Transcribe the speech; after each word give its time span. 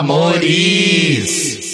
amores! 0.00 1.69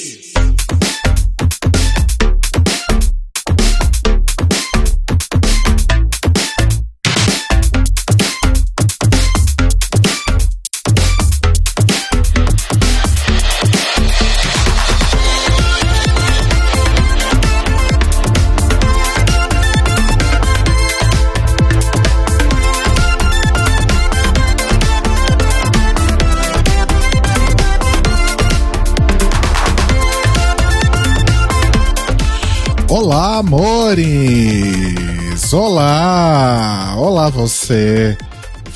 Você! 37.30 38.16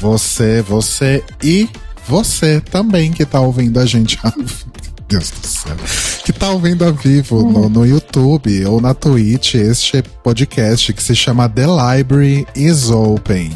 Você, 0.01 0.63
você 0.63 1.23
e 1.43 1.69
você 2.09 2.61
também 2.61 3.13
que 3.13 3.25
tá 3.25 3.41
ouvindo 3.41 3.79
a 3.79 3.87
gente. 3.87 4.19
Deus 5.09 5.31
do 5.31 5.47
céu. 5.47 5.77
Que 6.25 6.33
tá 6.33 6.51
ouvindo 6.51 6.85
ao 6.85 6.93
vivo 6.93 7.43
no, 7.43 7.69
no 7.69 7.85
YouTube 7.85 8.65
ou 8.67 8.81
na 8.81 8.95
Twitch 8.95 9.57
este 9.57 10.03
podcast 10.23 10.93
que 10.93 11.03
se 11.03 11.17
chama 11.17 11.49
The 11.49 11.67
Library 11.67 12.47
is 12.55 12.91
Open. 12.91 13.51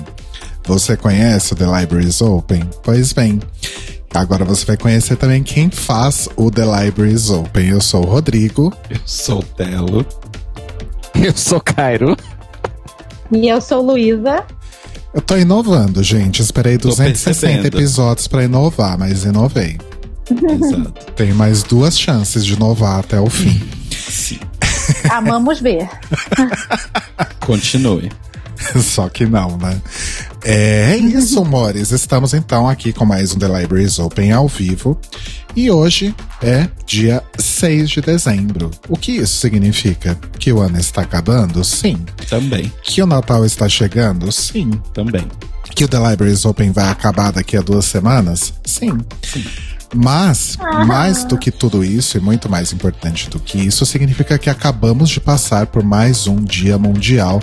Você 0.66 0.96
conhece 0.96 1.52
o 1.52 1.56
The 1.56 1.66
Library 1.66 2.08
is 2.08 2.20
Open? 2.20 2.68
Pois 2.82 3.12
bem. 3.12 3.40
Agora 4.12 4.44
você 4.44 4.64
vai 4.64 4.76
conhecer 4.76 5.16
também 5.16 5.42
quem 5.42 5.70
faz 5.70 6.28
o 6.36 6.50
The 6.50 6.64
Library 6.64 7.12
is 7.12 7.30
Open. 7.30 7.68
Eu 7.68 7.80
sou 7.80 8.04
o 8.04 8.08
Rodrigo. 8.08 8.72
Eu 8.90 9.00
sou 9.04 9.38
o 9.38 9.42
Telo. 9.42 10.06
Eu 11.14 11.36
sou 11.36 11.60
Cairo. 11.60 12.16
E 13.30 13.48
eu 13.48 13.60
sou 13.60 13.82
Luísa. 13.82 14.44
Eu 15.14 15.22
tô 15.22 15.36
inovando, 15.36 16.02
gente. 16.02 16.42
Esperei 16.42 16.76
Tô 16.76 16.88
260 16.88 17.24
percebendo. 17.62 17.66
episódios 17.78 18.26
pra 18.26 18.44
inovar, 18.44 18.98
mas 18.98 19.24
inovei. 19.24 19.78
Exato. 20.30 21.12
Tenho 21.12 21.34
mais 21.34 21.62
duas 21.62 21.98
chances 21.98 22.44
de 22.44 22.54
inovar 22.54 22.98
até 23.00 23.20
o 23.20 23.28
fim. 23.30 23.62
Sim. 23.90 24.40
Amamos 25.10 25.60
ver. 25.60 25.88
Continue. 27.40 28.10
Só 28.82 29.08
que 29.08 29.26
não, 29.26 29.56
né? 29.58 29.80
É 30.46 30.98
isso, 30.98 31.40
amores. 31.40 31.90
Estamos 31.90 32.34
então 32.34 32.68
aqui 32.68 32.92
com 32.92 33.06
mais 33.06 33.34
um 33.34 33.38
The 33.38 33.48
Libraries 33.48 33.98
Open 33.98 34.30
ao 34.30 34.46
vivo. 34.46 35.00
E 35.56 35.70
hoje 35.70 36.14
é 36.42 36.68
dia 36.84 37.22
6 37.38 37.88
de 37.88 38.02
dezembro. 38.02 38.70
O 38.86 38.98
que 38.98 39.12
isso 39.12 39.38
significa? 39.38 40.14
Que 40.38 40.52
o 40.52 40.60
ano 40.60 40.78
está 40.78 41.00
acabando? 41.00 41.64
Sim. 41.64 41.96
Também. 42.28 42.70
Que 42.82 43.00
o 43.00 43.06
Natal 43.06 43.46
está 43.46 43.66
chegando? 43.70 44.30
Sim. 44.30 44.72
Também. 44.92 45.26
Que 45.74 45.84
o 45.84 45.88
The 45.88 46.10
Libraries 46.10 46.44
Open 46.44 46.72
vai 46.72 46.90
acabar 46.90 47.32
daqui 47.32 47.56
a 47.56 47.62
duas 47.62 47.86
semanas? 47.86 48.52
Sim. 48.66 48.98
Mas, 49.94 50.58
mais 50.86 51.24
do 51.24 51.38
que 51.38 51.50
tudo 51.50 51.82
isso, 51.82 52.18
e 52.18 52.20
muito 52.20 52.50
mais 52.50 52.70
importante 52.70 53.30
do 53.30 53.40
que 53.40 53.56
isso, 53.56 53.86
significa 53.86 54.36
que 54.36 54.50
acabamos 54.50 55.08
de 55.08 55.20
passar 55.20 55.68
por 55.68 55.82
mais 55.82 56.26
um 56.26 56.36
Dia 56.36 56.76
Mundial 56.76 57.40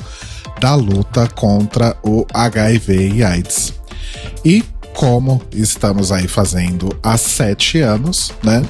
da 0.62 0.76
luta 0.76 1.28
contra 1.28 1.98
o 2.04 2.24
HIV 2.32 3.14
e 3.16 3.24
AIDS. 3.24 3.74
E 4.46 4.64
como 4.94 5.42
estamos 5.52 6.12
aí 6.12 6.28
fazendo 6.28 6.96
há 7.02 7.18
sete 7.18 7.80
anos, 7.80 8.32
né? 8.44 8.64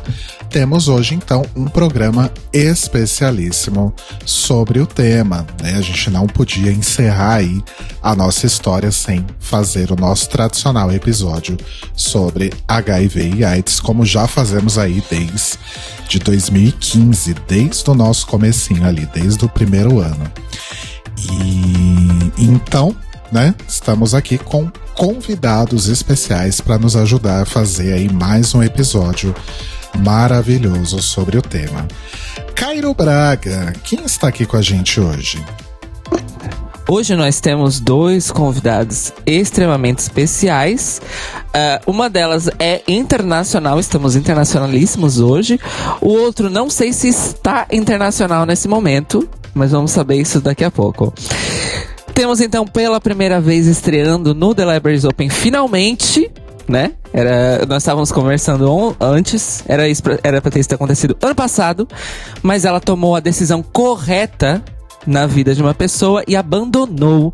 Temos 0.49 0.87
hoje 0.87 1.15
então 1.15 1.45
um 1.55 1.65
programa 1.65 2.31
especialíssimo 2.53 3.93
sobre 4.25 4.79
o 4.79 4.85
tema. 4.85 5.45
Né? 5.61 5.75
A 5.75 5.81
gente 5.81 6.09
não 6.09 6.27
podia 6.27 6.71
encerrar 6.71 7.35
aí 7.35 7.61
a 8.01 8.15
nossa 8.15 8.45
história 8.45 8.91
sem 8.91 9.25
fazer 9.39 9.91
o 9.91 9.95
nosso 9.95 10.29
tradicional 10.29 10.91
episódio 10.91 11.57
sobre 11.95 12.51
HIV 12.67 13.35
e 13.37 13.45
AIDS, 13.45 13.79
como 13.79 14.05
já 14.05 14.27
fazemos 14.27 14.77
aí 14.77 15.03
desde 15.09 15.57
de 16.07 16.19
2015, 16.19 17.33
desde 17.47 17.89
o 17.89 17.93
nosso 17.93 18.27
comecinho 18.27 18.85
ali, 18.85 19.05
desde 19.13 19.43
o 19.45 19.49
primeiro 19.49 19.99
ano. 19.99 20.29
E 21.29 22.43
então, 22.43 22.95
né, 23.31 23.53
estamos 23.67 24.13
aqui 24.13 24.37
com 24.37 24.71
convidados 24.93 25.87
especiais 25.87 26.59
para 26.59 26.77
nos 26.77 26.95
ajudar 26.95 27.41
a 27.41 27.45
fazer 27.45 27.93
aí 27.93 28.11
mais 28.11 28.53
um 28.53 28.61
episódio 28.63 29.33
maravilhoso 29.99 31.01
sobre 31.01 31.37
o 31.37 31.41
tema. 31.41 31.87
Cairo 32.55 32.93
Braga, 32.93 33.73
quem 33.83 34.03
está 34.03 34.27
aqui 34.27 34.45
com 34.45 34.57
a 34.57 34.61
gente 34.61 34.99
hoje? 34.99 35.43
Hoje 36.87 37.15
nós 37.15 37.39
temos 37.39 37.79
dois 37.79 38.29
convidados 38.31 39.13
extremamente 39.25 39.99
especiais. 39.99 41.01
Ah, 41.53 41.79
uma 41.87 42.09
delas 42.09 42.49
é 42.59 42.81
internacional, 42.85 43.79
estamos 43.79 44.15
internacionalíssimos 44.15 45.19
hoje. 45.19 45.59
O 46.01 46.09
outro 46.09 46.49
não 46.49 46.69
sei 46.69 46.91
se 46.91 47.07
está 47.07 47.65
internacional 47.71 48.45
nesse 48.45 48.67
momento, 48.67 49.29
mas 49.53 49.71
vamos 49.71 49.91
saber 49.91 50.15
isso 50.15 50.39
daqui 50.41 50.63
a 50.63 50.71
pouco. 50.71 51.13
Temos 52.13 52.41
então 52.41 52.65
pela 52.67 52.99
primeira 52.99 53.39
vez 53.39 53.67
estreando 53.67 54.33
no 54.35 54.53
The 54.53 54.65
Libraries 54.73 55.05
Open 55.05 55.29
finalmente, 55.29 56.29
né? 56.67 56.91
Era, 57.13 57.65
nós 57.65 57.83
estávamos 57.83 58.11
conversando 58.11 58.71
on- 58.71 58.93
antes, 58.99 59.63
era 59.67 59.83
pra- 60.03 60.19
era 60.23 60.41
ter 60.41 60.59
isso 60.59 60.73
acontecido 60.75 61.17
ano 61.21 61.35
passado, 61.35 61.87
mas 62.43 62.63
ela 62.65 62.79
tomou 62.79 63.15
a 63.15 63.19
decisão 63.19 63.61
correta 63.63 64.63
na 65.07 65.25
vida 65.25 65.55
de 65.55 65.61
uma 65.61 65.73
pessoa 65.73 66.23
e 66.27 66.35
abandonou 66.35 67.33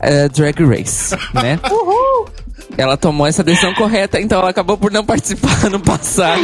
eh, 0.00 0.28
Drag 0.28 0.62
Race, 0.64 1.14
né? 1.34 1.58
Ela 2.78 2.96
tomou 2.96 3.26
essa 3.26 3.42
decisão 3.42 3.74
correta, 3.74 4.20
então 4.20 4.38
ela 4.38 4.50
acabou 4.50 4.78
por 4.78 4.92
não 4.92 5.04
participar 5.04 5.68
no 5.68 5.80
passado. 5.80 6.40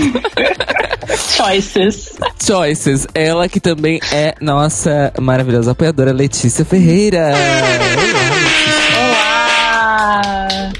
Choices. 1.37 2.13
Choices, 2.45 3.07
ela 3.15 3.49
que 3.49 3.61
também 3.61 4.01
é 4.13 4.35
nossa 4.41 5.13
maravilhosa 5.21 5.71
apoiadora 5.71 6.13
Letícia 6.13 6.65
Ferreira. 6.65 7.31
Olá! 8.99 10.73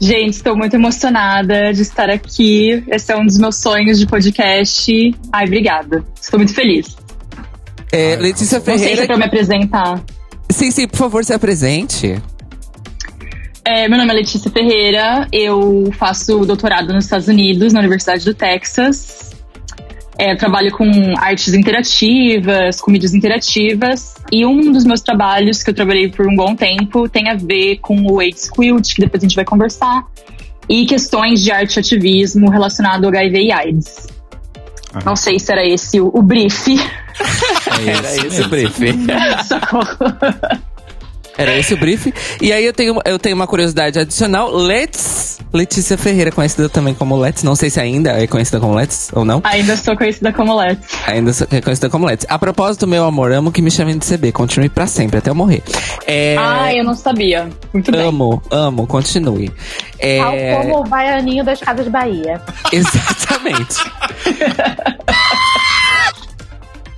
Gente, 0.00 0.34
estou 0.34 0.56
muito 0.56 0.74
emocionada 0.74 1.72
de 1.72 1.82
estar 1.82 2.10
aqui. 2.10 2.82
Esse 2.88 3.12
é 3.12 3.16
um 3.16 3.24
dos 3.24 3.38
meus 3.38 3.54
sonhos 3.54 4.00
de 4.00 4.06
podcast. 4.08 5.14
Ai, 5.32 5.44
obrigada. 5.44 6.04
Estou 6.20 6.40
muito 6.40 6.54
feliz. 6.54 6.96
É, 7.92 8.16
Letícia 8.16 8.58
Não 8.58 8.64
sei 8.64 8.78
se 8.78 8.84
é 8.84 8.88
Ferreira. 8.88 9.06
pra 9.06 9.16
me 9.16 9.24
apresentar. 9.26 10.02
Sim, 10.50 10.72
sim, 10.72 10.88
por 10.88 10.96
favor, 10.96 11.24
se 11.24 11.32
apresente. 11.32 12.20
É, 13.70 13.86
meu 13.86 13.98
nome 13.98 14.10
é 14.10 14.14
Letícia 14.14 14.50
Ferreira, 14.50 15.28
eu 15.30 15.92
faço 15.92 16.38
doutorado 16.46 16.90
nos 16.90 17.04
Estados 17.04 17.28
Unidos, 17.28 17.70
na 17.74 17.80
Universidade 17.80 18.24
do 18.24 18.32
Texas. 18.32 19.36
É, 20.16 20.34
trabalho 20.34 20.72
com 20.72 20.90
artes 21.18 21.52
interativas, 21.52 22.80
com 22.80 22.90
mídias 22.90 23.12
interativas. 23.12 24.14
E 24.32 24.46
um 24.46 24.72
dos 24.72 24.84
meus 24.84 25.02
trabalhos, 25.02 25.62
que 25.62 25.68
eu 25.68 25.74
trabalhei 25.74 26.08
por 26.08 26.26
um 26.26 26.34
bom 26.34 26.56
tempo, 26.56 27.10
tem 27.10 27.28
a 27.28 27.34
ver 27.34 27.76
com 27.82 28.10
o 28.10 28.18
AIDS 28.20 28.48
Quilt, 28.48 28.94
que 28.94 29.02
depois 29.02 29.22
a 29.22 29.26
gente 29.26 29.36
vai 29.36 29.44
conversar. 29.44 30.02
E 30.66 30.86
questões 30.86 31.42
de 31.42 31.52
arte 31.52 31.76
e 31.76 31.80
ativismo 31.80 32.48
relacionado 32.48 33.04
ao 33.04 33.10
HIV 33.10 33.38
e 33.38 33.52
AIDS. 33.52 34.06
Ah. 34.94 35.00
Não 35.04 35.14
sei 35.14 35.38
se 35.38 35.52
era 35.52 35.62
esse 35.62 36.00
o, 36.00 36.10
o 36.14 36.22
brief. 36.22 36.68
É 36.70 37.90
Era 37.90 38.16
esse 38.16 38.40
o 38.40 38.48
brief. 38.48 38.78
Socorro. 39.46 40.67
Era 41.38 41.56
esse 41.56 41.72
o 41.72 41.76
brief. 41.78 42.12
E 42.42 42.52
aí 42.52 42.64
eu 42.66 42.72
tenho, 42.72 42.98
eu 43.04 43.18
tenho 43.18 43.36
uma 43.36 43.46
curiosidade 43.46 43.98
adicional. 43.98 44.50
Let's. 44.52 45.38
Letícia 45.52 45.96
Ferreira, 45.96 46.30
conhecida 46.30 46.68
também 46.68 46.92
como 46.92 47.16
Let's. 47.16 47.42
Não 47.42 47.54
sei 47.56 47.70
se 47.70 47.80
ainda 47.80 48.10
é 48.10 48.26
conhecida 48.26 48.60
como 48.60 48.74
Let's 48.74 49.08
ou 49.14 49.24
não. 49.24 49.40
Ainda 49.44 49.76
sou 49.76 49.96
conhecida 49.96 50.30
como 50.32 50.54
Let's. 50.54 50.86
Ainda 51.06 51.32
sou- 51.32 51.46
é 51.50 51.60
conhecida 51.62 51.88
como 51.88 52.04
Let's. 52.06 52.26
A 52.28 52.38
propósito, 52.38 52.86
meu 52.86 53.04
amor, 53.06 53.32
amo 53.32 53.50
que 53.52 53.62
me 53.62 53.70
chamem 53.70 53.96
de 53.96 54.04
CB. 54.04 54.32
Continue 54.32 54.68
pra 54.68 54.86
sempre, 54.86 55.18
até 55.18 55.30
eu 55.30 55.34
morrer. 55.34 55.62
É, 56.06 56.36
Ah, 56.38 56.74
eu 56.74 56.84
não 56.84 56.94
sabia. 56.94 57.48
Muito 57.72 57.90
bem. 57.92 58.00
amo, 58.02 58.42
amo, 58.50 58.86
continue. 58.86 59.50
É, 59.98 60.18
Tal 60.18 60.62
como 60.62 60.80
o 60.80 60.84
baianinho 60.84 61.44
das 61.44 61.60
Casas 61.60 61.88
Bahia. 61.88 62.42
Exatamente. 62.72 63.76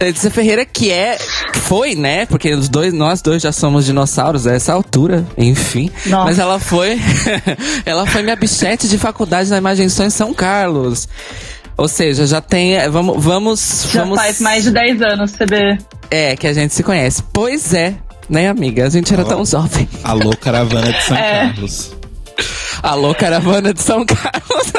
Letícia 0.01 0.31
Ferreira, 0.31 0.65
que 0.65 0.91
é. 0.91 1.19
Foi, 1.55 1.95
né? 1.95 2.25
Porque 2.27 2.53
os 2.55 2.69
dois, 2.69 2.93
nós 2.93 3.21
dois 3.21 3.43
já 3.43 3.53
somos 3.53 3.85
dinossauros 3.85 4.47
a 4.47 4.55
essa 4.55 4.73
altura, 4.73 5.27
enfim. 5.37 5.91
Nossa. 6.07 6.25
Mas 6.25 6.39
ela 6.39 6.59
foi. 6.59 6.99
ela 7.85 8.07
foi 8.07 8.23
minha 8.23 8.37
bichete 8.37 8.89
de 8.89 8.97
faculdade 8.97 9.51
na 9.51 9.59
Imagem 9.59 9.87
em 9.87 10.11
São 10.11 10.33
Carlos. 10.33 11.07
Ou 11.77 11.87
seja, 11.89 12.27
já 12.27 12.41
tem. 12.41 12.77
é, 12.77 12.89
Vamos. 12.89 13.23
vamos, 13.23 13.87
Já 13.93 14.01
vamos 14.01 14.19
faz 14.19 14.41
mais 14.41 14.65
de 14.65 14.71
10 14.71 15.03
anos, 15.03 15.33
CB. 15.33 15.79
É, 16.11 16.35
que 16.37 16.47
a 16.47 16.53
gente 16.53 16.75
se 16.75 16.83
conhece. 16.83 17.23
Pois 17.33 17.73
é, 17.75 17.95
né, 18.29 18.49
amiga? 18.49 18.87
A 18.87 18.91
gente 18.91 19.13
era 19.13 19.25
tão 19.25 19.45
jovem. 19.45 19.89
Alô, 20.03 20.31
caravana 20.37 20.93
de 20.93 21.03
São 21.03 21.17
É. 21.17 21.47
Carlos. 21.47 21.93
Alô, 22.83 23.15
caravana 23.15 23.75
de 23.75 23.83
São 23.83 24.05
Carlos. 24.07 24.73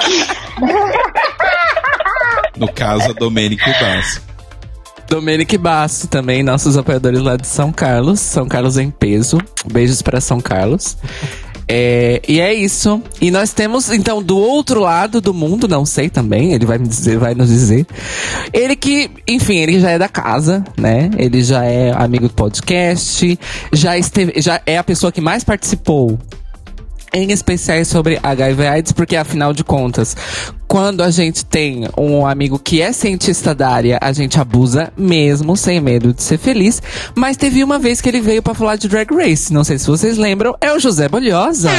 No 2.57 2.71
caso, 2.71 3.11
a 3.11 3.13
Domênico 3.13 3.69
Basso. 3.79 4.21
Domênico 5.11 5.57
Basso 5.57 6.07
também, 6.07 6.41
nossos 6.41 6.77
apoiadores 6.77 7.19
lá 7.19 7.35
de 7.35 7.45
São 7.45 7.69
Carlos. 7.69 8.21
São 8.21 8.47
Carlos 8.47 8.77
em 8.77 8.89
peso. 8.89 9.37
Beijos 9.69 10.01
para 10.01 10.21
São 10.21 10.39
Carlos. 10.39 10.95
É, 11.67 12.21
e 12.25 12.39
é 12.39 12.53
isso. 12.53 13.03
E 13.19 13.29
nós 13.29 13.51
temos, 13.51 13.91
então, 13.91 14.23
do 14.23 14.37
outro 14.37 14.79
lado 14.79 15.19
do 15.19 15.33
mundo, 15.33 15.67
não 15.67 15.85
sei 15.85 16.09
também, 16.09 16.53
ele 16.53 16.65
vai 16.65 16.77
me 16.77 16.87
dizer, 16.87 17.17
vai 17.17 17.35
nos 17.35 17.49
dizer. 17.49 17.85
Ele 18.53 18.73
que, 18.73 19.11
enfim, 19.27 19.57
ele 19.57 19.81
já 19.81 19.91
é 19.91 19.99
da 19.99 20.07
casa, 20.07 20.63
né? 20.77 21.11
Ele 21.17 21.43
já 21.43 21.65
é 21.65 21.91
amigo 21.91 22.29
do 22.29 22.33
podcast, 22.33 23.37
já 23.73 23.97
esteve, 23.97 24.41
já 24.41 24.61
é 24.65 24.77
a 24.77 24.83
pessoa 24.83 25.11
que 25.11 25.19
mais 25.19 25.43
participou 25.43 26.17
em 27.13 27.31
especiais 27.31 27.87
sobre 27.87 28.19
HIV 28.21 28.67
AIDS, 28.67 28.91
porque 28.91 29.15
afinal 29.15 29.53
de 29.53 29.63
contas, 29.63 30.15
quando 30.67 31.01
a 31.03 31.11
gente 31.11 31.45
tem 31.45 31.87
um 31.97 32.25
amigo 32.25 32.57
que 32.57 32.81
é 32.81 32.91
cientista 32.93 33.53
da 33.53 33.69
área, 33.69 33.97
a 34.01 34.11
gente 34.13 34.39
abusa 34.39 34.91
mesmo, 34.97 35.57
sem 35.57 35.81
medo 35.81 36.13
de 36.13 36.23
ser 36.23 36.37
feliz. 36.37 36.81
Mas 37.15 37.37
teve 37.37 37.63
uma 37.63 37.77
vez 37.77 37.99
que 37.99 38.09
ele 38.09 38.21
veio 38.21 38.41
pra 38.41 38.53
falar 38.53 38.77
de 38.77 38.87
Drag 38.87 39.13
Race, 39.13 39.51
não 39.53 39.63
sei 39.63 39.77
se 39.77 39.87
vocês 39.87 40.17
lembram, 40.17 40.55
é 40.61 40.73
o 40.73 40.79
José 40.79 41.09
Bolhosa. 41.09 41.69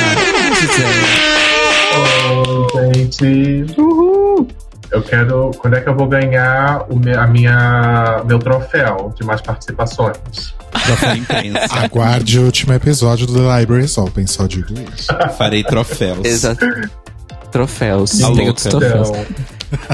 Oi, 2.75 2.94
gente. 2.94 3.81
Uhul. 3.81 4.49
Eu 4.93 5.03
quero. 5.03 5.50
Quando 5.59 5.75
é 5.77 5.81
que 5.81 5.89
eu 5.89 5.94
vou 5.97 6.06
ganhar 6.06 6.85
o 6.91 6.97
me- 6.99 7.17
a 7.17 7.27
minha, 7.27 8.23
meu 8.27 8.39
troféu 8.39 9.12
de 9.17 9.25
mais 9.25 9.41
participações? 9.41 10.55
Troféu 10.85 11.17
imprensa. 11.17 11.67
Aguarde 11.83 12.39
o 12.39 12.44
último 12.44 12.73
episódio 12.75 13.27
do 13.27 13.35
The 13.35 13.61
Libraries 13.61 13.97
Open, 13.99 14.27
só 14.27 14.47
digo 14.47 14.75
isso. 14.94 15.09
Farei 15.39 15.65
troféus. 15.65 16.25
Exato. 16.25 16.65
Troféus. 17.50 18.19
Tá 18.19 18.29
outros 18.29 18.62
troféus. 18.65 19.09
Então, 19.09 19.25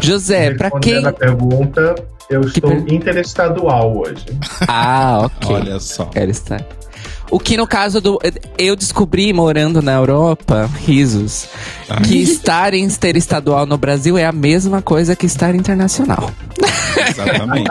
José, 0.02 0.54
pra 0.54 0.64
respondendo 0.68 0.80
quem. 1.00 1.06
a 1.06 1.12
pergunta, 1.12 1.94
eu 2.30 2.40
Que 2.42 2.46
estou 2.58 2.70
per- 2.70 2.92
interestadual 2.92 3.96
hoje. 3.98 4.24
Ah, 4.68 5.20
ok. 5.24 5.56
Olha 5.56 5.80
só. 5.80 6.06
Quero 6.06 6.30
estar. 6.30 6.60
O 7.30 7.38
que 7.38 7.56
no 7.56 7.66
caso 7.66 8.00
do. 8.00 8.18
Eu 8.56 8.74
descobri 8.74 9.32
morando 9.32 9.82
na 9.82 9.92
Europa, 9.92 10.68
risos, 10.84 11.46
Ah. 11.88 12.00
que 12.00 12.18
estar 12.22 12.72
interestadual 12.74 13.66
no 13.66 13.76
Brasil 13.76 14.16
é 14.16 14.24
a 14.24 14.32
mesma 14.32 14.80
coisa 14.80 15.14
que 15.14 15.26
estar 15.26 15.54
internacional. 15.54 16.30
Exatamente. 17.08 17.70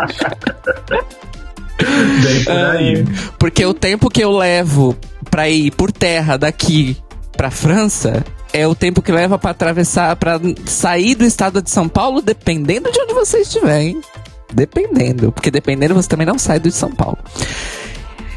Bem 2.24 2.44
por 2.44 2.57
aí. 2.57 3.06
Porque 3.39 3.65
o 3.65 3.74
tempo 3.74 4.09
que 4.09 4.24
eu 4.24 4.31
levo 4.36 4.95
pra 5.30 5.50
ir 5.50 5.71
por 5.71 5.92
terra 5.92 6.38
daqui 6.38 6.98
pra 7.36 7.51
França 7.51 8.24
é 8.54 8.65
o 8.68 8.74
tempo 8.74 9.01
que 9.01 9.12
leva 9.12 9.38
pra 9.38 9.51
atravessar, 9.51 10.15
pra 10.15 10.39
sair 10.65 11.15
do 11.15 11.25
estado 11.25 11.62
de 11.62 11.69
São 11.69 11.88
Paulo, 11.88 12.21
dependendo 12.21 12.92
de 12.92 13.00
onde 13.00 13.13
você 13.13 13.39
estiver, 13.39 13.81
hein? 13.81 14.01
Dependendo. 14.54 15.31
Porque 15.31 15.51
dependendo, 15.51 15.94
você 15.94 16.07
também 16.07 16.25
não 16.25 16.39
sai 16.39 16.59
do 16.59 16.69
de 16.69 16.75
São 16.75 16.89
Paulo. 16.92 17.18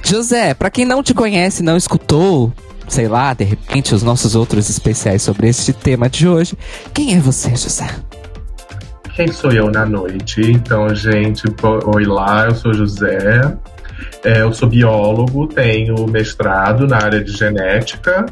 José, 0.02 0.55
pra 0.55 0.70
quem 0.70 0.85
não 0.85 1.02
te 1.02 1.14
conhece, 1.14 1.62
não 1.62 1.76
escutou, 1.76 2.52
sei 2.88 3.08
lá, 3.08 3.32
de 3.35 3.44
repente, 3.44 3.94
os 3.94 4.02
nossos 4.02 4.35
outros 4.35 4.69
especiais 4.69 5.23
sobre 5.23 5.49
este 5.49 5.73
tema 5.73 6.08
de 6.08 6.26
hoje, 6.26 6.56
quem 6.93 7.14
é 7.17 7.20
você, 7.20 7.50
José? 7.50 7.88
Quem 9.14 9.29
sou 9.29 9.52
eu 9.52 9.70
na 9.70 9.85
noite? 9.85 10.41
Então, 10.41 10.94
gente, 10.94 11.44
oi 11.94 12.05
lá, 12.05 12.47
eu 12.47 12.55
sou 12.55 12.73
José. 12.73 13.56
É, 14.25 14.43
eu 14.43 14.52
sou 14.52 14.69
biólogo, 14.69 15.47
tenho 15.47 16.06
mestrado 16.06 16.87
na 16.87 16.96
área 16.96 17.23
de 17.23 17.32
genética. 17.32 18.26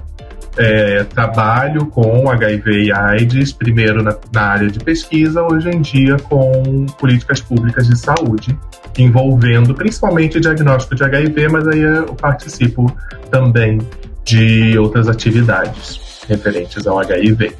É, 0.58 1.04
trabalho 1.04 1.86
com 1.86 2.28
HIV 2.28 2.86
e 2.86 2.92
AIDS, 2.92 3.52
primeiro 3.52 4.02
na, 4.02 4.16
na 4.32 4.42
área 4.42 4.68
de 4.68 4.80
pesquisa, 4.80 5.40
hoje 5.40 5.70
em 5.70 5.80
dia 5.80 6.16
com 6.16 6.84
políticas 6.98 7.40
públicas 7.40 7.86
de 7.86 7.96
saúde, 7.96 8.58
envolvendo 8.98 9.72
principalmente 9.72 10.40
diagnóstico 10.40 10.96
de 10.96 11.04
HIV, 11.04 11.48
mas 11.48 11.68
aí 11.68 11.78
eu 11.78 12.12
participo 12.14 12.92
também 13.30 13.80
de 14.24 14.76
outras 14.76 15.08
atividades 15.08 16.24
referentes 16.28 16.86
ao 16.86 16.98
HIV. 16.98 17.52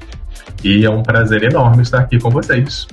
E 0.65 0.85
é 0.85 0.91
um 0.91 1.03
prazer 1.03 1.45
enorme 1.45 1.83
estar 1.83 2.01
aqui 2.01 2.19
com 2.19 2.31
vocês. 2.31 2.87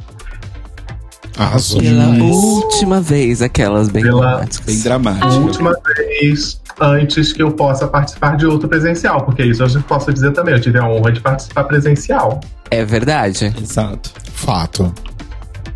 Arrasou. 1.37 1.81
Pela 1.81 2.05
demais. 2.05 2.21
última 2.33 3.01
vez, 3.01 3.41
aquelas 3.41 3.89
bem 3.89 4.03
Pela- 4.03 4.21
dramáticas. 4.21 4.65
Bem 4.65 4.79
a 4.79 4.83
dramático. 4.83 5.33
última 5.43 5.73
vez 5.97 6.61
antes 6.79 7.31
que 7.33 7.41
eu 7.43 7.51
possa 7.51 7.87
participar 7.87 8.35
de 8.37 8.45
outro 8.45 8.67
presencial, 8.67 9.21
porque 9.23 9.43
isso 9.43 9.63
eu 9.63 9.69
já 9.69 9.79
posso 9.81 10.11
dizer 10.13 10.31
também, 10.33 10.53
eu 10.53 10.59
tive 10.61 10.77
a 10.79 10.85
honra 10.87 11.11
de 11.11 11.19
participar 11.21 11.63
presencial. 11.65 12.39
É 12.71 12.83
verdade. 12.85 13.53
Exato. 13.61 14.11
Fato. 14.33 14.93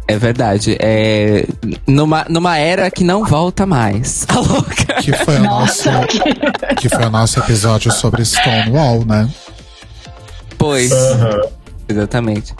É 0.08 0.18
verdade. 0.18 0.76
É 0.80 1.46
numa, 1.88 2.26
numa 2.30 2.58
era 2.58 2.90
que 2.90 3.04
não 3.04 3.24
volta 3.24 3.66
mais. 3.66 4.26
A 4.30 4.40
louca. 4.42 4.94
Que 5.02 5.14
foi 5.14 5.36
o 5.38 5.44
nosso, 5.44 5.90
que 6.78 6.90
foi 6.90 7.06
o 7.06 7.10
nosso 7.12 7.40
episódio 7.40 7.92
sobre 7.92 8.24
Stonewall, 8.26 9.06
né? 9.06 9.30
Pois, 10.58 10.92
Aham. 10.92 11.42
exatamente. 11.88 12.54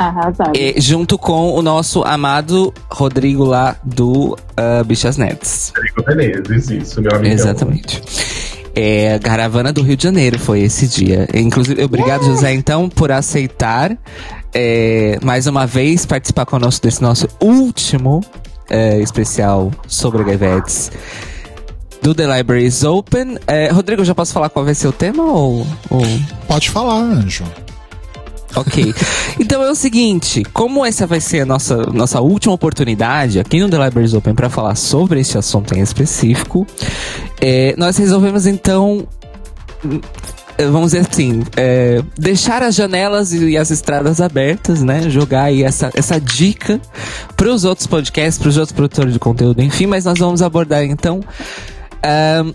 Arrasado. 0.00 0.52
E, 0.56 0.80
junto 0.80 1.18
com 1.18 1.52
o 1.52 1.60
nosso 1.60 2.02
amado 2.02 2.72
Rodrigo 2.90 3.44
lá 3.44 3.76
do 3.84 4.34
ah, 4.56 4.82
Bichas 4.82 5.18
Nets. 5.18 5.74
Rodrigo 5.76 6.16
Menezes, 6.16 6.70
isso, 6.70 7.02
meu 7.02 7.14
amigo. 7.14 7.34
Exatamente. 7.34 8.02
É, 8.74 9.18
Caravana 9.18 9.74
do 9.74 9.82
Rio 9.82 9.98
de 9.98 10.04
Janeiro 10.04 10.38
foi 10.38 10.60
esse 10.60 10.88
dia. 10.88 11.28
Inclusive, 11.34 11.84
obrigado, 11.84 12.24
José, 12.24 12.54
então, 12.54 12.88
por 12.88 13.12
aceitar 13.12 13.94
é, 14.54 15.18
mais 15.22 15.46
uma 15.46 15.66
vez 15.66 16.06
participar 16.06 16.46
conosco 16.46 16.82
desse 16.82 17.02
nosso 17.02 17.28
último 17.38 18.22
é, 18.70 18.98
especial 19.00 19.70
sobre 19.86 20.22
AIDS 20.22 20.90
do 22.00 22.14
The 22.14 22.38
Libraries 22.38 22.84
Open. 22.84 23.36
É, 23.46 23.70
Rodrigo, 23.70 24.02
já 24.02 24.14
posso 24.14 24.32
falar 24.32 24.48
qual 24.48 24.64
vai 24.64 24.74
ser 24.74 24.88
o 24.88 24.92
tema? 24.92 25.24
Ou, 25.24 25.66
ou... 25.90 26.02
Pode 26.48 26.70
falar, 26.70 27.00
Anjo. 27.00 27.44
Ok. 28.54 28.94
Então 29.38 29.62
é 29.62 29.70
o 29.70 29.74
seguinte, 29.74 30.42
como 30.52 30.84
essa 30.84 31.06
vai 31.06 31.20
ser 31.20 31.40
a 31.40 31.46
nossa, 31.46 31.76
nossa 31.92 32.20
última 32.20 32.52
oportunidade 32.52 33.38
aqui 33.38 33.60
no 33.60 33.68
The 33.68 33.84
Libraries 33.84 34.14
Open 34.14 34.34
para 34.34 34.50
falar 34.50 34.74
sobre 34.74 35.20
esse 35.20 35.38
assunto 35.38 35.74
em 35.74 35.80
específico, 35.80 36.66
é, 37.40 37.74
nós 37.78 37.96
resolvemos 37.96 38.46
então, 38.46 39.06
hum, 39.84 40.00
vamos 40.58 40.92
dizer 40.92 41.06
assim, 41.10 41.42
é, 41.56 42.02
deixar 42.18 42.62
as 42.62 42.74
janelas 42.74 43.32
e 43.32 43.56
as 43.56 43.70
estradas 43.70 44.20
abertas, 44.20 44.82
né? 44.82 45.08
Jogar 45.08 45.44
aí 45.44 45.62
essa, 45.62 45.90
essa 45.94 46.20
dica 46.20 46.80
para 47.36 47.48
os 47.48 47.64
outros 47.64 47.86
podcasts, 47.86 48.38
para 48.38 48.48
os 48.48 48.56
outros 48.56 48.74
produtores 48.74 49.12
de 49.12 49.18
conteúdo, 49.18 49.62
enfim, 49.62 49.86
mas 49.86 50.04
nós 50.04 50.18
vamos 50.18 50.42
abordar 50.42 50.84
então 50.84 51.20
ahn, 52.02 52.52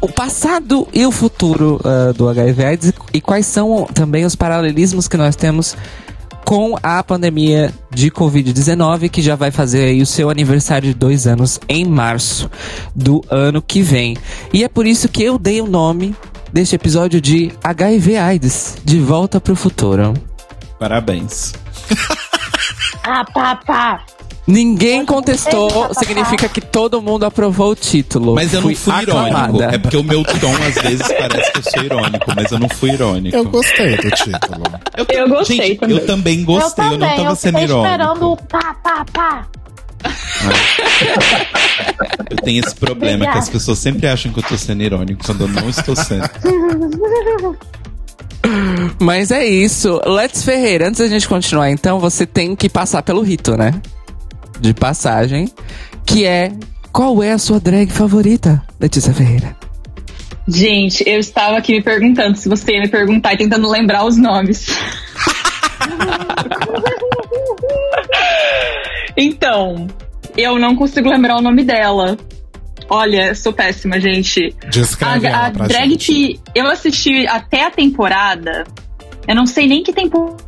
o 0.00 0.08
passado 0.08 0.86
e 0.92 1.04
o 1.04 1.10
futuro 1.10 1.80
ah, 1.84 2.12
do 2.12 2.28
HIV 2.28 2.64
AIDS 2.64 2.92
e 3.12 3.20
quais 3.20 3.46
são 3.46 3.86
também 3.92 4.24
os 4.24 4.34
paralelismos 4.34 5.08
que 5.08 5.16
nós 5.16 5.36
temos 5.36 5.76
com 6.44 6.78
a 6.82 7.02
pandemia 7.02 7.74
de 7.90 8.10
Covid-19, 8.10 9.10
que 9.10 9.20
já 9.20 9.36
vai 9.36 9.50
fazer 9.50 9.84
aí 9.84 10.00
o 10.00 10.06
seu 10.06 10.30
aniversário 10.30 10.88
de 10.88 10.94
dois 10.94 11.26
anos 11.26 11.60
em 11.68 11.84
março 11.84 12.50
do 12.96 13.22
ano 13.28 13.60
que 13.60 13.82
vem. 13.82 14.16
E 14.50 14.64
é 14.64 14.68
por 14.68 14.86
isso 14.86 15.10
que 15.10 15.22
eu 15.22 15.38
dei 15.38 15.60
o 15.60 15.66
nome 15.66 16.16
deste 16.50 16.74
episódio 16.74 17.20
de 17.20 17.52
HIV 17.62 18.16
AIDS, 18.16 18.78
De 18.82 18.98
Volta 18.98 19.38
pro 19.38 19.54
Futuro. 19.54 20.14
Parabéns. 20.78 21.52
Ah, 23.02 23.24
pá, 23.24 23.56
pá. 23.56 24.04
Ninguém 24.48 25.04
contestou, 25.04 25.92
significa 25.92 26.48
que 26.48 26.62
todo 26.62 27.02
mundo 27.02 27.24
aprovou 27.24 27.72
o 27.72 27.74
título. 27.74 28.34
Mas 28.34 28.54
eu 28.54 28.62
não 28.62 28.74
fui 28.74 29.02
irônico. 29.02 29.62
É 29.62 29.76
porque 29.76 29.96
o 29.98 30.02
meu 30.02 30.24
tom 30.24 30.54
às 30.66 30.74
vezes 30.82 31.06
parece 31.06 31.52
que 31.52 31.58
eu 31.58 31.62
sou 31.70 31.84
irônico, 31.84 32.32
mas 32.34 32.50
eu 32.50 32.58
não 32.58 32.68
fui 32.70 32.92
irônico. 32.92 33.36
Eu 33.36 33.44
gostei 33.44 33.98
do 33.98 34.10
título. 34.10 34.62
Eu 34.96 35.28
gostei 35.28 35.56
Gente, 35.58 35.78
também. 35.80 35.96
Eu 35.96 36.06
também 36.06 36.44
gostei, 36.44 36.86
eu 36.86 36.92
eu, 36.92 36.98
não 36.98 37.08
tava 37.08 37.22
eu 37.28 37.36
sendo 37.36 37.58
fiquei 37.58 37.76
esperando 37.76 38.16
o 38.16 38.16
irônico. 38.16 38.46
pá, 38.48 38.74
pá, 38.82 39.04
pá. 39.12 39.46
Eu 42.30 42.36
tenho 42.38 42.64
esse 42.64 42.74
problema 42.74 43.30
que 43.30 43.38
as 43.38 43.50
pessoas 43.50 43.78
sempre 43.78 44.06
acham 44.06 44.32
que 44.32 44.38
eu 44.38 44.44
tô 44.44 44.56
sendo 44.56 44.82
irônico 44.82 45.26
quando 45.26 45.42
eu 45.42 45.48
não 45.48 45.68
estou 45.68 45.94
sendo. 45.94 46.30
Mas 48.98 49.30
é 49.30 49.44
isso. 49.44 50.00
Let's 50.06 50.42
Ferreira, 50.42 50.88
antes 50.88 51.00
da 51.00 51.06
gente 51.06 51.28
continuar, 51.28 51.70
então, 51.70 52.00
você 52.00 52.24
tem 52.24 52.56
que 52.56 52.70
passar 52.70 53.02
pelo 53.02 53.20
rito, 53.20 53.54
né? 53.54 53.74
De 54.60 54.74
passagem. 54.74 55.48
Que 56.04 56.24
é. 56.24 56.52
Qual 56.92 57.22
é 57.22 57.32
a 57.32 57.38
sua 57.38 57.60
drag 57.60 57.92
favorita, 57.92 58.62
Letícia 58.80 59.12
Ferreira? 59.12 59.54
Gente, 60.48 61.04
eu 61.06 61.20
estava 61.20 61.58
aqui 61.58 61.72
me 61.72 61.82
perguntando 61.82 62.36
se 62.36 62.48
você 62.48 62.72
ia 62.72 62.80
me 62.80 62.88
perguntar 62.88 63.34
e 63.34 63.36
tentando 63.36 63.68
lembrar 63.68 64.04
os 64.04 64.16
nomes. 64.16 64.66
então, 69.16 69.86
eu 70.36 70.58
não 70.58 70.74
consigo 70.74 71.10
lembrar 71.10 71.36
o 71.36 71.42
nome 71.42 71.62
dela. 71.62 72.16
Olha, 72.88 73.34
sou 73.34 73.52
péssima, 73.52 74.00
gente. 74.00 74.54
Descreve 74.70 75.26
A, 75.26 75.30
a 75.30 75.42
ela 75.42 75.50
pra 75.50 75.66
drag 75.66 75.90
gente. 75.90 76.06
que 76.06 76.40
eu 76.54 76.66
assisti 76.66 77.26
até 77.26 77.66
a 77.66 77.70
temporada, 77.70 78.64
eu 79.26 79.34
não 79.34 79.44
sei 79.44 79.66
nem 79.66 79.82
que 79.82 79.92
temporada 79.92 80.47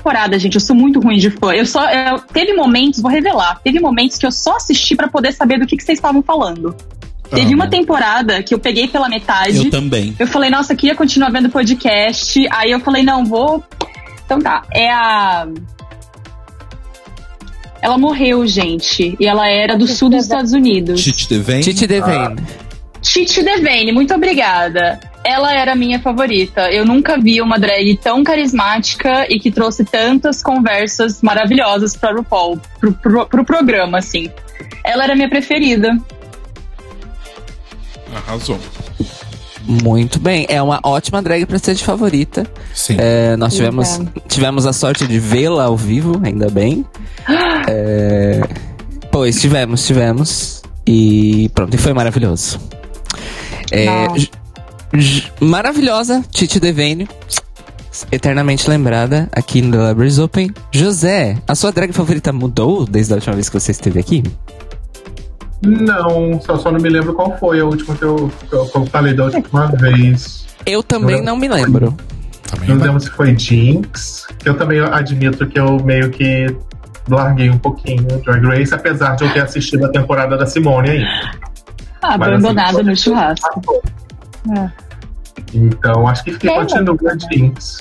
temporada, 0.00 0.38
gente. 0.38 0.54
Eu 0.54 0.60
sou 0.60 0.74
muito 0.74 0.98
ruim 0.98 1.18
de 1.18 1.30
fã. 1.30 1.52
Eu 1.52 1.66
só. 1.66 1.88
Eu, 1.88 2.18
teve 2.18 2.54
momentos, 2.54 3.00
vou 3.00 3.10
revelar, 3.10 3.60
teve 3.62 3.78
momentos 3.78 4.16
que 4.16 4.26
eu 4.26 4.32
só 4.32 4.56
assisti 4.56 4.96
pra 4.96 5.08
poder 5.08 5.32
saber 5.32 5.58
do 5.58 5.66
que, 5.66 5.76
que 5.76 5.84
vocês 5.84 5.98
estavam 5.98 6.22
falando. 6.22 6.74
Teve 7.28 7.46
Amo. 7.46 7.54
uma 7.54 7.68
temporada 7.68 8.42
que 8.42 8.52
eu 8.52 8.58
peguei 8.58 8.88
pela 8.88 9.08
metade. 9.08 9.56
Eu 9.56 9.70
também. 9.70 10.16
Eu 10.18 10.26
falei, 10.26 10.50
nossa, 10.50 10.74
queria 10.74 10.96
continuar 10.96 11.30
vendo 11.30 11.48
podcast. 11.48 12.44
Aí 12.50 12.72
eu 12.72 12.80
falei, 12.80 13.04
não, 13.04 13.24
vou. 13.24 13.62
Então 14.24 14.40
tá. 14.40 14.64
É 14.72 14.90
a. 14.90 15.46
Ela 17.82 17.96
morreu, 17.96 18.46
gente. 18.46 19.16
E 19.18 19.26
ela 19.26 19.48
era 19.48 19.76
do 19.76 19.86
sul 19.86 20.10
dos 20.10 20.24
Estados 20.24 20.52
Unidos. 20.52 21.02
Tite 21.02 21.28
Devane. 21.28 21.62
Titi 21.62 21.86
Devane. 21.86 22.42
Titi 23.00 23.42
Devane, 23.42 23.92
muito 23.92 24.12
obrigada. 24.12 25.00
Ela 25.24 25.54
era 25.54 25.72
a 25.72 25.74
minha 25.74 26.00
favorita. 26.00 26.70
Eu 26.70 26.84
nunca 26.84 27.18
vi 27.18 27.40
uma 27.42 27.58
drag 27.58 27.96
tão 27.98 28.24
carismática 28.24 29.26
e 29.28 29.38
que 29.38 29.50
trouxe 29.50 29.84
tantas 29.84 30.42
conversas 30.42 31.20
maravilhosas 31.20 31.94
para 31.94 32.14
o 32.14 32.18
RuPaul, 32.18 32.58
pro, 32.78 32.92
pro, 32.94 33.26
pro 33.26 33.44
programa, 33.44 33.98
assim. 33.98 34.30
Ela 34.84 35.04
era 35.04 35.12
a 35.12 35.16
minha 35.16 35.28
preferida. 35.28 35.96
Arrasou. 38.14 38.58
Muito 39.62 40.18
bem. 40.18 40.46
É 40.48 40.60
uma 40.60 40.80
ótima 40.82 41.22
drag 41.22 41.44
pra 41.46 41.58
ser 41.58 41.74
de 41.74 41.84
favorita. 41.84 42.46
Sim. 42.74 42.96
É, 42.98 43.36
nós 43.36 43.54
tivemos, 43.54 44.00
tivemos 44.26 44.66
a 44.66 44.72
sorte 44.72 45.06
de 45.06 45.18
vê-la 45.18 45.64
ao 45.64 45.76
vivo, 45.76 46.20
ainda 46.24 46.48
bem. 46.48 46.84
É, 47.68 48.40
pois, 49.12 49.40
tivemos, 49.40 49.86
tivemos. 49.86 50.62
E 50.84 51.48
pronto, 51.54 51.72
e 51.72 51.78
foi 51.78 51.92
maravilhoso. 51.92 52.58
É, 53.70 54.06
maravilhosa, 55.40 56.22
Titi 56.30 56.58
Devane. 56.60 57.08
Eternamente 58.12 58.68
lembrada 58.70 59.28
aqui 59.32 59.60
no 59.60 59.72
The 59.72 59.88
Libraries 59.88 60.18
Open. 60.18 60.50
José, 60.72 61.36
a 61.46 61.54
sua 61.54 61.72
drag 61.72 61.92
favorita 61.92 62.32
mudou 62.32 62.84
desde 62.86 63.12
a 63.12 63.16
última 63.16 63.34
vez 63.34 63.48
que 63.48 63.58
você 63.58 63.72
esteve 63.72 63.98
aqui? 63.98 64.22
Não, 65.62 66.40
só, 66.40 66.56
só 66.56 66.70
não 66.72 66.80
me 66.80 66.88
lembro 66.88 67.12
qual 67.14 67.36
foi 67.38 67.60
a 67.60 67.64
última 67.64 67.94
que 67.94 68.04
eu, 68.04 68.30
que 68.48 68.54
eu, 68.54 68.64
que 68.66 68.76
eu 68.78 68.86
falei 68.86 69.12
da 69.12 69.24
última 69.24 69.66
vez. 69.66 70.46
Eu 70.64 70.82
também 70.82 71.18
Eu- 71.18 71.24
não 71.24 71.36
me 71.36 71.48
lembro. 71.48 71.94
Também 72.50 72.68
Não 72.70 72.76
lembro 72.84 73.00
se 73.00 73.10
foi 73.10 73.36
Jinx, 73.38 74.26
que 74.38 74.48
eu 74.48 74.56
também 74.56 74.80
admito 74.80 75.46
que 75.46 75.58
eu 75.58 75.78
meio 75.84 76.10
que 76.10 76.46
larguei 77.08 77.50
um 77.50 77.58
pouquinho 77.58 78.02
Drag 78.24 78.44
Race, 78.44 78.74
apesar 78.74 79.14
de 79.16 79.24
eu 79.24 79.32
ter 79.32 79.40
assistido 79.40 79.84
a 79.84 79.88
temporada 79.90 80.36
da 80.36 80.46
Simone 80.46 80.90
ainda. 80.90 81.08
Ah, 82.02 82.16
Mas, 82.18 82.28
abandonada 82.28 82.78
assim, 82.80 82.82
no 82.82 82.96
churrasco. 82.96 83.82
É. 84.56 84.70
Então, 85.54 86.06
acho 86.06 86.24
que 86.24 86.36
Quem 86.38 86.54
continua 86.54 86.96
a 87.12 87.34
Jinx. 87.34 87.78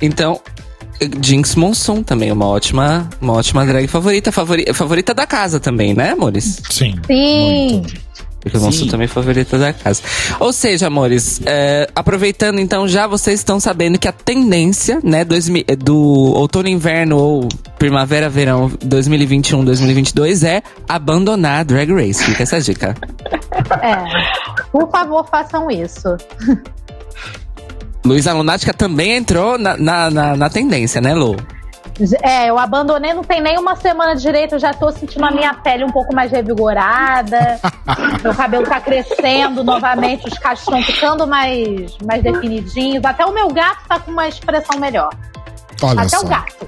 Então, 0.00 0.40
Jinx 1.22 1.54
Monsoon 1.54 2.02
também, 2.02 2.30
é 2.30 2.32
uma 2.32 2.46
ótima, 2.46 3.08
uma 3.20 3.34
ótima 3.34 3.64
drag 3.66 3.86
favorita, 3.86 4.30
favori- 4.32 4.72
favorita 4.74 5.14
da 5.14 5.26
casa 5.26 5.58
também, 5.60 5.94
né, 5.94 6.10
amores? 6.10 6.60
Sim. 6.70 6.94
Sim. 7.06 7.70
Muito. 7.80 8.00
Porque 8.40 8.56
o 8.56 8.72
Sim. 8.72 8.88
também 8.88 9.04
é 9.04 9.08
favorita 9.08 9.58
da 9.58 9.72
casa. 9.72 10.02
Ou 10.38 10.52
seja, 10.52 10.86
amores, 10.86 11.40
é, 11.44 11.88
aproveitando 11.94 12.58
então, 12.58 12.88
já 12.88 13.06
vocês 13.06 13.40
estão 13.40 13.60
sabendo 13.60 13.98
que 13.98 14.08
a 14.08 14.12
tendência, 14.12 14.98
né, 15.04 15.24
dois 15.24 15.50
do 15.78 15.96
outono 15.96 16.68
inverno 16.68 17.18
ou 17.18 17.48
primavera, 17.78 18.28
verão 18.28 18.72
2021, 18.82 19.64
2022 19.64 20.44
é 20.44 20.62
abandonar 20.88 21.60
a 21.60 21.62
Drag 21.64 21.92
Race. 21.92 22.24
Fica 22.24 22.42
essa 22.42 22.60
dica. 22.60 22.96
É. 23.82 24.04
Por 24.72 24.90
favor, 24.90 25.26
façam 25.28 25.70
isso. 25.70 26.16
Luísa 28.04 28.32
Lunática 28.32 28.72
também 28.72 29.16
entrou 29.16 29.58
na, 29.58 29.76
na, 29.76 30.10
na, 30.10 30.36
na 30.36 30.50
tendência, 30.50 31.00
né, 31.00 31.14
Lu? 31.14 31.36
É, 32.22 32.48
eu 32.48 32.58
abandonei, 32.58 33.12
não 33.12 33.22
tem 33.24 33.40
nem 33.40 33.58
uma 33.58 33.76
semana 33.76 34.14
direito, 34.16 34.54
eu 34.54 34.58
já 34.58 34.72
tô 34.72 34.90
sentindo 34.90 35.24
a 35.24 35.30
minha 35.30 35.52
pele 35.54 35.84
um 35.84 35.90
pouco 35.90 36.14
mais 36.14 36.30
revigorada. 36.30 37.60
meu 38.22 38.34
cabelo 38.34 38.64
tá 38.66 38.80
crescendo 38.80 39.62
novamente, 39.64 40.26
os 40.26 40.38
cachos 40.38 40.64
estão 40.66 40.82
ficando 40.82 41.26
mais, 41.26 41.96
mais 42.04 42.22
definidinhos. 42.22 43.04
Até 43.04 43.24
o 43.26 43.32
meu 43.32 43.48
gato 43.48 43.86
tá 43.88 43.98
com 43.98 44.10
uma 44.10 44.28
expressão 44.28 44.78
melhor. 44.78 45.10
Olha 45.82 46.00
Até 46.02 46.08
só. 46.16 46.24
o 46.24 46.28
gato. 46.28 46.66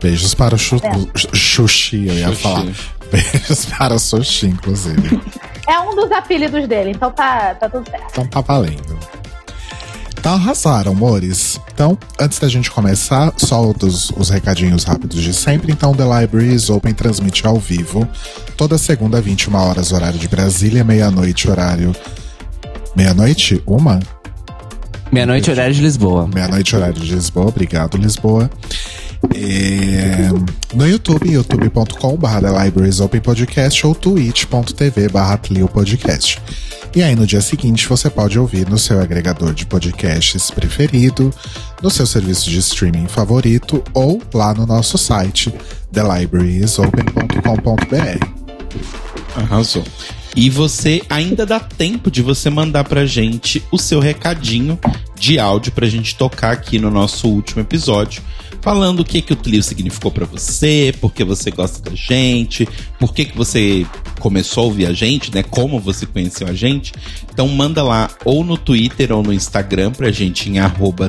Beijos 0.00 0.34
para 0.34 0.54
o 0.54 0.58
É. 0.58 1.36
Xuxi, 1.36 2.06
eu 2.08 2.14
ia 2.14 2.28
Xuxi. 2.28 2.42
falar. 2.42 2.64
Beijos 3.10 3.64
para 3.66 3.94
o 3.94 3.98
Xuxi, 3.98 4.46
inclusive. 4.46 5.20
É 5.66 5.78
um 5.80 5.94
dos 5.96 6.12
apelidos 6.12 6.68
dele, 6.68 6.90
então 6.90 7.10
tá, 7.10 7.54
tá 7.54 7.68
tudo 7.68 7.88
certo. 7.88 8.06
Então 8.10 8.26
tá 8.26 8.40
valendo. 8.42 8.98
Então 10.24 10.36
arrasaram, 10.36 10.92
amores. 10.92 11.60
Então, 11.74 11.98
antes 12.18 12.38
da 12.38 12.48
gente 12.48 12.70
começar, 12.70 13.30
só 13.36 13.60
os, 13.70 14.08
os 14.16 14.30
recadinhos 14.30 14.82
rápidos 14.82 15.22
de 15.22 15.34
sempre. 15.34 15.70
Então, 15.70 15.94
The 15.94 16.02
Library 16.02 16.54
is 16.54 16.70
Open 16.70 16.94
transmite 16.94 17.46
ao 17.46 17.58
vivo 17.58 18.08
toda 18.56 18.78
segunda, 18.78 19.20
21 19.20 19.54
horas, 19.54 19.92
horário 19.92 20.18
de 20.18 20.26
Brasília, 20.26 20.82
meia-noite, 20.82 21.50
horário. 21.50 21.94
Meia-noite? 22.96 23.62
Uma? 23.66 24.00
Meia-noite, 25.12 25.50
horário 25.50 25.74
de 25.74 25.82
Lisboa. 25.82 26.26
Meia-noite, 26.26 26.74
horário 26.74 26.98
de 26.98 27.14
Lisboa. 27.14 27.48
Obrigado, 27.48 27.98
Lisboa. 27.98 28.50
É, 29.34 30.28
no 30.74 30.86
YouTube, 30.86 31.30
youtube.com.br 31.30 32.64
Libraries 32.64 33.00
Open 33.00 33.20
Podcast 33.20 33.86
ou 33.86 33.94
twitch.tv 33.94 35.08
barra 35.08 35.38
Podcast. 35.72 36.40
E 36.94 37.02
aí, 37.02 37.16
no 37.16 37.26
dia 37.26 37.40
seguinte, 37.40 37.88
você 37.88 38.08
pode 38.08 38.38
ouvir 38.38 38.68
no 38.68 38.78
seu 38.78 39.00
agregador 39.00 39.52
de 39.52 39.66
podcasts 39.66 40.48
preferido, 40.50 41.34
no 41.82 41.90
seu 41.90 42.06
serviço 42.06 42.48
de 42.48 42.58
streaming 42.58 43.08
favorito 43.08 43.82
ou 43.92 44.22
lá 44.32 44.54
no 44.54 44.64
nosso 44.64 44.96
site, 44.96 45.52
thelibrariesopen.com.br. 45.92 48.26
Arrasou. 49.36 49.84
E 50.36 50.50
você 50.50 51.00
ainda 51.08 51.46
dá 51.46 51.60
tempo 51.60 52.10
de 52.10 52.20
você 52.20 52.50
mandar 52.50 52.84
pra 52.84 53.06
gente 53.06 53.62
o 53.70 53.78
seu 53.78 54.00
recadinho 54.00 54.78
de 55.16 55.38
áudio 55.38 55.72
pra 55.72 55.86
gente 55.86 56.16
tocar 56.16 56.52
aqui 56.52 56.78
no 56.78 56.90
nosso 56.90 57.28
último 57.28 57.60
episódio, 57.60 58.20
falando 58.60 59.00
o 59.00 59.04
que 59.04 59.22
que 59.22 59.32
o 59.32 59.36
Tlio 59.36 59.62
significou 59.62 60.10
pra 60.10 60.26
você, 60.26 60.92
por 61.00 61.12
que 61.12 61.22
você 61.22 61.52
gosta 61.52 61.88
da 61.88 61.94
gente, 61.94 62.68
por 62.98 63.14
que 63.14 63.26
que 63.26 63.36
você 63.36 63.86
começou 64.18 64.64
a 64.64 64.66
ouvir 64.66 64.86
a 64.86 64.92
gente, 64.92 65.32
né? 65.32 65.42
Como 65.42 65.78
você 65.78 66.04
conheceu 66.04 66.48
a 66.48 66.52
gente. 66.52 66.92
Então 67.32 67.46
manda 67.46 67.82
lá 67.82 68.10
ou 68.24 68.42
no 68.42 68.56
Twitter 68.56 69.12
ou 69.12 69.22
no 69.22 69.32
Instagram 69.32 69.92
pra 69.92 70.10
gente 70.10 70.50
em 70.50 70.58
arroba 70.58 71.08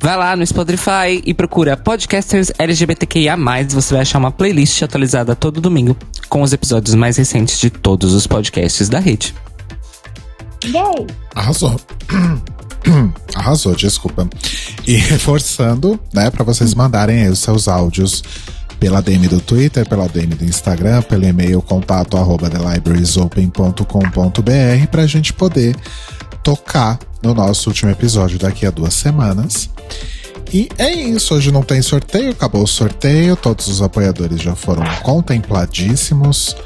Vai 0.00 0.16
lá 0.16 0.36
no 0.36 0.46
Spotify 0.46 1.20
e 1.26 1.34
procura 1.34 1.76
Podcasters 1.76 2.52
LGBTQIA+. 2.56 3.36
Você 3.68 3.94
vai 3.94 4.02
achar 4.02 4.20
uma 4.20 4.30
playlist 4.30 4.80
atualizada 4.80 5.34
todo 5.34 5.60
domingo 5.60 5.96
com 6.28 6.40
os 6.40 6.52
episódios 6.52 6.94
mais 6.94 7.16
recentes 7.16 7.58
de 7.58 7.68
todos 7.68 8.12
os 8.12 8.24
podcasts 8.24 8.88
da 8.88 9.00
rede. 9.00 9.34
Yay! 10.64 11.06
Arrasou. 11.34 11.80
Arrasou, 13.34 13.74
desculpa. 13.74 14.28
E 14.86 14.96
reforçando, 14.96 15.98
né, 16.12 16.30
para 16.30 16.44
vocês 16.44 16.74
mandarem 16.74 17.28
os 17.28 17.38
seus 17.38 17.68
áudios 17.68 18.22
pela 18.78 19.02
DM 19.02 19.26
do 19.28 19.40
Twitter, 19.40 19.88
pela 19.88 20.08
DM 20.08 20.34
do 20.34 20.44
Instagram, 20.44 21.02
pelo 21.02 21.24
e-mail 21.24 21.60
contato 21.60 22.16
arroba 22.16 22.48
thelibrariesopen.com.br 22.48 24.86
pra 24.90 25.06
gente 25.06 25.32
poder 25.32 25.76
tocar 26.42 26.98
no 27.22 27.34
nosso 27.34 27.68
último 27.68 27.90
episódio 27.90 28.38
daqui 28.38 28.64
a 28.64 28.70
duas 28.70 28.94
semanas. 28.94 29.68
E 30.52 30.68
é 30.78 30.90
isso, 30.90 31.34
hoje 31.34 31.52
não 31.52 31.62
tem 31.62 31.82
sorteio, 31.82 32.30
acabou 32.30 32.62
o 32.62 32.66
sorteio, 32.66 33.36
todos 33.36 33.68
os 33.68 33.82
apoiadores 33.82 34.40
já 34.40 34.54
foram 34.54 34.82
contempladíssimos 35.02 36.56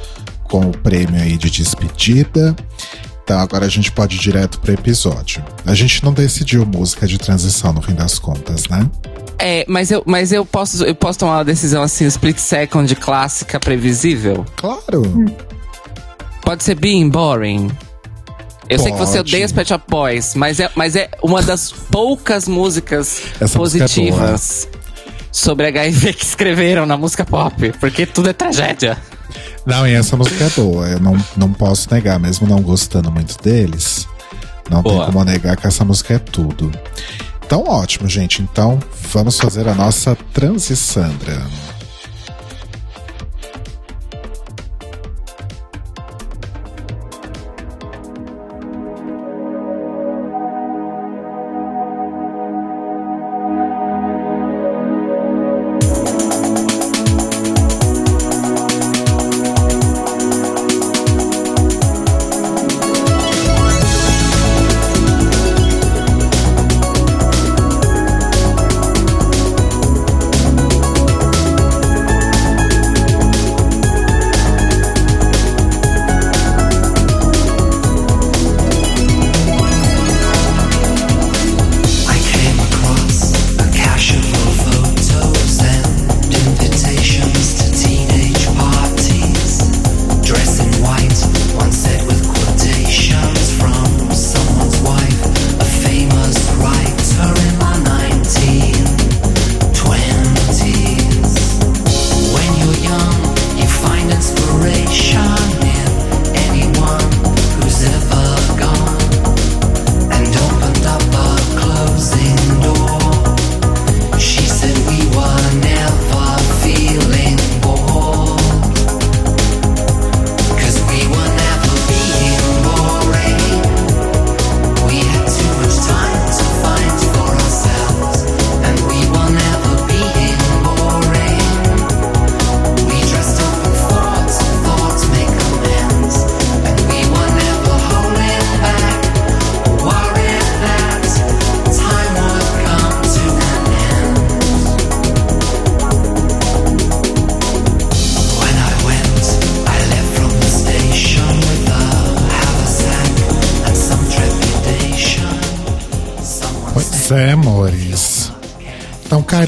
com 0.44 0.68
o 0.68 0.78
prêmio 0.78 1.20
aí 1.20 1.36
de 1.36 1.50
despedida. 1.50 2.54
Então 3.24 3.38
agora 3.38 3.66
a 3.66 3.68
gente 3.68 3.90
pode 3.92 4.16
ir 4.16 4.20
direto 4.20 4.58
pro 4.60 4.72
episódio. 4.72 5.44
A 5.64 5.74
gente 5.74 6.02
não 6.04 6.12
decidiu 6.12 6.66
música 6.66 7.06
de 7.06 7.18
transição 7.18 7.72
no 7.72 7.80
fim 7.80 7.94
das 7.94 8.18
contas, 8.18 8.68
né? 8.68 8.88
É, 9.38 9.64
mas 9.68 9.90
eu, 9.90 10.02
mas 10.06 10.32
eu 10.32 10.44
posso, 10.44 10.84
eu 10.84 10.94
posso 10.94 11.18
tomar 11.18 11.38
uma 11.38 11.44
decisão 11.44 11.82
assim, 11.82 12.06
split 12.06 12.38
second 12.38 12.94
clássica 12.96 13.58
previsível? 13.58 14.44
Claro. 14.56 15.02
Pode 16.42 16.62
ser 16.62 16.74
Being 16.74 17.08
Boring. 17.08 17.70
Eu 18.68 18.78
sei 18.78 18.92
que 18.92 18.98
você 18.98 19.18
Pode. 19.18 19.30
odeia 19.30 19.44
os 19.44 19.52
Pet 19.52 19.68
Shop 19.68 19.84
Boys, 19.88 20.34
mas 20.34 20.58
é, 20.60 20.70
mas 20.74 20.96
é 20.96 21.10
uma 21.22 21.42
das 21.42 21.70
poucas 21.72 22.48
músicas 22.48 23.22
Essa 23.40 23.58
música 23.58 23.84
é 23.84 23.88
positivas 23.88 24.68
sobre 25.30 25.66
HIV 25.66 26.12
que 26.14 26.24
escreveram 26.24 26.86
na 26.86 26.96
música 26.96 27.24
pop, 27.24 27.72
porque 27.80 28.06
tudo 28.06 28.30
é 28.30 28.32
tragédia. 28.32 28.96
Não, 29.64 29.86
e 29.86 29.92
essa 29.92 30.16
música 30.16 30.44
é 30.44 30.50
boa. 30.50 30.88
Eu 30.88 31.00
não, 31.00 31.16
não 31.36 31.52
posso 31.52 31.92
negar, 31.92 32.18
mesmo 32.18 32.46
não 32.46 32.60
gostando 32.60 33.10
muito 33.10 33.40
deles. 33.42 34.08
Não 34.70 34.82
Boa. 34.82 35.04
tem 35.04 35.12
como 35.12 35.24
negar 35.24 35.56
que 35.56 35.66
essa 35.66 35.84
música 35.84 36.14
é 36.14 36.18
tudo. 36.18 36.70
Então, 37.44 37.64
ótimo, 37.64 38.08
gente. 38.08 38.42
Então, 38.42 38.78
vamos 39.12 39.38
fazer 39.38 39.68
a 39.68 39.74
nossa 39.74 40.16
transissandra. 40.32 41.34
I 41.34 41.71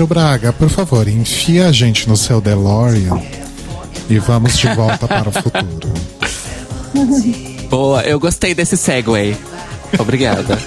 Braga, 0.07 0.53
por 0.53 0.69
favor, 0.69 1.09
enfia 1.09 1.69
a 1.69 1.73
gente 1.73 2.09
no 2.09 2.17
seu 2.17 2.41
DeLorean 2.41 3.21
e 4.09 4.19
vamos 4.19 4.59
de 4.59 4.69
volta 4.75 5.07
para 5.07 5.29
o 5.29 5.33
futuro. 5.33 5.95
Boa, 7.69 8.03
eu 8.03 8.21
gostei 8.21 8.55
desse 8.55 8.77
segue. 8.77 9.37
Obrigada. 9.99 10.59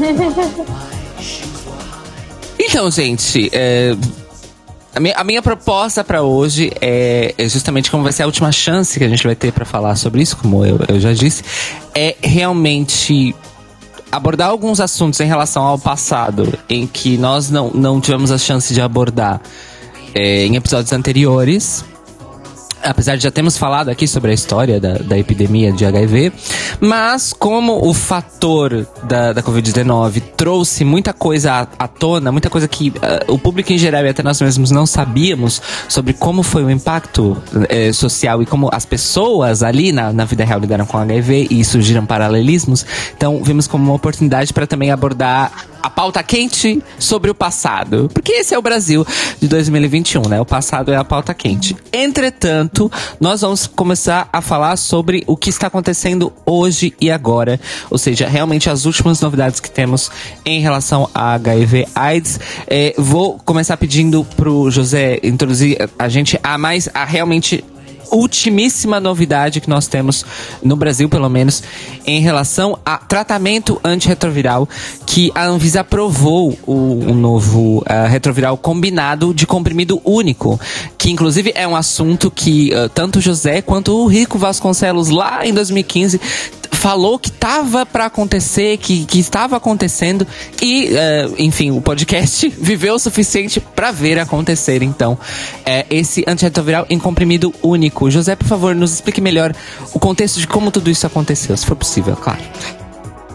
então, 2.58 2.90
gente, 2.90 3.48
é, 3.52 3.96
a, 4.94 5.00
minha, 5.00 5.14
a 5.14 5.24
minha 5.24 5.42
proposta 5.42 6.02
pra 6.02 6.22
hoje 6.22 6.72
é, 6.80 7.34
é 7.38 7.48
justamente 7.48 7.90
como 7.90 8.02
vai 8.02 8.12
ser 8.12 8.24
a 8.24 8.26
última 8.26 8.50
chance 8.50 8.98
que 8.98 9.04
a 9.04 9.08
gente 9.08 9.24
vai 9.24 9.34
ter 9.34 9.52
pra 9.52 9.64
falar 9.64 9.96
sobre 9.96 10.22
isso, 10.22 10.36
como 10.36 10.64
eu, 10.64 10.78
eu 10.88 11.00
já 11.00 11.12
disse, 11.12 11.42
é 11.94 12.16
realmente 12.22 13.34
abordar 14.10 14.48
alguns 14.48 14.80
assuntos 14.80 15.20
em 15.20 15.26
relação 15.26 15.62
ao 15.62 15.78
passado 15.78 16.58
em 16.68 16.86
que 16.86 17.16
nós 17.16 17.50
não, 17.50 17.70
não 17.70 18.00
tivemos 18.00 18.30
a 18.30 18.38
chance 18.38 18.74
de 18.74 18.80
abordar 18.80 19.40
é, 20.14 20.46
em 20.46 20.56
episódios 20.56 20.92
anteriores. 20.92 21.84
Apesar 22.82 23.16
de 23.16 23.22
já 23.22 23.30
termos 23.30 23.58
falado 23.58 23.90
aqui 23.90 24.08
sobre 24.08 24.30
a 24.30 24.34
história 24.34 24.80
da, 24.80 24.94
da 24.94 25.18
epidemia 25.18 25.70
de 25.70 25.84
HIV, 25.84 26.32
mas 26.80 27.32
como 27.32 27.86
o 27.86 27.92
fator 27.92 28.86
da, 29.04 29.32
da 29.32 29.42
Covid-19 29.42 30.22
trouxe 30.36 30.84
muita 30.84 31.12
coisa 31.12 31.52
à, 31.52 31.84
à 31.84 31.88
tona, 31.88 32.32
muita 32.32 32.48
coisa 32.48 32.66
que 32.66 32.92
ah, 33.02 33.24
o 33.28 33.38
público 33.38 33.72
em 33.72 33.78
geral 33.78 34.04
e 34.04 34.08
até 34.08 34.22
nós 34.22 34.40
mesmos 34.40 34.70
não 34.70 34.86
sabíamos 34.86 35.60
sobre 35.88 36.12
como 36.12 36.42
foi 36.42 36.64
o 36.64 36.70
impacto 36.70 37.36
eh, 37.68 37.92
social 37.92 38.42
e 38.42 38.46
como 38.46 38.70
as 38.72 38.84
pessoas 38.84 39.62
ali 39.62 39.92
na, 39.92 40.12
na 40.12 40.24
vida 40.24 40.44
real 40.44 40.60
lidaram 40.60 40.86
com 40.86 40.96
HIV 40.98 41.48
e 41.50 41.64
surgiram 41.64 42.06
paralelismos, 42.06 42.86
então 43.16 43.42
vimos 43.42 43.66
como 43.66 43.84
uma 43.84 43.94
oportunidade 43.94 44.52
para 44.52 44.66
também 44.66 44.90
abordar 44.90 45.52
a 45.82 45.90
pauta 45.90 46.22
quente 46.22 46.82
sobre 46.98 47.30
o 47.30 47.34
passado. 47.34 48.10
Porque 48.12 48.32
esse 48.32 48.54
é 48.54 48.58
o 48.58 48.62
Brasil 48.62 49.06
de 49.40 49.48
2021, 49.48 50.22
né? 50.28 50.40
O 50.40 50.44
passado 50.44 50.92
é 50.92 50.96
a 50.96 51.04
pauta 51.04 51.34
quente. 51.34 51.76
Entretanto, 51.92 52.90
nós 53.20 53.40
vamos 53.40 53.66
começar 53.66 54.28
a 54.32 54.40
falar 54.40 54.76
sobre 54.76 55.24
o 55.26 55.36
que 55.36 55.50
está 55.50 55.66
acontecendo 55.66 56.32
hoje 56.44 56.94
e 57.00 57.10
agora. 57.10 57.60
Ou 57.90 57.98
seja, 57.98 58.28
realmente 58.28 58.70
as 58.70 58.84
últimas 58.84 59.20
novidades 59.20 59.60
que 59.60 59.70
temos 59.70 60.10
em 60.44 60.60
relação 60.60 61.08
a 61.14 61.34
HIV 61.34 61.88
AIDS. 61.94 62.40
É, 62.66 62.94
vou 62.96 63.38
começar 63.38 63.76
pedindo 63.76 64.24
pro 64.36 64.70
José 64.70 65.18
introduzir 65.22 65.78
a 65.98 66.08
gente 66.08 66.38
a 66.42 66.56
mais 66.58 66.88
a 66.92 67.04
realmente 67.04 67.64
ultimíssima 68.10 69.00
novidade 69.00 69.60
que 69.60 69.68
nós 69.68 69.86
temos 69.86 70.24
no 70.62 70.76
Brasil, 70.76 71.08
pelo 71.08 71.28
menos, 71.28 71.62
em 72.06 72.20
relação 72.20 72.78
a 72.84 72.98
tratamento 72.98 73.80
antirretroviral, 73.84 74.68
que 75.06 75.30
a 75.34 75.44
Anvisa 75.46 75.80
aprovou 75.80 76.58
o, 76.66 76.72
o 76.72 77.14
novo 77.14 77.82
ah, 77.86 78.06
retroviral 78.06 78.56
combinado 78.56 79.32
de 79.34 79.46
comprimido 79.46 80.00
único, 80.04 80.60
que 80.98 81.10
inclusive 81.10 81.52
é 81.54 81.66
um 81.66 81.76
assunto 81.76 82.30
que 82.30 82.72
ah, 82.74 82.88
tanto 82.92 83.20
José 83.20 83.62
quanto 83.62 83.92
o 83.92 84.06
Rico 84.06 84.38
Vasconcelos 84.38 85.08
lá 85.08 85.46
em 85.46 85.52
2015 85.52 86.20
falou 86.80 87.18
que 87.18 87.28
estava 87.28 87.84
para 87.84 88.06
acontecer, 88.06 88.78
que, 88.78 89.04
que 89.04 89.18
estava 89.18 89.54
acontecendo 89.54 90.26
e, 90.62 90.88
eh, 90.96 91.28
enfim, 91.38 91.70
o 91.70 91.80
podcast 91.82 92.48
viveu 92.58 92.94
o 92.94 92.98
suficiente 92.98 93.60
para 93.60 93.90
ver 93.90 94.18
acontecer. 94.18 94.82
Então, 94.82 95.18
é, 95.66 95.84
esse 95.90 96.24
antirretroviral 96.26 96.86
em 96.88 96.98
comprimido 96.98 97.52
único. 97.62 98.10
José, 98.10 98.34
por 98.34 98.48
favor, 98.48 98.74
nos 98.74 98.94
explique 98.94 99.20
melhor 99.20 99.54
o 99.92 99.98
contexto 99.98 100.40
de 100.40 100.46
como 100.46 100.70
tudo 100.70 100.88
isso 100.88 101.06
aconteceu, 101.06 101.54
se 101.54 101.66
for 101.66 101.76
possível, 101.76 102.16
claro. 102.16 102.40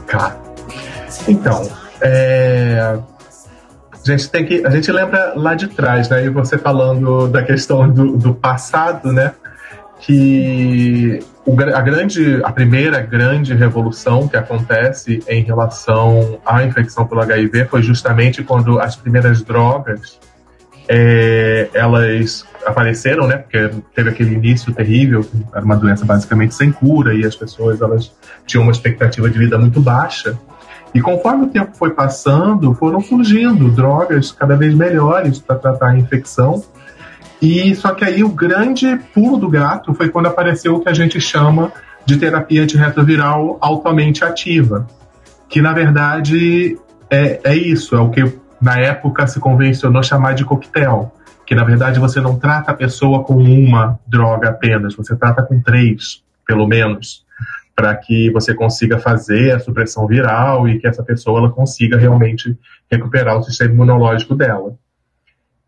Claro. 0.07 0.35
Então, 1.27 1.69
é, 2.01 2.97
a 3.93 4.11
gente 4.11 4.27
tem 4.27 4.43
que. 4.43 4.65
A 4.65 4.71
gente 4.71 4.91
lembra 4.91 5.33
lá 5.35 5.53
de 5.53 5.67
trás, 5.67 6.09
né? 6.09 6.25
E 6.25 6.29
você 6.29 6.57
falando 6.57 7.27
da 7.27 7.43
questão 7.43 7.87
do, 7.87 8.17
do 8.17 8.33
passado, 8.33 9.11
né? 9.13 9.33
Que 9.99 11.19
a 11.73 11.81
grande, 11.81 12.41
a 12.43 12.51
primeira 12.51 12.99
grande 12.99 13.53
revolução 13.53 14.27
que 14.27 14.35
acontece 14.35 15.23
em 15.27 15.43
relação 15.43 16.39
à 16.45 16.63
infecção 16.63 17.05
pelo 17.05 17.21
HIV 17.21 17.65
foi 17.65 17.81
justamente 17.81 18.43
quando 18.43 18.79
as 18.79 18.95
primeiras 18.95 19.41
drogas 19.41 20.19
é, 20.87 21.69
elas 21.73 22.45
apareceram, 22.65 23.27
né? 23.27 23.37
Porque 23.37 23.69
teve 23.93 24.09
aquele 24.09 24.33
início 24.33 24.73
terrível, 24.73 25.25
era 25.53 25.63
uma 25.63 25.75
doença 25.75 26.05
basicamente 26.05 26.55
sem 26.55 26.71
cura 26.71 27.13
e 27.13 27.25
as 27.25 27.35
pessoas 27.35 27.81
elas 27.81 28.11
tinham 28.45 28.63
uma 28.63 28.71
expectativa 28.71 29.29
de 29.29 29.37
vida 29.37 29.57
muito 29.57 29.79
baixa. 29.79 30.37
E 30.93 31.01
conforme 31.01 31.45
o 31.45 31.49
tempo 31.49 31.75
foi 31.75 31.91
passando, 31.91 32.73
foram 32.73 33.01
surgindo 33.01 33.69
drogas 33.69 34.31
cada 34.31 34.55
vez 34.55 34.73
melhores 34.73 35.39
para 35.39 35.57
tratar 35.57 35.89
a 35.89 35.97
infecção. 35.97 36.63
E 37.45 37.75
só 37.75 37.93
que 37.93 38.03
aí 38.03 38.23
o 38.23 38.29
grande 38.29 38.97
pulo 39.13 39.37
do 39.37 39.47
gato 39.47 39.93
foi 39.93 40.09
quando 40.09 40.25
apareceu 40.25 40.73
o 40.73 40.79
que 40.79 40.89
a 40.89 40.93
gente 40.93 41.21
chama 41.21 41.71
de 42.03 42.17
terapia 42.17 42.63
antirretroviral 42.63 43.59
altamente 43.61 44.23
ativa, 44.25 44.87
que 45.47 45.61
na 45.61 45.71
verdade 45.71 46.75
é, 47.07 47.39
é 47.43 47.55
isso, 47.55 47.95
é 47.95 47.99
o 47.99 48.09
que 48.09 48.33
na 48.59 48.79
época 48.79 49.27
se 49.27 49.39
convencionou 49.39 50.01
chamar 50.01 50.33
de 50.33 50.43
coquetel, 50.43 51.13
que 51.45 51.53
na 51.53 51.63
verdade 51.63 51.99
você 51.99 52.19
não 52.19 52.35
trata 52.39 52.71
a 52.71 52.75
pessoa 52.75 53.23
com 53.23 53.35
uma 53.35 53.99
droga 54.07 54.49
apenas, 54.49 54.95
você 54.95 55.15
trata 55.15 55.43
com 55.43 55.61
três, 55.61 56.23
pelo 56.47 56.65
menos, 56.65 57.23
para 57.75 57.95
que 57.95 58.31
você 58.31 58.55
consiga 58.55 58.97
fazer 58.97 59.53
a 59.53 59.59
supressão 59.59 60.07
viral 60.07 60.67
e 60.67 60.79
que 60.79 60.87
essa 60.87 61.03
pessoa 61.03 61.41
ela 61.41 61.51
consiga 61.51 61.95
realmente 61.95 62.57
recuperar 62.91 63.37
o 63.37 63.43
sistema 63.43 63.71
imunológico 63.71 64.33
dela. 64.33 64.73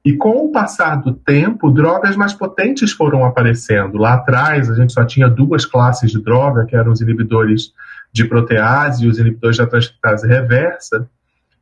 E 0.05 0.15
com 0.15 0.45
o 0.45 0.51
passar 0.51 0.95
do 1.01 1.13
tempo, 1.13 1.71
drogas 1.71 2.15
mais 2.15 2.33
potentes 2.33 2.91
foram 2.91 3.25
aparecendo. 3.25 3.97
Lá 3.97 4.13
atrás, 4.13 4.69
a 4.69 4.75
gente 4.75 4.93
só 4.93 5.03
tinha 5.03 5.29
duas 5.29 5.65
classes 5.65 6.11
de 6.11 6.21
droga, 6.21 6.65
que 6.65 6.75
eram 6.75 6.91
os 6.91 7.01
inibidores 7.01 7.73
de 8.11 8.23
protease 8.25 9.03
e 9.03 9.07
os 9.07 9.19
inibidores 9.19 9.57
da 9.57 9.67
transcriptase 9.67 10.27
reversa. 10.27 11.09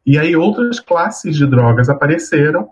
E 0.06 0.20
aí 0.20 0.36
outras 0.36 0.80
classes 0.80 1.36
de 1.36 1.48
drogas 1.48 1.90
apareceram. 1.90 2.70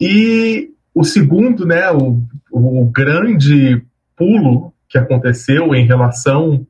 E 0.00 0.70
o 0.94 1.04
segundo, 1.04 1.66
né, 1.66 1.90
o, 1.90 2.22
o 2.50 2.84
grande 2.84 3.82
pulo 4.16 4.72
que 4.88 4.98
aconteceu 4.98 5.74
em 5.74 5.86
relação 5.86 6.66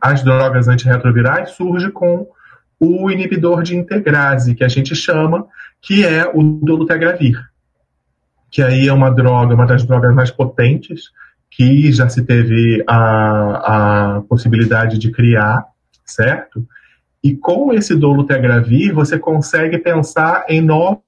às 0.00 0.22
drogas 0.22 0.68
antirretrovirais 0.68 1.50
surge 1.50 1.90
com 1.90 2.28
o 2.78 3.10
inibidor 3.10 3.62
de 3.62 3.76
integrase, 3.76 4.54
que 4.54 4.64
a 4.64 4.68
gente 4.68 4.94
chama, 4.94 5.46
que 5.82 6.04
é 6.04 6.26
o 6.32 6.42
dolutegravir, 6.62 7.38
que 8.50 8.62
aí 8.62 8.88
é 8.88 8.92
uma 8.92 9.10
droga, 9.10 9.54
uma 9.54 9.66
das 9.66 9.84
drogas 9.84 10.14
mais 10.14 10.30
potentes, 10.30 11.04
que 11.50 11.90
já 11.92 12.08
se 12.08 12.24
teve 12.24 12.82
a, 12.86 14.16
a 14.16 14.20
possibilidade 14.22 14.98
de 14.98 15.10
criar, 15.10 15.64
certo? 16.04 16.66
E 17.22 17.36
com 17.36 17.72
esse 17.72 17.94
dolutegravir, 17.96 18.94
você 18.94 19.18
consegue 19.18 19.78
pensar 19.78 20.44
em 20.48 20.60
novos 20.60 21.00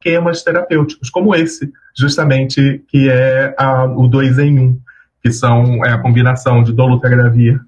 esquemas 0.00 0.42
terapêuticos, 0.42 1.10
como 1.10 1.34
esse, 1.34 1.72
justamente, 1.96 2.82
que 2.88 3.08
é 3.08 3.54
a- 3.58 3.84
o 3.84 4.06
2 4.06 4.38
em 4.38 4.58
1, 4.58 4.80
que 5.22 5.32
são 5.32 5.84
é 5.84 5.92
a 5.92 5.98
combinação 5.98 6.62
de 6.62 6.72
dolutegravir 6.72 7.60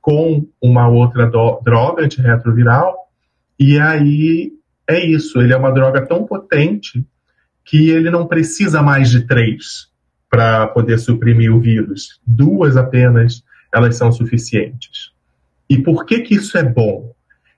com 0.00 0.46
uma 0.62 0.88
outra 0.88 1.26
do- 1.26 1.60
droga 1.64 2.04
antirretroviral, 2.04 2.96
e 3.58 3.78
aí 3.78 4.52
é 4.88 5.04
isso, 5.04 5.40
ele 5.40 5.52
é 5.52 5.56
uma 5.56 5.72
droga 5.72 6.06
tão 6.06 6.24
potente 6.24 7.04
que 7.64 7.90
ele 7.90 8.10
não 8.10 8.26
precisa 8.26 8.82
mais 8.82 9.10
de 9.10 9.26
três 9.26 9.88
para 10.30 10.66
poder 10.68 10.98
suprimir 10.98 11.52
o 11.54 11.60
vírus. 11.60 12.20
Duas 12.26 12.76
apenas, 12.76 13.42
elas 13.72 13.96
são 13.96 14.12
suficientes. 14.12 15.10
E 15.68 15.78
por 15.78 16.06
que 16.06 16.20
que 16.20 16.34
isso 16.34 16.56
é 16.56 16.62
bom? 16.62 17.12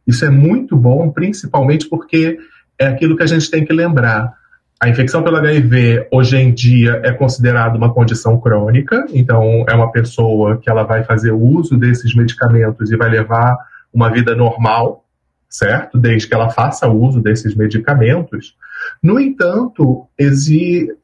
Isso 0.07 0.25
é 0.25 0.31
muito 0.31 0.77
bom, 0.77 1.11
principalmente 1.11 1.87
porque 1.89 2.39
é 2.79 2.87
aquilo 2.87 3.17
que 3.17 3.23
a 3.23 3.27
gente 3.27 3.51
tem 3.51 3.65
que 3.65 3.73
lembrar. 3.73 4.33
A 4.81 4.89
infecção 4.89 5.23
pelo 5.23 5.37
HIV 5.37 6.07
hoje 6.11 6.37
em 6.37 6.55
dia 6.55 7.03
é 7.05 7.13
considerada 7.13 7.77
uma 7.77 7.93
condição 7.93 8.41
crônica, 8.41 9.05
então 9.13 9.65
é 9.69 9.75
uma 9.75 9.91
pessoa 9.91 10.57
que 10.57 10.71
ela 10.71 10.85
vai 10.85 11.03
fazer 11.03 11.33
uso 11.33 11.77
desses 11.77 12.15
medicamentos 12.15 12.91
e 12.91 12.97
vai 12.97 13.11
levar 13.11 13.57
uma 13.93 14.11
vida 14.11 14.37
normal, 14.37 15.05
certo? 15.49 15.99
Desde 15.99 16.29
que 16.29 16.35
ela 16.35 16.51
faça 16.51 16.89
uso 16.89 17.21
desses 17.21 17.55
medicamentos. 17.55 18.55
No 19.03 19.19
entanto, 19.19 20.07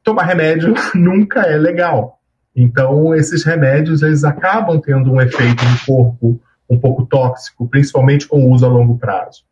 tomar 0.03 0.23
remédio 0.23 0.73
nunca 0.93 1.41
é 1.41 1.57
legal. 1.57 2.19
Então, 2.55 3.13
esses 3.13 3.43
remédios 3.43 4.01
eles 4.01 4.23
acabam 4.23 4.79
tendo 4.79 5.11
um 5.11 5.19
efeito 5.19 5.63
no 5.63 5.85
corpo 5.85 6.39
um 6.69 6.79
pouco 6.79 7.05
tóxico, 7.05 7.67
principalmente 7.67 8.27
com 8.27 8.43
o 8.43 8.51
uso 8.51 8.65
a 8.65 8.69
longo 8.69 8.97
prazo. 8.97 9.43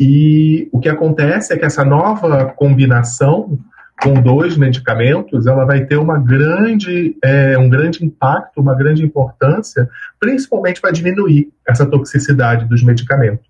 E 0.00 0.68
o 0.72 0.78
que 0.78 0.88
acontece 0.88 1.52
é 1.52 1.58
que 1.58 1.64
essa 1.64 1.84
nova 1.84 2.46
combinação 2.46 3.58
com 4.00 4.14
dois 4.14 4.56
medicamentos, 4.56 5.46
ela 5.46 5.64
vai 5.64 5.84
ter 5.84 5.96
uma 5.96 6.18
grande, 6.18 7.16
é, 7.22 7.58
um 7.58 7.68
grande 7.68 8.04
impacto, 8.04 8.60
uma 8.60 8.76
grande 8.76 9.04
importância, 9.04 9.88
principalmente 10.20 10.80
para 10.80 10.92
diminuir 10.92 11.48
essa 11.66 11.84
toxicidade 11.84 12.64
dos 12.66 12.82
medicamentos. 12.82 13.48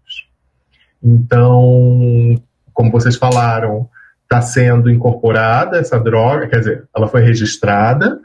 Então, 1.03 2.41
como 2.73 2.91
vocês 2.91 3.17
falaram, 3.17 3.89
está 4.23 4.43
sendo 4.43 4.91
incorporada 4.91 5.79
essa 5.79 5.99
droga, 5.99 6.49
quer 6.49 6.59
dizer, 6.59 6.85
ela 6.95 7.09
foi 7.09 7.23
registrada 7.23 8.21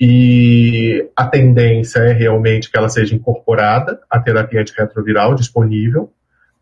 e 0.00 1.08
a 1.14 1.26
tendência 1.26 2.00
é 2.00 2.12
realmente 2.12 2.70
que 2.70 2.76
ela 2.76 2.88
seja 2.88 3.14
incorporada 3.14 4.00
à 4.10 4.18
terapia 4.18 4.60
antirretroviral 4.60 5.34
disponível 5.34 6.10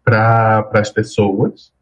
para 0.05 0.69
as 0.75 0.91
pessoas. 0.91 1.73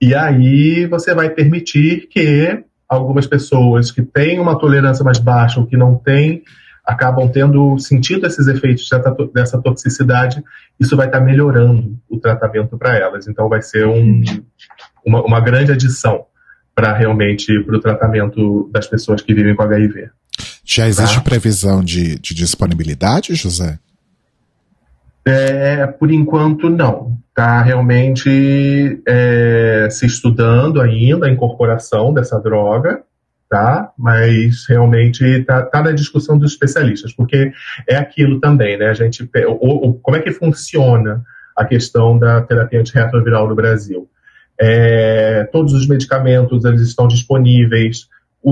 E 0.00 0.14
aí 0.14 0.86
você 0.86 1.14
vai 1.14 1.28
permitir 1.28 2.08
que 2.08 2.64
algumas 2.88 3.26
pessoas 3.26 3.90
que 3.90 4.00
têm 4.00 4.40
uma 4.40 4.58
tolerância 4.58 5.04
mais 5.04 5.18
baixa 5.18 5.60
ou 5.60 5.66
que 5.66 5.76
não 5.76 5.94
têm, 5.96 6.42
acabam 6.88 7.28
tendo 7.30 7.78
sentido 7.78 8.26
esses 8.26 8.46
efeitos 8.48 8.88
dessa, 8.88 9.10
to- 9.14 9.30
dessa 9.34 9.60
toxicidade, 9.60 10.42
isso 10.80 10.96
vai 10.96 11.06
estar 11.06 11.20
melhorando 11.20 11.98
o 12.08 12.18
tratamento 12.18 12.78
para 12.78 12.96
elas. 12.96 13.28
Então 13.28 13.46
vai 13.48 13.60
ser 13.60 13.86
um, 13.86 14.22
uma, 15.04 15.22
uma 15.22 15.40
grande 15.40 15.70
adição 15.70 16.24
para 16.74 16.92
realmente 16.96 17.60
para 17.64 17.76
o 17.76 17.80
tratamento 17.80 18.70
das 18.72 18.86
pessoas 18.86 19.20
que 19.20 19.34
vivem 19.34 19.54
com 19.54 19.62
HIV. 19.62 20.08
Já 20.64 20.86
existe 20.88 21.16
Tá. 21.16 21.22
previsão 21.22 21.82
de, 21.84 22.18
de 22.18 22.34
disponibilidade, 22.34 23.34
José? 23.34 23.78
É, 25.24 25.86
por 25.86 26.10
enquanto, 26.10 26.70
não. 26.70 27.18
Está 27.28 27.60
realmente 27.62 29.00
é, 29.06 29.88
se 29.90 30.06
estudando 30.06 30.80
ainda 30.80 31.26
a 31.26 31.30
incorporação 31.30 32.12
dessa 32.14 32.38
droga, 32.40 33.02
tá? 33.48 33.90
Mas 33.98 34.66
realmente 34.68 35.24
está 35.24 35.62
tá 35.62 35.82
na 35.82 35.92
discussão 35.92 36.38
dos 36.38 36.52
especialistas, 36.52 37.12
porque 37.12 37.52
é 37.88 37.96
aquilo 37.96 38.40
também, 38.40 38.76
né? 38.78 38.88
A 38.88 38.94
gente, 38.94 39.24
pe- 39.26 39.46
o- 39.46 39.56
o- 39.60 39.94
como 39.94 40.16
é 40.16 40.20
que 40.20 40.30
funciona 40.32 41.22
a 41.56 41.64
questão 41.64 42.18
da 42.18 42.40
terapia 42.42 42.80
antirretroviral 42.80 43.48
no 43.48 43.54
Brasil? 43.54 44.08
É, 44.60 45.44
todos 45.52 45.72
os 45.72 45.86
medicamentos 45.86 46.64
eles 46.64 46.80
estão 46.82 47.06
disponíveis 47.08 48.08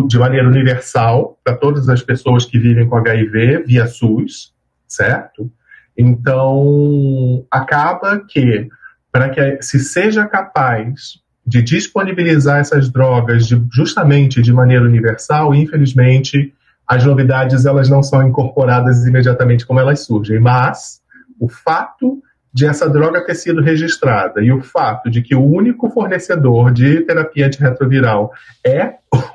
de 0.08 0.18
maneira 0.18 0.48
universal 0.48 1.38
para 1.44 1.56
todas 1.56 1.88
as 1.88 2.02
pessoas 2.02 2.44
que 2.44 2.58
vivem 2.58 2.88
com 2.88 2.96
HIV 2.96 3.64
via 3.66 3.86
SUS, 3.86 4.52
certo? 4.86 5.50
Então, 5.96 7.44
acaba 7.50 8.20
que, 8.28 8.68
para 9.10 9.28
que 9.30 9.62
se 9.62 9.78
seja 9.80 10.26
capaz 10.26 11.20
de 11.46 11.62
disponibilizar 11.62 12.58
essas 12.58 12.88
drogas 12.88 13.46
de- 13.46 13.62
justamente 13.72 14.42
de 14.42 14.52
maneira 14.52 14.84
universal, 14.84 15.54
infelizmente, 15.54 16.52
as 16.86 17.04
novidades 17.04 17.66
elas 17.66 17.88
não 17.88 18.02
são 18.02 18.26
incorporadas 18.26 19.06
imediatamente 19.06 19.64
como 19.64 19.78
elas 19.80 20.00
surgem, 20.00 20.40
mas 20.40 21.00
o 21.38 21.48
fato 21.48 22.22
de 22.52 22.66
essa 22.66 22.88
droga 22.88 23.24
ter 23.24 23.34
sido 23.34 23.60
registrada 23.60 24.42
e 24.42 24.50
o 24.50 24.62
fato 24.62 25.10
de 25.10 25.20
que 25.22 25.34
o 25.34 25.44
único 25.44 25.90
fornecedor 25.90 26.72
de 26.72 27.02
terapia 27.02 27.46
antirretroviral 27.46 28.32
é 28.64 28.94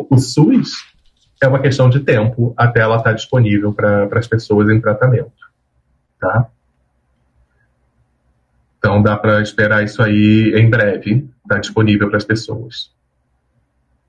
o 0.10 0.18
SUS 0.18 0.72
é 1.42 1.48
uma 1.48 1.60
questão 1.60 1.90
de 1.90 2.00
tempo 2.00 2.54
até 2.58 2.82
ela 2.82 2.98
estar 2.98 3.14
disponível 3.14 3.74
para 3.74 4.08
as 4.14 4.28
pessoas 4.28 4.70
em 4.70 4.80
tratamento, 4.82 5.32
tá? 6.20 6.48
Então 8.78 9.02
dá 9.02 9.16
para 9.16 9.42
esperar 9.42 9.84
isso 9.84 10.02
aí 10.02 10.54
em 10.56 10.70
breve, 10.70 11.30
tá 11.56 11.60
disponível 11.60 12.08
para 12.10 12.18
as 12.18 12.26
pessoas. 12.26 12.90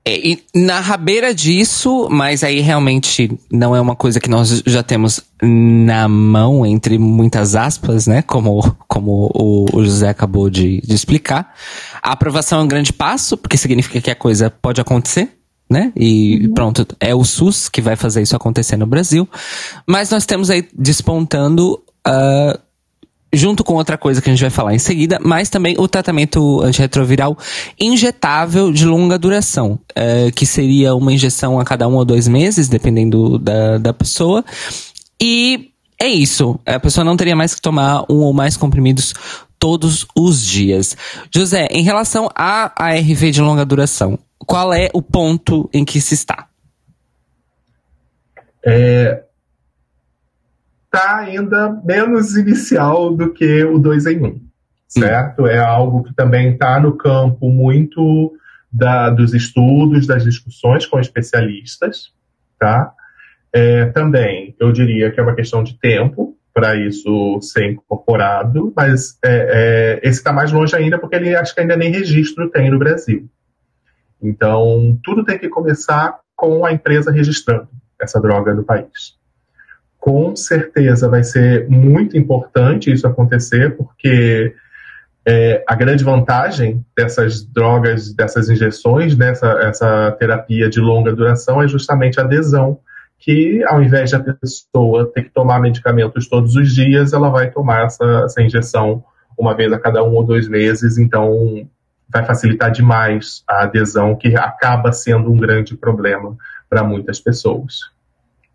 É, 0.05 0.17
e 0.17 0.43
na 0.53 0.81
rabeira 0.81 1.33
disso, 1.33 2.09
mas 2.11 2.43
aí 2.43 2.59
realmente 2.59 3.39
não 3.49 3.73
é 3.73 3.79
uma 3.79 3.95
coisa 3.95 4.19
que 4.19 4.29
nós 4.29 4.61
já 4.65 4.83
temos 4.83 5.21
na 5.41 6.09
mão, 6.09 6.65
entre 6.65 6.97
muitas 6.97 7.55
aspas, 7.55 8.05
né? 8.05 8.21
Como, 8.21 8.75
como 8.85 9.31
o, 9.33 9.65
o 9.71 9.83
José 9.83 10.09
acabou 10.09 10.49
de, 10.49 10.81
de 10.81 10.93
explicar. 10.93 11.55
A 12.01 12.11
aprovação 12.11 12.59
é 12.59 12.63
um 12.63 12.67
grande 12.67 12.91
passo, 12.91 13.37
porque 13.37 13.55
significa 13.55 14.01
que 14.01 14.11
a 14.11 14.15
coisa 14.15 14.49
pode 14.49 14.81
acontecer, 14.81 15.37
né? 15.69 15.93
E 15.95 16.49
pronto, 16.53 16.85
é 16.99 17.15
o 17.15 17.23
SUS 17.23 17.69
que 17.69 17.81
vai 17.81 17.95
fazer 17.95 18.21
isso 18.21 18.35
acontecer 18.35 18.75
no 18.75 18.85
Brasil. 18.85 19.27
Mas 19.87 20.09
nós 20.09 20.25
temos 20.25 20.49
aí 20.49 20.67
despontando. 20.75 21.81
ah, 22.05 22.59
junto 23.33 23.63
com 23.63 23.73
outra 23.73 23.97
coisa 23.97 24.21
que 24.21 24.29
a 24.29 24.33
gente 24.33 24.41
vai 24.41 24.49
falar 24.49 24.75
em 24.75 24.79
seguida, 24.79 25.17
mas 25.21 25.49
também 25.49 25.75
o 25.77 25.87
tratamento 25.87 26.61
antirretroviral 26.61 27.37
injetável 27.79 28.71
de 28.71 28.85
longa 28.85 29.17
duração, 29.17 29.79
eh, 29.95 30.31
que 30.35 30.45
seria 30.45 30.93
uma 30.93 31.11
injeção 31.11 31.59
a 31.59 31.65
cada 31.65 31.87
um 31.87 31.95
ou 31.95 32.05
dois 32.05 32.27
meses, 32.27 32.69
dependendo 32.69 33.39
da, 33.39 33.79
da 33.79 33.93
pessoa. 33.93 34.45
E 35.19 35.71
é 35.99 36.07
isso. 36.07 36.59
A 36.65 36.79
pessoa 36.79 37.03
não 37.03 37.17
teria 37.17 37.35
mais 37.35 37.55
que 37.55 37.61
tomar 37.61 38.05
um 38.09 38.17
ou 38.17 38.33
mais 38.33 38.55
comprimidos 38.55 39.13
todos 39.57 40.05
os 40.15 40.45
dias. 40.45 40.95
José, 41.33 41.67
em 41.71 41.83
relação 41.83 42.29
à 42.35 42.71
ARV 42.75 43.31
de 43.31 43.41
longa 43.41 43.65
duração, 43.65 44.19
qual 44.37 44.73
é 44.73 44.89
o 44.93 45.01
ponto 45.01 45.69
em 45.73 45.85
que 45.85 45.99
se 46.01 46.13
está? 46.13 46.47
É, 48.65 49.23
tá 50.93 51.21
ainda 51.21 51.81
menos 51.83 52.37
inicial 52.37 53.15
do 53.15 53.33
que 53.33 53.63
o 53.63 53.79
2 53.79 54.05
em 54.05 54.21
1, 54.21 54.25
um, 54.27 54.41
certo? 54.87 55.47
É 55.47 55.57
algo 55.57 56.03
que 56.03 56.13
também 56.13 56.51
está 56.51 56.79
no 56.79 56.95
campo 56.95 57.49
muito 57.49 58.31
da, 58.71 59.09
dos 59.09 59.33
estudos, 59.33 60.05
das 60.05 60.23
discussões 60.23 60.85
com 60.85 60.99
especialistas, 60.99 62.13
tá? 62.59 62.93
É, 63.51 63.87
também, 63.87 64.55
eu 64.59 64.71
diria 64.71 65.09
que 65.09 65.19
é 65.19 65.23
uma 65.23 65.33
questão 65.33 65.63
de 65.63 65.73
tempo 65.79 66.37
para 66.53 66.75
isso 66.75 67.41
ser 67.41 67.71
incorporado, 67.71 68.71
mas 68.75 69.17
é, 69.25 69.99
é, 70.03 70.07
esse 70.07 70.19
está 70.19 70.31
mais 70.31 70.51
longe 70.51 70.75
ainda 70.75 70.99
porque 70.99 71.15
ele 71.15 71.35
acho 71.35 71.55
que 71.55 71.61
ainda 71.61 71.75
nem 71.75 71.89
registro 71.89 72.51
tem 72.51 72.69
no 72.69 72.77
Brasil. 72.77 73.27
Então, 74.21 74.99
tudo 75.03 75.25
tem 75.25 75.39
que 75.39 75.49
começar 75.49 76.19
com 76.35 76.63
a 76.63 76.71
empresa 76.71 77.11
registrando 77.11 77.67
essa 77.99 78.21
droga 78.21 78.53
no 78.53 78.63
país. 78.63 79.22
Com 80.03 80.35
certeza 80.35 81.07
vai 81.07 81.23
ser 81.23 81.65
muito 81.69 82.17
importante 82.17 82.91
isso 82.91 83.07
acontecer, 83.07 83.77
porque 83.77 84.53
é, 85.25 85.63
a 85.65 85.73
grande 85.75 86.03
vantagem 86.03 86.85
dessas 86.93 87.45
drogas, 87.45 88.13
dessas 88.13 88.49
injeções, 88.49 89.15
dessa 89.15 89.47
essa 89.61 90.11
terapia 90.19 90.69
de 90.69 90.81
longa 90.81 91.15
duração 91.15 91.63
é 91.63 91.69
justamente 91.69 92.19
a 92.19 92.23
adesão, 92.23 92.79
que 93.17 93.63
ao 93.65 93.81
invés 93.81 94.09
de 94.09 94.17
a 94.17 94.19
pessoa 94.19 95.09
ter 95.15 95.23
que 95.23 95.29
tomar 95.29 95.61
medicamentos 95.61 96.27
todos 96.27 96.57
os 96.57 96.75
dias, 96.75 97.13
ela 97.13 97.29
vai 97.29 97.49
tomar 97.49 97.85
essa, 97.85 98.23
essa 98.25 98.41
injeção 98.41 99.01
uma 99.39 99.55
vez 99.55 99.71
a 99.71 99.79
cada 99.79 100.03
um 100.03 100.15
ou 100.15 100.25
dois 100.25 100.49
meses, 100.49 100.97
então 100.97 101.65
vai 102.09 102.25
facilitar 102.25 102.69
demais 102.73 103.41
a 103.49 103.63
adesão, 103.63 104.17
que 104.17 104.35
acaba 104.35 104.91
sendo 104.91 105.31
um 105.31 105.37
grande 105.37 105.77
problema 105.77 106.35
para 106.69 106.83
muitas 106.83 107.21
pessoas. 107.21 107.92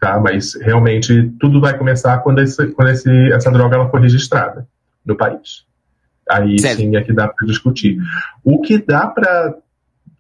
Tá? 0.00 0.18
Mas 0.20 0.54
realmente 0.54 1.32
tudo 1.40 1.60
vai 1.60 1.76
começar 1.76 2.18
quando, 2.18 2.40
esse, 2.40 2.68
quando 2.68 2.90
esse, 2.90 3.10
essa 3.32 3.50
droga 3.50 3.76
ela 3.76 3.88
for 3.90 4.00
registrada 4.00 4.66
no 5.04 5.16
país. 5.16 5.64
Aí 6.30 6.58
Certo. 6.58 6.76
sim 6.76 6.94
é 6.96 7.02
que 7.02 7.12
dá 7.12 7.26
para 7.28 7.46
discutir. 7.46 7.98
O 8.44 8.60
que 8.60 8.78
dá 8.78 9.06
para 9.06 9.54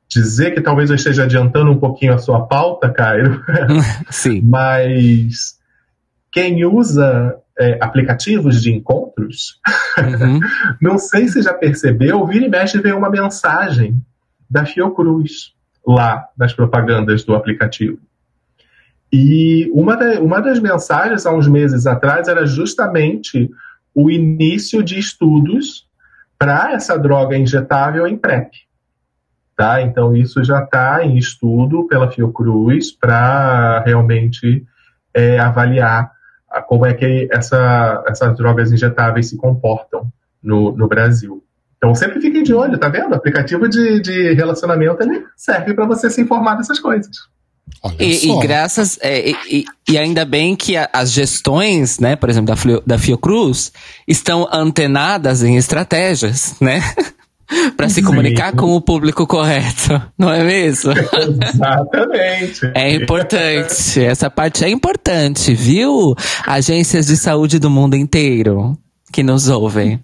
dizer 0.08 0.52
que 0.52 0.60
talvez 0.60 0.88
eu 0.88 0.96
esteja 0.96 1.24
adiantando 1.24 1.70
um 1.70 1.78
pouquinho 1.78 2.14
a 2.14 2.18
sua 2.18 2.46
pauta, 2.46 2.90
Cairo, 2.90 3.44
Sim. 4.10 4.40
mas 4.42 5.58
quem 6.32 6.64
usa 6.64 7.36
é, 7.58 7.78
aplicativos 7.80 8.62
de 8.62 8.72
encontros, 8.72 9.60
Uhum. 9.98 10.40
não 10.80 10.96
sei 10.98 11.28
se 11.28 11.42
já 11.42 11.52
percebeu, 11.52 12.24
vira 12.26 12.46
e 12.46 12.48
mexe 12.48 12.80
vem 12.80 12.92
uma 12.92 13.10
mensagem 13.10 14.00
da 14.48 14.64
Fiocruz 14.64 15.52
lá 15.86 16.26
nas 16.38 16.52
propagandas 16.52 17.24
do 17.24 17.34
aplicativo. 17.34 17.98
E 19.12 19.70
uma, 19.72 19.96
uma 20.20 20.40
das 20.40 20.60
mensagens 20.60 21.24
há 21.24 21.32
uns 21.32 21.48
meses 21.48 21.86
atrás 21.86 22.28
era 22.28 22.46
justamente 22.46 23.50
o 23.94 24.10
início 24.10 24.82
de 24.82 24.98
estudos 24.98 25.86
para 26.38 26.72
essa 26.72 26.98
droga 26.98 27.36
injetável 27.36 28.06
em 28.06 28.16
PrEP. 28.16 28.52
Tá? 29.56 29.82
Então, 29.82 30.14
isso 30.14 30.44
já 30.44 30.62
está 30.62 31.04
em 31.04 31.16
estudo 31.16 31.86
pela 31.88 32.10
Fiocruz 32.10 32.92
para 32.92 33.80
realmente 33.80 34.64
é, 35.12 35.38
avaliar 35.40 36.12
a- 36.48 36.62
como 36.62 36.86
é 36.86 36.94
que 36.94 37.28
essa, 37.32 38.04
essas 38.06 38.36
drogas 38.36 38.70
injetáveis 38.70 39.28
se 39.28 39.36
comportam 39.36 40.06
no, 40.40 40.70
no 40.76 40.86
Brasil. 40.86 41.42
Então, 41.76 41.94
sempre 41.94 42.20
fiquem 42.20 42.42
de 42.42 42.54
olho, 42.54 42.78
tá 42.78 42.88
vendo? 42.88 43.10
O 43.10 43.14
aplicativo 43.14 43.68
de, 43.68 44.00
de 44.00 44.32
relacionamento 44.34 45.02
ele 45.02 45.24
serve 45.36 45.74
para 45.74 45.86
você 45.86 46.08
se 46.10 46.20
informar 46.20 46.54
dessas 46.56 46.78
coisas. 46.78 47.16
E, 47.98 48.28
e 48.28 48.38
graças. 48.40 48.98
é, 49.00 49.30
e, 49.50 49.64
e- 49.88 49.98
ainda 49.98 50.24
bem 50.24 50.56
que 50.56 50.76
a- 50.76 50.88
as 50.92 51.12
gestões, 51.12 51.98
né, 51.98 52.16
por 52.16 52.28
exemplo, 52.28 52.46
da, 52.48 52.56
Flio- 52.56 52.82
da 52.86 52.98
Fiocruz, 52.98 53.72
estão 54.06 54.48
antenadas 54.52 55.42
em 55.42 55.56
estratégias, 55.56 56.54
né? 56.60 56.82
Para 57.78 57.88
se 57.88 58.02
comunicar 58.02 58.52
com 58.52 58.74
o 58.76 58.80
público 58.80 59.26
correto, 59.26 60.02
não 60.18 60.30
é 60.30 60.44
mesmo? 60.44 60.92
Exatamente. 60.92 62.60
É 62.74 62.94
importante. 62.94 64.04
Essa 64.04 64.28
parte 64.28 64.64
é 64.64 64.68
importante, 64.68 65.54
viu? 65.54 66.14
Agências 66.46 67.06
de 67.06 67.16
saúde 67.16 67.58
do 67.58 67.70
mundo 67.70 67.94
inteiro 67.96 68.76
que 69.10 69.22
nos 69.22 69.48
ouvem. 69.48 69.98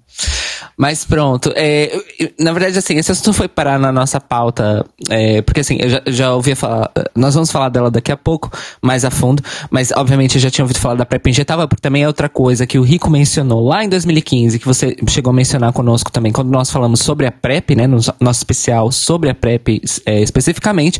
Mas 0.76 1.04
pronto, 1.04 1.52
é, 1.54 1.92
na 2.38 2.52
verdade, 2.52 2.78
assim, 2.78 2.96
esse 2.96 3.12
assunto 3.12 3.32
foi 3.32 3.48
parar 3.48 3.78
na 3.78 3.92
nossa 3.92 4.20
pauta, 4.20 4.84
é, 5.08 5.40
porque 5.42 5.60
assim, 5.60 5.78
eu 5.80 5.88
já, 5.88 6.02
já 6.06 6.34
ouvi 6.34 6.54
falar, 6.54 6.90
nós 7.14 7.34
vamos 7.34 7.50
falar 7.50 7.68
dela 7.68 7.90
daqui 7.90 8.10
a 8.10 8.16
pouco, 8.16 8.50
mais 8.82 9.04
a 9.04 9.10
fundo, 9.10 9.42
mas 9.70 9.92
obviamente 9.92 10.36
eu 10.36 10.40
já 10.40 10.50
tinha 10.50 10.64
ouvido 10.64 10.78
falar 10.78 10.96
da 10.96 11.06
PrEP 11.06 11.28
injetável, 11.28 11.68
porque 11.68 11.80
também 11.80 12.02
é 12.02 12.06
outra 12.06 12.28
coisa 12.28 12.66
que 12.66 12.78
o 12.78 12.82
Rico 12.82 13.08
mencionou 13.08 13.64
lá 13.64 13.84
em 13.84 13.88
2015, 13.88 14.58
que 14.58 14.66
você 14.66 14.96
chegou 15.08 15.30
a 15.30 15.34
mencionar 15.34 15.72
conosco 15.72 16.10
também, 16.10 16.32
quando 16.32 16.50
nós 16.50 16.70
falamos 16.70 17.00
sobre 17.00 17.26
a 17.26 17.32
PrEP, 17.32 17.76
né, 17.76 17.86
no 17.86 17.98
nosso 18.20 18.40
especial 18.40 18.90
sobre 18.90 19.30
a 19.30 19.34
PrEP 19.34 19.80
é, 20.04 20.20
especificamente, 20.20 20.98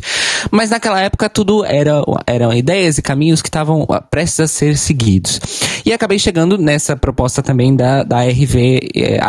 mas 0.51 0.69
naquela 0.69 1.01
época 1.01 1.29
tudo 1.29 1.65
era, 1.65 2.01
eram 2.25 2.53
ideias 2.53 2.97
e 2.97 3.01
caminhos 3.01 3.41
que 3.41 3.49
estavam 3.49 3.85
ah, 3.89 4.01
prestes 4.01 4.39
a 4.39 4.47
ser 4.47 4.77
seguidos. 4.77 5.39
E 5.85 5.93
acabei 5.93 6.17
chegando 6.17 6.57
nessa 6.57 6.95
proposta 6.95 7.43
também 7.43 7.75
da, 7.75 8.03
da 8.03 8.19
ARV, 8.19 8.89
eh, 8.95 9.19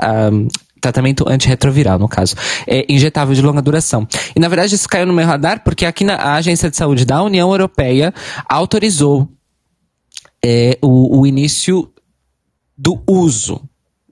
Ah, 0.00 0.30
tratamento 0.84 1.26
antirretroviral, 1.26 1.98
no 1.98 2.06
caso, 2.06 2.36
é 2.66 2.84
injetável 2.92 3.34
de 3.34 3.40
longa 3.40 3.62
duração. 3.62 4.06
E 4.36 4.40
na 4.40 4.48
verdade 4.48 4.74
isso 4.74 4.88
caiu 4.88 5.06
no 5.06 5.14
meu 5.14 5.26
radar 5.26 5.64
porque 5.64 5.86
aqui 5.86 6.04
na 6.04 6.14
a 6.16 6.34
Agência 6.34 6.70
de 6.70 6.76
Saúde 6.76 7.06
da 7.06 7.22
União 7.22 7.50
Europeia 7.50 8.12
autorizou 8.46 9.28
eh, 10.44 10.78
o, 10.82 11.20
o 11.20 11.26
início 11.26 11.90
do 12.76 13.02
uso 13.08 13.62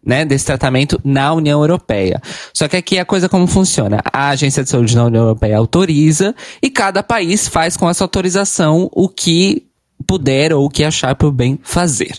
né, 0.04 0.24
desse 0.24 0.46
tratamento 0.46 1.00
na 1.04 1.32
União 1.32 1.60
Europeia. 1.60 2.20
Só 2.54 2.66
que 2.66 2.76
aqui 2.76 2.98
a 2.98 3.04
coisa 3.04 3.28
como 3.28 3.46
funciona. 3.46 4.00
A 4.12 4.30
Agência 4.30 4.64
de 4.64 4.70
Saúde 4.70 4.94
da 4.94 5.04
União 5.04 5.24
Europeia 5.24 5.58
autoriza 5.58 6.34
e 6.62 6.70
cada 6.70 7.02
país 7.02 7.48
faz 7.48 7.76
com 7.76 7.88
essa 7.88 8.02
autorização 8.02 8.88
o 8.92 9.08
que 9.08 9.66
puder 10.06 10.52
ou 10.52 10.64
o 10.64 10.70
que 10.70 10.84
achar 10.84 11.14
por 11.14 11.30
bem 11.30 11.58
fazer. 11.62 12.18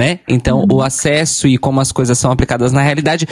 Né? 0.00 0.20
Então, 0.26 0.66
o 0.72 0.80
acesso 0.80 1.46
e 1.46 1.58
como 1.58 1.78
as 1.78 1.92
coisas 1.92 2.18
são 2.18 2.32
aplicadas 2.32 2.72
na 2.72 2.80
realidade 2.80 3.28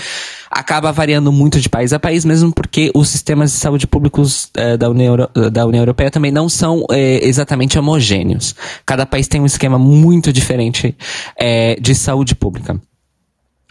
acaba 0.51 0.93
variando 0.93 1.33
muito 1.33 1.59
de 1.63 1.67
país 1.67 1.95
a 1.95 1.99
país, 1.99 2.27
mesmo 2.27 2.53
porque 2.53 2.91
os 2.95 3.09
sistemas 3.09 3.53
de 3.53 3.57
saúde 3.57 3.87
públicos 3.87 4.51
eh, 4.55 4.77
da, 4.77 4.91
União, 4.91 5.15
Euro- 5.15 5.51
da 5.51 5.65
União 5.65 5.81
Europeia 5.81 6.11
também 6.11 6.31
não 6.31 6.47
são 6.47 6.85
eh, 6.91 7.21
exatamente 7.27 7.79
homogêneos. 7.79 8.55
Cada 8.85 9.07
país 9.07 9.27
tem 9.27 9.41
um 9.41 9.47
esquema 9.47 9.79
muito 9.79 10.31
diferente 10.31 10.95
eh, 11.41 11.79
de 11.81 11.95
saúde 11.95 12.35
pública 12.35 12.79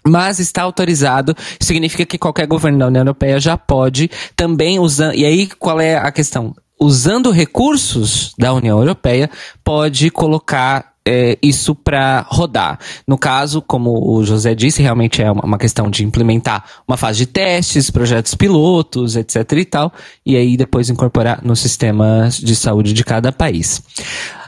mas 0.04 0.40
está 0.40 0.64
autorizado, 0.64 1.36
significa 1.60 2.06
que 2.06 2.18
qualquer 2.18 2.48
governo 2.48 2.80
da 2.80 2.88
União 2.88 3.02
Europeia 3.02 3.42
já 3.42 3.58
pode 3.58 4.10
também 4.38 4.80
usar. 4.80 5.14
E 5.14 5.26
aí, 5.26 5.48
qual 5.60 5.82
é 5.82 5.98
a 5.98 6.10
questão? 6.14 6.56
usando 6.80 7.32
recursos 7.32 8.34
da 8.38 8.54
União 8.54 8.78
Europeia, 8.78 9.30
pode 9.64 10.10
colocar 10.12 10.94
é, 11.08 11.38
isso 11.42 11.74
para 11.74 12.26
rodar. 12.28 12.78
No 13.08 13.18
caso, 13.18 13.62
como 13.62 14.14
o 14.14 14.24
José 14.26 14.54
disse, 14.54 14.82
realmente 14.82 15.22
é 15.22 15.32
uma, 15.32 15.46
uma 15.46 15.58
questão 15.58 15.90
de 15.90 16.04
implementar 16.04 16.64
uma 16.86 16.98
fase 16.98 17.20
de 17.20 17.26
testes, 17.26 17.90
projetos 17.90 18.36
pilotos, 18.36 19.16
etc 19.16 19.52
e 19.54 19.66
tal, 19.66 19.94
e 20.26 20.36
aí 20.36 20.58
depois 20.58 20.90
incorporar 20.90 21.40
nos 21.44 21.62
sistemas 21.62 22.38
de 22.38 22.56
saúde 22.56 22.92
de 22.92 23.04
cada 23.04 23.32
país. 23.32 23.82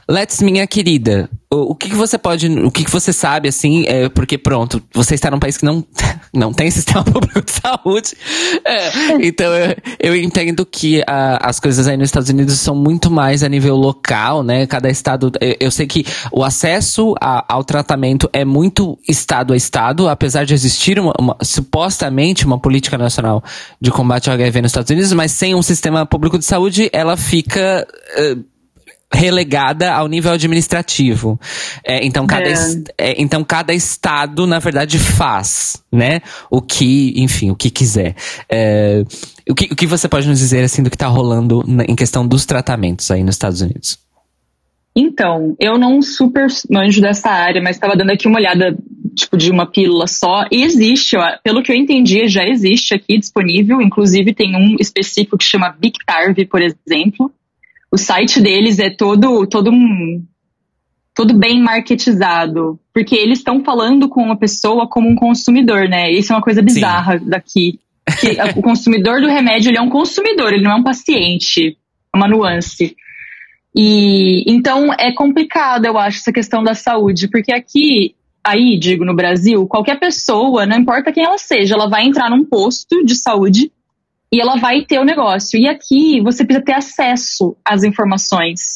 Let's, 0.09 0.41
minha 0.41 0.65
querida, 0.65 1.29
o, 1.53 1.71
o 1.73 1.75
que, 1.75 1.87
que 1.89 1.95
você 1.95 2.17
pode, 2.17 2.47
o 2.49 2.71
que, 2.71 2.83
que 2.83 2.89
você 2.89 3.13
sabe, 3.13 3.47
assim, 3.47 3.85
é, 3.87 4.09
porque 4.09 4.39
pronto, 4.39 4.81
você 4.91 5.13
está 5.13 5.29
num 5.29 5.37
país 5.37 5.55
que 5.57 5.63
não, 5.65 5.85
não 6.33 6.51
tem 6.51 6.71
sistema 6.71 7.03
público 7.05 7.41
de 7.43 7.51
saúde, 7.51 8.13
É, 8.65 9.27
então 9.27 9.45
eu, 9.53 9.75
eu 9.99 10.15
entendo 10.15 10.65
que 10.65 11.03
ah, 11.05 11.37
as 11.47 11.59
coisas 11.59 11.87
aí 11.87 11.95
nos 11.95 12.07
Estados 12.07 12.27
Unidos 12.29 12.55
são 12.59 12.73
muito 12.75 13.11
mais 13.11 13.43
a 13.43 13.49
nível 13.49 13.75
local, 13.75 14.41
né, 14.41 14.65
cada 14.65 14.89
estado, 14.89 15.31
eu, 15.39 15.55
eu 15.59 15.71
sei 15.71 15.85
que 15.85 16.03
o 16.31 16.43
acesso 16.43 17.13
a- 17.21 17.45
ao 17.47 17.63
tratamento 17.63 18.27
é 18.33 18.43
muito 18.43 18.97
estado 19.07 19.53
a 19.53 19.57
estado, 19.57 20.09
apesar 20.09 20.43
de 20.43 20.55
existir 20.55 20.99
uma, 20.99 21.13
uma- 21.19 21.37
supostamente 21.43 22.47
uma 22.47 22.57
política 22.59 22.97
nacional 22.97 23.43
de 23.79 23.91
combate 23.91 24.27
ao 24.27 24.33
HIV 24.33 24.63
nos 24.63 24.71
Estados 24.71 24.89
Unidos, 24.89 25.13
mas 25.13 25.31
sem 25.31 25.53
um 25.53 25.61
sistema 25.61 26.03
público 26.03 26.39
de 26.39 26.45
saúde, 26.45 26.89
ela 26.91 27.15
fica... 27.15 27.85
eh, 28.17 28.35
relegada 29.11 29.91
ao 29.91 30.07
nível 30.07 30.31
administrativo. 30.31 31.39
É, 31.83 32.05
então, 32.05 32.27
cada, 32.27 32.47
É. 32.49 32.55
é, 32.97 33.21
então, 33.21 33.43
cada 33.43 33.73
estado, 33.73 34.45
na 34.45 34.59
verdade, 34.59 34.99
faz, 34.99 35.81
né? 35.91 36.21
O 36.49 36.61
que, 36.61 37.13
enfim, 37.17 37.49
o 37.49 37.55
que 37.55 37.69
quiser. 37.69 38.15
É, 38.47 39.03
o, 39.49 39.55
que, 39.55 39.65
o 39.71 39.75
que 39.75 39.87
você 39.87 40.07
pode 40.07 40.27
nos 40.27 40.37
dizer, 40.39 40.63
assim, 40.63 40.83
do 40.83 40.89
que 40.89 40.97
tá 40.97 41.07
rolando 41.07 41.63
na- 41.67 41.85
em 41.85 41.95
questão 41.95 42.25
dos 42.27 42.45
tratamentos 42.45 43.09
aí 43.09 43.23
nos 43.23 43.35
Estados 43.35 43.61
Unidos? 43.61 43.97
Então, 44.95 45.55
eu 45.59 45.77
não 45.77 46.01
super 46.01 46.47
manjo 46.69 46.99
dessa 47.01 47.29
área, 47.29 47.61
mas 47.61 47.75
estava 47.77 47.95
dando 47.95 48.11
aqui 48.11 48.27
uma 48.27 48.37
olhada, 48.39 48.75
tipo, 49.15 49.37
de 49.37 49.49
uma 49.49 49.65
pílula 49.65 50.07
só. 50.07 50.45
E 50.51 50.63
existe, 50.63 51.15
ó, 51.15 51.37
pelo 51.43 51.61
que 51.63 51.71
eu 51.71 51.75
entendi, 51.75 52.27
já 52.27 52.43
existe 52.45 52.93
aqui 52.93 53.17
disponível. 53.17 53.81
Inclusive, 53.81 54.33
tem 54.33 54.55
um 54.55 54.75
específico 54.79 55.37
que 55.37 55.45
chama 55.45 55.75
Bictarv, 55.79 56.35
por 56.49 56.61
exemplo. 56.61 57.31
O 57.91 57.97
site 57.97 58.39
deles 58.39 58.79
é 58.79 58.89
todo, 58.89 59.47
todo 59.47 59.71
um. 59.71 60.25
Todo 61.13 61.33
bem 61.33 61.61
marketizado. 61.61 62.79
Porque 62.93 63.15
eles 63.15 63.39
estão 63.39 63.63
falando 63.63 64.07
com 64.07 64.31
a 64.31 64.37
pessoa 64.37 64.87
como 64.87 65.09
um 65.09 65.15
consumidor, 65.15 65.89
né? 65.89 66.11
Isso 66.11 66.31
é 66.31 66.35
uma 66.35 66.41
coisa 66.41 66.61
bizarra 66.61 67.19
daqui. 67.19 67.79
Que 68.19 68.37
o 68.57 68.61
consumidor 68.61 69.21
do 69.21 69.27
remédio, 69.27 69.69
ele 69.69 69.77
é 69.77 69.81
um 69.81 69.89
consumidor, 69.89 70.53
ele 70.53 70.63
não 70.63 70.71
é 70.71 70.75
um 70.75 70.83
paciente. 70.83 71.77
É 72.13 72.17
uma 72.17 72.27
nuance. 72.27 72.95
E 73.75 74.43
então 74.51 74.93
é 74.93 75.11
complicado, 75.11 75.85
eu 75.85 75.97
acho, 75.97 76.17
essa 76.17 76.33
questão 76.33 76.63
da 76.63 76.73
saúde, 76.73 77.27
porque 77.27 77.51
aqui, 77.51 78.15
aí, 78.43 78.77
digo, 78.79 79.05
no 79.05 79.15
Brasil, 79.15 79.67
qualquer 79.67 79.99
pessoa, 79.99 80.65
não 80.65 80.77
importa 80.77 81.11
quem 81.11 81.23
ela 81.23 81.37
seja, 81.37 81.75
ela 81.75 81.87
vai 81.87 82.05
entrar 82.05 82.29
num 82.29 82.43
posto 82.43 83.03
de 83.05 83.15
saúde 83.15 83.71
e 84.31 84.39
ela 84.39 84.55
vai 84.57 84.83
ter 84.83 84.99
o 84.99 85.05
negócio. 85.05 85.59
E 85.59 85.67
aqui 85.67 86.21
você 86.21 86.43
precisa 86.45 86.65
ter 86.65 86.73
acesso 86.73 87.55
às 87.65 87.83
informações. 87.83 88.75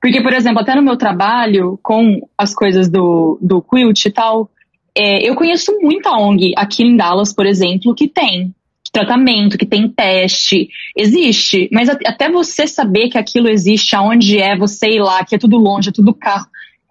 Porque, 0.00 0.20
por 0.20 0.32
exemplo, 0.32 0.60
até 0.60 0.74
no 0.74 0.82
meu 0.82 0.96
trabalho, 0.96 1.78
com 1.82 2.20
as 2.36 2.54
coisas 2.54 2.88
do, 2.88 3.38
do 3.40 3.62
Quilt 3.62 4.04
e 4.04 4.10
tal, 4.10 4.50
é, 4.96 5.28
eu 5.28 5.34
conheço 5.34 5.78
muita 5.80 6.10
ONG 6.12 6.52
aqui 6.56 6.82
em 6.82 6.96
Dallas, 6.96 7.32
por 7.32 7.46
exemplo, 7.46 7.94
que 7.94 8.08
tem 8.08 8.54
tratamento, 8.92 9.56
que 9.56 9.64
tem 9.64 9.88
teste, 9.88 10.68
existe, 10.94 11.68
mas 11.72 11.88
at- 11.88 12.06
até 12.06 12.30
você 12.30 12.66
saber 12.66 13.08
que 13.08 13.16
aquilo 13.16 13.48
existe, 13.48 13.96
aonde 13.96 14.38
é, 14.38 14.54
você 14.54 14.90
ir 14.90 15.00
lá, 15.00 15.24
que 15.24 15.34
é 15.34 15.38
tudo 15.38 15.56
longe, 15.56 15.88
é 15.88 15.92
tudo 15.92 16.12
carro, 16.12 16.46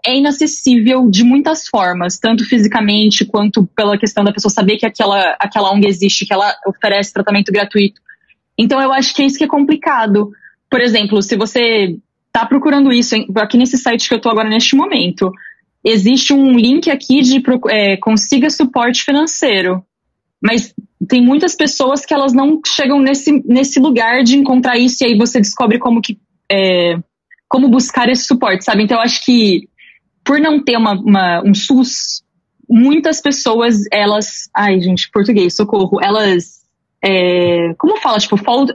é 0.05 0.17
inacessível 0.17 1.09
de 1.09 1.23
muitas 1.23 1.67
formas, 1.67 2.17
tanto 2.17 2.45
fisicamente 2.45 3.25
quanto 3.25 3.65
pela 3.75 3.97
questão 3.97 4.23
da 4.23 4.31
pessoa 4.31 4.51
saber 4.51 4.77
que 4.77 4.85
aquela, 4.85 5.35
aquela 5.39 5.71
ONG 5.71 5.87
existe, 5.87 6.25
que 6.25 6.33
ela 6.33 6.55
oferece 6.65 7.13
tratamento 7.13 7.51
gratuito. 7.51 8.01
Então 8.57 8.81
eu 8.81 8.91
acho 8.91 9.13
que 9.15 9.21
é 9.21 9.25
isso 9.25 9.37
que 9.37 9.43
é 9.43 9.47
complicado. 9.47 10.31
Por 10.69 10.81
exemplo, 10.81 11.21
se 11.21 11.35
você 11.35 11.97
tá 12.31 12.45
procurando 12.45 12.91
isso 12.91 13.15
aqui 13.35 13.57
nesse 13.57 13.77
site 13.77 14.07
que 14.07 14.15
eu 14.15 14.21
tô 14.21 14.29
agora 14.29 14.49
neste 14.49 14.75
momento, 14.75 15.31
existe 15.83 16.33
um 16.33 16.53
link 16.53 16.89
aqui 16.89 17.21
de 17.21 17.43
é, 17.69 17.97
consiga 17.97 18.49
suporte 18.49 19.03
financeiro. 19.03 19.83
Mas 20.41 20.73
tem 21.07 21.21
muitas 21.21 21.55
pessoas 21.55 22.05
que 22.05 22.13
elas 22.13 22.33
não 22.33 22.59
chegam 22.65 22.99
nesse, 22.99 23.31
nesse 23.45 23.79
lugar 23.79 24.23
de 24.23 24.37
encontrar 24.37 24.77
isso 24.77 25.03
e 25.03 25.07
aí 25.07 25.17
você 25.17 25.39
descobre 25.39 25.77
como 25.77 26.01
que 26.01 26.17
é, 26.51 26.97
como 27.47 27.67
buscar 27.67 28.09
esse 28.09 28.23
suporte, 28.23 28.63
sabe? 28.63 28.83
Então 28.83 28.97
eu 28.97 29.03
acho 29.03 29.23
que 29.25 29.67
por 30.31 30.39
não 30.39 30.63
ter 30.63 30.77
uma, 30.77 30.93
uma- 30.93 31.43
um 31.45 31.53
SUS, 31.53 32.23
muitas 32.69 33.19
pessoas 33.19 33.83
elas, 33.91 34.49
ai 34.55 34.79
gente, 34.79 35.09
português, 35.11 35.53
socorro, 35.57 35.99
elas 36.01 36.61
é, 37.03 37.73
como 37.77 37.97
fala, 37.97 38.17
tipo, 38.17 38.37
fall, 38.37 38.65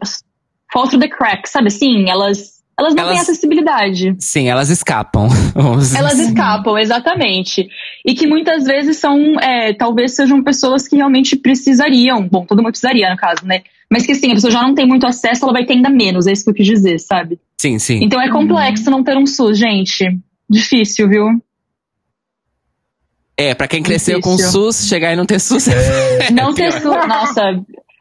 fall 0.70 0.86
through 0.86 1.00
the 1.00 1.08
cracks, 1.08 1.50
sabe 1.52 1.68
assim? 1.68 2.10
Elas 2.10 2.56
elas 2.78 2.94
não 2.94 3.04
têm 3.04 3.14
Elas- 3.14 3.22
acessibilidade. 3.22 4.14
Sim, 4.18 4.48
elas 4.50 4.68
escapam. 4.68 5.28
Elas 5.96 6.12
assim. 6.12 6.26
escapam, 6.28 6.76
exatamente. 6.78 7.66
E 8.04 8.12
que 8.14 8.26
muitas 8.26 8.64
vezes 8.64 8.98
são, 8.98 9.40
é, 9.40 9.72
talvez 9.72 10.14
sejam 10.14 10.42
pessoas 10.44 10.86
que 10.86 10.96
realmente 10.96 11.36
precisariam, 11.36 12.28
bom, 12.28 12.44
todo 12.44 12.58
mundo 12.58 12.72
precisaria 12.72 13.08
no 13.08 13.16
caso, 13.16 13.46
né? 13.46 13.62
Mas 13.90 14.04
que 14.04 14.12
assim, 14.12 14.30
a 14.30 14.34
pessoa 14.34 14.50
já 14.50 14.60
não 14.60 14.74
tem 14.74 14.86
muito 14.86 15.06
acesso, 15.06 15.42
ela 15.46 15.54
vai 15.54 15.64
ter 15.64 15.72
ainda 15.72 15.88
menos, 15.88 16.26
é 16.26 16.32
isso 16.32 16.44
que 16.44 16.50
eu 16.50 16.54
quis 16.54 16.66
dizer, 16.66 16.98
sabe? 16.98 17.38
Sim, 17.58 17.78
sim. 17.78 18.00
Então 18.02 18.20
é 18.20 18.28
complexo 18.28 18.90
não 18.90 19.02
ter 19.02 19.16
um 19.16 19.24
SUS, 19.26 19.56
gente. 19.56 20.04
Difícil, 20.50 21.08
viu? 21.08 21.24
É, 23.38 23.54
pra 23.54 23.68
quem 23.68 23.82
cresceu 23.82 24.20
com 24.20 24.34
Difícil. 24.36 24.72
SUS, 24.72 24.88
chegar 24.88 25.12
e 25.12 25.16
não 25.16 25.26
ter 25.26 25.38
SUS. 25.38 25.66
Não 26.32 26.54
ter 26.54 26.72
SUS, 26.72 27.06
nossa. 27.06 27.42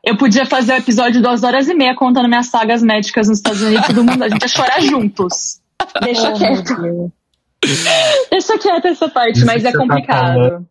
Eu 0.04 0.16
podia 0.18 0.46
fazer 0.46 0.74
o 0.74 0.78
episódio 0.78 1.14
de 1.14 1.22
duas 1.22 1.44
horas 1.44 1.68
e 1.68 1.74
meia 1.74 1.96
contando 1.96 2.30
minhas 2.30 2.48
sagas 2.48 2.82
médicas 2.82 3.28
nos 3.28 3.40
Estados 3.40 3.62
Unidos, 3.62 3.88
todo 3.88 4.04
mundo, 4.04 4.24
a 4.24 4.30
gente 4.30 4.42
ia 4.42 4.48
chorar 4.48 4.80
juntos. 4.82 5.60
Deixa 6.02 6.32
quieto. 6.34 7.12
Deixa 8.32 8.58
quieto 8.60 8.86
essa 8.86 9.10
parte, 9.10 9.38
Isso 9.38 9.46
mas 9.46 9.66
é 9.66 9.72
tá 9.72 9.78
complicado. 9.78 10.34
falando. 10.36 10.68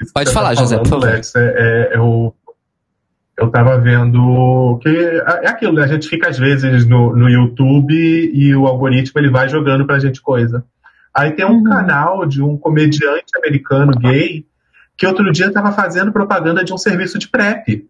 Que 0.00 0.12
Pode 0.12 0.32
falar, 0.32 0.48
tá 0.50 0.54
José, 0.56 0.78
por 0.78 0.88
falando, 0.88 1.24
favor. 1.24 1.40
É, 1.40 1.90
é, 1.94 1.96
eu, 1.96 2.34
eu 3.38 3.50
tava 3.50 3.78
vendo 3.80 4.78
que 4.82 4.88
é 4.88 5.46
é 5.46 5.48
aquilo, 5.48 5.72
né? 5.74 5.84
A 5.84 5.88
gente 5.88 6.08
fica 6.08 6.28
às 6.28 6.38
vezes 6.38 6.86
no, 6.86 7.14
no 7.16 7.28
YouTube 7.30 7.94
e 7.94 8.54
o 8.54 8.66
algoritmo 8.66 9.20
ele 9.20 9.30
vai 9.30 9.48
jogando 9.48 9.86
pra 9.86 9.98
gente 9.98 10.20
coisa. 10.20 10.64
Aí 11.14 11.32
tem 11.32 11.44
um 11.46 11.58
Uhum. 11.58 11.64
canal 11.64 12.26
de 12.26 12.42
um 12.42 12.56
comediante 12.56 13.32
americano 13.36 13.92
gay 13.98 14.44
que 14.96 15.06
outro 15.06 15.30
dia 15.32 15.46
estava 15.46 15.72
fazendo 15.72 16.12
propaganda 16.12 16.64
de 16.64 16.72
um 16.72 16.78
serviço 16.78 17.18
de 17.18 17.28
PrEP. 17.28 17.86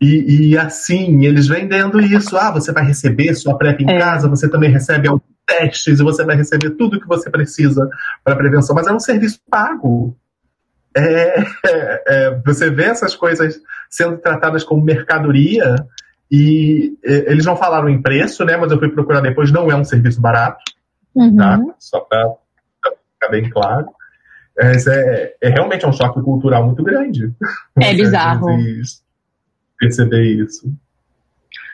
E, 0.00 0.48
e 0.50 0.58
assim, 0.58 1.24
eles 1.24 1.46
vendendo 1.46 2.00
isso. 2.00 2.36
Ah, 2.36 2.50
você 2.50 2.72
vai 2.72 2.84
receber 2.84 3.34
sua 3.34 3.56
PrEP 3.56 3.80
em 3.82 3.90
É. 3.90 3.98
casa, 3.98 4.28
você 4.28 4.48
também 4.48 4.70
recebe 4.70 5.08
alguns 5.08 5.24
testes 5.46 6.00
e 6.00 6.02
você 6.02 6.24
vai 6.24 6.36
receber 6.36 6.70
tudo 6.70 7.00
que 7.00 7.06
você 7.06 7.30
precisa 7.30 7.88
para 8.24 8.34
prevenção. 8.36 8.74
Mas 8.74 8.86
é 8.88 8.92
um 8.92 8.98
serviço 9.00 9.38
pago. 9.48 10.16
É, 10.94 11.40
é, 11.64 12.02
é, 12.06 12.40
você 12.44 12.70
vê 12.70 12.84
essas 12.84 13.14
coisas 13.14 13.58
sendo 13.88 14.18
tratadas 14.18 14.64
como 14.64 14.82
mercadoria 14.84 15.76
e 16.30 16.94
eles 17.04 17.44
não 17.46 17.56
falaram 17.56 17.88
em 17.88 18.02
preço, 18.02 18.44
né? 18.44 18.56
Mas 18.56 18.72
eu 18.72 18.78
fui 18.78 18.88
procurar 18.88 19.20
depois, 19.20 19.52
não 19.52 19.70
é 19.70 19.76
um 19.76 19.84
serviço 19.84 20.20
barato 20.20 20.58
Uhum. 21.16 21.36
tá? 21.36 21.60
Só 21.78 22.00
para 22.00 22.34
ficar 23.14 23.30
bem 23.30 23.48
claro. 23.50 23.86
Mas 24.58 24.86
é, 24.86 25.34
é 25.42 25.48
realmente 25.50 25.86
um 25.86 25.92
choque 25.92 26.20
cultural 26.22 26.64
muito 26.64 26.82
grande. 26.82 27.30
É 27.78 27.92
bizarro. 27.94 28.46
Perceber 29.78 30.24
isso. 30.42 30.72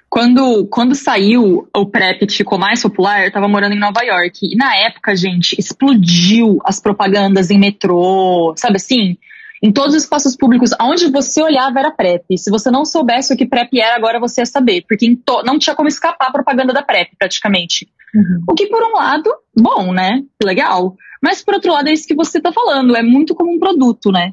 Quando, 0.08 0.66
quando 0.66 0.94
saiu 0.94 1.68
o 1.74 1.86
PrEP 1.86 2.26
que 2.26 2.34
ficou 2.36 2.58
mais 2.58 2.82
popular, 2.82 3.24
eu 3.24 3.32
tava 3.32 3.48
morando 3.48 3.72
em 3.72 3.78
Nova 3.78 4.02
York. 4.04 4.40
E 4.42 4.56
na 4.56 4.76
época, 4.76 5.16
gente, 5.16 5.54
explodiu 5.58 6.58
as 6.64 6.80
propagandas 6.80 7.50
em 7.50 7.58
metrô, 7.58 8.52
sabe 8.58 8.76
assim? 8.76 9.16
Em 9.62 9.72
todos 9.72 9.94
os 9.94 10.02
espaços 10.02 10.36
públicos, 10.36 10.70
aonde 10.78 11.08
você 11.10 11.40
olhava 11.40 11.78
era 11.78 11.90
PrEP. 11.90 12.36
Se 12.36 12.50
você 12.50 12.70
não 12.70 12.84
soubesse 12.84 13.32
o 13.32 13.36
que 13.36 13.46
PrEP 13.46 13.80
era, 13.80 13.94
agora 13.96 14.18
você 14.20 14.42
ia 14.42 14.46
saber. 14.46 14.84
Porque 14.88 15.16
to- 15.24 15.42
não 15.44 15.58
tinha 15.58 15.74
como 15.74 15.88
escapar 15.88 16.28
a 16.28 16.32
propaganda 16.32 16.72
da 16.74 16.82
PrEP, 16.82 17.12
praticamente. 17.16 17.88
Uhum. 18.14 18.44
O 18.48 18.54
que, 18.54 18.66
por 18.66 18.82
um 18.82 18.94
lado, 18.94 19.30
bom, 19.56 19.92
né? 19.92 20.22
Legal. 20.42 20.94
Mas, 21.22 21.42
por 21.42 21.54
outro 21.54 21.72
lado, 21.72 21.88
é 21.88 21.92
isso 21.92 22.06
que 22.06 22.14
você 22.14 22.40
tá 22.40 22.52
falando. 22.52 22.96
É 22.96 23.02
muito 23.02 23.34
como 23.34 23.52
um 23.52 23.58
produto, 23.58 24.10
né? 24.10 24.32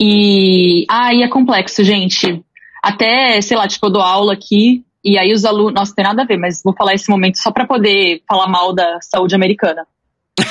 E. 0.00 0.84
Ah, 0.90 1.12
e 1.14 1.22
é 1.22 1.28
complexo, 1.28 1.82
gente. 1.82 2.42
Até, 2.82 3.40
sei 3.40 3.56
lá, 3.56 3.66
tipo, 3.66 3.86
eu 3.86 3.90
dou 3.90 4.02
aula 4.02 4.34
aqui. 4.34 4.84
E 5.04 5.18
aí 5.18 5.32
os 5.32 5.44
alunos. 5.44 5.74
Nossa, 5.74 5.94
tem 5.94 6.04
nada 6.04 6.22
a 6.22 6.26
ver, 6.26 6.36
mas 6.36 6.62
vou 6.62 6.74
falar 6.74 6.94
esse 6.94 7.10
momento 7.10 7.38
só 7.38 7.50
pra 7.50 7.66
poder 7.66 8.22
falar 8.28 8.48
mal 8.48 8.74
da 8.74 8.98
saúde 9.00 9.34
americana. 9.34 9.86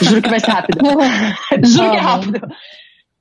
Juro 0.01 0.21
que 0.21 0.29
vai 0.29 0.39
ser 0.39 0.51
rápido. 0.51 0.79
Juro 1.63 1.91
que 1.91 1.95
é 1.95 1.99
rápido. 1.99 2.41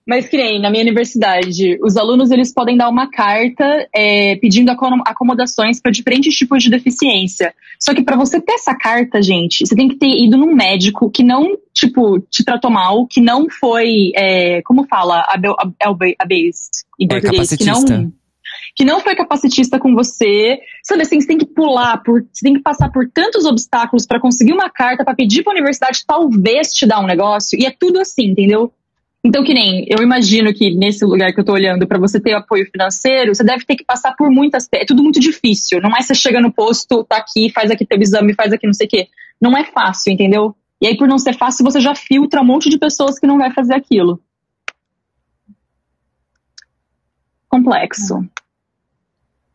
Mas 0.07 0.29
que 0.29 0.37
nem 0.37 0.61
na 0.61 0.71
minha 0.71 0.83
universidade, 0.83 1.79
os 1.83 1.97
alunos 1.97 2.31
eles 2.31 2.53
podem 2.53 2.77
dar 2.77 2.91
uma 2.91 3.11
carta 3.11 3.89
é, 3.95 4.37
pedindo 4.37 4.71
acom- 4.71 5.03
acomodações 5.07 5.81
para 5.81 5.91
diferentes 5.91 6.35
tipos 6.35 6.63
de 6.63 6.69
deficiência. 6.71 7.55
Só 7.81 7.95
que 7.95 8.03
para 8.03 8.17
você 8.17 8.39
ter 8.41 8.53
essa 8.53 8.75
carta, 8.75 9.23
gente, 9.23 9.67
você 9.67 9.75
tem 9.75 9.89
que 9.89 9.97
ter 9.97 10.11
ido 10.25 10.37
num 10.37 10.55
médico 10.55 11.11
que 11.11 11.23
não, 11.23 11.57
tipo, 11.73 12.21
te 12.31 12.45
tratou 12.45 12.71
mal, 12.71 13.07
que 13.07 13.21
não 13.21 13.49
foi, 13.49 14.13
é, 14.15 14.61
como 14.63 14.87
fala, 14.87 15.25
abe- 15.29 15.55
abe- 15.83 16.17
abase 16.19 16.85
em 17.01 17.05
É, 17.05 17.09
português, 17.09 17.51
que 17.51 17.65
capacitista. 17.65 17.99
não 17.99 18.13
que 18.77 18.85
não 18.85 19.01
foi 19.01 19.15
capacitista 19.17 19.79
com 19.79 19.95
você. 19.95 20.59
Sabe 20.83 21.03
assim, 21.03 21.21
você 21.21 21.27
tem 21.27 21.39
que 21.39 21.47
pular, 21.47 21.97
por, 22.03 22.25
você 22.33 22.45
tem 22.45 22.55
que 22.55 22.61
passar 22.61 22.91
por 22.91 23.09
tantos 23.09 23.45
obstáculos 23.45 24.07
para 24.07 24.21
conseguir 24.21 24.53
uma 24.53 24.69
carta, 24.69 25.05
para 25.05 25.15
pedir 25.15 25.43
para 25.43 25.53
a 25.53 25.57
universidade 25.57 26.05
talvez 26.07 26.73
te 26.73 26.85
dar 26.87 27.01
um 27.01 27.07
negócio, 27.07 27.59
e 27.59 27.65
é 27.67 27.71
tudo 27.71 28.01
assim, 28.01 28.27
entendeu? 28.27 28.73
Então, 29.27 29.43
que 29.43 29.55
nem, 29.55 29.87
eu 29.89 30.03
imagino 30.03 30.53
que 30.53 30.75
nesse 30.75 31.03
lugar 31.03 31.33
que 31.33 31.41
eu 31.41 31.45
tô 31.45 31.53
olhando, 31.53 31.87
para 31.87 31.99
você 31.99 32.21
ter 32.21 32.35
apoio 32.35 32.69
financeiro, 32.71 33.35
você 33.35 33.43
deve 33.43 33.65
ter 33.65 33.75
que 33.75 33.85
passar 33.85 34.15
por 34.15 34.31
muitas. 34.31 34.69
É 34.71 34.85
tudo 34.85 35.03
muito 35.03 35.19
difícil. 35.19 35.81
Não 35.81 35.97
é 35.97 36.03
você 36.03 36.15
chega 36.15 36.43
no 36.43 36.53
posto, 36.53 37.03
tá 37.05 37.17
aqui, 37.17 37.51
faz 37.51 37.71
aqui 37.71 37.87
teu 37.87 37.99
exame, 37.99 38.35
faz 38.35 38.53
aqui 38.53 38.67
não 38.67 38.75
sei 38.75 38.87
o 38.87 38.91
quê. 38.91 39.09
Não 39.41 39.57
é 39.57 39.65
fácil, 39.65 40.13
entendeu? 40.13 40.55
E 40.79 40.87
aí, 40.87 40.97
por 40.99 41.09
não 41.09 41.17
ser 41.17 41.33
fácil, 41.33 41.65
você 41.65 41.81
já 41.81 41.95
filtra 41.95 42.43
um 42.43 42.45
monte 42.45 42.69
de 42.69 42.79
pessoas 42.79 43.19
que 43.19 43.27
não 43.27 43.39
vai 43.39 43.51
fazer 43.51 43.73
aquilo. 43.73 44.21
Complexo. 47.49 48.29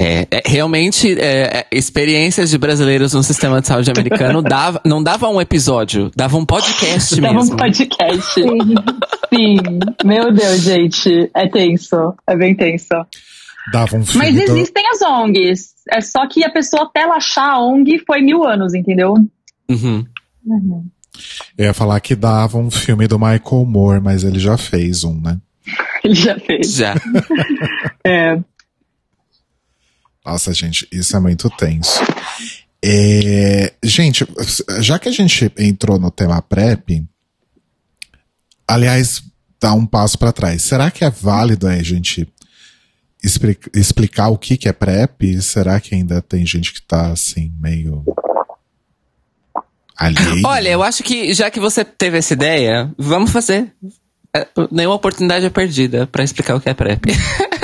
É, 0.02 0.26
é, 0.32 0.41
realmente, 0.45 1.12
é, 1.20 1.60
é, 1.60 1.68
experiências 1.72 2.50
de 2.50 2.58
brasileiros 2.58 3.14
no 3.14 3.22
sistema 3.22 3.60
de 3.60 3.68
saúde 3.68 3.91
americano 3.91 4.41
dava, 4.43 4.82
não 4.86 5.04
dava 5.04 5.28
um 5.28 5.41
episódio, 5.41 6.10
dava 6.16 6.38
um 6.38 6.45
podcast 6.45 7.20
Dava 7.20 7.34
mesmo. 7.34 7.54
um 7.54 7.58
podcast. 7.58 8.34
Sim. 8.34 9.60
Meu 10.06 10.32
Deus, 10.34 10.62
gente. 10.62 11.30
É 11.36 11.47
tenso. 11.50 12.14
É 12.26 12.36
bem 12.38 12.56
tenso. 12.56 12.88
Dava 13.74 13.97
um 13.97 14.06
filme 14.06 14.26
Mas 14.32 14.36
do- 14.36 14.41
existem 14.58 14.84
as 14.88 15.02
ONGs. 15.02 15.70
É 15.91 16.00
só 16.02 16.26
que 16.30 16.45
a 16.45 16.50
pessoa 16.50 16.84
até 16.84 17.02
ela 17.02 17.16
achar 17.18 17.50
a 17.52 17.62
ONG 17.62 18.02
foi 18.08 18.22
mil 18.22 18.47
anos, 18.47 18.74
entendeu? 18.74 19.14
Uhum. 19.70 20.06
Eu 21.58 21.66
ia 21.66 21.74
falar 21.74 22.00
que 22.00 22.16
dava 22.16 22.58
um 22.58 22.72
filme 22.72 23.06
do 23.06 23.20
Michael 23.20 23.66
Moore, 23.66 24.00
mas 24.02 24.24
ele 24.24 24.39
já 24.39 24.58
fez 24.58 25.04
um, 25.04 25.20
né? 25.20 25.38
Ele 26.04 26.16
já 26.16 26.39
fez. 26.39 26.74
Já. 26.74 26.95
É. 28.06 28.39
Nossa, 30.30 30.54
gente, 30.54 30.88
isso 30.92 31.18
é 31.18 31.20
muito 31.20 31.50
tenso. 31.50 32.00
É, 32.86 33.74
gente, 33.84 34.24
já 34.80 35.00
que 35.00 35.10
a 35.10 35.12
gente 35.12 35.52
entrou 35.58 35.98
no 35.98 36.12
tema 36.12 36.40
PrEP, 36.40 37.04
aliás, 38.68 39.24
dá 39.60 39.74
um 39.74 39.88
passo 39.88 40.20
para 40.20 40.32
trás. 40.32 40.62
Será 40.62 40.92
que 40.92 41.04
é 41.04 41.10
válido 41.10 41.68
a 41.68 41.82
gente 41.82 42.32
expli- 43.24 43.58
explicar 43.74 44.30
o 44.30 44.38
que, 44.38 44.56
que 44.56 44.70
é 44.70 44.72
PrEP? 44.72 45.42
Será 45.42 45.80
que 45.80 45.96
ainda 45.96 46.22
tem 46.22 46.46
gente 46.46 46.74
que 46.74 46.82
tá 46.84 47.12
assim, 47.12 47.52
meio. 47.60 48.06
alheio? 49.98 50.46
Olha, 50.46 50.70
eu 50.70 50.84
acho 50.84 51.02
que 51.02 51.34
já 51.34 51.50
que 51.50 51.60
você 51.60 51.84
teve 51.84 52.20
essa 52.20 52.34
ideia, 52.34 52.94
vamos 53.00 53.32
fazer. 53.32 53.74
É, 54.32 54.48
nenhuma 54.72 54.96
oportunidade 54.96 55.44
é 55.44 55.50
perdida 55.50 56.06
pra 56.06 56.24
explicar 56.24 56.56
o 56.56 56.62
que 56.62 56.70
é 56.70 56.74
PrEP. 56.76 57.06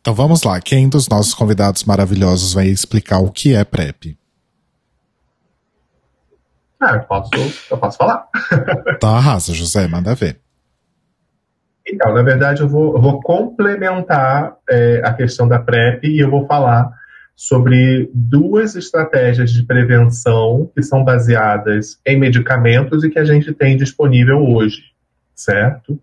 Então 0.00 0.14
vamos 0.14 0.42
lá. 0.42 0.60
Quem 0.60 0.88
dos 0.88 1.08
nossos 1.08 1.34
convidados 1.34 1.84
maravilhosos 1.84 2.52
vai 2.52 2.66
explicar 2.66 3.18
o 3.18 3.30
que 3.30 3.54
é 3.54 3.64
PrEP? 3.64 4.16
Ah, 6.80 6.96
eu 6.96 7.02
posso, 7.04 7.30
eu 7.70 7.78
posso 7.78 7.98
falar. 7.98 8.28
Então 8.96 9.14
arrasa, 9.14 9.52
José, 9.52 9.86
manda 9.86 10.14
ver. 10.14 10.40
Então, 11.86 12.12
na 12.12 12.22
verdade, 12.22 12.62
eu 12.62 12.68
vou, 12.68 12.96
eu 12.96 13.00
vou 13.00 13.20
complementar 13.20 14.56
é, 14.68 15.00
a 15.04 15.12
questão 15.12 15.46
da 15.46 15.58
PrEP 15.58 16.04
e 16.04 16.18
eu 16.18 16.30
vou 16.30 16.46
falar 16.46 16.90
sobre 17.36 18.10
duas 18.12 18.74
estratégias 18.74 19.52
de 19.52 19.62
prevenção 19.62 20.70
que 20.74 20.82
são 20.82 21.04
baseadas 21.04 22.00
em 22.04 22.18
medicamentos 22.18 23.04
e 23.04 23.10
que 23.10 23.18
a 23.18 23.24
gente 23.24 23.52
tem 23.52 23.76
disponível 23.76 24.38
hoje, 24.38 24.82
certo? 25.34 26.00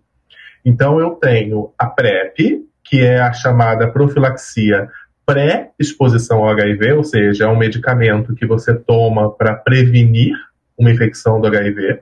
Então, 0.64 0.98
eu 0.98 1.10
tenho 1.10 1.72
a 1.76 1.86
PrEP, 1.86 2.64
que 2.84 3.00
é 3.00 3.20
a 3.20 3.32
chamada 3.32 3.88
profilaxia 3.88 4.90
pré-exposição 5.26 6.44
ao 6.44 6.50
HIV, 6.50 6.92
ou 6.92 7.04
seja, 7.04 7.44
é 7.44 7.48
um 7.48 7.56
medicamento 7.56 8.34
que 8.34 8.46
você 8.46 8.74
toma 8.74 9.30
para 9.30 9.54
prevenir 9.54 10.36
uma 10.76 10.90
infecção 10.90 11.40
do 11.40 11.46
HIV, 11.46 12.00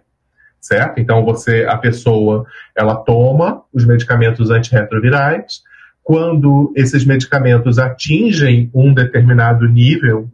certo? 0.61 0.99
Então, 0.99 1.25
você, 1.25 1.65
a 1.69 1.77
pessoa 1.77 2.45
ela 2.77 2.97
toma 2.97 3.63
os 3.73 3.85
medicamentos 3.85 4.51
antirretrovirais. 4.51 5.63
Quando 6.03 6.73
esses 6.77 7.05
medicamentos 7.05 7.79
atingem 7.79 8.69
um 8.75 8.93
determinado 8.93 9.69
nível 9.69 10.29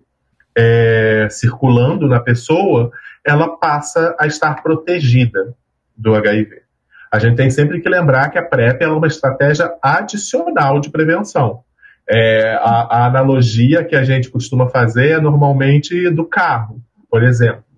é, 0.56 1.28
circulando 1.30 2.08
na 2.08 2.20
pessoa, 2.20 2.90
ela 3.24 3.48
passa 3.58 4.16
a 4.18 4.26
estar 4.26 4.62
protegida 4.62 5.54
do 5.94 6.14
HIV. 6.14 6.67
A 7.12 7.18
gente 7.18 7.36
tem 7.36 7.50
sempre 7.50 7.80
que 7.80 7.88
lembrar 7.88 8.28
que 8.30 8.38
a 8.38 8.42
PrEP 8.42 8.82
é 8.82 8.88
uma 8.88 9.06
estratégia 9.06 9.72
adicional 9.82 10.80
de 10.80 10.90
prevenção. 10.90 11.60
É, 12.08 12.54
a, 12.60 13.02
a 13.02 13.06
analogia 13.06 13.84
que 13.84 13.94
a 13.94 14.02
gente 14.02 14.30
costuma 14.30 14.68
fazer 14.68 15.10
é 15.10 15.20
normalmente 15.20 16.08
do 16.10 16.24
carro, 16.24 16.80
por 17.10 17.22
exemplo 17.22 17.68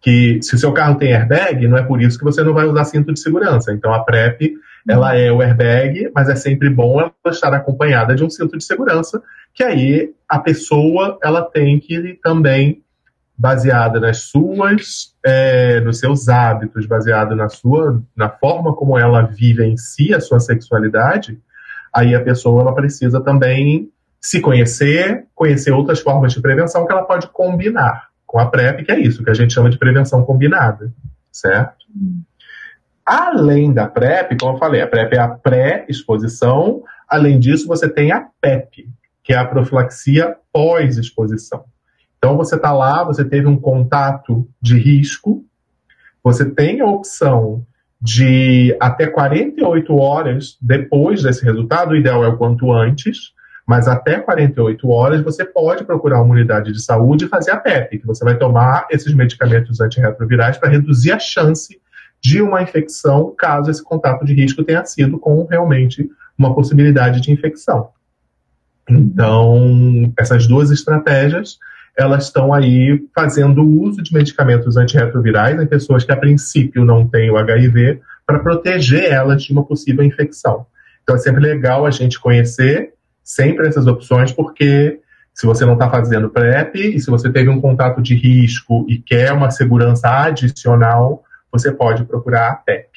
que 0.00 0.38
se 0.42 0.54
o 0.54 0.58
seu 0.58 0.72
carro 0.72 0.96
tem 0.96 1.12
airbag, 1.12 1.66
não 1.66 1.76
é 1.76 1.82
por 1.82 2.00
isso 2.00 2.18
que 2.18 2.24
você 2.24 2.42
não 2.42 2.54
vai 2.54 2.66
usar 2.66 2.84
cinto 2.84 3.12
de 3.12 3.20
segurança. 3.20 3.72
Então 3.72 3.92
a 3.92 4.02
PrEP, 4.04 4.54
ela 4.88 5.14
é 5.16 5.30
o 5.30 5.42
airbag, 5.42 6.10
mas 6.14 6.28
é 6.28 6.36
sempre 6.36 6.70
bom 6.70 7.00
ela 7.00 7.12
estar 7.26 7.52
acompanhada 7.52 8.14
de 8.14 8.24
um 8.24 8.30
cinto 8.30 8.56
de 8.56 8.64
segurança, 8.64 9.22
que 9.52 9.62
aí 9.62 10.10
a 10.28 10.38
pessoa 10.38 11.18
ela 11.22 11.42
tem 11.42 11.78
que 11.80 12.18
também 12.22 12.82
baseada 13.36 14.00
nas 14.00 14.22
suas, 14.22 15.14
é, 15.28 15.80
nos 15.80 15.98
seus 15.98 16.28
hábitos, 16.28 16.86
baseado 16.86 17.36
na 17.36 17.48
sua, 17.48 18.02
na 18.16 18.30
forma 18.30 18.74
como 18.74 18.98
ela 18.98 19.22
vive 19.22 19.64
em 19.64 19.76
si 19.76 20.14
a 20.14 20.20
sua 20.20 20.40
sexualidade, 20.40 21.38
aí 21.92 22.14
a 22.14 22.22
pessoa 22.22 22.62
ela 22.62 22.74
precisa 22.74 23.20
também 23.20 23.90
se 24.20 24.40
conhecer, 24.40 25.26
conhecer 25.34 25.70
outras 25.70 26.00
formas 26.00 26.32
de 26.32 26.40
prevenção 26.40 26.86
que 26.86 26.92
ela 26.92 27.04
pode 27.04 27.28
combinar 27.28 28.08
com 28.26 28.38
a 28.38 28.46
PrEP, 28.46 28.84
que 28.84 28.92
é 28.92 28.98
isso, 28.98 29.22
que 29.22 29.30
a 29.30 29.34
gente 29.34 29.52
chama 29.52 29.70
de 29.70 29.78
prevenção 29.78 30.24
combinada, 30.24 30.92
certo? 31.30 31.86
Além 33.04 33.72
da 33.72 33.86
PrEP, 33.86 34.38
como 34.38 34.54
eu 34.54 34.58
falei, 34.58 34.80
a 34.80 34.86
PrEP 34.86 35.14
é 35.14 35.20
a 35.20 35.28
pré-exposição, 35.28 36.82
além 37.08 37.38
disso 37.38 37.66
você 37.66 37.88
tem 37.88 38.12
a 38.12 38.26
PEP, 38.40 38.88
que 39.22 39.32
é 39.32 39.36
a 39.36 39.44
profilaxia 39.44 40.36
pós-exposição. 40.52 41.64
Então 42.18 42.36
você 42.36 42.56
está 42.56 42.72
lá, 42.72 43.04
você 43.04 43.24
teve 43.24 43.46
um 43.46 43.56
contato 43.56 44.46
de 44.60 44.76
risco, 44.76 45.44
você 46.22 46.44
tem 46.44 46.80
a 46.80 46.86
opção 46.86 47.64
de 48.00 48.76
até 48.80 49.06
48 49.06 49.96
horas 49.96 50.56
depois 50.60 51.22
desse 51.22 51.44
resultado, 51.44 51.92
o 51.92 51.96
ideal 51.96 52.24
é 52.24 52.28
o 52.28 52.36
quanto 52.36 52.72
antes, 52.72 53.32
mas 53.66 53.86
até 53.86 54.18
48 54.18 54.88
horas 54.88 55.22
você 55.22 55.44
pode 55.44 55.84
procurar 55.84 56.22
uma 56.22 56.34
unidade 56.34 56.72
de 56.72 56.82
saúde 56.82 57.24
e 57.24 57.28
fazer 57.28 57.50
a 57.50 57.56
PEP, 57.56 57.98
que 57.98 58.06
você 58.06 58.24
vai 58.24 58.36
tomar 58.36 58.86
esses 58.90 59.12
medicamentos 59.14 59.80
antirretrovirais 59.80 60.56
para 60.56 60.70
reduzir 60.70 61.12
a 61.12 61.18
chance 61.18 61.80
de 62.20 62.40
uma 62.40 62.62
infecção, 62.62 63.34
caso 63.36 63.70
esse 63.70 63.82
contato 63.82 64.24
de 64.24 64.34
risco 64.34 64.64
tenha 64.64 64.84
sido 64.84 65.18
com 65.18 65.44
realmente 65.44 66.08
uma 66.36 66.54
possibilidade 66.54 67.20
de 67.20 67.30
infecção. 67.30 67.90
Então, 68.88 70.12
essas 70.18 70.46
duas 70.46 70.70
estratégias, 70.70 71.58
elas 71.98 72.26
estão 72.26 72.54
aí 72.54 73.04
fazendo 73.12 73.60
uso 73.60 74.00
de 74.00 74.14
medicamentos 74.14 74.76
antirretrovirais 74.76 75.60
em 75.60 75.66
pessoas 75.66 76.04
que 76.04 76.12
a 76.12 76.16
princípio 76.16 76.84
não 76.84 77.08
têm 77.08 77.28
o 77.28 77.36
HIV 77.36 78.00
para 78.24 78.38
proteger 78.38 79.10
elas 79.10 79.42
de 79.42 79.52
uma 79.52 79.64
possível 79.64 80.04
infecção. 80.04 80.64
Então 81.02 81.16
é 81.16 81.18
sempre 81.18 81.40
legal 81.40 81.84
a 81.84 81.90
gente 81.90 82.20
conhecer 82.20 82.92
sempre 83.24 83.66
essas 83.66 83.88
opções, 83.88 84.30
porque 84.30 85.00
se 85.34 85.44
você 85.44 85.66
não 85.66 85.72
está 85.72 85.90
fazendo 85.90 86.30
PrEP 86.30 86.76
e 86.76 87.00
se 87.00 87.10
você 87.10 87.32
teve 87.32 87.50
um 87.50 87.60
contato 87.60 88.00
de 88.00 88.14
risco 88.14 88.86
e 88.88 88.98
quer 88.98 89.32
uma 89.32 89.50
segurança 89.50 90.08
adicional, 90.08 91.24
você 91.50 91.72
pode 91.72 92.04
procurar 92.04 92.50
a 92.50 92.54
PEP, 92.54 92.90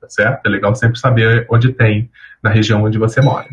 tá 0.00 0.08
certo? 0.08 0.46
É 0.46 0.48
legal 0.48 0.74
sempre 0.74 0.98
saber 0.98 1.46
onde 1.48 1.72
tem 1.72 2.10
na 2.42 2.50
região 2.50 2.82
onde 2.82 2.98
você 2.98 3.20
mora. 3.20 3.46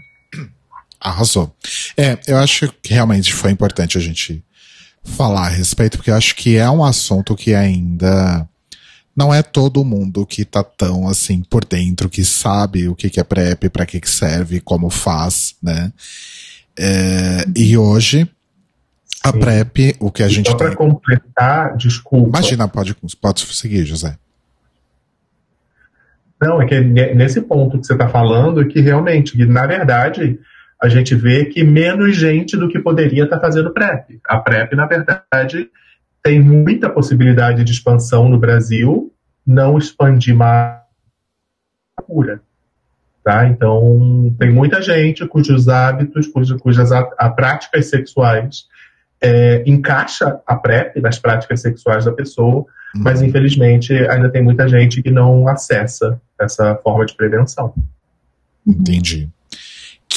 Arrasou. 1.00 1.56
É, 1.96 2.18
eu 2.28 2.38
acho 2.38 2.74
que 2.82 2.94
realmente 2.94 3.34
foi 3.34 3.52
importante 3.52 3.98
a 3.98 4.02
gente 4.02 4.44
falar 5.06 5.46
a 5.46 5.50
respeito, 5.50 5.98
porque 5.98 6.12
eu 6.12 6.16
acho 6.16 6.36
que 6.36 6.58
é 6.58 6.70
um 6.70 6.84
assunto 6.84 7.36
que 7.36 7.54
ainda 7.54 8.48
não 9.16 9.34
é 9.34 9.42
todo 9.42 9.86
mundo 9.86 10.26
que 10.26 10.44
tá 10.44 10.64
tão 10.64 11.08
assim 11.08 11.42
por 11.42 11.64
dentro, 11.64 12.10
que 12.10 12.26
sabe 12.26 12.90
o 12.90 12.96
que, 12.96 13.10
que 13.10 13.20
é 13.20 13.24
PrEP, 13.24 13.70
para 13.70 13.86
que, 13.86 14.00
que 14.02 14.10
serve, 14.10 14.60
como 14.60 14.90
faz, 14.90 15.56
né? 15.64 15.94
É, 16.78 17.46
e 17.56 17.78
hoje, 17.78 18.30
a 19.24 19.32
Sim. 19.32 19.40
PrEP, 19.40 19.96
o 20.00 20.12
que 20.12 20.22
a 20.22 20.28
gente 20.28 20.50
Só 20.50 20.58
para 20.58 20.68
tem. 20.70 20.78
completar, 20.78 21.78
desculpa. 21.78 22.38
Imagina, 22.38 22.68
pode, 22.68 22.94
pode 23.22 23.40
seguir, 23.56 23.86
José. 23.86 24.18
Não, 26.42 26.62
é 26.62 26.68
que 26.68 26.82
ne- 26.82 27.14
nesse 27.14 27.40
ponto 27.40 27.80
que 27.80 27.88
você 27.88 27.94
está 27.94 28.10
falando, 28.10 28.62
é 28.62 28.66
que 28.66 28.82
realmente, 28.82 29.32
que, 29.38 29.46
na 29.46 29.66
verdade, 29.66 30.38
a 30.82 30.90
gente 30.90 31.16
vê 31.16 31.46
que 31.46 31.64
menos 31.64 32.16
gente 32.16 32.58
do 32.58 32.68
que 32.68 32.80
poderia 32.80 33.24
estar 33.24 33.40
fazendo 33.40 33.72
PrEP. 33.72 34.20
A 34.26 34.40
PrEP, 34.40 34.76
na 34.76 34.86
verdade, 34.86 35.70
tem 36.22 36.42
muita 36.42 36.90
possibilidade 36.90 37.64
de 37.64 37.72
expansão 37.72 38.28
no 38.28 38.38
Brasil, 38.38 39.14
não 39.46 39.78
expandir 39.78 40.36
mais 40.36 40.80
a 41.98 42.02
cura. 42.02 42.42
Tá? 43.24 43.48
Então, 43.48 44.36
tem 44.38 44.52
muita 44.52 44.82
gente 44.82 45.26
cujos 45.28 45.68
hábitos, 45.68 46.28
cujas, 46.28 46.62
cujas 46.62 46.92
a, 46.92 47.00
a 47.18 47.30
práticas 47.30 47.88
sexuais 47.88 48.68
é, 49.22 49.64
encaixa 49.66 50.40
a 50.46 50.56
PrEP 50.56 51.02
nas 51.02 51.18
práticas 51.18 51.62
sexuais 51.62 52.06
da 52.06 52.12
pessoa, 52.12 52.66
mas 52.96 53.22
infelizmente 53.22 53.94
ainda 54.08 54.30
tem 54.30 54.44
muita 54.44 54.68
gente 54.70 55.02
que 55.02 55.10
não 55.10 55.48
acessa 55.48 56.22
essa 56.40 56.76
forma 56.76 57.06
de 57.06 57.16
prevenção. 57.16 57.74
Entendi. 58.66 59.30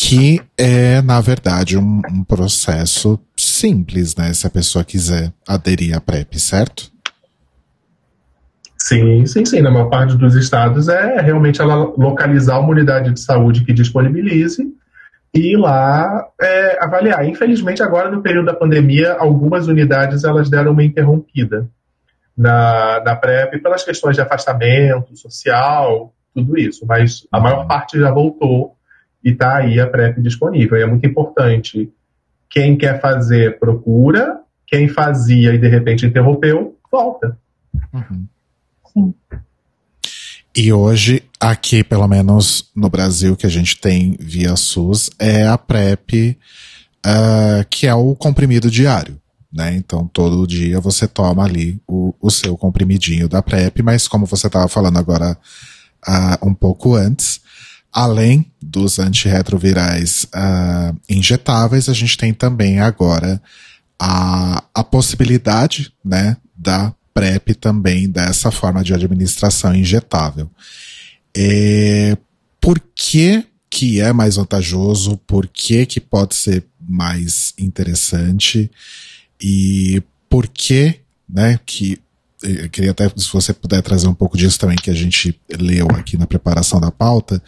Que 0.01 0.41
é, 0.57 1.03
na 1.03 1.21
verdade, 1.21 1.77
um, 1.77 2.01
um 2.09 2.23
processo 2.23 3.19
simples, 3.37 4.15
né? 4.15 4.33
Se 4.33 4.47
a 4.47 4.51
pessoa 4.51 4.85
quiser 4.85 5.33
aderir 5.47 5.93
à 5.97 6.01
PrEP, 6.01 6.39
certo? 6.39 6.93
Sim, 8.79 9.27
sim, 9.27 9.45
sim. 9.45 9.61
Na 9.61 9.73
maior 9.73 9.91
parte 9.91 10.17
dos 10.17 10.37
estados 10.37 10.89
é 10.89 11.21
realmente 11.21 11.61
ela 11.61 11.75
localizar 11.75 12.61
uma 12.61 12.71
unidade 12.71 13.13
de 13.13 13.21
saúde 13.21 13.65
que 13.65 13.73
disponibilize 13.73 14.63
e 15.35 15.55
ir 15.55 15.57
lá 15.57 16.29
é, 16.41 16.79
avaliar. 16.81 17.29
Infelizmente, 17.29 17.83
agora 17.83 18.09
no 18.09 18.23
período 18.23 18.47
da 18.47 18.55
pandemia, 18.55 19.15
algumas 19.15 19.67
unidades 19.67 20.23
elas 20.23 20.49
deram 20.49 20.71
uma 20.71 20.85
interrompida 20.85 21.69
na, 22.37 23.03
na 23.05 23.17
PrEP 23.17 23.61
pelas 23.61 23.83
questões 23.83 24.15
de 24.15 24.23
afastamento 24.23 25.17
social, 25.17 26.15
tudo 26.33 26.57
isso. 26.57 26.87
Mas 26.87 27.27
a 27.33 27.41
maior 27.41 27.67
parte 27.67 27.99
já 27.99 28.13
voltou 28.13 28.78
e 29.25 29.31
está 29.31 29.57
aí 29.57 29.81
a 29.81 29.87
PrEP 29.87 30.21
disponível. 30.21 30.79
E 30.79 30.83
é 30.83 30.87
muito 30.87 31.07
importante. 31.07 31.91
Quem 32.49 32.77
quer 32.77 33.01
fazer, 33.01 33.59
procura. 33.59 34.41
Quem 34.67 34.89
fazia 34.89 35.55
e 35.55 35.59
de 35.59 35.69
repente 35.69 36.07
interrompeu, 36.07 36.77
volta. 36.91 37.39
E 40.55 40.73
hoje, 40.73 41.23
aqui, 41.41 41.85
pelo 41.85 42.09
menos 42.09 42.71
no 42.75 42.91
Brasil, 42.91 43.37
que 43.37 43.47
a 43.47 43.51
gente 43.51 43.81
tem 43.81 44.17
via 44.19 44.57
SUS, 44.57 45.09
é 45.19 45.47
a 45.47 45.57
PrEP, 45.57 46.37
ah, 47.05 47.65
que 47.71 47.87
é 47.87 47.95
o 47.95 48.15
comprimido 48.15 48.71
diário. 48.71 49.21
Né? 49.53 49.75
Então, 49.77 50.07
todo 50.07 50.47
dia 50.47 50.81
você 50.81 51.07
toma 51.09 51.45
ali 51.45 51.81
o, 51.87 52.15
o 52.21 52.31
seu 52.31 52.57
comprimidinho 52.57 53.29
da 53.29 53.43
PrEP, 53.43 53.83
mas 53.83 54.07
como 54.07 54.27
você 54.27 54.49
estava 54.49 54.69
falando 54.69 54.99
agora 54.99 55.39
ah, 56.07 56.39
um 56.43 56.53
pouco 56.53 56.95
antes, 56.95 57.41
além 57.93 58.47
dos 58.61 58.99
antirretrovirais 58.99 60.27
ah, 60.33 60.95
injetáveis, 61.09 61.89
a 61.89 61.93
gente 61.93 62.17
tem 62.17 62.33
também 62.33 62.81
agora 62.81 63.41
a, 63.99 64.63
a 64.75 64.85
possibilidade 64.85 65.93
né, 66.05 66.37
da 66.57 66.95
PrEP 67.13 67.55
também 67.55 68.09
dessa 68.09 68.51
forma 68.51 68.85
de 68.85 68.95
administração 68.95 69.75
injetável. 69.75 70.49
É, 71.37 72.17
por 72.61 72.81
que, 72.95 73.45
que 73.69 74.01
é 74.01 74.13
mais 74.13 74.37
vantajoso? 74.37 75.17
Por 75.27 75.47
que, 75.47 75.85
que 75.85 76.01
pode 76.01 76.35
ser 76.35 76.65
mais 76.81 77.55
interessante? 77.59 78.71
E 79.41 80.03
por 80.29 80.47
que, 80.47 81.01
né, 81.29 81.59
que 81.67 81.99
eu 82.43 82.69
queria 82.71 82.93
até, 82.93 83.09
se 83.09 83.33
você 83.33 83.53
puder 83.53 83.83
trazer 83.83 84.07
um 84.09 84.15
pouco 84.15 84.37
disso 84.37 84.59
também, 84.59 84.77
que 84.77 84.91
a 84.91 84.95
gente 84.95 85.39
leu 85.59 85.89
aqui 85.97 86.17
na 86.17 86.27
preparação 86.27 86.81
da 86.81 86.91
pauta, 86.91 87.43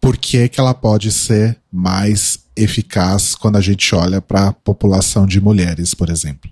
por 0.00 0.16
que, 0.16 0.48
que 0.48 0.58
ela 0.60 0.74
pode 0.74 1.12
ser 1.12 1.58
mais 1.70 2.44
eficaz 2.56 3.34
quando 3.34 3.56
a 3.56 3.60
gente 3.60 3.94
olha 3.94 4.20
para 4.20 4.48
a 4.48 4.52
população 4.52 5.26
de 5.26 5.40
mulheres, 5.40 5.94
por 5.94 6.10
exemplo? 6.10 6.50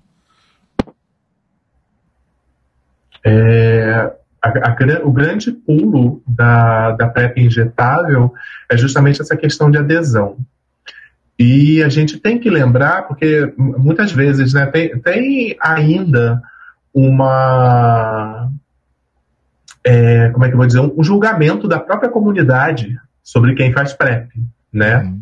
É, 3.25 4.13
a- 4.43 4.71
a 4.71 5.07
o 5.07 5.13
grande 5.13 5.53
pulo 5.53 6.23
da, 6.27 6.93
da 6.93 7.09
PrEP 7.09 7.39
injetável 7.39 8.33
é 8.71 8.77
justamente 8.77 9.21
essa 9.21 9.37
questão 9.37 9.71
de 9.71 9.79
adesão. 9.79 10.39
E 11.39 11.83
a 11.83 11.89
gente 11.89 12.19
tem 12.19 12.39
que 12.39 12.51
lembrar, 12.51 13.09
porque 13.09 13.53
muitas 13.57 14.13
vezes 14.13 14.53
né, 14.53 14.67
tem, 14.67 14.99
tem 15.01 15.57
ainda 15.61 16.43
uma. 16.95 18.51
é, 19.85 20.31
como 20.31 20.45
é 20.45 20.49
que 20.49 20.55
eu 20.55 20.59
vou 20.59 20.67
dizer? 20.67 20.81
Um 20.81 21.03
julgamento 21.03 21.67
da 21.69 21.79
própria 21.79 22.11
comunidade 22.11 22.99
sobre 23.23 23.55
quem 23.55 23.73
faz 23.73 23.93
PrEP, 23.93 24.31
né? 24.73 25.15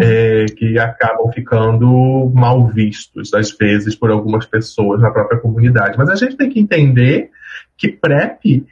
é, 0.00 0.46
que 0.56 0.78
acabam 0.78 1.30
ficando 1.32 2.30
mal 2.34 2.66
vistos, 2.66 3.32
às 3.34 3.50
vezes, 3.56 3.94
por 3.94 4.10
algumas 4.10 4.46
pessoas 4.46 5.00
na 5.00 5.10
própria 5.10 5.38
comunidade. 5.38 5.96
Mas 5.96 6.08
a 6.08 6.16
gente 6.16 6.36
tem 6.36 6.48
que 6.48 6.60
entender 6.60 7.30
que 7.76 7.88
PrEP 7.88 8.66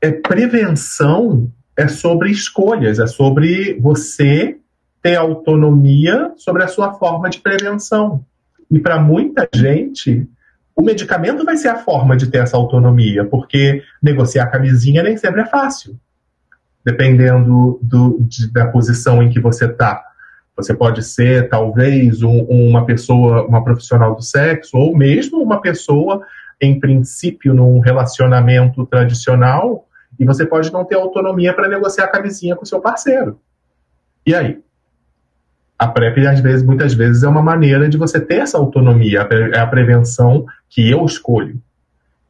é 0.00 0.10
prevenção, 0.10 1.50
é 1.76 1.88
sobre 1.88 2.30
escolhas, 2.30 2.98
é 2.98 3.06
sobre 3.06 3.78
você 3.80 4.58
ter 5.02 5.16
autonomia 5.16 6.32
sobre 6.36 6.62
a 6.62 6.68
sua 6.68 6.94
forma 6.94 7.28
de 7.28 7.40
prevenção. 7.40 8.24
E 8.70 8.78
para 8.78 8.98
muita 8.98 9.48
gente, 9.54 10.26
o 10.76 10.82
medicamento 10.82 11.44
vai 11.44 11.56
ser 11.56 11.68
a 11.68 11.76
forma 11.76 12.16
de 12.16 12.26
ter 12.26 12.38
essa 12.38 12.56
autonomia, 12.56 13.24
porque 13.24 13.82
negociar 14.02 14.46
camisinha 14.46 15.02
nem 15.02 15.16
sempre 15.16 15.42
é 15.42 15.46
fácil 15.46 15.98
dependendo 16.84 17.78
do, 17.80 18.18
de- 18.20 18.52
da 18.52 18.66
posição 18.66 19.22
em 19.22 19.30
que 19.30 19.40
você 19.40 19.64
está. 19.64 20.04
Você 20.54 20.74
pode 20.74 21.02
ser, 21.02 21.48
talvez, 21.48 22.22
um- 22.22 22.42
uma 22.44 22.84
pessoa, 22.84 23.46
uma 23.46 23.64
profissional 23.64 24.14
do 24.14 24.22
sexo, 24.22 24.76
ou 24.76 24.94
mesmo 24.94 25.42
uma 25.42 25.60
pessoa, 25.62 26.20
em 26.60 26.78
princípio, 26.78 27.54
num 27.54 27.80
relacionamento 27.80 28.84
tradicional, 28.86 29.88
e 30.20 30.24
você 30.26 30.44
pode 30.44 30.70
não 30.70 30.84
ter 30.84 30.96
autonomia 30.96 31.54
para 31.54 31.68
negociar 31.68 32.04
a 32.04 32.08
camisinha 32.08 32.54
com 32.54 32.64
seu 32.66 32.80
parceiro. 32.80 33.40
E 34.26 34.34
aí? 34.34 34.60
A 35.78 35.88
PrEP, 35.88 36.26
às 36.26 36.40
vezes, 36.40 36.62
muitas 36.62 36.94
vezes, 36.94 37.22
é 37.22 37.28
uma 37.28 37.42
maneira 37.42 37.88
de 37.88 37.96
você 37.96 38.20
ter 38.20 38.36
essa 38.36 38.56
autonomia, 38.56 39.26
é 39.52 39.58
a 39.58 39.66
prevenção 39.66 40.46
que 40.68 40.88
eu 40.88 41.04
escolho. 41.04 41.60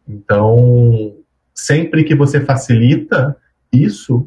Então, 0.08 1.14
sempre 1.54 2.04
que 2.04 2.14
você 2.14 2.40
facilita 2.40 3.36
isso, 3.72 4.26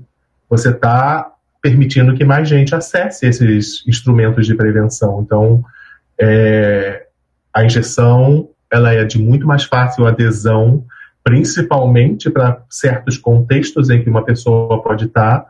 você 0.50 0.70
está 0.70 1.34
permitindo 1.62 2.14
que 2.14 2.24
mais 2.24 2.48
gente 2.48 2.74
acesse 2.76 3.26
esses 3.26 3.84
instrumentos 3.88 4.46
de 4.46 4.56
prevenção. 4.56 5.22
Então, 5.22 5.64
é, 6.20 7.08
a 7.54 7.66
injeção 7.66 8.50
ela 8.72 8.94
é 8.94 9.04
de 9.04 9.20
muito 9.20 9.48
mais 9.48 9.64
fácil 9.64 10.06
adesão, 10.06 10.86
principalmente 11.24 12.30
para 12.30 12.62
certos 12.70 13.18
contextos 13.18 13.90
em 13.90 14.04
que 14.04 14.10
uma 14.10 14.24
pessoa 14.24 14.82
pode 14.82 15.06
estar, 15.06 15.46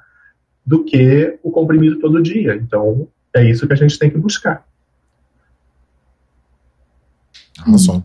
do 0.66 0.84
que 0.84 1.38
o 1.44 1.52
comprimido 1.52 2.00
todo 2.00 2.22
dia. 2.22 2.56
Então, 2.56 3.08
é 3.36 3.50
isso 3.50 3.68
que 3.68 3.74
a 3.74 3.78
gente 3.78 3.98
tem 4.00 4.10
que 4.10 4.18
buscar. 4.18 4.66
Arrasou. 7.60 8.04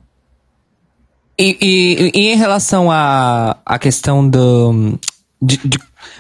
E, 1.38 1.56
e- 1.60 2.12
e 2.20 2.32
em 2.32 2.36
relação 2.36 2.90
à 2.90 3.56
à 3.64 3.78
questão 3.78 4.28
do. 4.28 4.98
de- 5.40 5.60
de- 5.64 5.78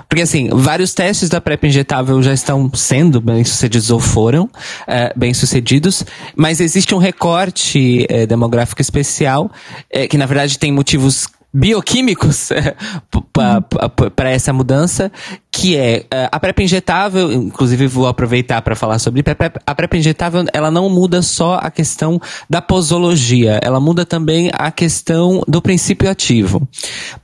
porque 0.08 0.22
assim, 0.22 0.48
vários 0.50 0.94
testes 0.94 1.28
da 1.28 1.40
PrEP 1.40 1.64
injetável 1.66 2.22
já 2.22 2.32
estão 2.32 2.70
sendo 2.74 3.20
bem 3.20 3.44
sucedidos 3.44 3.90
ou 3.90 4.00
foram 4.00 4.48
eh, 4.86 5.12
bem 5.16 5.34
sucedidos, 5.34 6.04
mas 6.36 6.60
existe 6.60 6.94
um 6.94 6.98
recorte 6.98 8.06
eh, 8.08 8.26
demográfico 8.26 8.80
especial 8.80 9.50
eh, 9.90 10.06
que 10.06 10.16
na 10.16 10.26
verdade 10.26 10.58
tem 10.58 10.72
motivos 10.72 11.26
bioquímicos 11.52 12.50
para 14.16 14.30
essa 14.30 14.52
mudança, 14.52 15.10
que 15.50 15.76
é 15.76 16.06
eh, 16.10 16.28
a 16.32 16.40
PrEP 16.40 16.60
injetável, 16.60 17.30
inclusive 17.32 17.86
vou 17.86 18.06
aproveitar 18.06 18.62
para 18.62 18.74
falar 18.74 18.98
sobre 18.98 19.22
PrEP, 19.22 19.58
a 19.66 19.74
PrEP 19.74 19.94
injetável, 19.98 20.44
ela 20.52 20.70
não 20.70 20.88
muda 20.88 21.20
só 21.20 21.56
a 21.56 21.70
questão 21.70 22.20
da 22.48 22.62
posologia, 22.62 23.60
ela 23.62 23.78
muda 23.80 24.06
também 24.06 24.50
a 24.54 24.70
questão 24.70 25.42
do 25.46 25.60
princípio 25.60 26.10
ativo. 26.10 26.66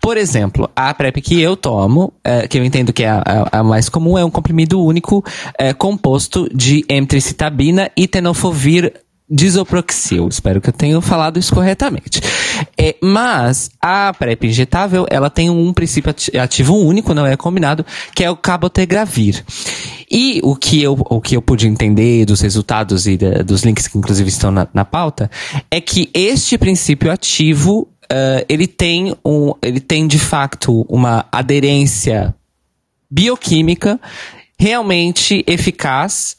Por 0.00 0.16
exemplo, 0.16 0.68
a 0.76 0.92
PrEP 0.92 1.20
que 1.22 1.40
eu 1.40 1.56
tomo, 1.56 2.12
eh, 2.22 2.46
que 2.46 2.58
eu 2.58 2.64
entendo 2.64 2.92
que 2.92 3.04
é 3.04 3.08
a, 3.08 3.22
a- 3.50 3.64
mais 3.64 3.88
comum, 3.88 4.18
é 4.18 4.24
um 4.24 4.30
comprimido 4.30 4.82
único 4.84 5.24
eh, 5.58 5.72
composto 5.72 6.48
de 6.54 6.84
emtricitabina 6.88 7.90
e 7.96 8.06
tenofovir 8.06 8.92
disoproxil. 9.30 10.26
Espero 10.28 10.60
que 10.60 10.68
eu 10.68 10.72
tenha 10.72 11.00
falado 11.00 11.38
isso 11.38 11.54
corretamente. 11.54 12.20
É, 12.76 12.96
mas 13.02 13.70
a 13.80 14.12
PrEP 14.18 14.44
injetável, 14.46 15.06
ela 15.10 15.28
tem 15.28 15.50
um 15.50 15.72
princípio 15.72 16.10
ati- 16.10 16.36
ativo 16.38 16.76
único, 16.76 17.12
não 17.12 17.26
é 17.26 17.36
combinado, 17.36 17.84
que 18.14 18.24
é 18.24 18.30
o 18.30 18.36
cabotegravir. 18.36 19.44
E 20.10 20.40
o 20.42 20.56
que 20.56 20.82
eu, 20.82 20.96
o 21.10 21.20
que 21.20 21.36
eu 21.36 21.42
pude 21.42 21.66
entender 21.68 22.24
dos 22.24 22.40
resultados 22.40 23.06
e 23.06 23.16
da- 23.18 23.42
dos 23.42 23.62
links 23.62 23.86
que 23.86 23.98
inclusive 23.98 24.28
estão 24.30 24.50
na, 24.50 24.66
na 24.72 24.84
pauta, 24.84 25.30
é 25.70 25.80
que 25.80 26.08
este 26.14 26.56
princípio 26.56 27.12
ativo, 27.12 27.86
eh, 28.10 28.46
ele 28.48 28.66
tem 28.66 29.14
um, 29.22 29.52
ele 29.60 29.80
tem 29.80 30.06
de 30.06 30.18
facto 30.18 30.86
uma 30.88 31.26
aderência 31.30 32.34
bioquímica 33.10 34.00
realmente 34.58 35.44
eficaz 35.46 36.38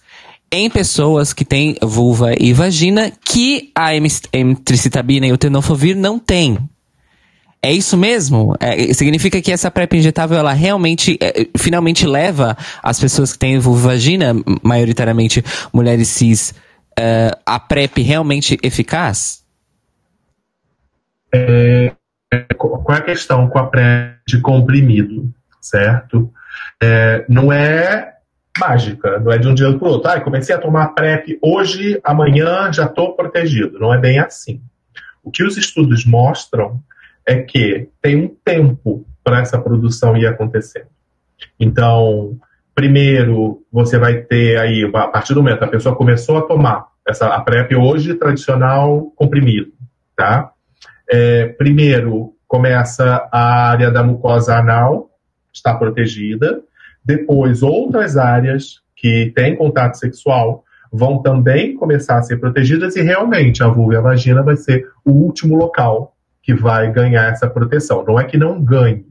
em 0.52 0.70
pessoas 0.70 1.34
que 1.34 1.46
têm 1.46 1.76
vulva 1.82 2.34
e 2.40 2.54
vagina 2.54 3.12
que 3.24 3.72
a 3.76 3.92
emitricitabina 3.96 5.28
e 5.28 5.32
o 5.32 5.38
tenofovir 5.38 5.96
não 5.96 6.18
têm. 6.18 6.58
É 7.62 7.72
isso 7.72 7.98
mesmo? 7.98 8.56
É, 8.60 8.94
significa 8.94 9.42
que 9.42 9.52
essa 9.52 9.70
PrEP 9.70 9.98
injetável, 9.98 10.38
ela 10.38 10.54
realmente, 10.54 11.18
é, 11.22 11.46
finalmente 11.58 12.08
leva 12.08 12.58
as 12.82 13.00
pessoas 13.00 13.34
que 13.34 13.40
têm 13.40 13.60
vulva 13.60 13.90
e 13.90 13.96
vagina, 13.96 14.34
maioritariamente 14.64 15.44
mulheres 15.74 16.08
cis, 16.08 16.54
é, 16.98 17.38
a 17.46 17.60
PrEP 17.60 18.02
realmente 18.02 18.58
eficaz? 18.64 19.44
Qual 22.58 22.98
é 22.98 23.00
a 23.00 23.04
questão 23.04 23.50
com 23.50 23.60
a 23.60 23.68
pré 23.68 24.16
de 24.28 24.40
comprimido, 24.40 25.32
certo? 25.60 26.32
É, 26.82 27.26
não 27.28 27.52
é 27.52 28.19
mágica, 28.58 29.20
não 29.20 29.32
é 29.32 29.38
de 29.38 29.48
um 29.48 29.54
dia 29.54 29.72
para 29.78 29.88
o 29.88 29.92
outro. 29.92 30.10
Ah, 30.10 30.20
comecei 30.20 30.56
a 30.56 30.60
tomar 30.60 30.90
PrEP 30.90 31.38
hoje, 31.42 32.00
amanhã 32.04 32.72
já 32.72 32.86
estou 32.86 33.16
protegido. 33.16 33.80
Não 33.80 33.94
é 33.94 33.98
bem 33.98 34.20
assim. 34.20 34.62
O 35.24 35.32
que 35.32 35.44
os 35.44 35.58
estudos 35.58 36.06
mostram 36.06 36.82
é 37.26 37.42
que 37.42 37.90
tem 38.02 38.16
um 38.16 38.28
tempo 38.44 39.06
para 39.24 39.40
essa 39.40 39.60
produção 39.60 40.18
ir 40.18 40.26
acontecendo. 40.26 40.88
Então, 41.60 42.38
primeiro, 42.74 43.64
você 43.72 44.00
vai 44.00 44.22
ter 44.22 44.60
aí, 44.60 44.90
a 44.94 45.08
partir 45.08 45.34
do 45.34 45.42
momento 45.42 45.60
que 45.60 45.66
a 45.66 45.70
pessoa 45.70 45.96
começou 45.96 46.38
a 46.38 46.42
tomar 46.42 46.88
essa, 47.08 47.28
a 47.28 47.42
PrEP 47.42 47.76
hoje, 47.76 48.16
tradicional, 48.16 49.12
comprimido, 49.16 49.72
tá? 50.16 50.52
É, 51.10 51.48
primeiro, 51.48 52.34
começa 52.48 53.28
a 53.32 53.70
área 53.70 53.92
da 53.92 54.04
mucosa 54.04 54.58
anal, 54.58 55.10
está 55.54 55.74
protegida. 55.74 56.62
Depois, 57.10 57.64
outras 57.64 58.18
áreas 58.18 58.82
que 58.96 59.32
têm 59.36 59.56
contato 59.56 59.96
sexual 59.96 60.64
vão 60.94 61.24
também 61.24 61.76
começar 61.76 62.20
a 62.20 62.22
ser 62.22 62.38
protegidas 62.38 62.96
e 62.96 63.02
realmente 63.02 63.64
a 63.64 63.68
vulva 63.68 63.96
e 63.96 63.98
a 63.98 64.02
vagina 64.02 64.44
vai 64.44 64.56
ser 64.56 64.88
o 65.04 65.10
último 65.10 65.56
local 65.56 66.16
que 66.44 66.54
vai 66.54 66.92
ganhar 66.92 67.32
essa 67.32 67.50
proteção. 67.50 68.06
Não 68.06 68.20
é 68.20 68.26
que 68.26 68.38
não 68.38 68.62
ganhe, 68.64 69.08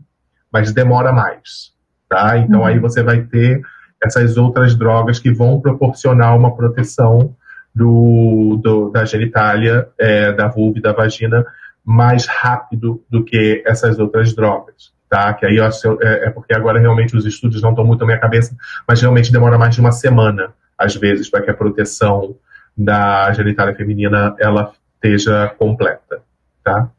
mas 0.53 0.73
demora 0.73 1.13
mais, 1.13 1.73
tá? 2.09 2.39
Então 2.39 2.65
aí 2.65 2.79
você 2.79 3.03
vai 3.03 3.23
ter 3.23 3.63
essas 4.01 4.37
outras 4.37 4.77
drogas 4.77 5.19
que 5.19 5.33
vão 5.33 5.61
proporcionar 5.61 6.37
uma 6.37 6.55
proteção 6.55 7.35
do, 7.75 8.61
do- 8.63 8.91
da 8.91 9.05
genitália, 9.05 9.89
é, 9.99 10.33
da 10.33 10.47
vulva 10.47 10.79
e 10.79 10.83
da 10.83 10.93
vagina 10.93 11.45
mais 11.85 12.27
rápido 12.27 13.03
do 13.11 13.25
que 13.25 13.61
essas 13.67 13.99
outras 13.99 14.35
drogas, 14.37 14.93
tá? 15.09 15.33
Que 15.35 15.47
aí 15.47 15.61
acho, 15.61 15.99
é, 16.03 16.27
é 16.27 16.31
porque 16.31 16.55
agora 16.55 16.79
realmente 16.79 17.17
os 17.17 17.25
estudos 17.25 17.63
não 17.63 17.71
estão 17.71 17.85
muito 17.85 18.01
na 18.01 18.07
minha 18.07 18.19
cabeça, 18.19 18.57
mas 18.87 19.01
realmente 19.01 19.33
demora 19.33 19.59
mais 19.59 19.75
de 19.75 19.81
uma 19.81 19.93
semana, 19.93 20.53
às 20.77 20.95
vezes, 20.95 21.29
para 21.31 21.43
que 21.43 21.51
a 21.51 21.55
proteção 21.55 22.37
da 22.77 23.33
genitália 23.33 23.75
feminina 23.75 24.35
ela 24.39 24.73
esteja 24.95 25.49
completa, 25.59 26.21
tá? 26.63 26.91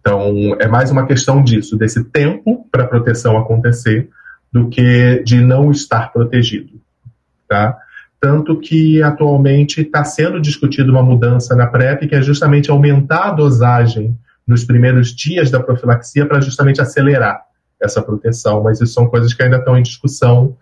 Então, 0.00 0.56
é 0.60 0.66
mais 0.66 0.90
uma 0.90 1.06
questão 1.06 1.42
disso, 1.42 1.76
desse 1.76 2.04
tempo 2.04 2.66
para 2.70 2.84
a 2.84 2.86
proteção 2.86 3.38
acontecer, 3.38 4.08
do 4.52 4.68
que 4.68 5.22
de 5.24 5.40
não 5.40 5.70
estar 5.70 6.12
protegido, 6.12 6.80
tá? 7.48 7.76
Tanto 8.20 8.58
que 8.58 9.02
atualmente 9.02 9.82
está 9.82 10.04
sendo 10.04 10.40
discutido 10.40 10.92
uma 10.92 11.02
mudança 11.02 11.54
na 11.54 11.66
PrEP, 11.66 12.08
que 12.08 12.14
é 12.14 12.22
justamente 12.22 12.70
aumentar 12.70 13.28
a 13.28 13.32
dosagem 13.32 14.16
nos 14.46 14.64
primeiros 14.64 15.14
dias 15.14 15.50
da 15.50 15.60
profilaxia 15.60 16.26
para 16.26 16.40
justamente 16.40 16.80
acelerar 16.80 17.42
essa 17.80 18.02
proteção. 18.02 18.62
Mas 18.62 18.80
isso 18.80 18.92
são 18.92 19.06
coisas 19.06 19.32
que 19.32 19.42
ainda 19.42 19.58
estão 19.58 19.76
em 19.76 19.82
discussão, 19.82 20.56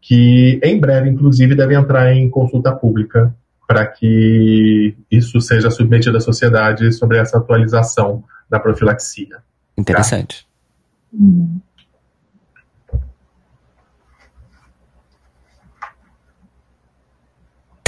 que 0.00 0.60
em 0.62 0.78
breve, 0.78 1.08
inclusive, 1.08 1.54
devem 1.54 1.76
entrar 1.76 2.12
em 2.12 2.28
consulta 2.28 2.72
pública 2.72 3.34
para 3.66 3.86
que 3.86 4.96
isso 5.10 5.40
seja 5.40 5.70
submetido 5.70 6.16
à 6.16 6.20
sociedade 6.20 6.90
sobre 6.92 7.18
essa 7.18 7.36
atualização 7.36 8.24
da 8.48 8.58
profilaxia. 8.58 9.42
Interessante. 9.76 10.46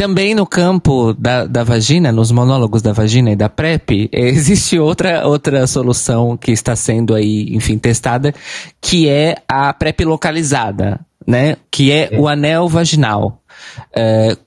Também 0.01 0.35
no 0.35 0.47
campo 0.47 1.13
da, 1.13 1.45
da 1.45 1.63
vagina, 1.63 2.11
nos 2.11 2.33
monólogos 2.33 2.81
da 2.81 2.91
vagina 2.91 3.33
e 3.33 3.37
da 3.37 3.51
PrEP, 3.51 4.09
eh, 4.11 4.29
existe 4.33 4.79
outra, 4.79 5.27
outra 5.27 5.67
solução 5.67 6.39
que 6.39 6.53
está 6.53 6.75
sendo 6.75 7.15
aí, 7.15 7.55
enfim, 7.55 7.77
testada, 7.77 8.35
que 8.81 9.07
é 9.11 9.43
a 9.47 9.75
PrEP 9.75 10.07
localizada, 10.07 11.01
né? 11.27 11.59
Que 11.71 11.93
é 11.93 12.19
o 12.19 12.27
anel 12.27 12.67
vaginal. 12.67 13.43
Eh, 13.95 14.39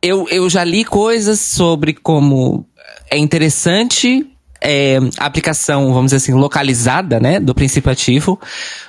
eu, 0.00 0.26
eu 0.30 0.48
já 0.48 0.64
li 0.64 0.82
coisas 0.82 1.38
sobre 1.38 1.92
como 1.92 2.64
é 3.10 3.18
interessante 3.18 4.26
é, 4.60 4.98
aplicação, 5.18 5.92
vamos 5.92 6.06
dizer 6.06 6.16
assim, 6.16 6.32
localizada, 6.32 7.20
né, 7.20 7.38
do 7.40 7.54
princípio 7.54 7.90
ativo, 7.90 8.40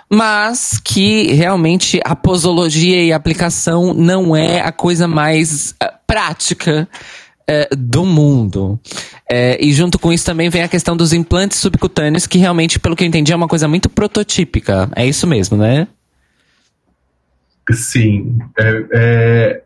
mas 0.09 0.80
que 0.84 1.34
realmente 1.34 1.99
a 2.03 2.15
posologia 2.15 3.03
e 3.03 3.11
a 3.11 3.15
aplicação 3.15 3.93
não 3.93 4.36
é 4.36 4.61
a 4.61 4.72
coisa 4.72 5.07
mais 5.07 5.76
ah, 5.80 5.93
prática 6.07 6.88
eh, 7.47 7.70
do 7.78 8.05
mundo. 8.05 8.80
Eh, 9.30 9.57
e 9.65 9.74
junto 9.74 9.97
com 9.99 10.11
isso 10.11 10.26
também 10.26 10.49
vem 10.49 10.63
a 10.63 10.68
questão 10.68 10.95
dos 10.95 11.13
implantes 11.13 11.59
subcutâneos, 11.59 12.26
que 12.28 12.38
realmente, 12.38 12.80
pelo 12.80 12.95
que 12.95 13.03
eu 13.03 13.07
entendi, 13.07 13.32
é 13.32 13.36
uma 13.36 13.47
coisa 13.47 13.68
muito 13.68 13.89
prototípica. 13.89 14.89
É 14.95 15.05
isso 15.05 15.26
mesmo, 15.28 15.57
né? 15.57 15.88
Sim. 17.72 18.38
é- 18.57 18.86
é- 18.93 19.61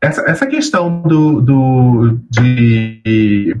essa, 0.00 0.22
essa 0.22 0.46
questão 0.46 1.02
do, 1.02 1.40
do- 1.40 2.20
de 2.30 3.56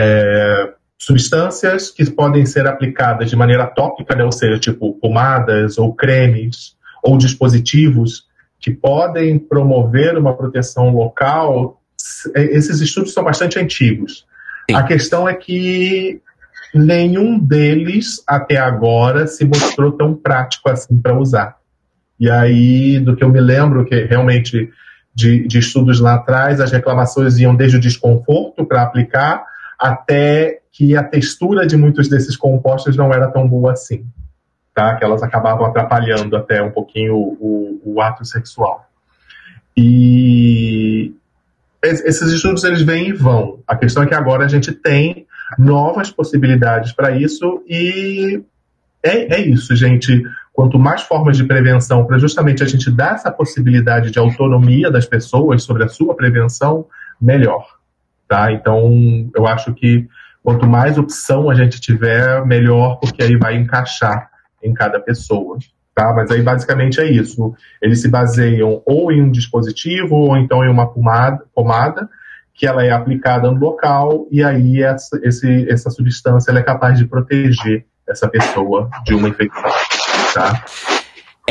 é, 0.00 0.72
substâncias 0.98 1.90
que 1.90 2.08
podem 2.10 2.46
ser 2.46 2.66
aplicadas 2.66 3.28
de 3.28 3.36
maneira 3.36 3.66
tópica, 3.66 4.14
né, 4.14 4.24
ou 4.24 4.32
seja, 4.32 4.58
tipo 4.58 4.94
pomadas 5.00 5.78
ou 5.78 5.94
cremes 5.94 6.76
ou 7.02 7.16
dispositivos 7.18 8.24
que 8.58 8.70
podem 8.70 9.38
promover 9.38 10.16
uma 10.18 10.36
proteção 10.36 10.90
local, 10.90 11.80
s- 11.98 12.30
esses 12.34 12.80
estudos 12.80 13.12
são 13.12 13.24
bastante 13.24 13.58
antigos. 13.58 14.26
Sim. 14.70 14.76
A 14.76 14.82
questão 14.82 15.28
é 15.28 15.34
que 15.34 16.20
nenhum 16.74 17.38
deles 17.38 18.22
até 18.26 18.58
agora 18.58 19.26
se 19.26 19.44
mostrou 19.44 19.92
tão 19.92 20.14
prático 20.14 20.68
assim 20.70 21.00
para 21.00 21.18
usar. 21.18 21.56
E 22.18 22.30
aí, 22.30 23.00
do 23.00 23.16
que 23.16 23.24
eu 23.24 23.30
me 23.30 23.40
lembro, 23.40 23.84
que 23.86 24.04
realmente 24.04 24.68
de, 25.14 25.46
de 25.48 25.58
estudos 25.58 25.98
lá 25.98 26.14
atrás, 26.16 26.60
as 26.60 26.70
reclamações 26.70 27.38
iam 27.38 27.56
desde 27.56 27.78
o 27.78 27.80
desconforto 27.80 28.64
para 28.66 28.82
aplicar 28.82 29.42
até 29.80 30.60
que 30.70 30.94
a 30.96 31.02
textura 31.02 31.66
de 31.66 31.76
muitos 31.76 32.08
desses 32.08 32.36
compostos 32.36 32.96
não 32.96 33.12
era 33.12 33.28
tão 33.28 33.48
boa 33.48 33.72
assim, 33.72 34.04
tá? 34.74 34.94
Que 34.96 35.04
elas 35.04 35.22
acabavam 35.22 35.64
atrapalhando 35.66 36.36
até 36.36 36.62
um 36.62 36.70
pouquinho 36.70 37.14
o, 37.14 37.80
o, 37.84 37.94
o 37.94 38.00
ato 38.00 38.24
sexual. 38.24 38.86
E 39.76 41.12
es- 41.82 42.04
esses 42.04 42.30
estudos 42.32 42.64
eles 42.64 42.82
vêm 42.82 43.08
e 43.08 43.12
vão. 43.12 43.60
A 43.66 43.76
questão 43.76 44.02
é 44.02 44.06
que 44.06 44.14
agora 44.14 44.44
a 44.44 44.48
gente 44.48 44.72
tem 44.72 45.26
novas 45.58 46.10
possibilidades 46.10 46.92
para 46.92 47.10
isso 47.16 47.62
e 47.66 48.42
é, 49.02 49.36
é 49.36 49.40
isso, 49.40 49.74
gente. 49.74 50.22
Quanto 50.52 50.78
mais 50.78 51.02
formas 51.02 51.36
de 51.36 51.44
prevenção 51.44 52.04
para 52.04 52.18
justamente 52.18 52.62
a 52.62 52.66
gente 52.66 52.90
dar 52.90 53.14
essa 53.14 53.30
possibilidade 53.30 54.10
de 54.10 54.18
autonomia 54.18 54.90
das 54.90 55.06
pessoas 55.06 55.62
sobre 55.62 55.84
a 55.84 55.88
sua 55.88 56.14
prevenção, 56.14 56.86
melhor. 57.20 57.79
Tá? 58.30 58.52
Então, 58.52 59.28
eu 59.34 59.44
acho 59.44 59.74
que 59.74 60.06
quanto 60.40 60.64
mais 60.64 60.96
opção 60.96 61.50
a 61.50 61.54
gente 61.56 61.80
tiver, 61.80 62.46
melhor, 62.46 63.00
porque 63.00 63.24
aí 63.24 63.36
vai 63.36 63.56
encaixar 63.56 64.30
em 64.62 64.72
cada 64.72 65.00
pessoa. 65.00 65.58
Tá? 65.92 66.12
Mas 66.14 66.30
aí 66.30 66.40
basicamente 66.40 67.00
é 67.00 67.10
isso. 67.10 67.52
Eles 67.82 68.00
se 68.00 68.08
baseiam 68.08 68.80
ou 68.86 69.10
em 69.10 69.20
um 69.20 69.32
dispositivo 69.32 70.14
ou 70.14 70.36
então 70.36 70.64
em 70.64 70.70
uma 70.70 70.88
pomada, 70.88 71.42
pomada 71.52 72.08
que 72.54 72.68
ela 72.68 72.84
é 72.84 72.92
aplicada 72.92 73.50
no 73.50 73.58
local 73.58 74.28
e 74.30 74.44
aí 74.44 74.80
essa, 74.80 75.18
esse, 75.24 75.68
essa 75.68 75.90
substância 75.90 76.52
é 76.52 76.62
capaz 76.62 76.98
de 76.98 77.06
proteger 77.06 77.84
essa 78.08 78.28
pessoa 78.28 78.88
de 79.04 79.12
uma 79.12 79.28
infecção. 79.28 79.70
Tá? 80.32 80.64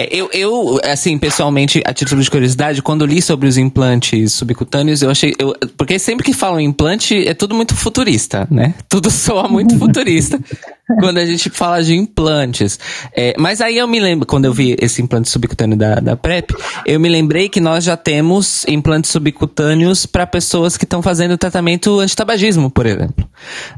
É, 0.02 0.10
eu, 0.16 0.30
eu, 0.34 0.80
assim, 0.84 1.18
pessoalmente, 1.18 1.82
a 1.86 1.93
título 1.93 2.22
de 2.22 2.30
curiosidade, 2.30 2.82
quando 2.82 3.06
li 3.06 3.22
sobre 3.22 3.47
os 3.47 3.58
implantes 3.58 4.34
subcutâneos, 4.34 5.02
eu 5.02 5.10
achei. 5.10 5.34
eu- 5.39 5.56
porque 5.78 5.97
sempre 6.00 6.26
que 6.26 6.34
falam 6.34 6.60
implante, 6.60 7.28
é 7.28 7.34
tudo 7.34 7.54
muito 7.56 7.76
futurista, 7.76 8.47
né? 8.50 8.74
Tudo 8.88 9.10
soa 9.12 9.47
muito 9.47 9.78
futurista 9.80 10.39
quando 11.00 11.18
a 11.20 11.26
gente 11.26 11.50
fala 11.50 11.84
de 11.84 11.93
implantes. 11.95 12.80
É, 13.16 13.34
mas 13.38 13.62
aí 13.62 13.78
eu 13.78 13.88
me 13.88 14.00
lembro, 14.00 14.26
quando 14.26 14.45
eu 14.45 14.54
vi 14.54 14.76
esse 14.82 15.02
implante 15.02 15.30
subcutâneo 15.30 15.78
da, 15.78 15.95
da 15.95 16.16
PrEP, 16.16 16.52
eu 16.86 17.00
me 17.00 17.10
lembrei 17.10 17.47
que 17.50 17.60
nós 17.60 17.84
já 17.84 17.95
temos 17.97 18.66
implantes 18.68 19.12
subcutâneos 19.12 20.06
para 20.06 20.26
pessoas 20.26 20.78
que 20.78 20.84
estão 20.86 21.02
fazendo 21.02 21.38
tratamento 21.38 22.00
antitabagismo, 22.00 22.70
por 22.70 22.86
exemplo. 22.86 23.28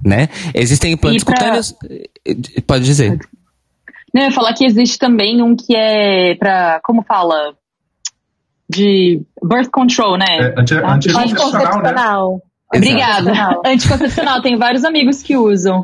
Né? 0.04 0.30
Existem 0.54 0.94
implantes 0.94 1.24
pra- 1.24 1.34
cutâneos. 1.36 1.76
Pode 2.66 2.86
dizer. 2.86 3.20
Não, 4.14 4.22
eu 4.24 4.30
ia 4.30 4.34
falar 4.34 4.54
que 4.54 4.66
existe 4.66 4.98
também 4.98 5.42
um 5.42 5.56
que 5.56 5.76
é 5.76 6.36
pra, 6.36 6.80
como 6.84 7.04
fala? 7.04 7.54
De 8.70 9.22
birth 9.44 9.70
control, 9.70 10.18
né? 10.18 10.26
É, 10.30 10.54
anti, 10.60 10.74
anticoncepcional, 10.76 12.34
né? 12.34 12.40
Obrigada. 12.74 13.60
Anticoncepcional. 13.66 14.42
Tem 14.42 14.58
vários 14.58 14.86
amigos 14.86 15.22
que 15.22 15.36
usam. 15.36 15.84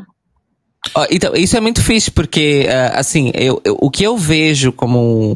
Então, 1.10 1.34
isso 1.34 1.54
é 1.56 1.60
muito 1.60 1.80
difícil, 1.80 2.12
porque, 2.14 2.64
eh, 2.66 2.92
assim, 2.94 3.30
eu, 3.34 3.60
eu- 3.64 3.76
o 3.80 3.90
que 3.90 4.04
eu 4.04 4.16
vejo 4.16 4.72
como, 4.72 4.98
um, 5.32 5.34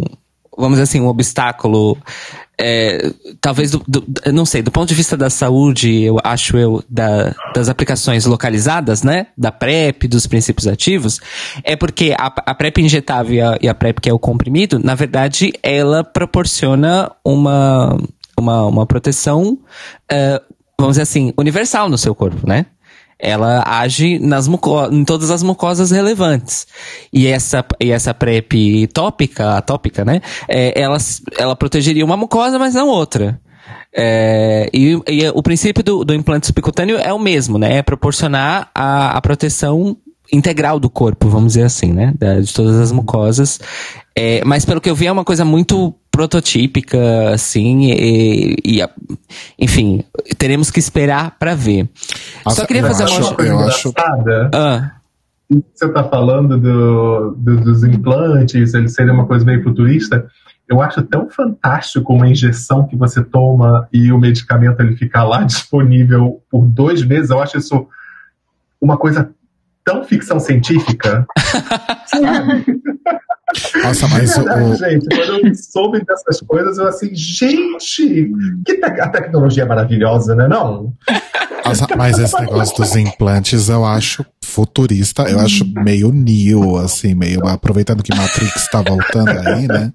vamos 0.56 0.72
dizer 0.78 0.84
assim, 0.84 1.00
um 1.00 1.08
obstáculo, 1.08 1.98
é, 2.58 3.10
talvez, 3.40 3.70
do, 3.70 3.82
do- 3.86 4.04
não 4.32 4.44
sei, 4.44 4.62
do 4.62 4.70
ponto 4.70 4.88
de 4.88 4.94
vista 4.94 5.16
da 5.16 5.28
saúde, 5.30 6.02
eu 6.02 6.18
acho 6.22 6.56
eu, 6.56 6.84
da- 6.88 7.34
das 7.54 7.68
aplicações 7.68 8.24
localizadas, 8.26 9.02
né, 9.02 9.28
da 9.36 9.50
PrEP, 9.50 10.06
dos 10.06 10.26
princípios 10.26 10.66
ativos, 10.66 11.20
é 11.64 11.74
porque 11.76 12.14
a, 12.18 12.26
a 12.26 12.54
PrEP 12.54 12.78
injetável 12.78 13.34
e 13.34 13.40
a, 13.40 13.58
e 13.62 13.68
a 13.68 13.74
PrEP 13.74 14.00
que 14.00 14.08
é 14.10 14.12
o 14.12 14.18
comprimido, 14.18 14.78
na 14.78 14.94
verdade, 14.94 15.52
ela 15.62 16.04
proporciona 16.04 17.10
uma, 17.24 17.96
uma, 18.38 18.66
uma 18.66 18.86
proteção, 18.86 19.58
eh, 20.10 20.40
vamos 20.78 20.94
dizer 20.94 21.02
assim, 21.02 21.32
universal 21.36 21.88
no 21.88 21.96
seu 21.98 22.14
corpo, 22.14 22.46
né? 22.46 22.66
Ela 23.22 23.62
age 23.64 24.18
nas 24.18 24.48
muco 24.48 24.84
em 24.90 25.04
todas 25.04 25.30
as 25.30 25.44
mucosas 25.44 25.92
relevantes. 25.92 26.66
E 27.12 27.28
essa, 27.28 27.64
e 27.80 27.92
essa 27.92 28.12
PrEP 28.12 28.88
tópica, 28.92 29.58
atópica, 29.58 30.04
né? 30.04 30.20
É, 30.48 30.78
ela, 30.78 30.98
ela 31.38 31.54
protegeria 31.54 32.04
uma 32.04 32.16
mucosa, 32.16 32.58
mas 32.58 32.74
não 32.74 32.88
outra. 32.88 33.40
É, 33.94 34.68
e, 34.72 35.00
e 35.06 35.28
o 35.32 35.42
princípio 35.42 35.84
do, 35.84 36.04
do 36.04 36.14
implante 36.14 36.48
subcutâneo 36.48 36.98
é 36.98 37.12
o 37.12 37.18
mesmo, 37.18 37.58
né? 37.58 37.76
É 37.76 37.82
proporcionar 37.82 38.68
a, 38.74 39.16
a 39.16 39.20
proteção 39.20 39.96
integral 40.32 40.80
do 40.80 40.90
corpo, 40.90 41.28
vamos 41.28 41.52
dizer 41.52 41.64
assim, 41.64 41.92
né? 41.92 42.12
De 42.42 42.52
todas 42.52 42.76
as 42.76 42.90
mucosas. 42.90 43.60
É, 44.16 44.44
mas 44.44 44.64
pelo 44.64 44.80
que 44.80 44.90
eu 44.90 44.96
vi 44.96 45.06
é 45.06 45.12
uma 45.12 45.24
coisa 45.24 45.44
muito 45.44 45.94
prototípica, 46.12 47.30
assim, 47.30 47.90
e, 47.90 48.56
e 48.64 48.82
a- 48.82 48.90
enfim, 49.58 50.04
teremos 50.38 50.70
que 50.70 50.78
esperar 50.78 51.36
pra 51.38 51.54
ver. 51.54 51.88
Só 51.96 52.50
Nossa, 52.50 52.66
queria 52.66 52.82
eu 52.82 52.86
fazer 52.88 53.04
acho- 53.04 53.18
uma... 53.20 53.34
Coisa 53.34 53.50
eu 53.52 53.58
acho- 53.60 53.92
Ah, 54.54 54.92
você 55.74 55.88
tá 55.88 56.04
falando 56.04 56.56
do, 56.58 57.34
do- 57.36 57.60
dos 57.62 57.82
implantes, 57.82 58.74
ele 58.74 58.88
seria 58.88 59.12
uma 59.12 59.26
coisa 59.26 59.44
meio 59.44 59.62
futurista. 59.62 60.26
Eu 60.68 60.80
acho 60.80 61.02
tão 61.02 61.28
fantástico 61.28 62.12
uma 62.14 62.28
injeção 62.28 62.86
que 62.86 62.94
você 62.96 63.22
toma 63.24 63.88
e 63.92 64.12
o 64.12 64.18
medicamento 64.18 64.80
ele 64.80 64.94
ficar 64.96 65.24
lá 65.24 65.42
disponível 65.44 66.42
por 66.50 66.64
dois 66.66 67.02
meses. 67.04 67.30
Eu 67.30 67.40
acho 67.42 67.58
isso 67.58 67.86
uma 68.80 68.96
coisa 68.96 69.30
tão 69.84 70.04
ficção 70.04 70.38
científica. 70.38 71.26
Nossa, 73.82 74.08
mas 74.08 74.30
o, 74.36 74.44
Verdade, 74.44 74.62
o- 74.64 74.76
gente, 74.76 75.06
quando 75.16 75.46
eu 75.48 75.54
soube 75.54 76.04
dessas 76.04 76.40
coisas, 76.40 76.78
eu 76.78 76.86
assim, 76.86 77.10
gente, 77.14 78.30
que 78.64 78.74
te- 78.76 79.00
a 79.00 79.08
tecnologia 79.08 79.62
é 79.64 79.66
maravilhosa, 79.66 80.34
né? 80.34 80.48
Não? 80.48 80.92
Nossa, 81.64 81.86
mas 81.96 82.18
esse 82.18 82.38
negócio 82.40 82.76
dos 82.76 82.96
implantes 82.96 83.68
eu 83.68 83.84
acho 83.84 84.24
futurista, 84.44 85.22
eu 85.24 85.38
acho 85.38 85.64
meio 85.82 86.10
Neo, 86.12 86.76
assim, 86.76 87.14
meio. 87.14 87.46
Aproveitando 87.46 88.02
que 88.02 88.14
Matrix 88.14 88.68
tá 88.68 88.82
voltando 88.82 89.30
aí, 89.30 89.66
né? 89.68 89.92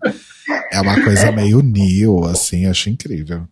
É 0.72 0.80
uma 0.82 1.02
coisa 1.04 1.32
meio 1.32 1.62
Neo, 1.62 2.26
assim, 2.26 2.66
acho 2.66 2.90
incrível. 2.90 3.44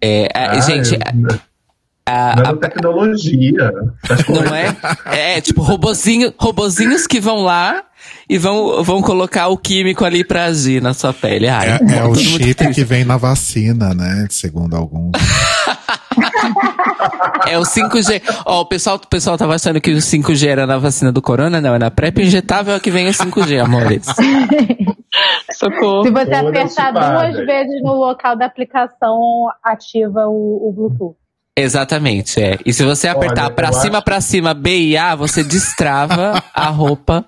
é, 0.00 0.28
a- 0.34 0.52
Ah, 0.52 0.60
gente, 0.60 0.94
é- 0.94 0.98
a- 2.08 2.32
a- 2.50 2.50
coisas. 2.50 3.70
não 4.28 4.54
é? 4.54 4.76
É, 5.06 5.40
tipo, 5.40 5.62
robozinho, 5.62 6.32
robozinhos 6.38 7.06
que 7.06 7.20
vão 7.20 7.42
lá 7.42 7.82
e 8.28 8.38
vão, 8.38 8.82
vão 8.82 9.00
colocar 9.02 9.48
o 9.48 9.56
químico 9.56 10.04
ali 10.04 10.24
pra 10.24 10.44
agir 10.46 10.80
na 10.82 10.92
sua 10.94 11.12
pele. 11.12 11.48
Ai, 11.48 11.68
É, 11.68 11.98
é 11.98 12.04
o 12.04 12.14
chip 12.14 12.72
que 12.72 12.84
vem 12.84 13.04
na 13.04 13.16
vacina, 13.16 13.94
né? 13.94 14.26
Segundo 14.30 14.76
alguns. 14.76 15.12
É 17.46 17.58
o 17.58 17.62
5G. 17.62 18.22
Ó, 18.44 18.62
o 18.62 18.66
pessoal, 18.66 18.96
o 18.96 19.06
pessoal 19.08 19.36
tava 19.38 19.54
achando 19.54 19.80
que 19.80 19.92
o 19.92 19.98
5G 19.98 20.46
era 20.48 20.66
na 20.66 20.78
vacina 20.78 21.12
do 21.12 21.22
corona, 21.22 21.60
não, 21.60 21.74
é 21.74 21.78
na 21.78 21.90
PrEP 21.90 22.18
injetável 22.22 22.78
que 22.80 22.90
vem 22.90 23.06
o 23.08 23.12
5G, 23.12 23.62
amores. 23.62 24.06
Socorro. 25.52 26.04
Se 26.04 26.10
você 26.10 26.34
apertar 26.34 26.92
duas 26.92 27.36
vezes 27.46 27.82
no 27.82 27.94
local 27.94 28.36
da 28.36 28.46
aplicação, 28.46 29.18
ativa 29.62 30.26
o, 30.26 30.68
o 30.68 30.72
Bluetooth. 30.72 31.16
Exatamente, 31.58 32.42
é. 32.42 32.58
E 32.66 32.72
se 32.72 32.84
você 32.84 33.08
apertar 33.08 33.50
eu 33.50 33.72
cima, 33.72 33.96
acho- 33.98 34.04
pra 34.04 34.20
cima, 34.20 34.52
B 34.52 34.78
e 34.78 34.96
A, 34.96 35.14
você 35.14 35.42
destrava 35.42 36.42
a 36.54 36.68
roupa. 36.68 37.24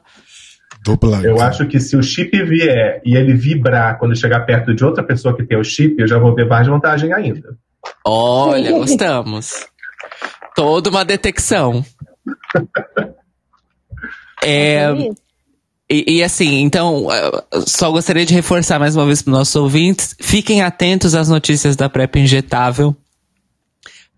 Dublante. 0.84 1.26
Eu 1.26 1.40
acho 1.40 1.66
que 1.66 1.78
se 1.80 1.96
o 1.96 2.02
chip 2.02 2.30
vier 2.44 3.00
e 3.04 3.16
ele 3.16 3.34
vibrar 3.34 3.98
quando 3.98 4.16
chegar 4.16 4.40
perto 4.40 4.74
de 4.74 4.84
outra 4.84 5.02
pessoa 5.02 5.36
que 5.36 5.44
tem 5.44 5.58
o 5.58 5.64
chip, 5.64 5.96
eu 5.98 6.06
já 6.06 6.18
vou 6.18 6.34
ver 6.34 6.46
mais 6.46 6.66
vantagem 6.66 7.12
ainda. 7.12 7.56
Olha, 8.04 8.72
gostamos. 8.72 9.66
Toda 10.54 10.90
uma 10.90 11.04
detecção. 11.04 11.84
É, 14.40 14.92
Isso. 14.92 15.16
e, 15.90 16.18
e 16.18 16.22
assim, 16.22 16.60
então, 16.60 17.08
só 17.66 17.90
gostaria 17.90 18.24
de 18.24 18.34
reforçar 18.34 18.78
mais 18.78 18.94
uma 18.94 19.04
vez 19.04 19.20
para 19.20 19.32
os 19.32 19.38
nossos 19.38 19.56
ouvintes: 19.56 20.14
fiquem 20.20 20.62
atentos 20.62 21.14
às 21.14 21.28
notícias 21.28 21.74
da 21.74 21.88
PrEP 21.88 22.20
injetável. 22.20 22.96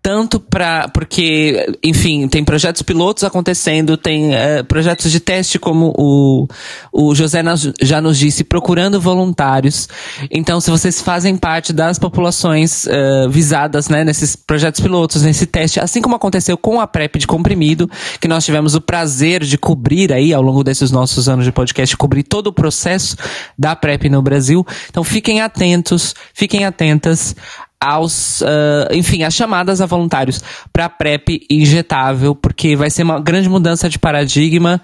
Tanto 0.03 0.39
para. 0.39 0.87
Porque, 0.87 1.77
enfim, 1.83 2.27
tem 2.27 2.43
projetos 2.43 2.81
pilotos 2.81 3.23
acontecendo, 3.23 3.95
tem 3.95 4.33
eh, 4.33 4.63
projetos 4.63 5.11
de 5.11 5.19
teste, 5.19 5.59
como 5.59 5.93
o, 5.95 6.47
o 6.91 7.13
José 7.13 7.43
nas- 7.43 7.71
já 7.79 8.01
nos 8.01 8.17
disse, 8.17 8.43
procurando 8.43 8.99
voluntários. 8.99 9.87
Então, 10.31 10.59
se 10.59 10.71
vocês 10.71 10.99
fazem 11.01 11.37
parte 11.37 11.71
das 11.71 11.99
populações 11.99 12.87
eh, 12.87 13.27
visadas 13.29 13.89
né, 13.89 14.03
nesses 14.03 14.35
projetos 14.35 14.81
pilotos, 14.81 15.21
nesse 15.21 15.45
teste, 15.45 15.79
assim 15.79 16.01
como 16.01 16.15
aconteceu 16.15 16.57
com 16.57 16.81
a 16.81 16.87
PrEP 16.87 17.17
de 17.19 17.27
comprimido, 17.27 17.87
que 18.19 18.27
nós 18.27 18.43
tivemos 18.43 18.73
o 18.73 18.81
prazer 18.81 19.43
de 19.43 19.55
cobrir 19.55 20.11
aí 20.11 20.33
ao 20.33 20.41
longo 20.41 20.63
desses 20.63 20.89
nossos 20.89 21.29
anos 21.29 21.45
de 21.45 21.51
podcast, 21.51 21.95
cobrir 21.95 22.23
todo 22.23 22.47
o 22.47 22.53
processo 22.53 23.15
da 23.55 23.75
PrEP 23.75 24.09
no 24.09 24.23
Brasil. 24.23 24.65
Então, 24.89 25.03
fiquem 25.03 25.41
atentos, 25.41 26.15
fiquem 26.33 26.65
atentas 26.65 27.35
aos, 27.81 28.43
ah, 28.43 28.87
enfim, 28.91 29.23
as 29.23 29.33
chamadas 29.33 29.81
a 29.81 29.85
voluntários 29.85 30.43
para 30.71 30.87
PrEP 30.87 31.45
injetável, 31.49 32.35
porque 32.35 32.75
vai 32.75 32.89
ser 32.89 33.03
uma 33.03 33.19
grande 33.19 33.49
mudança 33.49 33.89
de 33.89 33.97
paradigma. 33.97 34.79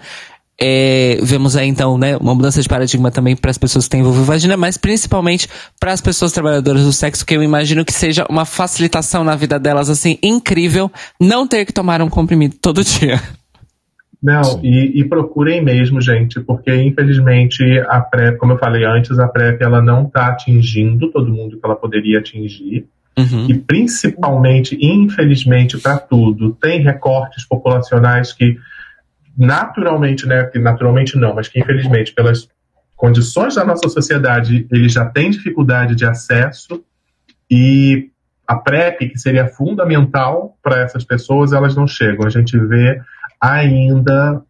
É, 0.60 1.20
vemos 1.22 1.56
aí 1.56 1.68
então, 1.68 1.96
né, 1.96 2.16
uma 2.16 2.34
mudança 2.34 2.60
de 2.60 2.68
paradigma 2.68 3.12
também 3.12 3.36
para 3.36 3.48
as 3.48 3.56
pessoas 3.56 3.84
que 3.84 3.90
têm 3.90 4.02
vulvovagina, 4.02 4.56
mas 4.56 4.76
principalmente 4.76 5.48
para 5.78 5.92
as 5.92 6.00
pessoas 6.00 6.32
trabalhadoras 6.32 6.82
do 6.82 6.92
sexo, 6.92 7.24
que 7.24 7.36
eu 7.36 7.44
imagino 7.44 7.84
que 7.84 7.92
seja 7.92 8.26
uma 8.28 8.44
facilitação 8.44 9.22
na 9.22 9.36
vida 9.36 9.56
delas 9.56 9.88
assim 9.88 10.18
incrível, 10.20 10.90
não 11.20 11.46
ter 11.46 11.64
que 11.64 11.72
tomar 11.72 12.02
um 12.02 12.08
comprimido 12.08 12.56
todo 12.60 12.82
dia. 12.84 13.22
Não, 14.22 14.60
e, 14.64 15.00
e 15.00 15.04
procurem 15.04 15.62
mesmo, 15.62 16.00
gente, 16.00 16.40
porque 16.40 16.74
infelizmente 16.74 17.62
a 17.88 18.00
PrEP, 18.00 18.36
como 18.36 18.52
eu 18.52 18.58
falei 18.58 18.84
antes, 18.84 19.16
a 19.18 19.28
PrEP 19.28 19.62
ela 19.62 19.80
não 19.80 20.06
está 20.06 20.26
atingindo 20.26 21.10
todo 21.10 21.32
mundo 21.32 21.58
que 21.58 21.64
ela 21.64 21.76
poderia 21.76 22.18
atingir. 22.18 22.86
Uhum. 23.16 23.46
E 23.48 23.54
principalmente, 23.54 24.76
infelizmente, 24.80 25.78
para 25.78 25.98
tudo, 25.98 26.52
tem 26.54 26.80
recortes 26.80 27.44
populacionais 27.46 28.32
que 28.32 28.58
naturalmente, 29.36 30.26
né, 30.26 30.44
que 30.44 30.58
naturalmente 30.58 31.16
não, 31.16 31.34
mas 31.34 31.46
que 31.46 31.60
infelizmente 31.60 32.12
pelas 32.12 32.48
condições 32.96 33.54
da 33.54 33.64
nossa 33.64 33.88
sociedade, 33.88 34.66
eles 34.72 34.92
já 34.92 35.04
têm 35.04 35.30
dificuldade 35.30 35.94
de 35.94 36.04
acesso 36.04 36.82
e 37.48 38.10
a 38.46 38.56
PrEP, 38.56 39.10
que 39.10 39.18
seria 39.18 39.46
fundamental 39.46 40.56
para 40.62 40.80
essas 40.80 41.04
pessoas, 41.04 41.52
elas 41.52 41.76
não 41.76 41.86
chegam. 41.86 42.26
A 42.26 42.30
gente 42.30 42.58
vê 42.58 43.00
ainda, 43.40 44.42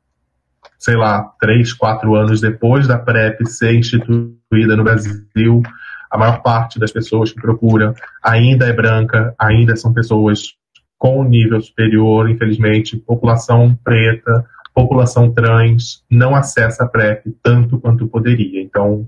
sei 0.78 0.96
lá, 0.96 1.32
três, 1.40 1.72
quatro 1.72 2.14
anos 2.14 2.40
depois 2.40 2.86
da 2.86 2.98
PrEP 2.98 3.46
ser 3.46 3.74
instituída 3.74 4.76
no 4.76 4.84
Brasil, 4.84 5.62
a 6.10 6.16
maior 6.16 6.42
parte 6.42 6.78
das 6.78 6.90
pessoas 6.90 7.32
que 7.32 7.40
procuram 7.40 7.94
ainda 8.22 8.66
é 8.66 8.72
branca, 8.72 9.34
ainda 9.38 9.76
são 9.76 9.92
pessoas 9.92 10.54
com 10.96 11.22
nível 11.22 11.60
superior, 11.60 12.28
infelizmente, 12.28 12.96
população 12.96 13.78
preta, 13.84 14.44
população 14.74 15.32
trans 15.32 16.04
não 16.10 16.34
acessa 16.34 16.84
a 16.84 16.88
PrEP 16.88 17.26
tanto 17.42 17.78
quanto 17.78 18.08
poderia. 18.08 18.60
Então, 18.62 19.06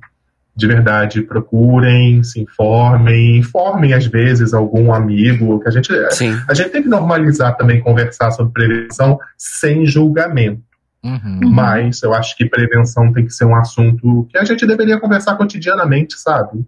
de 0.61 0.67
verdade, 0.67 1.23
procurem, 1.23 2.23
se 2.23 2.39
informem, 2.39 3.39
informem 3.39 3.95
às 3.95 4.07
vezes 4.07 4.53
algum 4.53 4.93
amigo, 4.93 5.59
que 5.59 5.69
a 5.69 5.71
gente 5.71 5.91
Sim. 6.11 6.39
a 6.47 6.53
gente 6.53 6.69
tem 6.69 6.83
que 6.83 6.89
normalizar 6.89 7.57
também 7.57 7.81
conversar 7.81 8.31
sobre 8.31 8.53
prevenção 8.53 9.19
sem 9.39 9.87
julgamento. 9.87 10.63
Uhum. 11.03 11.51
Mas 11.51 12.03
eu 12.03 12.13
acho 12.13 12.37
que 12.37 12.45
prevenção 12.45 13.11
tem 13.11 13.25
que 13.25 13.33
ser 13.33 13.47
um 13.47 13.57
assunto 13.57 14.29
que 14.29 14.37
a 14.37 14.45
gente 14.45 14.67
deveria 14.67 15.01
conversar 15.01 15.35
cotidianamente, 15.37 16.15
sabe? 16.21 16.63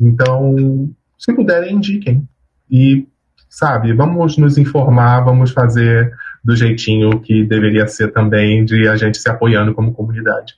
Então, 0.00 0.88
se 1.18 1.34
puderem, 1.34 1.74
indiquem. 1.74 2.26
E, 2.70 3.06
sabe, 3.50 3.92
vamos 3.92 4.38
nos 4.38 4.56
informar, 4.56 5.20
vamos 5.20 5.50
fazer 5.50 6.10
do 6.42 6.56
jeitinho 6.56 7.20
que 7.20 7.44
deveria 7.44 7.86
ser 7.86 8.12
também, 8.12 8.64
de 8.64 8.88
a 8.88 8.96
gente 8.96 9.18
se 9.18 9.28
apoiando 9.28 9.74
como 9.74 9.92
comunidade. 9.92 10.54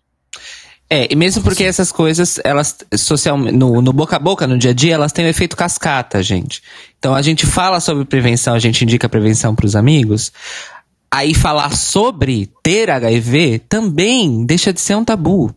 É, 0.91 1.07
e 1.11 1.15
mesmo 1.15 1.43
porque 1.43 1.65
essas 1.65 1.93
coisas, 1.93 2.41
elas, 2.43 2.79
social, 2.97 3.37
no, 3.37 3.83
no 3.83 3.93
boca 3.93 4.17
a 4.17 4.19
boca, 4.19 4.47
no 4.47 4.57
dia 4.57 4.71
a 4.71 4.75
dia, 4.75 4.95
elas 4.95 5.13
têm 5.13 5.27
o 5.27 5.29
efeito 5.29 5.55
cascata, 5.55 6.23
gente. 6.23 6.63
Então 6.99 7.15
a 7.15 7.21
gente 7.21 7.45
fala 7.45 7.79
sobre 7.79 8.07
prevenção, 8.07 8.55
a 8.55 8.59
gente 8.59 8.85
indica 8.85 9.09
prevenção 9.09 9.55
pros 9.55 9.77
amigos. 9.77 10.33
Aí 11.11 11.35
falar 11.35 11.75
sobre 11.75 12.51
ter 12.63 12.91
HIV 12.91 13.61
também 13.69 14.47
deixa 14.47 14.73
de 14.73 14.81
ser 14.81 14.95
um 14.95 15.05
tabu. 15.05 15.55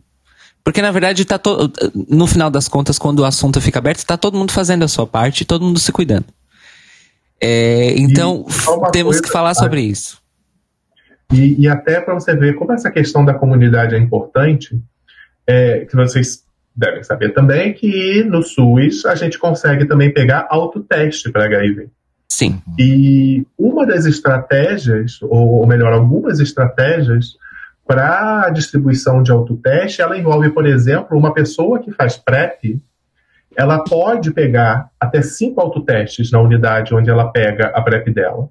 Porque 0.62 0.82
na 0.82 0.92
verdade 0.92 1.24
tá 1.24 1.38
to... 1.38 1.72
no 2.08 2.26
final 2.26 2.50
das 2.50 2.68
contas, 2.68 2.98
quando 2.98 3.20
o 3.20 3.24
assunto 3.24 3.60
fica 3.60 3.78
aberto, 3.78 4.04
tá 4.04 4.18
todo 4.18 4.36
mundo 4.36 4.52
fazendo 4.52 4.84
a 4.84 4.88
sua 4.88 5.06
parte 5.06 5.40
e 5.40 5.46
todo 5.46 5.64
mundo 5.64 5.78
se 5.78 5.90
cuidando. 5.90 6.26
É, 7.40 7.94
então, 7.98 8.46
temos 8.92 9.16
coisa, 9.16 9.22
que 9.22 9.30
falar 9.30 9.54
sobre 9.54 9.80
isso. 9.80 10.22
E, 11.32 11.62
e 11.62 11.68
até 11.68 12.00
para 12.00 12.14
você 12.14 12.36
ver 12.36 12.54
como 12.54 12.72
essa 12.72 12.90
questão 12.90 13.24
da 13.24 13.34
comunidade 13.34 13.96
é 13.96 13.98
importante, 13.98 14.80
é, 15.46 15.84
que 15.84 15.96
vocês 15.96 16.44
devem 16.74 17.02
saber 17.02 17.30
também 17.30 17.74
que 17.74 18.24
no 18.24 18.42
SUS 18.42 19.04
a 19.04 19.14
gente 19.14 19.38
consegue 19.38 19.84
também 19.84 20.12
pegar 20.12 20.46
autoteste 20.48 21.30
para 21.30 21.44
HIV. 21.44 21.88
Sim. 22.28 22.62
E 22.78 23.46
uma 23.58 23.86
das 23.86 24.06
estratégias, 24.06 25.20
ou, 25.22 25.60
ou 25.60 25.66
melhor, 25.66 25.92
algumas 25.92 26.40
estratégias 26.40 27.36
para 27.86 28.46
a 28.46 28.50
distribuição 28.50 29.22
de 29.22 29.30
autoteste, 29.30 30.00
ela 30.00 30.16
envolve, 30.16 30.48
por 30.50 30.66
exemplo, 30.66 31.18
uma 31.18 31.34
pessoa 31.34 31.78
que 31.78 31.92
faz 31.92 32.16
PrEP, 32.16 32.80
ela 33.54 33.84
pode 33.84 34.30
pegar 34.30 34.88
até 34.98 35.20
cinco 35.20 35.60
autotestes 35.60 36.30
na 36.30 36.40
unidade 36.40 36.94
onde 36.94 37.10
ela 37.10 37.30
pega 37.30 37.66
a 37.74 37.82
PrEP 37.82 38.08
dela. 38.08 38.48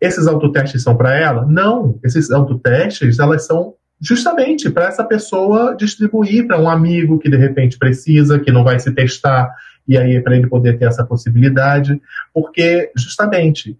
Esses 0.00 0.26
autotestes 0.28 0.82
são 0.82 0.96
para 0.96 1.16
ela? 1.18 1.44
Não. 1.44 1.98
Esses 2.04 2.30
autotestes, 2.30 3.18
elas 3.18 3.46
são 3.46 3.74
justamente 4.00 4.70
para 4.70 4.86
essa 4.86 5.04
pessoa 5.04 5.76
distribuir 5.76 6.46
para 6.46 6.60
um 6.60 6.68
amigo 6.68 7.18
que 7.18 7.30
de 7.30 7.36
repente 7.36 7.78
precisa, 7.78 8.38
que 8.38 8.52
não 8.52 8.64
vai 8.64 8.78
se 8.78 8.92
testar, 8.92 9.54
e 9.86 9.96
aí 9.96 10.20
para 10.20 10.36
ele 10.36 10.46
poder 10.46 10.78
ter 10.78 10.86
essa 10.86 11.04
possibilidade, 11.04 12.00
porque 12.32 12.90
justamente 12.96 13.78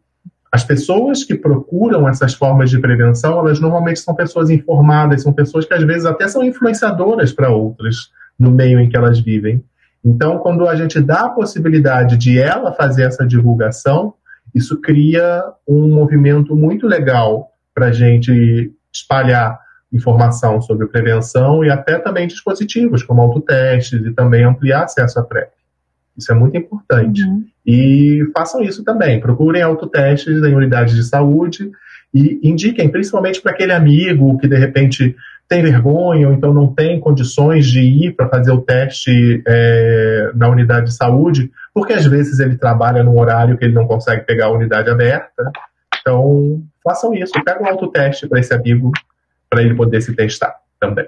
as 0.53 0.62
pessoas 0.62 1.25
que 1.25 1.35
procuram 1.35 2.09
essas 2.09 2.33
formas 2.33 2.71
de 2.71 2.79
prevenção, 2.79 3.41
elas 3.41 3.59
normalmente 3.59 3.99
são 3.99 4.15
pessoas 4.15 4.51
informadas, 4.51 5.23
são 5.23 5.33
pessoas 5.33 5.67
que 5.67 5.75
às 5.75 5.83
vezes 5.83 6.05
até 6.07 6.29
são 6.29 6.45
influenciadoras 6.45 7.33
para 7.33 7.51
outras 7.51 8.11
no 8.39 8.53
meio 8.53 8.79
em 8.79 8.89
que 8.89 8.97
elas 8.97 9.19
vivem. 9.19 9.65
Então, 10.05 10.39
quando 10.39 10.69
a 10.69 10.77
gente 10.77 11.01
dá 11.01 11.23
a 11.23 11.31
possibilidade 11.31 12.17
de 12.17 12.39
ela 12.39 12.73
fazer 12.73 13.03
essa 13.03 13.27
divulgação, 13.27 14.15
isso 14.55 14.81
cria 14.81 15.43
um 15.67 15.89
movimento 15.89 16.55
muito 16.55 16.87
legal 16.87 17.51
para 17.75 17.87
a 17.87 17.93
gente 17.93 18.73
espalhar 18.93 19.59
informação 19.95 20.61
sobre 20.61 20.88
prevenção 20.88 21.64
e 21.64 21.70
até 21.70 21.99
também 21.99 22.26
dispositivos 22.26 23.03
como 23.03 23.22
autotestes 23.22 24.05
e 24.05 24.12
também 24.12 24.45
ampliar 24.45 24.84
acesso 24.84 25.20
à 25.20 25.22
PrEP. 25.22 25.51
Isso 26.16 26.32
é 26.32 26.34
muito 26.34 26.57
importante. 26.57 27.22
E 27.66 28.24
façam 28.36 28.61
isso 28.62 28.84
também. 28.84 29.20
Procurem 29.20 29.62
autotestes 29.62 30.42
em 30.42 30.55
unidades 30.55 30.95
de 30.95 31.05
saúde 31.05 31.70
e 32.12 32.40
indiquem, 32.42 32.88
principalmente 32.88 33.40
para 33.40 33.53
aquele 33.53 33.72
amigo 33.72 34.36
que 34.38 34.47
de 34.47 34.57
repente 34.57 35.16
tem 35.49 35.62
vergonha 35.62 36.28
ou 36.28 36.34
então 36.34 36.53
não 36.53 36.72
tem 36.72 36.99
condições 36.99 37.66
de 37.66 37.80
ir 37.80 38.12
para 38.12 38.28
fazer 38.28 38.51
o 38.51 38.61
teste 38.61 39.42
é, 39.47 40.30
na 40.34 40.49
unidade 40.49 40.86
de 40.86 40.95
saúde, 40.95 41.51
porque 41.72 41.92
às 41.92 42.07
vezes 42.07 42.40
ele 42.40 42.57
trabalha 42.57 43.03
num 43.03 43.18
horário 43.18 43.57
que 43.59 43.64
ele 43.64 43.74
não 43.74 43.86
consegue 43.86 44.24
pegar 44.24 44.47
a 44.47 44.53
unidade 44.53 44.90
aberta. 44.90 45.53
Então, 46.01 46.62
façam 46.82 47.14
isso. 47.14 47.32
Pega 47.45 47.62
um 47.62 47.66
autoteste 47.66 48.28
para 48.28 48.40
esse 48.40 48.55
amigo, 48.55 48.92
para 49.55 49.63
ele 49.63 49.75
poder 49.75 50.03
se 50.03 50.13
testar 50.13 50.57
também. 50.81 51.07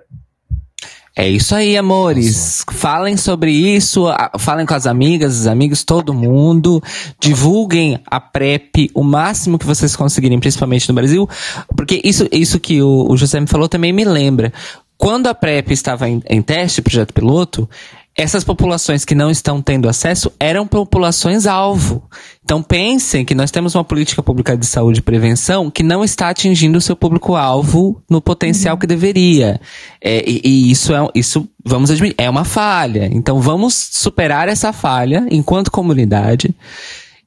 É 1.19 1.27
isso 1.27 1.55
aí, 1.55 1.77
amores. 1.77 2.65
Falem 2.71 3.17
sobre 3.17 3.51
isso, 3.51 4.05
falem 4.39 4.67
com 4.67 4.75
as 4.75 4.87
amigas, 4.87 5.41
os 5.41 5.47
amigos, 5.47 5.83
todo 5.83 6.15
mundo. 6.15 6.81
Divulguem 7.19 7.99
a 8.07 8.21
PrEP 8.21 8.91
o 8.95 9.03
máximo 9.03 9.59
que 9.59 9.67
vocês 9.67 9.97
conseguirem, 9.97 10.39
principalmente 10.39 10.89
no 10.89 10.95
Brasil. 10.95 11.29
Porque 11.75 12.01
isso, 12.05 12.29
isso 12.31 12.61
que 12.61 12.83
o, 12.83 13.11
o 13.11 13.17
José 13.17 13.41
me 13.41 13.47
falou 13.47 13.69
também 13.69 13.93
me 13.93 14.05
lembra. 14.05 14.53
Quando 14.97 15.27
a 15.27 15.35
PrEP 15.35 15.73
estava 15.73 16.09
em, 16.09 16.23
em 16.29 16.41
teste, 16.41 16.83
projeto 16.83 17.15
piloto, 17.15 17.69
essas 18.17 18.43
populações 18.43 19.05
que 19.05 19.15
não 19.15 19.31
estão 19.31 19.61
tendo 19.61 19.89
acesso 19.89 20.33
eram 20.41 20.67
populações 20.67 21.47
alvo. 21.47 22.03
Então 22.43 22.63
pensem 22.63 23.25
que 23.25 23.35
nós 23.35 23.51
temos 23.51 23.75
uma 23.75 23.85
política 23.85 24.23
pública 24.23 24.57
de 24.57 24.65
saúde 24.65 25.01
e 25.01 25.03
prevenção 25.03 25.71
que 25.71 25.83
não 25.83 26.03
está 26.03 26.31
atingindo 26.31 26.79
o 26.79 26.81
seu 26.81 26.97
público-alvo 26.97 28.03
no 28.09 28.23
potencial 28.23 28.79
que 28.79 28.87
deveria. 28.87 29.61
É, 30.01 30.25
e, 30.27 30.41
e 30.43 30.71
isso 30.71 30.95
é 30.95 31.07
isso 31.15 31.47
vamos 31.63 31.91
admitir, 31.91 32.15
é 32.17 32.31
uma 32.31 32.45
falha. 32.45 33.11
Então 33.13 33.41
vamos 33.41 33.75
superar 33.75 34.49
essa 34.49 34.73
falha 34.73 35.27
enquanto 35.31 35.71
comunidade. 35.71 36.55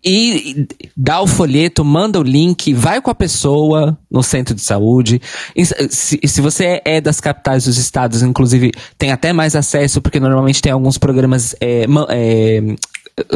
E 0.04 0.66
dá 0.96 1.22
o 1.22 1.28
folheto, 1.28 1.84
manda 1.84 2.20
o 2.20 2.24
link, 2.24 2.74
vai 2.74 3.02
com 3.02 3.12
a 3.12 3.16
pessoa 3.16 3.98
no 4.10 4.24
centro 4.24 4.56
de 4.56 4.62
saúde. 4.62 5.22
E 5.56 5.66
Se, 5.66 6.20
se 6.24 6.42
você 6.42 6.82
é 6.86 7.02
das 7.02 7.20
capitais 7.20 7.66
dos 7.66 7.78
estados, 7.78 8.22
inclusive, 8.24 8.72
tem 8.98 9.12
até 9.12 9.34
mais 9.34 9.56
acesso, 9.56 10.02
porque 10.02 10.20
normalmente 10.20 10.62
tem 10.62 10.72
alguns 10.72 10.98
programas, 10.98 11.54
é, 11.60 11.86
é, 12.10 12.62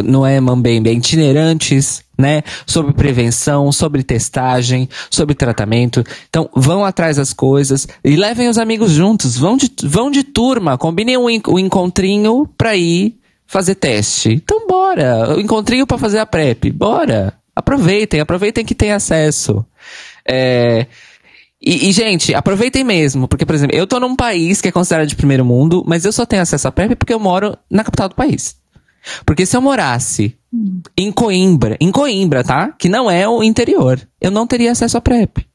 não 0.02 0.26
é 0.26 0.40
Mambembe, 0.40 0.90
é 0.90 0.94
itinerantes, 0.94 2.02
né? 2.18 2.44
Sobre 2.66 2.94
prevenção, 2.94 3.70
sobre 3.72 4.02
testagem, 4.02 4.88
sobre 5.10 5.36
tratamento. 5.36 6.02
Então, 6.30 6.50
vão 6.56 6.86
atrás 6.86 7.18
das 7.18 7.34
coisas 7.34 7.86
e 8.04 8.16
levem 8.16 8.48
os 8.48 8.58
amigos 8.58 8.92
juntos. 8.92 9.36
Vão 9.38 9.58
de, 9.58 9.70
vão 9.84 10.10
de 10.10 10.24
turma, 10.24 10.78
combinem 10.78 11.16
en- 11.16 11.42
um 11.50 11.60
encontrinho 11.60 12.48
pra 12.58 12.74
ir 12.76 13.18
fazer 13.54 13.76
teste. 13.76 14.30
Então, 14.34 14.68
bora. 14.68 15.36
O 15.36 15.40
encontrinho 15.40 15.88
pra 15.88 15.98
fazer 15.98 16.20
a 16.20 16.26
PrEP. 16.26 16.72
Bora. 16.72 17.34
Aproveitem, 17.56 18.20
aproveitem 18.20 18.66
que 18.66 18.74
tem 18.76 18.92
acesso. 18.92 19.64
É, 20.28 20.88
e, 21.62 21.88
e, 21.88 21.92
gente, 21.92 22.34
aproveitem 22.34 22.84
mesmo, 22.84 23.28
porque, 23.28 23.46
por 23.46 23.54
exemplo, 23.56 23.78
eu 23.78 23.86
tô 23.86 24.00
num 24.00 24.16
país 24.16 24.60
que 24.60 24.68
é 24.68 24.72
considerado 24.72 25.08
de 25.08 25.16
primeiro 25.16 25.46
mundo, 25.46 25.84
mas 25.88 26.04
eu 26.04 26.12
só 26.12 26.26
tenho 26.26 26.42
acesso 26.42 26.68
à 26.68 26.72
PrEP 26.72 26.96
porque 26.96 27.14
eu 27.14 27.20
moro 27.20 27.56
na 27.70 27.84
capital 27.84 28.10
do 28.10 28.16
país. 28.16 28.58
Porque 29.26 29.46
se 29.46 29.56
eu 29.56 29.62
morasse 29.62 30.36
em 30.98 31.12
Coimbra, 31.12 31.78
em 31.80 31.92
Coimbra, 31.92 32.44
tá? 32.44 32.70
Que 32.72 32.90
não 32.90 33.10
é 33.10 33.28
o 33.30 33.44
interior, 33.44 34.00
eu 34.20 34.32
não 34.32 34.48
teria 34.48 34.72
acesso 34.72 34.98
à 34.98 35.02
PrEP. 35.02 35.46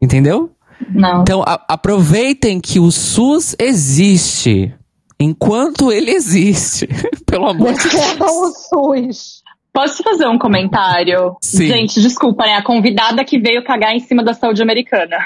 Entendeu? 0.00 0.50
Não. 0.90 1.22
Então, 1.22 1.42
a- 1.42 1.64
aproveitem 1.68 2.60
que 2.60 2.78
o 2.78 2.90
SUS 2.90 3.54
existe 3.58 4.74
enquanto 5.22 5.92
ele 5.92 6.10
existe. 6.10 6.88
Pelo 7.26 7.48
amor 7.48 7.72
de 7.72 7.84
Defendam 7.84 8.28
o 8.28 8.50
SUS. 8.50 9.42
Posso 9.72 10.02
fazer 10.02 10.26
um 10.26 10.38
comentário? 10.38 11.36
Sim. 11.40 11.66
Gente, 11.66 12.00
desculpa, 12.00 12.44
né? 12.44 12.54
A 12.54 12.62
convidada 12.62 13.24
que 13.24 13.38
veio 13.38 13.64
cagar 13.64 13.94
em 13.94 14.00
cima 14.00 14.22
da 14.22 14.34
saúde 14.34 14.62
americana. 14.62 15.16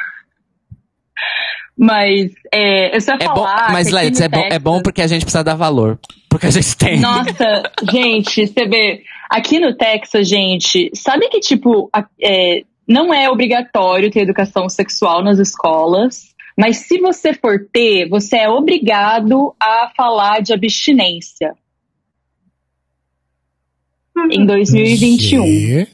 Mas 1.76 2.32
é, 2.52 2.96
eu 2.96 3.00
só 3.00 3.12
ia 3.12 3.18
É 3.20 3.28
bom, 3.28 3.34
falar. 3.34 3.72
mas 3.72 3.88
que 3.88 3.96
aqui 3.96 4.04
Let's, 4.06 4.20
no 4.20 4.24
é 4.24 4.28
bom, 4.28 4.48
é 4.52 4.58
bom 4.58 4.82
porque 4.82 5.02
a 5.02 5.06
gente 5.06 5.22
precisa 5.22 5.44
dar 5.44 5.54
valor. 5.54 5.98
Porque 6.28 6.46
a 6.46 6.50
gente 6.50 6.76
tem. 6.76 7.00
Nossa, 7.00 7.62
gente, 7.90 8.46
você 8.46 8.66
vê. 8.66 9.02
Aqui 9.28 9.58
no 9.58 9.76
Texas, 9.76 10.28
gente, 10.28 10.90
sabe 10.94 11.28
que, 11.28 11.40
tipo, 11.40 11.90
é, 12.22 12.62
não 12.88 13.12
é 13.12 13.28
obrigatório 13.28 14.10
ter 14.10 14.20
educação 14.20 14.68
sexual 14.68 15.22
nas 15.22 15.38
escolas, 15.38 16.35
mas 16.56 16.78
se 16.78 16.98
você 16.98 17.34
for 17.34 17.68
ter, 17.70 18.08
você 18.08 18.36
é 18.38 18.48
obrigado 18.48 19.54
a 19.60 19.92
falar 19.96 20.40
de 20.40 20.54
abstinência. 20.54 21.54
Em 24.30 24.46
2021. 24.46 25.46
Gê. 25.46 25.88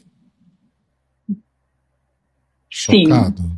Sim. 2.71 3.05
Chocado. 3.05 3.53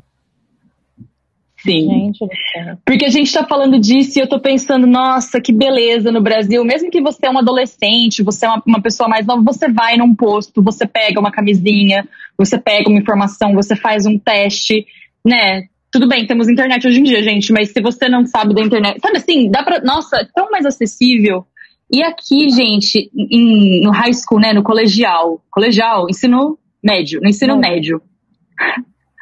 Sim. 1.65 1.89
Gente 1.89 2.19
céu. 2.53 2.77
Porque 2.85 3.05
a 3.05 3.09
gente 3.09 3.33
tá 3.33 3.43
falando 3.43 3.79
disso 3.79 4.19
e 4.19 4.21
eu 4.21 4.29
tô 4.29 4.39
pensando, 4.39 4.85
nossa, 4.85 5.41
que 5.41 5.51
beleza 5.51 6.11
no 6.11 6.21
Brasil. 6.21 6.63
Mesmo 6.63 6.91
que 6.91 7.01
você 7.01 7.25
é 7.25 7.29
um 7.29 7.39
adolescente, 7.39 8.21
você 8.21 8.45
é 8.45 8.49
uma, 8.49 8.61
uma 8.65 8.81
pessoa 8.81 9.09
mais 9.09 9.25
nova, 9.25 9.41
você 9.41 9.67
vai 9.67 9.97
num 9.97 10.13
posto, 10.13 10.61
você 10.61 10.85
pega 10.85 11.19
uma 11.19 11.31
camisinha, 11.31 12.07
você 12.37 12.57
pega 12.57 12.87
uma 12.89 12.99
informação, 12.99 13.53
você 13.53 13.75
faz 13.75 14.05
um 14.05 14.17
teste, 14.17 14.85
né? 15.25 15.67
Tudo 15.95 16.09
bem, 16.09 16.27
temos 16.27 16.49
internet 16.49 16.85
hoje 16.85 16.99
em 16.99 17.03
dia, 17.03 17.23
gente, 17.23 17.53
mas 17.53 17.71
se 17.71 17.79
você 17.81 18.09
não 18.09 18.25
sabe 18.25 18.53
da 18.53 18.59
internet. 18.61 18.99
Sabe 18.99 19.15
assim, 19.15 19.49
dá 19.49 19.63
pra. 19.63 19.79
Nossa, 19.79 20.17
é 20.17 20.27
tão 20.35 20.51
mais 20.51 20.65
acessível. 20.65 21.45
E 21.89 22.03
aqui, 22.03 22.49
gente, 22.49 23.09
em- 23.15 23.81
no 23.81 23.91
high 23.91 24.11
school, 24.13 24.41
né? 24.41 24.51
No 24.51 24.61
colegial. 24.61 25.41
Colegial, 25.49 26.07
ensino 26.09 26.59
médio. 26.83 27.21
No 27.21 27.29
ensino 27.29 27.55
Hum. 27.55 27.59
médio. 27.59 28.01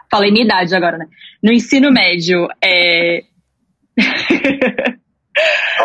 Falei 0.09 0.31
minha 0.31 0.45
idade 0.45 0.75
agora, 0.75 0.97
né? 0.97 1.05
No 1.43 1.51
ensino 1.53 1.91
médio, 1.91 2.47
é. 2.59 3.21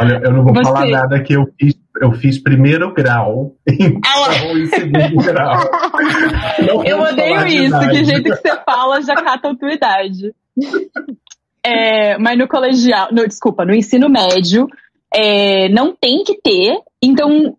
Olha, 0.00 0.20
eu 0.22 0.32
não 0.32 0.44
vou 0.44 0.54
Você- 0.54 0.62
falar 0.64 0.86
nada 0.86 1.22
que 1.22 1.32
eu 1.34 1.46
fiz, 1.58 1.74
eu 2.00 2.12
fiz 2.12 2.38
primeiro 2.38 2.92
grau, 2.92 3.54
então 3.68 4.58
em 4.58 4.66
segundo 4.66 5.16
grau. 5.24 5.58
Não 6.66 6.84
Eu 6.84 7.00
odeio 7.00 7.46
isso, 7.46 7.78
que 7.90 8.04
jeito 8.04 8.22
que 8.24 8.36
você 8.36 8.56
fala 8.64 9.00
já 9.00 9.14
cata 9.14 9.50
a 9.50 9.54
tua 9.56 9.72
idade. 9.72 10.32
É, 11.64 12.16
mas 12.18 12.38
no 12.38 12.48
colegial, 12.48 13.08
no, 13.12 13.26
desculpa, 13.26 13.64
no 13.64 13.74
ensino 13.74 14.08
médio, 14.08 14.68
é, 15.14 15.68
não 15.70 15.94
tem 15.94 16.22
que 16.24 16.40
ter. 16.40 16.78
Então, 17.02 17.56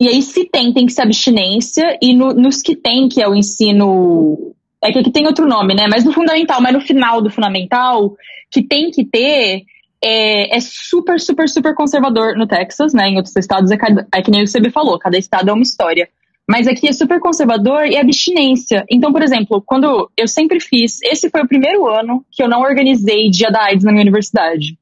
e 0.00 0.08
aí 0.08 0.22
se 0.22 0.44
tem, 0.48 0.72
tem 0.72 0.86
que 0.86 0.92
ser 0.92 1.02
abstinência. 1.02 1.98
E 2.02 2.14
no- 2.14 2.34
nos 2.34 2.62
que 2.62 2.74
tem, 2.76 3.08
que 3.08 3.22
é 3.22 3.28
o 3.28 3.34
ensino. 3.34 4.54
É 4.82 4.90
que 4.90 4.98
aqui 4.98 5.10
tem 5.12 5.26
outro 5.26 5.46
nome, 5.46 5.74
né? 5.74 5.86
Mas 5.88 6.04
no 6.04 6.12
fundamental, 6.12 6.60
mas 6.60 6.72
no 6.72 6.80
final 6.80 7.20
do 7.22 7.30
fundamental, 7.30 8.14
que 8.50 8.62
tem 8.62 8.90
que 8.90 9.04
ter. 9.04 9.62
É, 10.04 10.56
é 10.56 10.60
super, 10.60 11.20
super, 11.20 11.48
super 11.48 11.74
conservador 11.74 12.36
no 12.36 12.46
Texas, 12.46 12.92
né? 12.92 13.08
Em 13.08 13.16
outros 13.16 13.36
estados 13.36 13.70
é, 13.70 13.76
cada- 13.76 14.06
é 14.12 14.20
que 14.20 14.30
nem 14.30 14.42
o 14.42 14.46
CB 14.50 14.70
falou, 14.70 14.98
cada 14.98 15.16
estado 15.16 15.48
é 15.48 15.52
uma 15.52 15.62
história. 15.62 16.08
Mas 16.48 16.66
aqui 16.66 16.88
é 16.88 16.92
super 16.92 17.20
conservador 17.20 17.86
e 17.86 17.96
abstinência. 17.96 18.84
Então, 18.90 19.12
por 19.12 19.22
exemplo, 19.22 19.62
quando 19.64 20.10
eu 20.16 20.26
sempre 20.26 20.58
fiz, 20.58 21.00
esse 21.02 21.30
foi 21.30 21.42
o 21.42 21.48
primeiro 21.48 21.86
ano 21.86 22.24
que 22.30 22.42
eu 22.42 22.48
não 22.48 22.62
organizei 22.62 23.30
dia 23.30 23.50
da 23.50 23.62
AIDS 23.62 23.84
na 23.84 23.92
minha 23.92 24.02
universidade. 24.02 24.76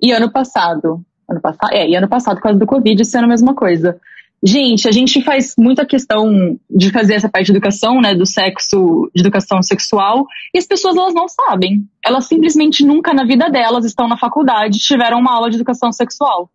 E 0.00 0.10
ano 0.10 0.32
passado, 0.32 1.04
ano 1.28 1.40
passado, 1.40 1.72
é, 1.72 1.88
e 1.88 1.94
ano 1.94 2.08
passado, 2.08 2.36
por 2.36 2.44
causa 2.44 2.58
do 2.58 2.66
Covid, 2.66 3.00
esse 3.02 3.16
ano 3.16 3.26
a 3.26 3.30
mesma 3.30 3.54
coisa. 3.54 4.00
Gente, 4.46 4.86
a 4.86 4.92
gente 4.92 5.22
faz 5.22 5.54
muita 5.58 5.86
questão 5.86 6.58
de 6.68 6.90
fazer 6.90 7.14
essa 7.14 7.30
parte 7.30 7.46
de 7.46 7.52
educação, 7.52 7.98
né, 7.98 8.14
do 8.14 8.26
sexo, 8.26 9.10
de 9.14 9.22
educação 9.22 9.62
sexual, 9.62 10.26
e 10.52 10.58
as 10.58 10.66
pessoas 10.66 10.94
elas 10.96 11.14
não 11.14 11.26
sabem. 11.26 11.88
Elas 12.04 12.26
simplesmente 12.26 12.84
nunca 12.84 13.14
na 13.14 13.24
vida 13.24 13.48
delas 13.48 13.86
estão 13.86 14.06
na 14.06 14.18
faculdade, 14.18 14.78
tiveram 14.80 15.18
uma 15.18 15.32
aula 15.32 15.48
de 15.48 15.56
educação 15.56 15.90
sexual. 15.92 16.50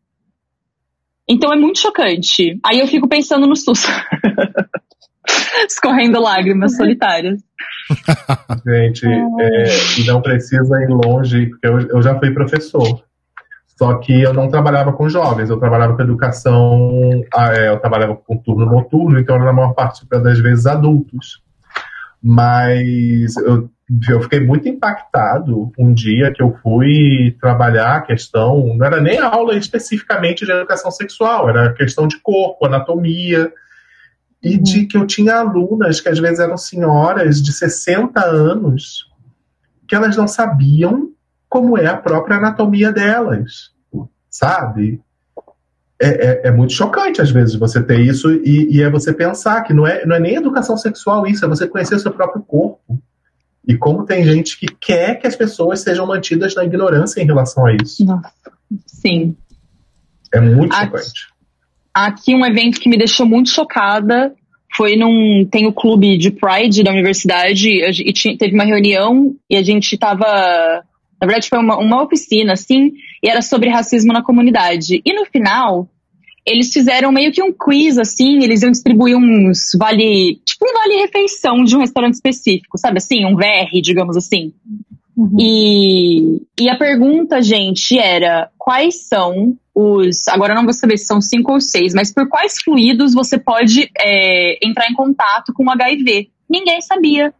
Então 1.27 1.51
é 1.51 1.55
muito 1.55 1.79
chocante. 1.79 2.59
Aí 2.63 2.79
eu 2.79 2.85
fico 2.85 3.07
pensando 3.07 3.47
no 3.47 3.55
SUS. 3.55 3.83
Escorrendo 5.67 6.21
lágrimas 6.21 6.75
solitárias. 6.77 7.41
Gente, 8.65 9.05
é, 9.07 10.03
não 10.05 10.21
precisa 10.21 10.75
ir 10.83 10.89
longe, 10.89 11.47
porque 11.47 11.67
eu, 11.67 11.79
eu 11.89 12.01
já 12.03 12.17
fui 12.19 12.31
professor. 12.31 13.03
Só 13.80 13.93
que 13.93 14.11
eu 14.11 14.34
não 14.34 14.49
trabalhava 14.49 14.91
com 14.91 15.07
jovens, 15.07 15.49
eu 15.49 15.57
trabalhava 15.57 15.95
com 15.95 16.01
educação, 16.01 17.23
ah, 17.34 17.53
é, 17.53 17.69
eu 17.69 17.80
trabalhava 17.80 18.13
com 18.13 18.36
turno 18.36 18.65
noturno, 18.65 19.17
então 19.17 19.38
era 19.38 19.45
na 19.45 19.53
maior 19.53 19.71
parte 19.71 20.05
das 20.05 20.38
vezes 20.38 20.65
adultos. 20.65 21.41
Mas 22.21 23.38
eu, 23.38 23.69
eu 24.09 24.21
fiquei 24.23 24.41
muito 24.41 24.67
impactado 24.67 25.71
um 25.80 25.93
dia 25.93 26.30
que 26.34 26.43
eu 26.43 26.57
fui 26.61 27.38
trabalhar 27.39 27.95
a 27.95 28.01
questão, 28.01 28.75
não 28.75 28.86
era 28.86 28.99
nem 28.99 29.17
aula 29.17 29.55
especificamente 29.55 30.45
de 30.45 30.51
educação 30.51 30.91
sexual, 30.91 31.47
era 31.47 31.71
questão 31.71 32.05
de 32.05 32.19
corpo, 32.19 32.65
anatomia, 32.65 33.49
e 34.43 34.57
de 34.57 34.88
que 34.88 34.97
eu 34.97 35.07
tinha 35.07 35.36
alunas 35.36 36.01
que 36.01 36.09
às 36.09 36.19
vezes 36.19 36.39
eram 36.39 36.57
senhoras 36.57 37.41
de 37.41 37.53
60 37.53 38.19
anos 38.25 39.07
que 39.88 39.95
elas 39.95 40.17
não 40.17 40.27
sabiam 40.27 41.13
como 41.49 41.77
é 41.77 41.87
a 41.87 41.97
própria 41.97 42.37
anatomia 42.37 42.91
delas, 42.91 43.71
sabe? 44.29 45.01
É, 46.01 46.07
é, 46.07 46.47
é 46.47 46.51
muito 46.51 46.71
chocante 46.71 47.21
às 47.21 47.29
vezes 47.29 47.55
você 47.55 47.83
ter 47.83 47.99
isso 47.99 48.31
e, 48.31 48.77
e 48.77 48.81
é 48.81 48.89
você 48.89 49.11
pensar 49.11 49.61
que 49.63 49.73
não 49.73 49.85
é, 49.85 50.05
não 50.05 50.15
é 50.15 50.19
nem 50.19 50.35
educação 50.35 50.77
sexual 50.77 51.27
isso, 51.27 51.43
é 51.43 51.47
você 51.47 51.67
conhecer 51.67 51.95
o 51.95 51.99
seu 51.99 52.11
próprio 52.11 52.41
corpo. 52.41 52.79
E 53.67 53.75
como 53.75 54.05
tem 54.05 54.23
gente 54.23 54.57
que 54.57 54.67
quer 54.67 55.15
que 55.19 55.27
as 55.27 55.35
pessoas 55.35 55.81
sejam 55.81 56.07
mantidas 56.07 56.55
na 56.55 56.63
ignorância 56.63 57.21
em 57.21 57.25
relação 57.25 57.65
a 57.65 57.73
isso. 57.73 58.05
Nossa. 58.05 58.31
Sim. 58.85 59.35
É 60.33 60.39
muito 60.39 60.73
Aqui- 60.73 60.85
chocante. 60.85 61.27
Aqui 61.93 62.35
um 62.35 62.45
evento 62.45 62.79
que 62.79 62.87
me 62.87 62.97
deixou 62.97 63.25
muito 63.25 63.49
chocada 63.49 64.33
foi 64.77 64.95
num 64.95 65.45
tem 65.51 65.67
o 65.67 65.73
clube 65.73 66.17
de 66.17 66.31
Pride 66.31 66.83
da 66.83 66.91
universidade 66.91 67.67
e 67.69 68.13
tinha- 68.13 68.37
teve 68.37 68.53
uma 68.53 68.63
reunião 68.63 69.35
e 69.49 69.57
a 69.57 69.63
gente 69.63 69.97
tava 69.97 70.83
na 71.22 71.28
verdade 71.28 71.49
foi 71.49 71.59
uma, 71.59 71.78
uma 71.78 72.03
oficina 72.03 72.53
assim 72.53 72.91
e 73.22 73.30
era 73.30 73.41
sobre 73.41 73.70
racismo 73.70 74.13
na 74.13 74.24
comunidade 74.24 75.01
e 75.05 75.13
no 75.13 75.26
final 75.26 75.88
eles 76.45 76.72
fizeram 76.72 77.11
meio 77.11 77.32
que 77.32 77.43
um 77.43 77.53
quiz 77.53 77.97
assim 77.97 78.43
eles 78.43 78.61
iam 78.61 78.72
distribuir 78.72 79.17
uns 79.17 79.72
vale 79.78 80.41
tipo 80.45 80.65
um 80.67 80.74
vale 80.74 81.01
refeição 81.01 81.63
de 81.63 81.76
um 81.76 81.80
restaurante 81.80 82.15
específico 82.15 82.78
sabe 82.78 82.97
assim 82.97 83.26
um 83.26 83.36
VR 83.36 83.82
digamos 83.82 84.17
assim 84.17 84.53
e, 85.38 86.41
e 86.59 86.70
a 86.70 86.78
pergunta, 86.78 87.41
gente, 87.41 87.97
era 87.97 88.49
quais 88.57 89.07
são 89.07 89.57
os. 89.76 90.28
Agora 90.30 90.53
eu 90.53 90.55
não 90.55 90.63
vou 90.63 90.74
saber 90.74 90.97
se 90.97 91.05
são 91.05 91.20
cinco 91.20 91.53
ou 91.53 91.59
seis, 91.59 91.93
mas 91.93 92.13
por 92.13 92.30
quais 92.30 92.57
fluidos 92.63 93.13
você 93.13 93.38
pode 93.38 93.91
é, 93.99 94.65
entrar 94.65 94.89
em 94.89 94.93
contato 94.93 95.51
com 95.53 95.65
o 95.65 95.72
HIV? 95.72 96.30
Ninguém 96.49 96.82
sabia. 96.82 97.34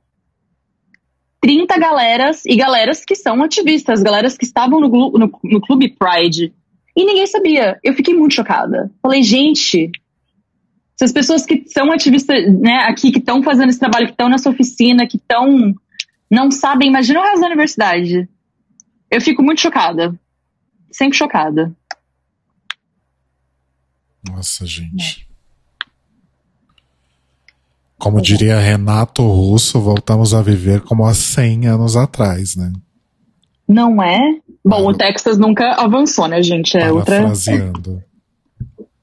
30 1.42 1.78
galeras 1.78 2.46
e 2.46 2.56
galeras 2.56 3.04
que 3.06 3.16
são 3.16 3.42
ativistas, 3.44 4.04
galeras 4.04 4.38
que 4.38 4.46
estavam 4.46 4.80
no, 4.80 4.90
no, 4.90 5.40
no 5.44 5.62
Clube 5.62 5.96
Pride. 5.98 6.54
E 6.96 7.06
ninguém 7.06 7.28
sabia. 7.28 7.80
Eu 7.84 7.94
fiquei 7.94 8.14
muito 8.14 8.36
chocada. 8.36 8.92
Falei, 9.02 9.24
gente, 9.24 9.92
se 10.98 11.06
as 11.06 11.14
pessoas 11.14 11.46
que 11.46 11.64
são 11.68 11.92
ativistas 11.92 12.54
né, 12.60 12.84
aqui, 12.88 13.12
que 13.12 13.20
estão 13.20 13.42
fazendo 13.42 13.70
esse 13.70 13.80
trabalho, 13.80 14.08
que 14.08 14.12
estão 14.12 14.28
nessa 14.28 14.50
oficina, 14.50 15.08
que 15.08 15.16
estão 15.16 15.74
não 16.30 16.52
sabem, 16.52 16.90
imagina 16.90 17.20
o 17.20 17.24
resto 17.24 17.40
da 17.40 17.48
universidade. 17.48 18.30
Eu 19.10 19.22
fico 19.22 19.42
muito 19.42 19.62
chocada. 19.62 20.20
Sempre 20.92 21.18
chocada. 21.18 21.76
Nossa, 24.28 24.66
gente. 24.66 25.29
Como 28.00 28.22
diria 28.22 28.60
Renato 28.60 29.22
Russo, 29.22 29.80
voltamos 29.80 30.34
a 30.34 30.42
viver 30.42 30.82
como 30.82 31.06
há 31.06 31.14
100 31.14 31.68
anos 31.68 31.98
atrás, 31.98 32.56
né? 32.56 32.72
Não 33.68 34.02
é? 34.02 34.18
Bom, 34.66 34.88
o 34.88 34.94
Texas 34.94 35.38
nunca 35.38 35.74
avançou, 35.74 36.28
né, 36.28 36.42
gente? 36.42 36.78
É 36.78 36.92
outra. 36.92 37.22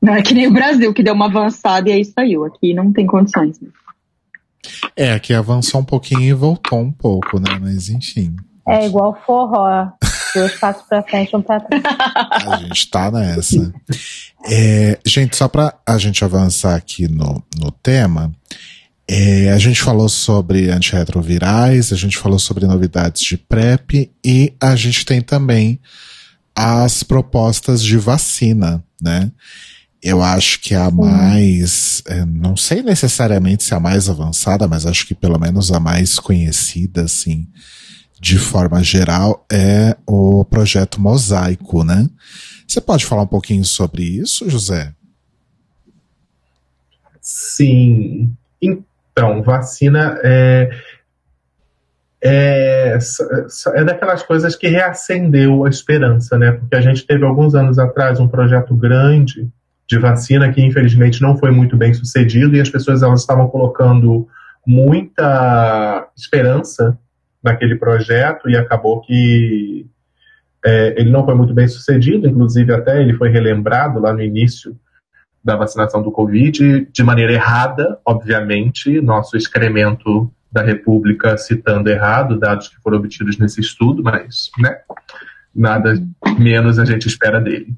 Não 0.00 0.12
é 0.14 0.22
que 0.22 0.34
nem 0.34 0.46
o 0.46 0.52
Brasil, 0.52 0.92
que 0.94 1.02
deu 1.02 1.14
uma 1.14 1.26
avançada 1.26 1.90
e 1.90 1.92
aí 1.92 2.04
saiu. 2.04 2.44
Aqui 2.44 2.72
não 2.72 2.92
tem 2.92 3.06
condições. 3.06 3.58
É, 4.96 5.12
aqui 5.12 5.34
avançou 5.34 5.80
um 5.80 5.84
pouquinho 5.84 6.22
e 6.22 6.32
voltou 6.32 6.80
um 6.80 6.90
pouco, 6.90 7.38
né? 7.38 7.58
Mas 7.60 7.88
enfim. 7.88 8.34
É 8.66 8.86
igual 8.86 9.16
forró. 9.26 9.88
Dois 10.34 10.58
passos 10.58 10.82
pra 10.88 11.02
frente, 11.02 11.36
um 11.36 11.42
pra 11.42 11.60
trás. 11.60 11.82
A 12.46 12.56
gente 12.56 12.90
tá 12.90 13.10
nessa. 13.10 13.72
É, 14.50 14.98
gente, 15.04 15.36
só 15.36 15.48
pra 15.48 15.74
a 15.86 15.98
gente 15.98 16.24
avançar 16.24 16.76
aqui 16.76 17.08
no, 17.08 17.42
no 17.58 17.70
tema, 17.70 18.32
é, 19.08 19.52
a 19.52 19.58
gente 19.58 19.80
falou 19.80 20.08
sobre 20.08 20.70
antirretrovirais, 20.70 21.92
a 21.92 21.96
gente 21.96 22.18
falou 22.18 22.38
sobre 22.38 22.66
novidades 22.66 23.22
de 23.22 23.36
PrEP 23.36 24.10
e 24.24 24.52
a 24.60 24.74
gente 24.74 25.06
tem 25.06 25.20
também 25.20 25.80
as 26.54 27.02
propostas 27.02 27.84
de 27.84 27.96
vacina, 27.98 28.82
né? 29.00 29.30
Eu 30.02 30.22
acho 30.22 30.60
que 30.60 30.74
a 30.74 30.90
mais, 30.90 32.02
é, 32.06 32.24
não 32.24 32.56
sei 32.56 32.82
necessariamente 32.82 33.64
se 33.64 33.74
a 33.74 33.80
mais 33.80 34.08
avançada, 34.08 34.66
mas 34.66 34.86
acho 34.86 35.06
que 35.06 35.14
pelo 35.14 35.38
menos 35.38 35.70
a 35.70 35.78
mais 35.78 36.18
conhecida, 36.18 37.02
assim, 37.04 37.46
de 38.20 38.38
forma 38.38 38.82
geral, 38.82 39.44
é 39.50 39.96
o 40.06 40.44
projeto 40.44 41.00
Mosaico, 41.00 41.84
né? 41.84 42.08
Você 42.66 42.80
pode 42.80 43.04
falar 43.04 43.22
um 43.22 43.28
pouquinho 43.28 43.64
sobre 43.64 44.02
isso, 44.02 44.48
José? 44.50 44.92
Sim. 47.20 48.32
Então, 49.18 49.42
vacina 49.42 50.20
é, 50.22 50.68
é, 52.22 52.98
é 53.74 53.84
daquelas 53.84 54.22
coisas 54.22 54.54
que 54.54 54.68
reacendeu 54.68 55.64
a 55.64 55.70
esperança, 55.70 56.36
né? 56.36 56.52
Porque 56.52 56.76
a 56.76 56.82
gente 56.82 57.06
teve 57.06 57.24
alguns 57.24 57.54
anos 57.54 57.78
atrás 57.78 58.20
um 58.20 58.28
projeto 58.28 58.74
grande 58.74 59.48
de 59.88 59.98
vacina 59.98 60.52
que 60.52 60.60
infelizmente 60.60 61.22
não 61.22 61.34
foi 61.38 61.50
muito 61.50 61.78
bem 61.78 61.94
sucedido 61.94 62.56
e 62.56 62.60
as 62.60 62.68
pessoas 62.68 63.02
elas 63.02 63.20
estavam 63.20 63.48
colocando 63.48 64.28
muita 64.66 66.06
esperança 66.14 66.98
naquele 67.42 67.76
projeto 67.76 68.50
e 68.50 68.56
acabou 68.56 69.00
que 69.00 69.86
é, 70.62 71.00
ele 71.00 71.10
não 71.10 71.24
foi 71.24 71.34
muito 71.34 71.54
bem 71.54 71.68
sucedido, 71.68 72.28
inclusive 72.28 72.70
até 72.74 73.00
ele 73.00 73.14
foi 73.14 73.30
relembrado 73.30 73.98
lá 73.98 74.12
no 74.12 74.20
início 74.20 74.76
da 75.46 75.54
vacinação 75.54 76.02
do 76.02 76.10
Covid, 76.10 76.88
de 76.92 77.04
maneira 77.04 77.32
errada, 77.32 78.00
obviamente, 78.04 79.00
nosso 79.00 79.36
excremento 79.36 80.28
da 80.50 80.60
República 80.60 81.38
citando 81.38 81.88
errado, 81.88 82.36
dados 82.36 82.68
que 82.68 82.74
foram 82.82 82.98
obtidos 82.98 83.38
nesse 83.38 83.60
estudo, 83.60 84.02
mas 84.02 84.50
né, 84.58 84.76
nada 85.54 85.94
menos 86.36 86.80
a 86.80 86.84
gente 86.84 87.06
espera 87.06 87.40
dele. 87.40 87.76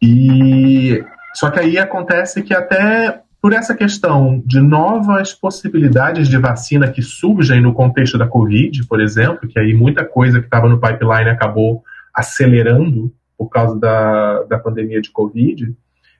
E 0.00 1.04
só 1.34 1.50
que 1.50 1.58
aí 1.58 1.76
acontece 1.76 2.40
que 2.40 2.54
até 2.54 3.20
por 3.42 3.52
essa 3.52 3.74
questão 3.74 4.40
de 4.46 4.60
novas 4.60 5.34
possibilidades 5.34 6.28
de 6.28 6.38
vacina 6.38 6.88
que 6.88 7.02
surgem 7.02 7.60
no 7.60 7.74
contexto 7.74 8.16
da 8.16 8.28
Covid, 8.28 8.86
por 8.86 9.00
exemplo, 9.00 9.48
que 9.48 9.58
aí 9.58 9.74
muita 9.74 10.04
coisa 10.04 10.38
que 10.38 10.46
estava 10.46 10.68
no 10.68 10.80
pipeline 10.80 11.30
acabou 11.30 11.82
acelerando 12.14 13.12
por 13.36 13.48
causa 13.48 13.76
da, 13.76 14.44
da 14.44 14.56
pandemia 14.56 15.00
de 15.00 15.10
Covid. 15.10 15.74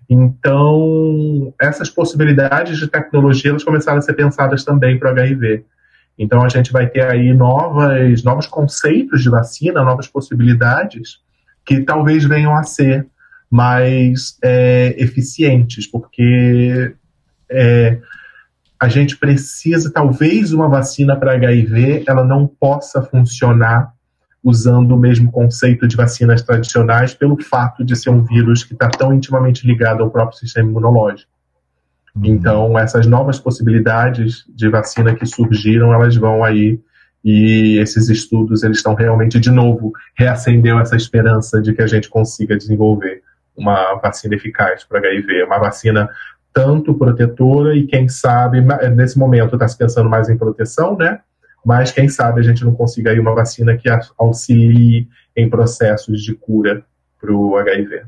Então, 0.09 1.55
essas 1.61 1.89
possibilidades 1.89 2.79
de 2.79 2.89
tecnologia 2.89 3.51
elas 3.51 3.65
começaram 3.65 3.99
a 3.99 4.03
ser 4.03 4.15
pensadas 4.15 4.65
também 4.65 4.99
para 4.99 5.11
o 5.11 5.13
HIV. 5.13 5.65
Então 6.19 6.45
a 6.45 6.49
gente 6.49 6.73
vai 6.73 6.87
ter 6.87 7.03
aí 7.03 7.33
novas, 7.33 8.23
novos 8.23 8.47
conceitos 8.47 9.23
de 9.23 9.31
vacina, 9.31 9.83
novas 9.83 10.07
possibilidades 10.07 11.19
que 11.65 11.81
talvez 11.81 12.25
venham 12.25 12.55
a 12.55 12.63
ser 12.63 13.07
mais 13.51 14.37
é, 14.43 14.95
eficientes, 14.99 15.87
porque 15.87 16.95
é, 17.51 17.99
a 18.79 18.89
gente 18.89 19.17
precisa, 19.17 19.91
talvez 19.91 20.53
uma 20.53 20.69
vacina 20.69 21.17
para 21.17 21.35
HIV 21.35 22.05
ela 22.07 22.25
não 22.25 22.47
possa 22.47 23.03
funcionar 23.03 23.94
usando 24.45 24.93
o 24.93 24.99
mesmo 24.99 25.33
conceito 25.33 25.89
de 25.89 25.97
vacinas 25.97 26.43
tradicionais 26.43 27.15
pelo 27.15 27.43
fato 27.43 27.83
de 27.83 27.97
ser 27.97 28.11
um 28.11 28.23
vírus 28.23 28.63
que 28.63 28.75
está 28.75 28.91
tão 28.91 29.15
intimamente 29.15 29.67
ligado 29.67 30.03
ao 30.03 30.11
próprio 30.11 30.39
sistema 30.39 30.69
imunológico. 30.69 31.33
Então, 32.23 32.79
essas 32.79 33.07
novas 33.07 33.41
possibilidades 33.41 34.45
de 34.55 34.69
vacina 34.69 35.15
que 35.15 35.27
surgiram, 35.27 35.93
elas 35.93 36.15
vão 36.15 36.45
aí 36.45 36.79
e 37.25 37.79
esses 37.79 38.11
estudos, 38.11 38.63
eles 38.63 38.77
estão 38.77 38.95
realmente, 38.95 39.41
de 39.41 39.51
novo, 39.51 39.93
reacendeu 40.15 40.79
essa 40.79 40.95
esperança 40.95 41.61
de 41.61 41.73
que 41.73 41.81
a 41.81 41.87
gente 41.87 42.09
consiga 42.11 42.57
desenvolver 42.57 43.23
uma 43.57 43.95
vacina 43.95 44.35
eficaz 44.35 44.85
para 44.85 44.99
HIV, 44.99 45.45
uma 45.45 45.59
vacina 45.59 46.09
tanto 46.53 46.95
protetora 46.95 47.75
e 47.75 47.87
quem 47.87 48.09
sabe, 48.09 48.61
nesse 48.95 49.19
momento 49.19 49.55
está 49.55 49.67
se 49.67 49.77
pensando 49.77 50.09
mais 50.09 50.29
em 50.29 50.37
proteção, 50.37 50.97
né? 50.97 51.21
Mas 51.65 51.91
quem 51.91 52.09
sabe 52.09 52.41
a 52.41 52.43
gente 52.43 52.65
não 52.65 52.75
consiga 52.75 53.11
aí 53.11 53.19
uma 53.19 53.35
vacina 53.35 53.77
que 53.77 53.89
auxilie 54.19 55.09
em 55.37 55.49
processos 55.49 56.23
de 56.23 56.35
cura 56.35 56.85
para 57.21 57.33
o 57.33 57.57
HIV. 57.57 58.05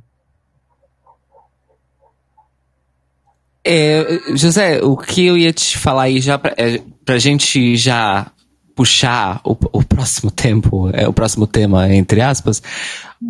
É, 3.64 4.20
José, 4.36 4.80
o 4.82 4.96
que 4.96 5.26
eu 5.26 5.36
ia 5.36 5.52
te 5.52 5.76
falar 5.76 6.04
aí 6.04 6.20
já 6.20 6.38
pra, 6.38 6.54
é, 6.56 7.18
gente 7.18 7.76
já 7.76 8.30
puxar 8.76 9.40
o, 9.42 9.56
o 9.72 9.82
próximo 9.82 10.30
tempo, 10.30 10.88
é 10.92 11.08
o 11.08 11.12
próximo 11.12 11.46
tema, 11.46 11.92
entre 11.92 12.20
aspas, 12.20 12.62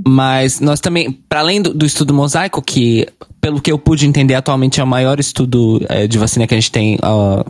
mas 0.07 0.61
nós 0.61 0.81
também, 0.81 1.11
para 1.11 1.41
além 1.41 1.62
do, 1.62 1.72
do 1.72 1.87
estudo 1.87 2.12
mosaico, 2.12 2.61
que 2.61 3.07
pelo 3.41 3.62
que 3.62 3.70
eu 3.70 3.79
pude 3.79 4.07
entender 4.07 4.35
atualmente 4.35 4.81
é 4.81 4.85
o 4.85 4.87
maior 4.87 5.20
estudo 5.20 5.81
é, 5.89 6.07
de 6.07 6.18
vacina 6.18 6.47
que 6.47 6.55
a 6.55 6.59
gente 6.59 6.72
tem 6.72 6.99
ó, 7.01 7.45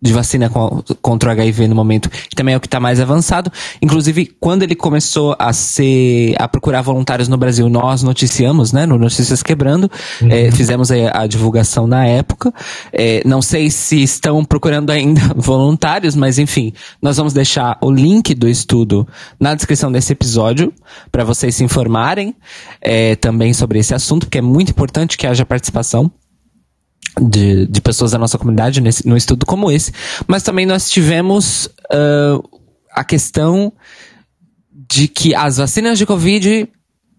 de 0.00 0.12
vacina 0.12 0.50
co- 0.50 0.84
contra 1.00 1.30
o 1.30 1.32
HIV 1.32 1.68
no 1.68 1.74
momento, 1.74 2.10
que 2.10 2.36
também 2.36 2.54
é 2.54 2.56
o 2.56 2.60
que 2.60 2.66
está 2.66 2.78
mais 2.78 3.00
avançado. 3.00 3.50
Inclusive, 3.80 4.26
quando 4.38 4.62
ele 4.62 4.74
começou 4.74 5.34
a 5.38 5.52
ser 5.52 6.34
a 6.38 6.46
procurar 6.46 6.82
voluntários 6.82 7.28
no 7.28 7.36
Brasil, 7.38 7.68
nós 7.68 8.02
noticiamos, 8.02 8.72
né, 8.72 8.84
no 8.84 8.98
Notícias 8.98 9.42
Quebrando, 9.42 9.90
eh, 10.28 10.50
fizemos 10.52 10.90
aí 10.90 11.06
a 11.10 11.26
divulgação 11.26 11.86
na 11.86 12.04
época. 12.06 12.52
Eh, 12.92 13.22
não 13.24 13.40
sei 13.40 13.70
se 13.70 14.02
estão 14.02 14.44
procurando 14.44 14.90
ainda 14.90 15.20
voluntários, 15.34 16.14
mas 16.14 16.38
enfim, 16.38 16.72
nós 17.00 17.16
vamos 17.16 17.32
deixar 17.32 17.78
o 17.80 17.90
link 17.90 18.34
do 18.34 18.48
estudo 18.48 19.08
na 19.40 19.54
descrição 19.54 19.90
desse 19.90 20.12
episódio 20.12 20.72
para 21.10 21.24
vocês 21.24 21.54
se 21.54 21.64
informarem 21.64 22.34
eh, 22.82 23.16
também 23.16 23.54
sobre 23.54 23.78
esse 23.78 23.94
assunto, 23.94 24.26
porque 24.26 24.38
é 24.38 24.42
muito 24.42 24.70
importante 24.70 25.16
que 25.16 25.26
haja 25.26 25.44
participação 25.46 26.10
de, 27.20 27.66
de 27.66 27.80
pessoas 27.80 28.10
da 28.10 28.18
nossa 28.18 28.38
comunidade 28.38 28.80
nesse, 28.80 29.06
num 29.06 29.16
estudo 29.16 29.46
como 29.46 29.70
esse. 29.70 29.92
Mas 30.26 30.42
também 30.42 30.66
nós 30.66 30.90
tivemos 30.90 31.68
ah, 31.90 32.40
a 32.92 33.04
questão 33.04 33.72
de 34.88 35.08
que 35.08 35.34
as 35.34 35.56
vacinas 35.56 35.98
de 35.98 36.06
Covid, 36.06 36.68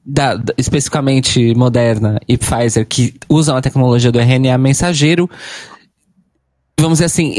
da- 0.05 0.35
da- 0.35 0.53
especificamente 0.57 1.53
Moderna 1.55 2.19
e 2.27 2.37
Pfizer, 2.37 2.85
que 2.87 3.13
usam 3.29 3.55
a 3.57 3.61
tecnologia 3.61 4.11
do 4.11 4.19
RNA 4.19 4.57
mensageiro, 4.57 5.29
vamos 6.79 6.99
dizer 6.99 7.05
assim, 7.05 7.33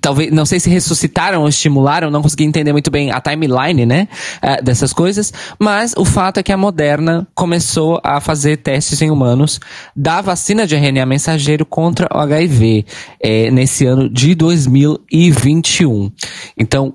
talvez, 0.00 0.32
não 0.32 0.44
sei 0.44 0.58
se 0.58 0.68
ressuscitaram 0.68 1.42
ou 1.42 1.48
estimularam, 1.48 2.10
não 2.10 2.20
consegui 2.20 2.44
entender 2.44 2.72
muito 2.72 2.90
bem 2.90 3.12
a 3.12 3.20
timeline, 3.20 3.86
né, 3.86 4.08
eh, 4.42 4.60
dessas 4.60 4.92
coisas, 4.92 5.32
mas 5.58 5.94
o 5.96 6.04
fato 6.04 6.40
é 6.40 6.42
que 6.42 6.52
a 6.52 6.56
Moderna 6.56 7.26
começou 7.32 8.00
a 8.02 8.20
fazer 8.20 8.56
testes 8.56 9.00
em 9.00 9.10
humanos 9.10 9.60
da 9.94 10.20
vacina 10.20 10.66
de 10.66 10.74
RNA 10.74 11.06
mensageiro 11.06 11.64
contra 11.64 12.08
o 12.12 12.18
HIV, 12.18 12.84
eh, 13.20 13.50
nesse 13.52 13.86
ano 13.86 14.08
de 14.08 14.34
2021. 14.34 16.10
Então, 16.58 16.94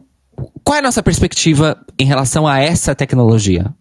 qual 0.64 0.76
é 0.76 0.80
a 0.80 0.84
nossa 0.84 1.02
perspectiva 1.02 1.78
em 1.98 2.06
relação 2.06 2.46
a 2.46 2.60
essa 2.60 2.94
tecnologia? 2.94 3.74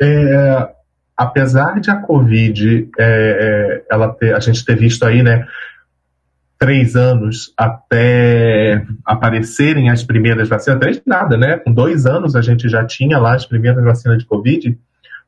É, 0.00 0.68
apesar 1.16 1.80
de 1.80 1.90
a 1.90 1.96
Covid, 1.96 2.88
é, 2.98 3.02
é, 3.02 3.84
ela 3.90 4.12
ter, 4.12 4.34
a 4.34 4.40
gente 4.40 4.64
ter 4.64 4.76
visto 4.76 5.04
aí, 5.04 5.22
né, 5.22 5.46
três 6.58 6.96
anos 6.96 7.52
até 7.56 8.84
aparecerem 9.04 9.90
as 9.90 10.02
primeiras 10.02 10.48
vacinas, 10.48 10.80
três 10.80 11.02
nada, 11.06 11.36
né? 11.36 11.58
Com 11.58 11.72
dois 11.72 12.06
anos 12.06 12.34
a 12.34 12.40
gente 12.40 12.68
já 12.68 12.84
tinha 12.84 13.18
lá 13.18 13.34
as 13.34 13.46
primeiras 13.46 13.82
vacinas 13.84 14.18
de 14.18 14.26
Covid. 14.26 14.78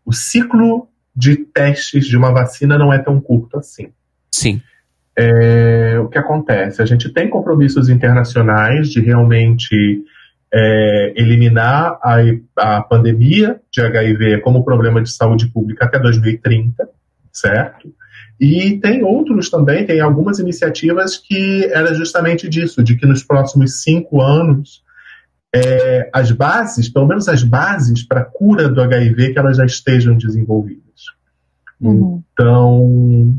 O 0.05 0.13
ciclo 0.13 0.89
de 1.15 1.37
testes 1.37 2.07
de 2.07 2.17
uma 2.17 2.33
vacina 2.33 2.79
não 2.79 2.93
é 2.93 2.99
tão 2.99 3.21
curto 3.21 3.59
assim. 3.59 3.89
Sim. 4.31 4.63
É, 5.17 5.99
o 5.99 6.09
que 6.09 6.17
acontece? 6.17 6.81
A 6.81 6.87
gente 6.87 7.13
tem 7.13 7.29
compromissos 7.29 7.89
internacionais 7.89 8.89
de 8.89 9.01
realmente 9.01 10.05
é, 10.53 11.13
eliminar 11.17 11.99
a, 12.03 12.19
a 12.57 12.83
pandemia 12.83 13.61
de 13.71 13.81
HIV 13.81 14.41
como 14.41 14.65
problema 14.65 15.03
de 15.03 15.11
saúde 15.11 15.49
pública 15.49 15.85
até 15.85 15.99
2030, 15.99 16.89
certo? 17.33 17.93
E 18.41 18.79
tem 18.79 19.03
outros 19.03 19.51
também, 19.51 19.85
tem 19.85 20.01
algumas 20.01 20.39
iniciativas 20.39 21.17
que 21.17 21.65
era 21.73 21.93
justamente 21.95 22.49
disso, 22.49 22.83
de 22.83 22.97
que 22.97 23.07
nos 23.07 23.25
próximos 23.25 23.83
cinco 23.83 24.21
anos 24.23 24.83
é, 25.55 26.09
as 26.13 26.31
bases, 26.31 26.89
pelo 26.89 27.07
menos 27.07 27.29
as 27.29 27.43
bases 27.43 28.03
para 28.03 28.21
a 28.21 28.25
cura 28.25 28.69
do 28.69 28.81
HIV, 28.81 29.33
que 29.33 29.39
elas 29.39 29.57
já 29.57 29.65
estejam 29.65 30.17
desenvolvidas. 30.17 30.85
Uhum. 31.81 32.23
Então, 32.33 33.37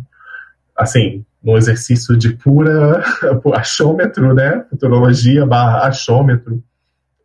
assim, 0.77 1.23
no 1.41 1.57
exercício 1.57 2.17
de 2.17 2.33
pura 2.33 3.01
achômetro, 3.55 4.33
né? 4.33 4.65
Futurologia 4.69 5.45
barra 5.45 5.87
achômetro, 5.87 6.61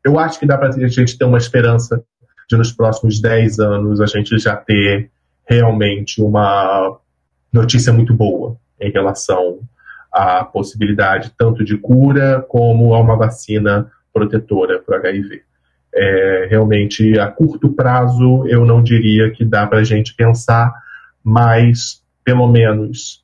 eu 0.04 0.18
acho 0.18 0.38
que 0.38 0.46
dá 0.46 0.58
para 0.58 0.68
a 0.68 0.88
gente 0.88 1.16
ter 1.16 1.24
uma 1.24 1.38
esperança 1.38 2.02
de 2.48 2.56
nos 2.56 2.70
próximos 2.70 3.20
10 3.20 3.58
anos 3.58 4.00
a 4.02 4.06
gente 4.06 4.38
já 4.38 4.54
ter 4.54 5.10
realmente 5.48 6.20
uma 6.20 6.98
notícia 7.54 7.92
muito 7.92 8.12
boa 8.12 8.56
em 8.80 8.90
relação 8.90 9.60
à 10.12 10.44
possibilidade 10.44 11.32
tanto 11.38 11.64
de 11.64 11.78
cura 11.78 12.44
como 12.48 12.92
a 12.94 13.00
uma 13.00 13.16
vacina 13.16 13.90
protetora 14.12 14.80
para 14.80 14.96
o 14.96 14.98
HIV. 14.98 15.42
É, 15.94 16.48
realmente, 16.50 17.18
a 17.18 17.28
curto 17.28 17.72
prazo, 17.72 18.44
eu 18.48 18.66
não 18.66 18.82
diria 18.82 19.30
que 19.30 19.44
dá 19.44 19.66
para 19.66 19.78
a 19.78 19.84
gente 19.84 20.14
pensar, 20.14 20.72
mas 21.22 22.02
pelo 22.24 22.48
menos 22.48 23.22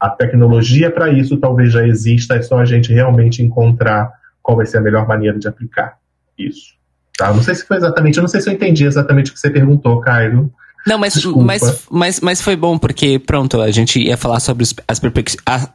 a 0.00 0.10
tecnologia 0.10 0.90
para 0.90 1.10
isso 1.10 1.36
talvez 1.36 1.72
já 1.72 1.86
exista, 1.86 2.34
é 2.34 2.42
só 2.42 2.58
a 2.58 2.64
gente 2.64 2.92
realmente 2.92 3.42
encontrar 3.42 4.12
qual 4.42 4.56
vai 4.56 4.66
ser 4.66 4.78
a 4.78 4.80
melhor 4.80 5.06
maneira 5.06 5.38
de 5.38 5.46
aplicar 5.46 5.98
isso. 6.36 6.74
Tá? 7.16 7.32
Não 7.32 7.42
sei 7.42 7.54
se 7.54 7.66
foi 7.66 7.76
exatamente, 7.76 8.16
eu 8.16 8.22
não 8.22 8.28
sei 8.28 8.40
se 8.40 8.48
eu 8.48 8.54
entendi 8.54 8.84
exatamente 8.84 9.30
o 9.30 9.34
que 9.34 9.40
você 9.40 9.50
perguntou, 9.50 10.00
Cairo. 10.00 10.52
Não, 10.86 10.98
mas, 10.98 11.14
Desculpa. 11.14 11.42
mas, 11.42 11.82
mas, 11.90 12.20
mas 12.20 12.40
foi 12.40 12.56
bom, 12.56 12.78
porque, 12.78 13.18
pronto, 13.18 13.60
a 13.60 13.70
gente 13.70 14.00
ia 14.00 14.16
falar 14.16 14.40
sobre 14.40 14.64
as, 14.86 15.00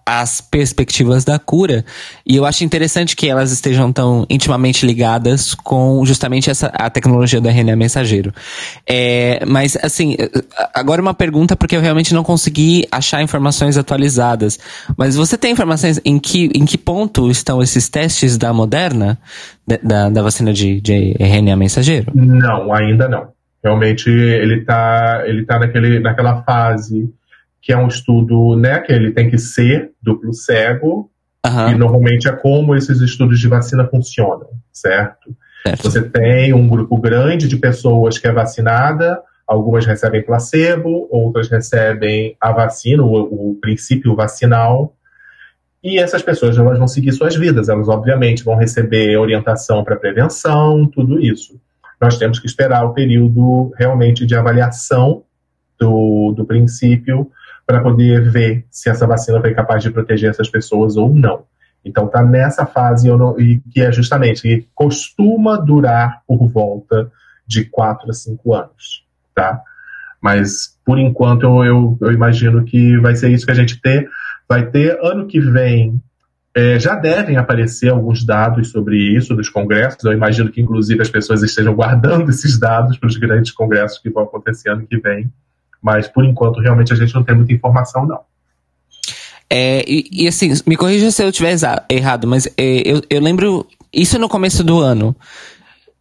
as 0.06 0.42
perspectivas 0.42 1.24
da 1.24 1.38
cura, 1.38 1.86
e 2.26 2.36
eu 2.36 2.46
acho 2.46 2.64
interessante 2.64 3.16
que 3.16 3.28
elas 3.28 3.52
estejam 3.52 3.92
tão 3.92 4.26
intimamente 4.30 4.86
ligadas 4.86 5.54
com 5.54 6.04
justamente 6.06 6.50
essa, 6.50 6.68
a 6.68 6.90
tecnologia 6.90 7.40
do 7.40 7.48
RNA 7.48 7.76
mensageiro. 7.76 8.34
É, 8.88 9.44
mas, 9.46 9.78
assim, 9.84 10.16
agora 10.74 11.02
uma 11.02 11.14
pergunta, 11.14 11.56
porque 11.56 11.76
eu 11.76 11.82
realmente 11.82 12.14
não 12.14 12.24
consegui 12.24 12.88
achar 12.92 13.22
informações 13.22 13.78
atualizadas. 13.78 14.58
Mas 14.98 15.16
você 15.16 15.38
tem 15.38 15.52
informações 15.52 16.00
em 16.04 16.18
que, 16.18 16.50
em 16.56 16.66
que 16.66 16.78
ponto 16.78 17.30
estão 17.30 17.62
esses 17.62 17.88
testes 17.88 18.38
da 18.38 18.52
Moderna, 18.52 19.20
da, 19.68 19.78
da, 19.84 20.10
da 20.10 20.22
vacina 20.22 20.52
de, 20.52 20.82
de 20.82 21.16
RNA 21.20 21.56
mensageiro? 21.56 22.12
Não, 22.16 22.74
ainda 22.74 23.08
não. 23.08 23.28
Realmente 23.64 24.10
ele 24.10 24.60
está 24.60 25.24
ele 25.26 25.46
tá 25.46 25.58
naquele, 25.58 26.00
naquela 26.00 26.44
fase 26.44 27.14
que 27.64 27.72
é 27.72 27.78
um 27.78 27.88
estudo, 27.88 28.58
né, 28.58 28.82
que 28.82 28.92
ele 28.92 29.12
tem 29.12 29.30
que 29.30 29.38
ser 29.38 29.92
duplo 30.02 30.34
cego, 30.34 31.10
e 31.46 31.48
Aham, 31.48 31.78
normalmente 31.78 32.28
é 32.28 32.32
como 32.34 32.76
esses 32.76 33.00
estudos 33.00 33.40
de 33.40 33.48
vacina 33.48 33.88
funcionam, 33.88 34.50
certo? 34.72 35.34
certo. 35.66 35.84
Você 35.84 36.02
tem 36.02 36.54
um 36.54 36.68
grupo 36.68 36.98
grande 36.98 37.48
de 37.48 37.56
pessoas 37.56 38.18
que 38.18 38.28
é 38.28 38.34
vacinada, 38.34 39.18
algumas 39.48 39.86
recebem 39.86 40.22
placebo, 40.22 41.08
outras 41.10 41.50
recebem 41.50 42.36
a 42.40 42.52
vacina, 42.52 43.02
o, 43.02 43.52
o 43.52 43.58
princípio 43.62 44.14
vacinal, 44.14 44.94
e 45.82 46.00
essas 46.00 46.22
pessoas 46.22 46.58
elas 46.58 46.78
vão 46.78 46.88
seguir 46.88 47.14
suas 47.14 47.36
vidas, 47.36 47.70
elas 47.70 47.88
obviamente 47.88 48.44
vão 48.44 48.56
receber 48.56 49.18
orientação 49.18 49.86
para 49.86 49.96
prevenção, 49.96 50.86
tudo 50.86 51.20
isso. 51.20 51.60
Nós 52.04 52.18
temos 52.18 52.38
que 52.38 52.46
esperar 52.46 52.84
o 52.84 52.94
período 52.94 53.72
realmente 53.78 54.26
de 54.26 54.36
avaliação 54.36 55.24
do, 55.80 56.34
do 56.36 56.44
princípio 56.44 57.32
para 57.66 57.82
poder 57.82 58.30
ver 58.30 58.66
se 58.70 58.90
essa 58.90 59.08
vacina 59.08 59.40
foi 59.40 59.54
capaz 59.54 59.82
de 59.82 59.90
proteger 59.90 60.30
essas 60.30 60.50
pessoas 60.50 60.98
ou 60.98 61.16
não. 61.16 61.46
Então 61.86 62.06
tá 62.10 62.22
nessa 62.22 62.66
fase 62.66 63.08
não- 63.08 63.40
e 63.40 63.62
que 63.72 63.80
é 63.82 63.90
justamente 63.90 64.42
que 64.42 64.68
costuma 64.76 65.56
durar 65.56 66.22
por 66.28 66.46
volta 66.50 67.10
de 67.48 67.64
4 67.64 68.10
a 68.10 68.14
5 68.14 68.54
anos, 68.54 69.06
tá? 69.34 69.62
Mas 70.22 70.78
por 70.86 71.00
enquanto 71.00 71.44
eu, 71.44 71.64
eu, 71.64 71.98
eu 72.02 72.12
imagino 72.12 72.66
que 72.66 72.98
vai 73.00 73.16
ser 73.16 73.32
isso 73.32 73.46
que 73.46 73.52
a 73.52 73.56
gente 73.56 73.80
ter. 73.80 74.10
Vai 74.48 74.66
ter 74.66 75.00
ano 75.02 75.26
que 75.26 75.40
vem. 75.40 76.02
É, 76.56 76.80
já 76.80 76.96
devem 76.96 77.36
aparecer 77.36 77.90
alguns 77.90 78.24
dados 78.24 78.70
sobre 78.70 78.98
isso 78.98 79.36
dos 79.36 79.50
congressos. 79.50 80.04
Eu 80.04 80.14
imagino 80.14 80.52
que, 80.52 80.62
inclusive, 80.62 81.02
as 81.02 81.10
pessoas 81.10 81.42
estejam 81.42 81.74
guardando 81.74 82.30
esses 82.30 82.60
dados 82.60 82.98
para 82.98 83.08
os 83.08 83.18
grandes 83.18 83.52
congressos 83.52 83.98
que 83.98 84.10
vão 84.10 84.24
acontecer 84.24 84.70
ano 84.70 84.86
que 84.86 84.98
vem. 84.98 85.32
Mas, 85.82 86.08
por 86.08 86.24
enquanto, 86.24 86.60
realmente 86.60 86.94
a 86.94 86.96
gente 86.96 87.14
não 87.14 87.24
tem 87.24 87.36
muita 87.36 87.54
informação, 87.54 88.06
não. 88.06 88.20
É, 89.50 89.84
e, 89.88 90.08
e 90.12 90.28
assim, 90.28 90.52
me 90.66 90.76
corrija 90.76 91.12
se 91.12 91.24
eu 91.24 91.30
estiver 91.30 91.56
errado, 91.90 92.28
mas 92.28 92.48
é, 92.58 92.82
eu, 92.86 93.02
eu 93.10 93.22
lembro. 93.22 93.68
Isso 93.92 94.18
no 94.18 94.30
começo 94.30 94.64
do 94.64 94.80
ano. 94.80 95.16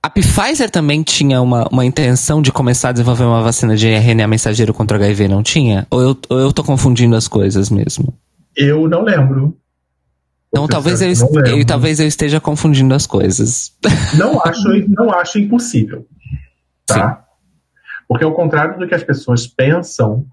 A 0.02 0.10
Pfizer 0.10 0.70
também 0.70 1.02
tinha 1.02 1.40
uma, 1.40 1.68
uma 1.68 1.84
intenção 1.84 2.42
de 2.42 2.50
começar 2.50 2.88
a 2.88 2.92
desenvolver 2.92 3.24
uma 3.24 3.42
vacina 3.42 3.76
de 3.76 3.88
RNA 3.88 4.26
mensageiro 4.26 4.74
contra 4.74 4.96
HIV, 4.96 5.28
não 5.28 5.42
tinha? 5.42 5.86
Ou 5.90 6.00
eu, 6.00 6.18
ou 6.28 6.38
eu 6.40 6.52
tô 6.52 6.64
confundindo 6.64 7.14
as 7.14 7.28
coisas 7.28 7.70
mesmo? 7.70 8.12
Eu 8.56 8.88
não 8.88 9.02
lembro. 9.02 9.56
Então 10.54 10.66
talvez 10.68 11.00
eu, 11.00 11.08
lembro. 11.08 11.48
eu- 11.48 11.64
talvez 11.66 11.98
eu 11.98 12.06
esteja 12.06 12.38
confundindo 12.40 12.92
as 12.94 13.06
coisas. 13.06 13.72
Não 14.18 14.38
acho, 14.44 14.68
não 14.88 15.10
acho 15.10 15.38
impossível. 15.38 16.06
Tá? 16.86 17.24
Porque, 18.06 18.24
ao 18.24 18.34
contrário 18.34 18.78
do 18.78 18.86
que 18.86 18.94
as 18.94 19.02
pessoas 19.02 19.46
pensam, 19.46 20.26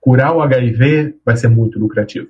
curar 0.00 0.34
o 0.34 0.40
HIV 0.40 1.16
vai 1.24 1.36
ser 1.36 1.48
muito 1.48 1.78
lucrativo. 1.78 2.28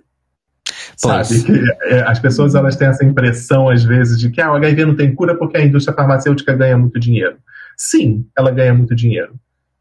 Pois. 1.00 1.28
Sabe? 1.28 1.42
Que, 1.44 1.64
é, 1.84 2.00
as 2.08 2.18
pessoas 2.18 2.56
elas 2.56 2.74
têm 2.74 2.88
essa 2.88 3.04
impressão, 3.04 3.68
às 3.68 3.84
vezes, 3.84 4.18
de 4.18 4.30
que 4.30 4.40
ah, 4.40 4.50
o 4.50 4.56
HIV 4.56 4.84
não 4.84 4.96
tem 4.96 5.14
cura 5.14 5.36
porque 5.36 5.56
a 5.56 5.64
indústria 5.64 5.94
farmacêutica 5.94 6.54
ganha 6.56 6.76
muito 6.76 6.98
dinheiro. 6.98 7.36
Sim, 7.76 8.26
ela 8.36 8.50
ganha 8.50 8.74
muito 8.74 8.96
dinheiro. 8.96 9.34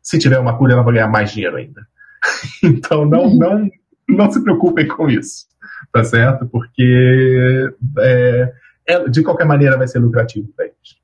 Se 0.04 0.20
tiver 0.20 0.38
uma 0.38 0.56
cura, 0.56 0.74
ela 0.74 0.84
vai 0.84 0.94
ganhar 0.94 1.08
mais 1.08 1.32
dinheiro 1.32 1.58
ainda. 1.58 1.82
Então, 2.64 3.06
não, 3.06 3.34
não, 3.34 3.70
não 4.08 4.32
se 4.32 4.44
preocupem 4.44 4.88
com 4.88 5.10
isso. 5.10 5.46
Tá 5.92 6.04
certo? 6.04 6.46
Porque, 6.46 7.70
é, 8.00 8.54
é, 8.88 9.10
de 9.10 9.24
qualquer 9.24 9.46
maneira, 9.46 9.78
vai 9.78 9.88
ser 9.88 10.00
lucrativo 10.00 10.48
para 10.56 10.66
eles. 10.66 10.98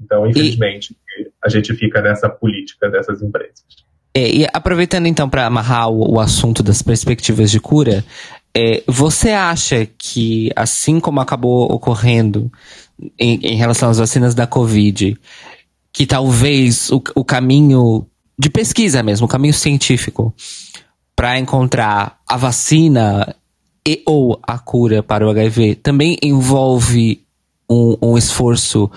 Então, 0.00 0.26
infelizmente, 0.26 0.96
a 1.42 1.48
gente 1.48 1.74
fica 1.74 2.00
nessa 2.00 2.28
política 2.28 2.88
dessas 2.88 3.22
empresas. 3.22 3.64
É, 4.14 4.28
e 4.28 4.46
aproveitando 4.52 5.06
então 5.06 5.28
para 5.28 5.46
amarrar 5.46 5.90
o, 5.90 6.14
o 6.14 6.20
assunto 6.20 6.62
das 6.62 6.82
perspectivas 6.82 7.50
de 7.50 7.60
cura, 7.60 8.04
é, 8.56 8.82
você 8.86 9.30
acha 9.30 9.86
que, 9.98 10.50
assim 10.56 10.98
como 10.98 11.20
acabou 11.20 11.70
ocorrendo 11.72 12.50
em, 13.18 13.38
em 13.40 13.56
relação 13.56 13.90
às 13.90 13.98
vacinas 13.98 14.34
da 14.34 14.46
Covid, 14.46 15.16
que 15.92 16.06
talvez 16.06 16.90
o, 16.90 17.02
o 17.14 17.24
caminho 17.24 18.06
de 18.38 18.50
pesquisa 18.50 19.02
mesmo, 19.02 19.26
o 19.26 19.28
caminho 19.28 19.54
científico, 19.54 20.34
para 21.14 21.38
encontrar 21.38 22.18
a 22.28 22.36
vacina 22.36 23.34
e 23.88 24.02
ou 24.04 24.38
a 24.42 24.58
cura 24.58 25.02
para 25.02 25.26
o 25.26 25.30
HIV 25.30 25.76
também 25.76 26.18
envolve 26.22 27.24
um, 27.70 27.96
um 28.02 28.18
esforço 28.18 28.90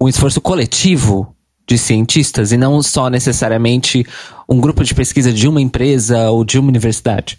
um 0.00 0.08
esforço 0.08 0.40
coletivo 0.40 1.34
de 1.66 1.76
cientistas 1.76 2.50
e 2.50 2.56
não 2.56 2.82
só 2.82 3.10
necessariamente 3.10 4.06
um 4.48 4.58
grupo 4.58 4.82
de 4.82 4.94
pesquisa 4.94 5.30
de 5.30 5.46
uma 5.46 5.60
empresa 5.60 6.30
ou 6.30 6.42
de 6.42 6.58
uma 6.58 6.68
universidade. 6.68 7.38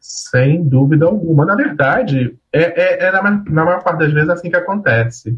Sem 0.00 0.62
dúvida 0.62 1.06
alguma. 1.06 1.44
Na 1.44 1.56
verdade, 1.56 2.36
é, 2.52 2.60
é- 2.60 3.08
é 3.08 3.10
na, 3.10 3.22
na 3.22 3.64
maior 3.64 3.82
parte 3.82 3.98
das 4.00 4.12
vezes 4.12 4.28
assim 4.28 4.48
que 4.48 4.56
acontece. 4.56 5.36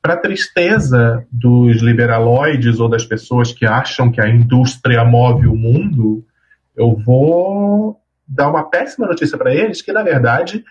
Para 0.00 0.16
tristeza 0.16 1.26
dos 1.30 1.82
liberaloides 1.82 2.80
ou 2.80 2.88
das 2.88 3.04
pessoas 3.04 3.52
que 3.52 3.66
acham 3.66 4.10
que 4.10 4.20
a 4.20 4.28
indústria 4.28 5.04
move 5.04 5.46
o 5.46 5.54
mundo, 5.54 6.24
eu 6.74 6.96
vou 7.04 8.01
dar 8.34 8.48
uma 8.48 8.64
péssima 8.64 9.06
notícia 9.06 9.36
para 9.36 9.54
eles 9.54 9.82
que, 9.82 9.92
na 9.92 10.02
verdade, 10.02 10.64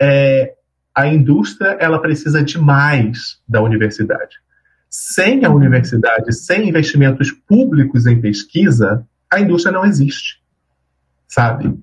é, 0.00 0.54
a 0.94 1.06
indústria 1.06 1.76
ela 1.80 2.00
precisa 2.00 2.42
demais 2.42 3.40
da 3.48 3.62
universidade. 3.62 4.36
Sem 4.88 5.44
a 5.44 5.50
universidade, 5.50 6.32
sem 6.32 6.68
investimentos 6.68 7.30
públicos 7.30 8.06
em 8.06 8.20
pesquisa, 8.20 9.06
a 9.30 9.40
indústria 9.40 9.72
não 9.72 9.84
existe. 9.84 10.42
Sabe? 11.28 11.78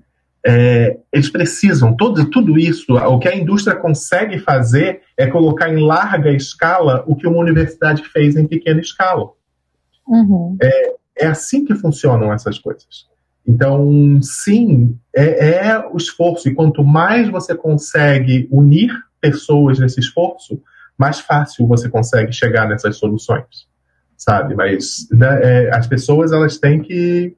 É, 0.46 0.98
eles 1.12 1.28
precisam, 1.28 1.94
todo, 1.94 2.24
tudo 2.30 2.58
isso, 2.58 2.94
o 2.94 3.18
que 3.18 3.28
a 3.28 3.36
indústria 3.36 3.76
consegue 3.76 4.38
fazer 4.38 5.02
é 5.16 5.26
colocar 5.26 5.68
em 5.68 5.84
larga 5.84 6.30
escala 6.30 7.04
o 7.06 7.14
que 7.14 7.26
uma 7.26 7.38
universidade 7.38 8.02
fez 8.08 8.36
em 8.36 8.46
pequena 8.46 8.80
escala. 8.80 9.30
Uhum. 10.06 10.56
É 11.18 11.26
assim 11.26 11.64
que 11.64 11.74
funcionam 11.74 12.32
essas 12.32 12.58
coisas. 12.58 13.09
Então, 13.50 14.22
sim, 14.22 14.96
é, 15.14 15.56
é 15.56 15.78
o 15.78 15.96
esforço. 15.96 16.48
E 16.48 16.54
quanto 16.54 16.84
mais 16.84 17.28
você 17.28 17.52
consegue 17.52 18.48
unir 18.48 18.92
pessoas 19.20 19.80
nesse 19.80 19.98
esforço, 19.98 20.62
mais 20.96 21.18
fácil 21.18 21.66
você 21.66 21.88
consegue 21.88 22.32
chegar 22.32 22.68
nessas 22.68 22.96
soluções, 22.96 23.66
sabe? 24.16 24.54
Mas 24.54 25.08
né, 25.10 25.40
é, 25.42 25.76
as 25.76 25.88
pessoas 25.88 26.30
elas 26.30 26.58
têm 26.58 26.80
que 26.80 27.34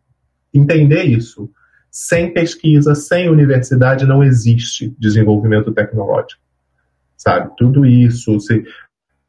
entender 0.53 1.05
isso. 1.05 1.51
Sem 1.91 2.33
pesquisa, 2.33 2.95
sem 2.95 3.31
universidade, 3.31 4.07
não 4.07 4.23
existe 4.23 4.95
desenvolvimento 4.99 5.73
tecnológico, 5.73 6.43
sabe? 7.17 7.53
Tudo 7.57 7.87
isso, 7.87 8.39
se, 8.39 8.65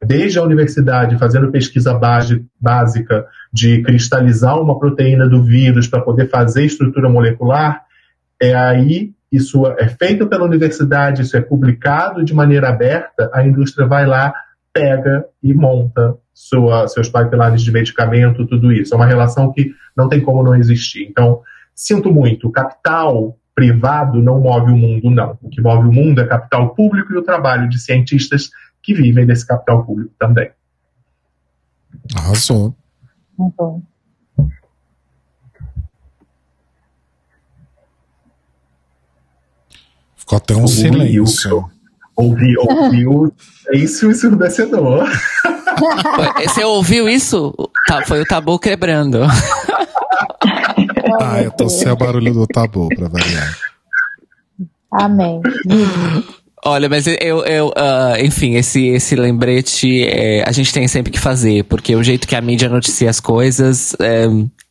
desde 0.04 0.38
a 0.38 0.42
universidade 0.42 1.18
fazendo 1.18 1.50
pesquisa 1.50 1.94
base, 1.94 2.44
básica 2.60 3.26
de 3.52 3.82
cristalizar 3.82 4.60
uma 4.60 4.78
proteína 4.78 5.28
do 5.28 5.42
vírus 5.42 5.86
para 5.86 6.02
poder 6.02 6.28
fazer 6.28 6.64
estrutura 6.64 7.08
molecular, 7.08 7.82
é 8.40 8.54
aí 8.54 9.12
isso 9.30 9.66
é 9.66 9.88
feito 9.88 10.28
pela 10.28 10.44
universidade, 10.44 11.22
isso 11.22 11.36
é 11.36 11.40
publicado 11.40 12.24
de 12.24 12.32
maneira 12.32 12.68
aberta, 12.68 13.30
a 13.32 13.44
indústria 13.44 13.86
vai 13.86 14.06
lá, 14.06 14.32
pega 14.72 15.24
e 15.42 15.52
monta 15.52 16.16
sua, 16.32 16.86
seus 16.86 17.08
pipelines 17.08 17.62
de 17.62 17.72
medicamento, 17.72 18.46
tudo 18.46 18.72
isso. 18.72 18.94
É 18.94 18.96
uma 18.96 19.06
relação 19.06 19.52
que 19.52 19.72
não 19.96 20.08
tem 20.08 20.20
como 20.20 20.42
não 20.42 20.54
existir. 20.54 21.06
Então, 21.08 21.40
sinto 21.74 22.12
muito, 22.12 22.50
capital 22.50 23.36
privado 23.54 24.20
não 24.20 24.40
move 24.40 24.72
o 24.72 24.76
mundo, 24.76 25.10
não. 25.10 25.38
O 25.40 25.48
que 25.48 25.60
move 25.60 25.88
o 25.88 25.92
mundo 25.92 26.20
é 26.20 26.26
capital 26.26 26.74
público 26.74 27.12
e 27.12 27.16
o 27.16 27.22
trabalho 27.22 27.68
de 27.68 27.78
cientistas 27.78 28.50
que 28.84 28.92
vivem 28.92 29.26
desse 29.26 29.46
capital 29.46 29.84
público 29.84 30.14
também. 30.18 30.50
Arrasou. 32.14 32.76
Muito 33.36 33.54
bom. 33.56 33.82
Ficou 40.14 40.36
até 40.36 40.54
um 40.54 40.64
O 40.64 40.68
silêncio. 40.68 41.70
Ouvi, 42.16 42.56
ouvi 42.58 43.06
o 43.06 43.32
silêncio 43.66 44.10
ensurdecedor. 44.10 45.08
Você 46.44 46.62
ouviu 46.62 47.08
isso? 47.08 47.52
Tá, 47.88 48.04
foi 48.04 48.20
o 48.20 48.24
tabu 48.24 48.58
quebrando. 48.58 49.22
Ah, 51.20 51.42
eu 51.42 51.50
tô 51.50 51.68
sem 51.68 51.90
o 51.90 51.96
barulho 51.96 52.32
do 52.32 52.46
tabu 52.46 52.88
pra 52.90 53.08
variar. 53.08 53.58
Amém. 54.92 55.40
Olha, 56.66 56.88
mas 56.88 57.06
eu, 57.06 57.44
eu 57.44 57.72
ah, 57.76 58.14
enfim, 58.18 58.54
esse, 58.54 58.86
esse 58.86 59.14
lembrete 59.14 60.02
é, 60.02 60.42
a 60.48 60.50
gente 60.50 60.72
tem 60.72 60.88
sempre 60.88 61.12
que 61.12 61.20
fazer, 61.20 61.64
porque 61.64 61.94
o 61.94 62.02
jeito 62.02 62.26
que 62.26 62.34
a 62.34 62.40
mídia 62.40 62.70
noticia 62.70 63.10
as 63.10 63.20
coisas, 63.20 63.94
é, 64.00 64.24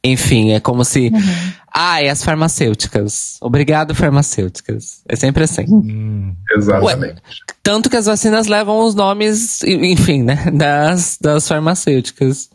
enfim, 0.03 0.53
é 0.53 0.59
como 0.59 0.83
se. 0.83 1.11
Ah, 1.71 2.01
e 2.01 2.09
as 2.09 2.23
farmacêuticas. 2.23 3.37
Obrigado, 3.41 3.93
farmacêuticas. 3.93 5.03
É 5.07 5.15
sempre 5.15 5.43
assim. 5.43 5.65
Hum, 5.67 6.35
Exatamente. 6.55 7.21
Tanto 7.61 7.91
que 7.91 7.97
as 7.97 8.07
vacinas 8.07 8.47
levam 8.47 8.79
os 8.83 8.95
nomes, 8.95 9.61
enfim, 9.63 10.23
né, 10.23 10.51
das, 10.51 11.17
das 11.21 11.47
farmacêuticas 11.47 12.49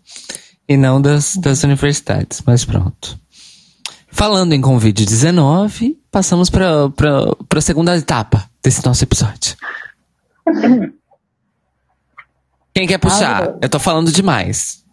e 0.68 0.76
não 0.76 1.00
das, 1.00 1.36
das 1.36 1.62
universidades. 1.62 2.42
Mas 2.44 2.64
pronto. 2.64 3.18
Falando 4.10 4.52
em 4.52 4.60
Covid-19, 4.60 5.94
passamos 6.10 6.50
para 6.50 6.90
a 7.56 7.60
segunda 7.60 7.96
etapa 7.96 8.47
desse 8.62 8.84
nosso 8.84 9.04
episódio. 9.04 9.56
Quem 12.74 12.86
quer 12.86 12.98
puxar? 12.98 13.56
Eu 13.60 13.68
tô 13.68 13.78
falando 13.78 14.12
demais. 14.12 14.84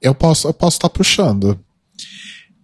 eu 0.00 0.14
posso 0.14 0.46
eu 0.48 0.52
posso 0.52 0.76
estar 0.76 0.90
puxando. 0.90 1.58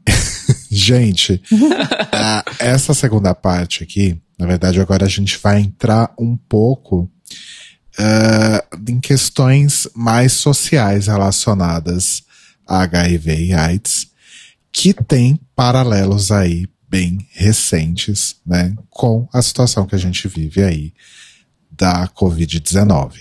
gente, 0.70 1.42
essa 2.59 2.92
segunda 2.92 3.34
parte 3.34 3.82
aqui, 3.82 4.20
na 4.38 4.46
verdade, 4.46 4.80
agora 4.80 5.06
a 5.06 5.09
gente 5.09 5.38
vai 5.38 5.60
entrar 5.60 6.12
um 6.18 6.36
pouco 6.36 7.10
ah, 7.98 8.62
em 8.86 9.01
questões 9.01 9.88
mais 9.94 10.34
sociais 10.34 11.06
relacionadas 11.06 12.22
a 12.66 12.82
HIV 12.82 13.46
e 13.46 13.52
AIDS, 13.52 14.09
que 14.72 14.92
tem 14.92 15.40
paralelos 15.55 16.30
aí 16.30 16.66
bem 16.94 17.26
recentes, 17.32 18.36
né, 18.46 18.72
com 18.88 19.28
a 19.32 19.42
situação 19.42 19.84
que 19.84 19.96
a 19.96 19.98
gente 19.98 20.28
vive 20.28 20.62
aí 20.62 20.92
da 21.68 22.06
Covid-19. 22.06 23.14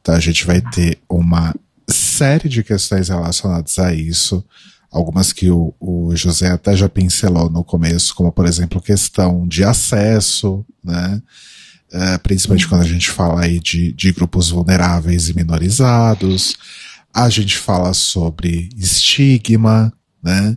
Então 0.00 0.14
a 0.14 0.18
gente 0.18 0.46
vai 0.46 0.62
ter 0.62 0.98
uma 1.06 1.54
série 1.86 2.48
de 2.48 2.64
questões 2.64 3.10
relacionadas 3.10 3.78
a 3.78 3.92
isso, 3.92 4.42
algumas 4.90 5.30
que 5.30 5.50
o, 5.50 5.74
o 5.78 6.16
José 6.16 6.52
até 6.52 6.74
já 6.74 6.88
pincelou 6.88 7.50
no 7.50 7.62
começo, 7.62 8.14
como 8.14 8.32
por 8.32 8.46
exemplo 8.46 8.80
questão 8.80 9.46
de 9.46 9.62
acesso, 9.62 10.64
né? 10.82 11.20
É, 11.92 12.16
principalmente 12.16 12.66
quando 12.66 12.80
a 12.80 12.88
gente 12.88 13.10
fala 13.10 13.42
aí 13.42 13.60
de, 13.60 13.92
de 13.92 14.10
grupos 14.10 14.48
vulneráveis 14.48 15.28
e 15.28 15.36
minorizados. 15.36 16.56
A 17.12 17.28
gente 17.28 17.58
fala 17.58 17.92
sobre 17.92 18.70
estigma, 18.74 19.92
né? 20.22 20.56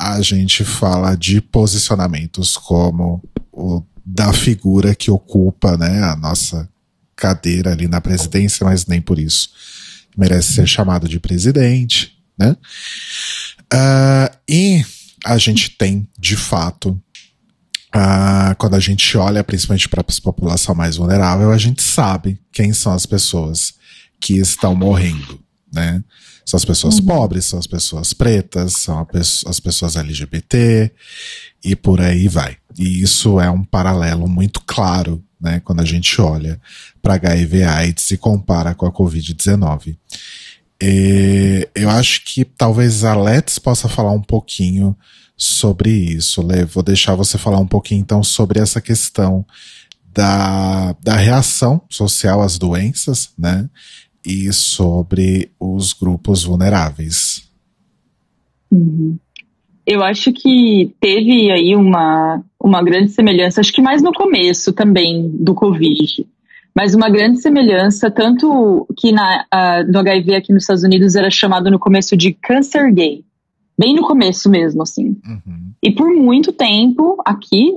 A 0.00 0.22
gente 0.22 0.64
fala 0.64 1.14
de 1.14 1.40
posicionamentos 1.40 2.56
como 2.56 3.22
o 3.52 3.82
da 4.04 4.32
figura 4.32 4.94
que 4.94 5.10
ocupa, 5.10 5.76
né, 5.76 6.02
a 6.02 6.16
nossa 6.16 6.68
cadeira 7.14 7.72
ali 7.72 7.86
na 7.86 8.00
presidência, 8.00 8.64
mas 8.64 8.86
nem 8.86 9.00
por 9.00 9.18
isso 9.18 9.50
merece 10.16 10.54
ser 10.54 10.66
chamado 10.66 11.08
de 11.08 11.20
presidente, 11.20 12.16
né? 12.38 12.56
Ah, 13.72 14.32
e 14.48 14.84
a 15.24 15.38
gente 15.38 15.70
tem, 15.70 16.08
de 16.18 16.36
fato, 16.36 17.00
ah, 17.92 18.54
quando 18.58 18.74
a 18.74 18.80
gente 18.80 19.16
olha 19.16 19.44
principalmente 19.44 19.88
para 19.88 20.00
a 20.00 20.22
população 20.22 20.74
mais 20.74 20.96
vulnerável, 20.96 21.52
a 21.52 21.58
gente 21.58 21.82
sabe 21.82 22.40
quem 22.52 22.72
são 22.72 22.92
as 22.92 23.06
pessoas 23.06 23.74
que 24.20 24.38
estão 24.38 24.74
morrendo, 24.74 25.40
né? 25.72 26.02
São 26.50 26.58
as 26.58 26.64
pessoas 26.64 26.98
pobres, 26.98 27.44
são 27.44 27.60
as 27.60 27.66
pessoas 27.68 28.12
pretas, 28.12 28.72
são 28.72 29.06
as 29.46 29.60
pessoas 29.60 29.94
LGBT 29.94 30.90
e 31.62 31.76
por 31.76 32.00
aí 32.00 32.26
vai. 32.26 32.56
E 32.76 33.00
isso 33.00 33.40
é 33.40 33.48
um 33.48 33.62
paralelo 33.62 34.26
muito 34.26 34.60
claro, 34.66 35.22
né, 35.40 35.60
quando 35.60 35.78
a 35.78 35.84
gente 35.84 36.20
olha 36.20 36.60
para 37.00 37.14
HIV 37.14 37.62
AIDS 37.62 38.10
e 38.10 38.16
compara 38.16 38.74
com 38.74 38.84
a 38.84 38.90
Covid-19. 38.90 39.96
E 40.82 41.68
eu 41.72 41.88
acho 41.88 42.24
que 42.24 42.44
talvez 42.44 43.04
a 43.04 43.14
Let's 43.14 43.60
possa 43.60 43.88
falar 43.88 44.10
um 44.10 44.22
pouquinho 44.22 44.96
sobre 45.36 45.88
isso. 45.88 46.42
Lê, 46.42 46.64
vou 46.64 46.82
deixar 46.82 47.14
você 47.14 47.38
falar 47.38 47.58
um 47.58 47.66
pouquinho 47.66 48.00
então 48.00 48.24
sobre 48.24 48.58
essa 48.58 48.80
questão 48.80 49.46
da, 50.12 50.96
da 51.00 51.14
reação 51.14 51.80
social 51.88 52.42
às 52.42 52.58
doenças, 52.58 53.30
né? 53.38 53.70
E 54.24 54.52
sobre 54.52 55.50
os 55.58 55.92
grupos 55.92 56.44
vulneráveis. 56.44 57.48
Uhum. 58.70 59.18
Eu 59.86 60.02
acho 60.02 60.32
que 60.32 60.94
teve 61.00 61.50
aí 61.50 61.74
uma, 61.74 62.42
uma 62.62 62.82
grande 62.82 63.10
semelhança, 63.10 63.60
acho 63.60 63.72
que 63.72 63.82
mais 63.82 64.02
no 64.02 64.12
começo 64.12 64.72
também 64.72 65.28
do 65.34 65.54
Covid, 65.54 66.26
mas 66.74 66.94
uma 66.94 67.08
grande 67.08 67.40
semelhança, 67.40 68.10
tanto 68.10 68.86
que 68.96 69.10
na, 69.10 69.44
ah, 69.50 69.82
no 69.82 69.98
HIV 69.98 70.34
aqui 70.34 70.52
nos 70.52 70.62
Estados 70.62 70.84
Unidos 70.84 71.16
era 71.16 71.30
chamado 71.30 71.70
no 71.70 71.78
começo 71.78 72.16
de 72.16 72.32
câncer 72.32 72.92
gay, 72.92 73.24
bem 73.76 73.94
no 73.94 74.02
começo 74.02 74.48
mesmo, 74.48 74.82
assim. 74.82 75.16
Uhum. 75.26 75.72
E 75.82 75.90
por 75.90 76.14
muito 76.14 76.52
tempo 76.52 77.16
aqui, 77.24 77.72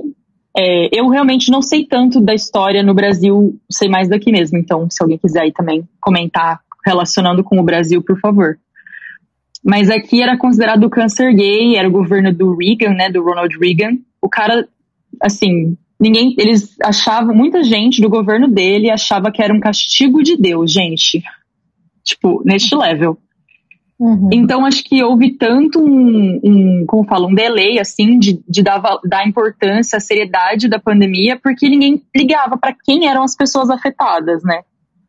é, 0.56 0.88
eu 0.92 1.08
realmente 1.08 1.50
não 1.50 1.60
sei 1.60 1.84
tanto 1.84 2.20
da 2.20 2.32
história 2.32 2.82
no 2.82 2.94
Brasil, 2.94 3.58
sei 3.70 3.88
mais 3.88 4.08
daqui 4.08 4.30
mesmo. 4.30 4.56
Então, 4.56 4.88
se 4.88 5.02
alguém 5.02 5.18
quiser 5.18 5.42
aí 5.42 5.52
também 5.52 5.88
comentar 6.00 6.60
relacionando 6.86 7.42
com 7.42 7.58
o 7.58 7.64
Brasil, 7.64 8.02
por 8.02 8.18
favor. 8.20 8.58
Mas 9.64 9.90
aqui 9.90 10.22
era 10.22 10.36
considerado 10.36 10.90
câncer 10.90 11.34
gay, 11.34 11.76
era 11.76 11.88
o 11.88 11.92
governo 11.92 12.32
do 12.32 12.54
Reagan, 12.54 12.94
né, 12.94 13.10
do 13.10 13.24
Ronald 13.24 13.56
Reagan. 13.58 13.96
O 14.20 14.28
cara, 14.28 14.68
assim, 15.20 15.76
ninguém, 15.98 16.34
eles 16.38 16.76
achavam, 16.82 17.34
muita 17.34 17.64
gente 17.64 18.00
do 18.00 18.10
governo 18.10 18.46
dele 18.46 18.90
achava 18.90 19.32
que 19.32 19.42
era 19.42 19.54
um 19.54 19.60
castigo 19.60 20.22
de 20.22 20.36
Deus, 20.36 20.70
gente. 20.70 21.22
Tipo, 22.04 22.42
neste 22.44 22.76
level. 22.76 23.18
Uhum. 23.98 24.28
Então, 24.32 24.66
acho 24.66 24.82
que 24.84 25.02
houve 25.02 25.36
tanto 25.36 25.80
um, 25.80 26.40
um 26.42 26.84
como 26.86 27.04
fala, 27.04 27.26
um 27.26 27.34
delay, 27.34 27.78
assim, 27.78 28.18
de, 28.18 28.42
de 28.48 28.62
dar, 28.62 28.82
dar 29.04 29.26
importância, 29.26 29.96
a 29.96 30.00
seriedade 30.00 30.68
da 30.68 30.80
pandemia, 30.80 31.38
porque 31.40 31.68
ninguém 31.68 32.02
ligava 32.14 32.56
para 32.56 32.74
quem 32.84 33.08
eram 33.08 33.22
as 33.22 33.36
pessoas 33.36 33.70
afetadas, 33.70 34.42
né? 34.42 34.62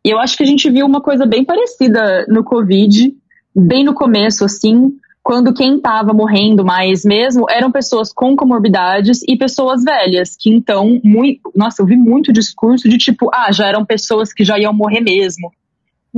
E 0.06 0.10
eu 0.10 0.20
acho 0.20 0.38
que 0.38 0.44
a 0.44 0.46
gente 0.46 0.70
viu 0.70 0.86
uma 0.86 1.02
coisa 1.02 1.26
bem 1.26 1.44
parecida 1.44 2.26
no 2.30 2.44
Covid, 2.44 3.12
bem 3.56 3.84
no 3.84 3.96
começo, 3.96 4.46
assim, 4.46 4.92
quando 5.24 5.52
quem 5.52 5.78
estava 5.78 6.14
morrendo 6.14 6.64
mais 6.64 7.04
mesmo 7.04 7.46
eram 7.50 7.72
pessoas 7.72 8.14
com 8.14 8.36
comorbidades 8.36 9.24
e 9.28 9.36
pessoas 9.36 9.84
velhas, 9.84 10.38
que 10.40 10.52
então, 10.52 11.02
muito, 11.04 11.52
nossa, 11.56 11.82
eu 11.82 11.88
vi 11.88 11.98
muito 11.98 12.32
discurso 12.32 12.88
de 12.88 13.00
tipo, 13.00 13.32
ah, 13.34 13.52
já 13.52 13.68
eram 13.68 13.84
pessoas 13.84 14.32
que 14.32 14.46
já 14.46 14.60
iam 14.60 14.72
morrer 14.72 15.02
mesmo 15.02 15.52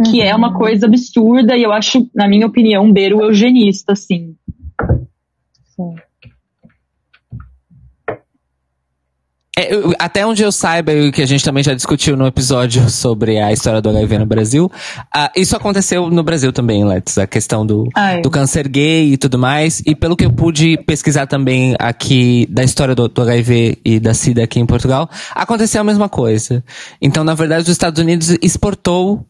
que 0.06 0.22
é 0.22 0.36
uma 0.36 0.54
coisa 0.54 0.86
absurda 0.86 1.56
e 1.58 1.64
eu 1.64 1.72
acho, 1.72 2.10
na 2.14 2.28
minha 2.28 2.46
opinião, 2.48 2.84
um 2.86 2.94
beiro 2.94 3.22
eugenista, 3.22 3.94
assim. 3.94 4.36
Sim. 5.76 5.96
É, 9.60 9.74
eu- 9.74 9.92
até 9.98 10.24
onde 10.24 10.44
eu 10.44 10.52
saiba, 10.52 10.92
e 10.94 11.10
o 11.10 11.12
que 11.12 11.20
a 11.20 11.26
gente 11.26 11.44
também 11.44 11.64
já 11.64 11.74
discutiu 11.74 12.16
no 12.16 12.28
episódio 12.28 12.88
sobre 12.92 13.40
a 13.40 13.52
história 13.52 13.82
do 13.82 13.90
HIV 13.90 14.20
no 14.20 14.26
Brasil, 14.28 14.72
ah, 15.12 15.32
isso 15.36 15.56
aconteceu 15.56 16.12
no 16.12 16.22
Brasil 16.22 16.54
também, 16.54 16.86
Let's, 16.86 17.18
a 17.18 17.26
questão 17.26 17.66
do, 17.66 17.90
Ai. 17.96 18.22
do 18.22 18.30
câncer 18.30 18.68
gay 18.68 19.14
e 19.14 19.18
tudo 19.18 19.40
mais. 19.40 19.82
E 19.84 19.96
pelo 19.96 20.16
que 20.16 20.26
eu 20.26 20.32
pude 20.32 20.78
pesquisar 20.86 21.26
também 21.26 21.76
aqui 21.80 22.46
da 22.52 22.64
história 22.64 22.94
do, 22.94 23.08
do 23.08 23.20
HIV 23.24 23.80
e 23.84 24.00
da 24.00 24.14
SIDA 24.14 24.44
aqui 24.44 24.60
em 24.60 24.66
Portugal, 24.68 25.10
aconteceu 25.34 25.82
a 25.82 25.84
mesma 25.84 26.08
coisa. 26.08 26.64
Então, 27.02 27.24
na 27.24 27.34
verdade, 27.34 27.64
os 27.64 27.70
Estados 27.70 28.00
Unidos 28.00 28.38
exportou 28.44 29.26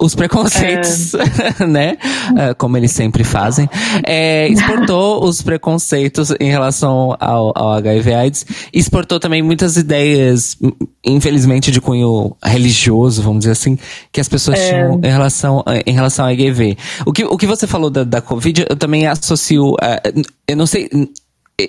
os 0.00 0.14
preconceitos, 0.14 1.12
né? 1.68 1.96
Ah, 2.36 2.54
como 2.54 2.76
eles 2.76 2.90
sempre 2.92 3.22
fazem. 3.22 3.68
É, 4.04 4.48
exportou 4.48 5.22
os 5.24 5.42
preconceitos 5.42 6.32
em 6.40 6.50
relação 6.50 7.16
ao, 7.20 7.52
ao 7.56 7.72
HIV 7.74 8.14
AIDS. 8.14 8.46
Exportou 8.72 9.20
também 9.20 9.42
muitas 9.42 9.76
ideias, 9.76 10.56
infelizmente, 11.04 11.70
de 11.70 11.80
cunho 11.80 12.36
religioso, 12.42 13.22
vamos 13.22 13.40
dizer 13.40 13.52
assim, 13.52 13.78
que 14.10 14.20
as 14.20 14.28
pessoas 14.28 14.58
É. 14.58 14.68
tinham 14.70 15.00
em 15.02 15.08
relação, 15.10 15.62
em 15.86 15.92
relação 15.92 16.24
ao 16.24 16.30
HIV. 16.32 16.76
O 17.04 17.12
que, 17.12 17.24
o 17.24 17.36
que 17.36 17.46
você 17.46 17.66
falou 17.66 17.90
da, 17.90 18.02
da 18.04 18.20
Covid, 18.20 18.66
eu 18.68 18.76
também 18.76 19.06
associo. 19.06 19.74
ah, 19.80 20.00
eu 20.48 20.56
não 20.56 20.66
sei. 20.66 20.88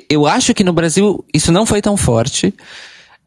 Eu 0.10 0.26
acho 0.28 0.54
que 0.54 0.64
no 0.64 0.74
Brasil 0.74 1.24
isso 1.34 1.52
não 1.52 1.66
foi 1.66 1.82
tão 1.82 1.96
forte. 1.96 2.54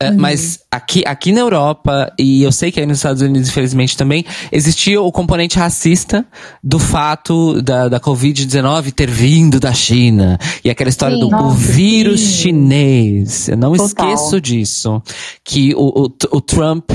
Uh, 0.02 0.18
Mas 0.18 0.60
aqui, 0.70 1.02
aqui 1.06 1.30
na 1.30 1.40
Europa, 1.40 2.10
e 2.18 2.42
eu 2.42 2.50
sei 2.50 2.72
que 2.72 2.80
aí 2.80 2.86
nos 2.86 2.98
Estados 2.98 3.20
Unidos, 3.20 3.50
infelizmente, 3.50 3.96
também, 3.96 4.24
existia 4.50 5.00
o 5.00 5.12
componente 5.12 5.58
racista 5.58 6.24
do 6.64 6.78
fato 6.78 7.60
da, 7.60 7.86
da 7.86 8.00
Covid-19 8.00 8.92
ter 8.92 9.10
vindo 9.10 9.60
da 9.60 9.74
China. 9.74 10.38
E 10.64 10.70
aquela 10.70 10.88
história 10.88 11.16
Sim. 11.16 11.20
do 11.20 11.28
Nossa, 11.28 11.54
vírus 11.54 12.20
sim. 12.20 12.42
chinês. 12.42 13.48
Eu 13.48 13.58
não 13.58 13.72
Total. 13.74 14.12
esqueço 14.12 14.40
disso. 14.40 15.02
Que 15.44 15.74
o, 15.74 16.06
o, 16.06 16.36
o 16.36 16.40
Trump, 16.40 16.92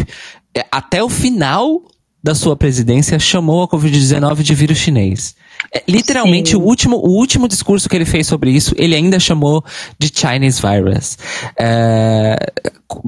eh, 0.56 0.66
até 0.72 1.04
o 1.04 1.10
final 1.10 1.84
da 2.24 2.34
sua 2.34 2.56
presidência, 2.56 3.20
chamou 3.20 3.62
a 3.62 3.68
Covid-19 3.68 4.42
de 4.42 4.56
vírus 4.56 4.80
chinês. 4.80 5.36
É, 5.74 5.84
literalmente, 5.88 6.52
Sim. 6.52 6.56
o 6.58 6.62
último, 6.62 6.98
o 6.98 7.10
último 7.18 7.48
discurso 7.48 7.88
que 7.90 7.96
ele 7.96 8.06
fez 8.06 8.28
sobre 8.28 8.52
isso, 8.52 8.74
ele 8.78 8.96
ainda 8.96 9.20
chamou 9.20 9.64
de 10.00 10.12
Chinese 10.14 10.62
virus. 10.62 11.18
É, 11.60 12.36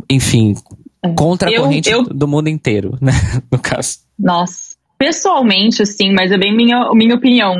enfim, 0.10 0.56
contra 1.16 1.50
a 1.50 1.52
Eu- 1.54 1.64
corrente 1.64 1.90
eu- 1.90 2.04
do 2.04 2.28
mundo 2.28 2.48
inteiro, 2.50 2.98
né? 3.02 3.12
No 3.52 3.60
caso. 3.60 4.00
Nossa. 4.20 4.76
Pessoalmente, 4.98 5.82
assim, 5.84 6.12
mas 6.12 6.32
é 6.32 6.38
bem 6.38 6.56
minha, 6.56 6.90
minha 6.94 7.16
opinião. 7.16 7.54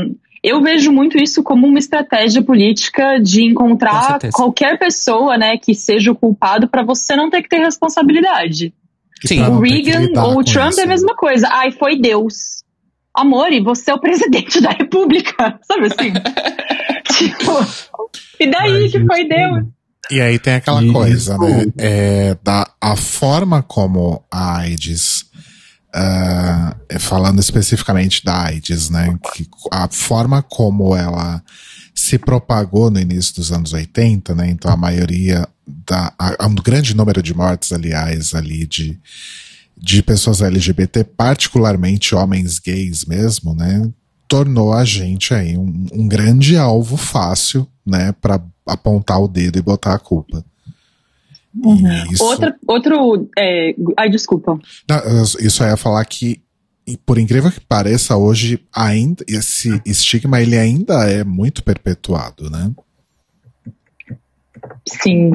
Eu 0.44 0.62
vejo 0.62 0.92
muito 0.92 1.18
isso 1.22 1.44
como 1.44 1.68
uma 1.68 1.78
estratégia 1.80 2.42
política 2.42 3.20
de 3.20 3.44
encontrar 3.44 4.18
qualquer 4.34 4.78
pessoa, 4.80 5.38
né, 5.38 5.58
que 5.58 5.76
seja 5.76 6.12
o 6.12 6.16
culpado 6.16 6.68
para 6.68 6.84
você 6.84 7.16
não 7.16 7.30
ter 7.30 7.42
que 7.44 7.50
ter 7.50 7.58
responsabilidade. 7.60 8.74
Sim. 9.26 9.42
O 9.42 9.60
Reagan 9.60 10.10
ou 10.24 10.40
o 10.40 10.44
Trump 10.44 10.72
isso, 10.72 10.80
é 10.80 10.84
a 10.84 10.86
né? 10.88 10.94
mesma 10.94 11.16
coisa. 11.16 11.48
Ai, 11.52 11.72
foi 11.72 12.00
Deus. 12.00 12.57
Amor, 13.18 13.52
e 13.52 13.60
você 13.62 13.90
é 13.90 13.94
o 13.96 14.00
presidente 14.00 14.62
da 14.62 14.70
república. 14.70 15.60
Sabe 15.66 15.88
assim? 15.88 16.14
tipo, 17.18 17.52
e 18.40 18.50
daí 18.52 18.84
Mas 18.84 18.92
que 18.92 19.06
foi 19.06 19.28
Deus? 19.28 19.66
E 20.12 20.22
aí 20.22 20.38
tem 20.40 20.54
aquela 20.54 20.84
Isso. 20.84 20.94
coisa, 20.94 21.38
né? 21.38 21.66
É, 21.78 22.38
da, 22.44 22.70
a 22.80 22.96
forma 22.96 23.62
como 23.64 24.24
a 24.32 24.58
AIDS, 24.60 25.26
é, 26.90 27.00
falando 27.00 27.40
especificamente 27.40 28.24
da 28.24 28.44
AIDS, 28.46 28.90
né? 28.90 29.18
Que, 29.34 29.48
a 29.72 29.88
forma 29.90 30.42
como 30.44 30.96
ela 30.96 31.44
se 31.96 32.18
propagou 32.20 32.92
no 32.92 33.00
início 33.00 33.36
dos 33.36 33.52
anos 33.52 33.74
80, 33.74 34.36
né? 34.36 34.48
Então 34.50 34.72
a 34.72 34.78
maioria 34.78 35.48
da. 35.66 36.14
a- 36.18 36.46
um 36.48 36.56
grande 36.56 36.96
número 36.96 37.22
de 37.24 37.34
mortes, 37.34 37.72
aliás, 37.74 38.34
ali 38.36 38.66
de, 38.68 38.98
de 39.78 40.02
pessoas 40.02 40.42
LGBT, 40.42 41.04
particularmente 41.04 42.16
homens 42.16 42.60
gays 42.60 43.06
mesmo, 43.06 43.54
né? 43.56 43.90
Tornou 44.28 44.74
a 44.74 44.84
gente 44.84 45.34
aí 45.34 45.58
um, 45.58 45.86
um 45.94 46.08
grande 46.08 46.58
alvo 46.58 46.98
fácil, 46.98 47.68
né? 47.86 48.12
Pra 48.22 48.42
apontar 48.66 49.22
o 49.22 49.28
dedo 49.28 49.58
e 49.58 49.62
botar 49.62 49.94
a 49.94 50.00
culpa. 50.00 50.44
Isso, 52.12 52.24
Outra, 52.24 52.56
outro. 52.68 53.30
É, 53.38 53.74
ai, 53.98 54.10
desculpa. 54.10 54.60
Não, 54.90 54.98
eu- 55.00 55.24
isso 55.24 55.64
aí 55.64 55.70
ia 55.72 55.78
falar 55.78 56.04
que, 56.06 56.40
por 57.06 57.18
incrível 57.18 57.52
que 57.52 57.60
pareça, 57.60 58.16
hoje 58.16 58.60
ainda 58.76 59.24
esse 59.28 59.82
estigma 59.86 60.42
ele 60.42 60.58
ainda 60.58 61.10
é 61.10 61.24
muito 61.24 61.64
perpetuado, 61.64 62.50
né? 62.50 62.72
Sim. 64.86 65.32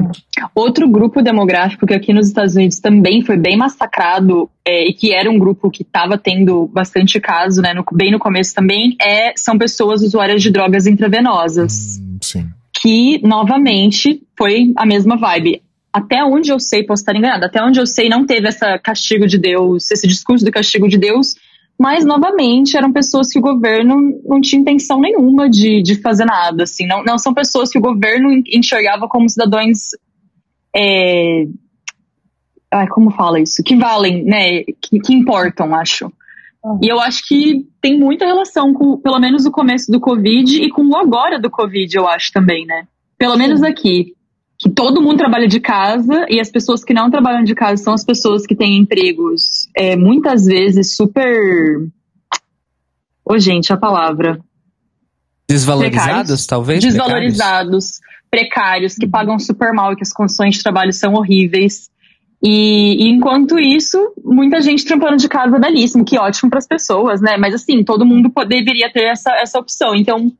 Outro 0.55 0.87
grupo 0.87 1.21
demográfico 1.21 1.85
que 1.85 1.93
aqui 1.93 2.11
nos 2.13 2.27
Estados 2.27 2.55
Unidos 2.55 2.79
também 2.79 3.21
foi 3.21 3.37
bem 3.37 3.57
massacrado 3.57 4.49
é, 4.65 4.87
e 4.89 4.93
que 4.93 5.13
era 5.13 5.29
um 5.29 5.37
grupo 5.37 5.69
que 5.69 5.83
estava 5.83 6.17
tendo 6.17 6.67
bastante 6.67 7.19
caso, 7.19 7.61
né, 7.61 7.73
no- 7.73 7.85
bem 7.93 8.11
no 8.11 8.19
começo 8.19 8.53
também, 8.55 8.95
é, 9.01 9.33
são 9.35 9.57
pessoas 9.57 10.01
usuárias 10.01 10.41
de 10.41 10.49
drogas 10.51 10.87
intravenosas. 10.87 11.99
Hum, 12.01 12.17
sim. 12.21 12.47
que 12.81 13.21
novamente 13.25 14.21
foi 14.37 14.73
a 14.75 14.85
mesma 14.85 15.15
vibe. 15.15 15.61
Até 15.93 16.23
onde 16.23 16.51
eu 16.51 16.59
sei, 16.59 16.83
posso 16.83 17.01
estar 17.03 17.15
enganada, 17.15 17.45
até 17.45 17.63
onde 17.63 17.79
eu 17.79 17.85
sei 17.85 18.09
não 18.09 18.25
teve 18.25 18.47
essa 18.47 18.77
castigo 18.79 19.27
de 19.27 19.37
Deus, 19.37 19.89
esse 19.91 20.07
discurso 20.07 20.43
do 20.43 20.51
castigo 20.51 20.89
de 20.89 20.97
Deus, 20.97 21.35
mas 21.79 22.05
novamente 22.05 22.77
eram 22.77 22.91
pessoas 22.91 23.29
que 23.31 23.39
o 23.39 23.41
governo 23.41 24.21
não 24.25 24.39
tinha 24.39 24.61
intenção 24.61 24.99
nenhuma 25.01 25.49
de, 25.49 25.81
de 25.81 25.95
fazer 26.01 26.25
nada, 26.25 26.63
assim, 26.63 26.85
não, 26.87 27.03
não 27.03 27.17
são 27.17 27.33
pessoas 27.33 27.69
que 27.69 27.77
o 27.77 27.81
governo 27.81 28.31
en- 28.31 28.43
enxergava 28.53 29.07
como 29.07 29.29
cidadãos, 29.29 29.89
é, 30.75 31.45
ai, 32.71 32.87
como 32.87 33.11
fala 33.11 33.39
isso? 33.39 33.63
Que 33.63 33.75
valem, 33.75 34.23
né, 34.23 34.63
que, 34.63 34.99
que 34.99 35.13
importam, 35.13 35.75
acho. 35.75 36.11
E 36.81 36.87
eu 36.87 36.99
acho 37.01 37.27
que 37.27 37.67
tem 37.81 37.99
muita 37.99 38.25
relação 38.25 38.73
com, 38.73 38.97
pelo 38.97 39.19
menos, 39.19 39.45
o 39.45 39.51
começo 39.51 39.91
do 39.91 39.99
Covid 39.99 40.63
e 40.63 40.69
com 40.69 40.87
o 40.87 40.95
agora 40.95 41.37
do 41.37 41.49
Covid, 41.49 41.93
eu 41.97 42.07
acho 42.07 42.31
também, 42.31 42.65
né? 42.65 42.87
Pelo 43.17 43.37
menos 43.37 43.61
aqui. 43.61 44.13
Que 44.63 44.69
todo 44.69 45.01
mundo 45.01 45.17
trabalha 45.17 45.45
de 45.45 45.59
casa 45.59 46.25
e 46.29 46.39
as 46.39 46.49
pessoas 46.49 46.85
que 46.85 46.93
não 46.93 47.11
trabalham 47.11 47.43
de 47.43 47.53
casa 47.53 47.83
são 47.83 47.93
as 47.93 48.05
pessoas 48.05 48.45
que 48.45 48.55
têm 48.55 48.77
empregos 48.77 49.67
é, 49.75 49.97
muitas 49.97 50.45
vezes 50.45 50.95
super. 50.95 51.85
Ô, 53.25 53.37
gente, 53.37 53.73
a 53.73 53.77
palavra. 53.77 54.39
Desvalorizados, 55.49 56.07
Precários. 56.07 56.47
talvez? 56.47 56.81
Desvalorizados, 56.81 57.99
precários, 58.31 58.95
que 58.95 59.05
pagam 59.05 59.37
super 59.37 59.73
mal 59.73 59.91
e 59.91 59.97
que 59.97 60.03
as 60.03 60.13
condições 60.13 60.55
de 60.55 60.63
trabalho 60.63 60.93
são 60.93 61.13
horríveis. 61.15 61.89
E, 62.41 63.03
e 63.03 63.09
enquanto 63.09 63.59
isso, 63.59 64.13
muita 64.23 64.61
gente 64.61 64.85
trampando 64.85 65.17
de 65.17 65.27
casa 65.27 65.59
belíssimo, 65.59 66.05
que 66.05 66.17
ótimo 66.17 66.49
para 66.49 66.59
as 66.59 66.67
pessoas, 66.67 67.19
né? 67.19 67.35
Mas 67.35 67.53
assim, 67.53 67.83
todo 67.83 68.05
mundo 68.05 68.31
deveria 68.47 68.89
ter 68.89 69.07
essa, 69.07 69.29
essa 69.41 69.59
opção. 69.59 69.93
Então, 69.93 70.31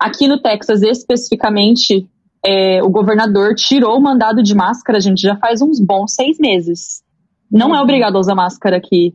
aqui 0.00 0.26
no 0.26 0.42
Texas 0.42 0.82
especificamente, 0.82 2.08
é, 2.44 2.82
o 2.82 2.88
governador 2.88 3.54
tirou 3.54 3.96
o 3.96 4.02
mandado 4.02 4.42
de 4.42 4.54
máscara, 4.54 5.00
gente, 5.00 5.20
já 5.20 5.36
faz 5.36 5.60
uns 5.60 5.80
bons 5.80 6.14
seis 6.14 6.38
meses. 6.38 7.02
Não 7.50 7.74
é 7.74 7.80
obrigado 7.80 8.16
a 8.16 8.20
usar 8.20 8.34
máscara 8.34 8.76
aqui. 8.76 9.14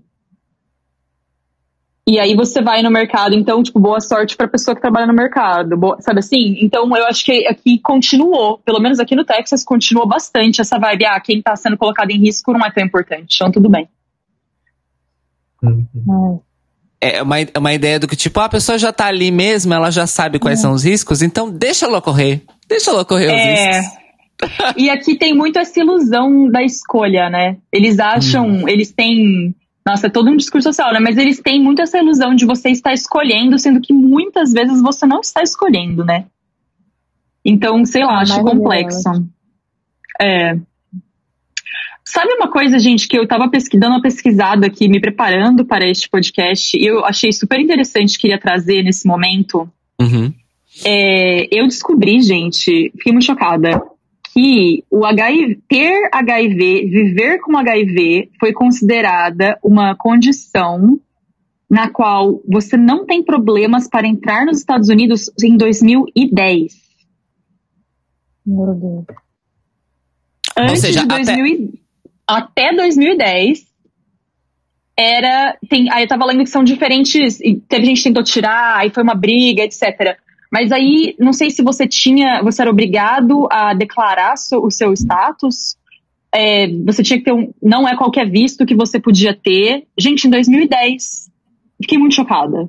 E 2.05 2.19
aí 2.19 2.35
você 2.35 2.61
vai 2.61 2.81
no 2.81 2.91
mercado, 2.91 3.33
então, 3.33 3.63
tipo, 3.63 3.79
boa 3.79 4.01
sorte 4.01 4.35
pra 4.35 4.45
pessoa 4.45 4.75
que 4.75 4.81
trabalha 4.81 5.07
no 5.07 5.13
mercado, 5.13 5.77
boa- 5.77 6.01
sabe 6.01 6.19
assim? 6.19 6.57
Então 6.61 6.85
eu 6.97 7.05
acho 7.05 7.23
que 7.23 7.47
aqui 7.47 7.79
continuou, 7.79 8.57
pelo 8.57 8.81
menos 8.81 8.99
aqui 8.99 9.15
no 9.15 9.23
Texas, 9.23 9.63
continuou 9.63 10.05
bastante 10.05 10.59
essa 10.59 10.77
vibe, 10.77 11.05
ah, 11.05 11.19
quem 11.21 11.41
tá 11.41 11.55
sendo 11.55 11.77
colocado 11.77 12.11
em 12.11 12.19
risco 12.19 12.51
não 12.51 12.65
é 12.65 12.71
tão 12.71 12.83
importante, 12.83 13.37
então 13.37 13.49
tudo 13.49 13.69
bem. 13.69 13.87
Uhum. 15.63 16.41
É 16.41 16.52
uma, 17.21 17.39
é 17.39 17.59
uma 17.59 17.73
ideia 17.73 17.99
do 17.99 18.07
que, 18.07 18.15
tipo, 18.15 18.39
ah, 18.39 18.45
a 18.45 18.49
pessoa 18.49 18.77
já 18.77 18.93
tá 18.93 19.07
ali 19.07 19.31
mesmo, 19.31 19.73
ela 19.73 19.91
já 19.91 20.07
sabe 20.07 20.39
quais 20.39 20.59
são 20.59 20.71
os 20.71 20.83
riscos, 20.83 21.21
então 21.21 21.49
deixa 21.49 21.85
ela 21.85 22.01
correr. 22.01 22.41
Deixa 22.67 22.91
ela 22.91 23.03
correr 23.03 23.27
os 23.27 23.31
É. 23.33 23.79
riscos. 23.79 24.03
E 24.75 24.89
aqui 24.89 25.15
tem 25.15 25.33
muito 25.33 25.57
essa 25.57 25.79
ilusão 25.79 26.49
da 26.49 26.61
escolha, 26.63 27.29
né? 27.29 27.57
Eles 27.71 27.97
acham, 27.99 28.67
eles 28.67 28.91
têm. 28.91 29.55
Nossa, 29.87 30.07
é 30.07 30.09
todo 30.09 30.29
um 30.29 30.35
discurso 30.35 30.67
social, 30.69 30.91
né? 30.91 30.99
Mas 30.99 31.17
eles 31.17 31.39
têm 31.39 31.61
muito 31.61 31.81
essa 31.81 31.97
ilusão 31.97 32.35
de 32.35 32.45
você 32.45 32.69
estar 32.69 32.93
escolhendo, 32.93 33.57
sendo 33.57 33.79
que 33.79 33.93
muitas 33.93 34.51
vezes 34.51 34.81
você 34.81 35.05
não 35.05 35.21
está 35.21 35.41
escolhendo, 35.43 36.03
né? 36.03 36.25
Então, 37.45 37.85
sei 37.85 38.03
lá, 38.03 38.15
A 38.17 38.21
acho 38.21 38.41
complexo. 38.43 39.09
É. 40.19 40.57
Sabe 42.13 42.31
uma 42.35 42.51
coisa, 42.51 42.77
gente, 42.77 43.07
que 43.07 43.17
eu 43.17 43.27
tava 43.27 43.49
pesqui- 43.49 43.75
dando 43.75 43.93
uma 43.93 44.01
pesquisada 44.01 44.67
aqui, 44.67 44.87
me 44.87 45.01
preparando 45.01 45.65
para 45.65 45.89
este 45.89 46.07
podcast, 46.07 46.77
e 46.77 46.85
eu 46.85 47.03
achei 47.03 47.31
super 47.31 47.59
interessante, 47.59 48.19
queria 48.19 48.39
trazer 48.39 48.83
nesse 48.83 49.07
momento. 49.07 49.67
Uhum. 49.99 50.31
É, 50.85 51.47
eu 51.51 51.65
descobri, 51.65 52.21
gente, 52.21 52.91
fiquei 52.91 53.11
muito 53.11 53.25
chocada, 53.25 53.81
que 54.31 54.83
o 54.91 55.03
HIV, 55.03 55.59
ter 55.67 56.07
HIV, 56.13 56.85
viver 56.85 57.39
com 57.39 57.57
HIV, 57.57 58.29
foi 58.39 58.53
considerada 58.53 59.57
uma 59.63 59.95
condição 59.95 60.99
na 61.67 61.89
qual 61.89 62.43
você 62.47 62.77
não 62.77 63.07
tem 63.07 63.23
problemas 63.23 63.89
para 63.89 64.07
entrar 64.07 64.45
nos 64.45 64.59
Estados 64.59 64.87
Unidos 64.87 65.31
em 65.43 65.57
2010. 65.57 66.75
Meu 68.45 68.75
Deus. 68.75 69.05
Antes 70.55 70.81
seja, 70.81 71.01
de 71.01 71.07
2000 71.07 71.45
e- 71.47 71.82
até 72.27 72.73
2010 72.73 73.65
era 74.97 75.57
tem 75.69 75.89
aí 75.91 76.03
eu 76.03 76.07
tava 76.07 76.25
lendo 76.25 76.43
que 76.43 76.49
são 76.49 76.63
diferentes 76.63 77.39
e 77.41 77.55
teve 77.67 77.85
gente 77.85 77.97
que 77.97 78.09
tentou 78.09 78.23
tirar 78.23 78.77
aí 78.77 78.89
foi 78.91 79.01
uma 79.03 79.15
briga 79.15 79.63
etc 79.63 80.17
mas 80.51 80.71
aí 80.71 81.15
não 81.19 81.33
sei 81.33 81.49
se 81.49 81.63
você 81.63 81.87
tinha 81.87 82.41
você 82.43 82.61
era 82.61 82.69
obrigado 82.71 83.47
a 83.51 83.73
declarar 83.73 84.37
so- 84.37 84.63
o 84.63 84.69
seu 84.69 84.93
status 84.93 85.75
é, 86.35 86.67
você 86.85 87.01
tinha 87.03 87.17
que 87.19 87.25
ter 87.25 87.31
um 87.33 87.51
não 87.61 87.87
é 87.87 87.95
qualquer 87.97 88.27
visto 88.27 88.65
que 88.65 88.73
você 88.73 88.99
podia 88.99 89.35
ter. 89.35 89.83
Gente 89.95 90.25
em 90.25 90.31
2010 90.31 91.29
fiquei 91.79 91.95
muito 91.99 92.15
chocada. 92.15 92.67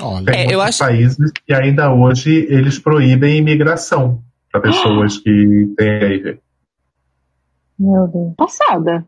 Olha, 0.00 0.24
Tem 0.26 0.46
É, 0.48 0.54
eu 0.54 0.60
acho- 0.60 0.78
países 0.78 1.32
que 1.44 1.52
ainda 1.52 1.92
hoje 1.92 2.46
eles 2.48 2.78
proíbem 2.78 3.38
imigração 3.38 4.22
para 4.52 4.60
pessoas 4.60 5.18
que 5.18 5.74
têm 5.76 5.88
HIV. 5.88 6.38
Meu 7.78 8.06
Deus. 8.08 8.34
passada 8.36 9.04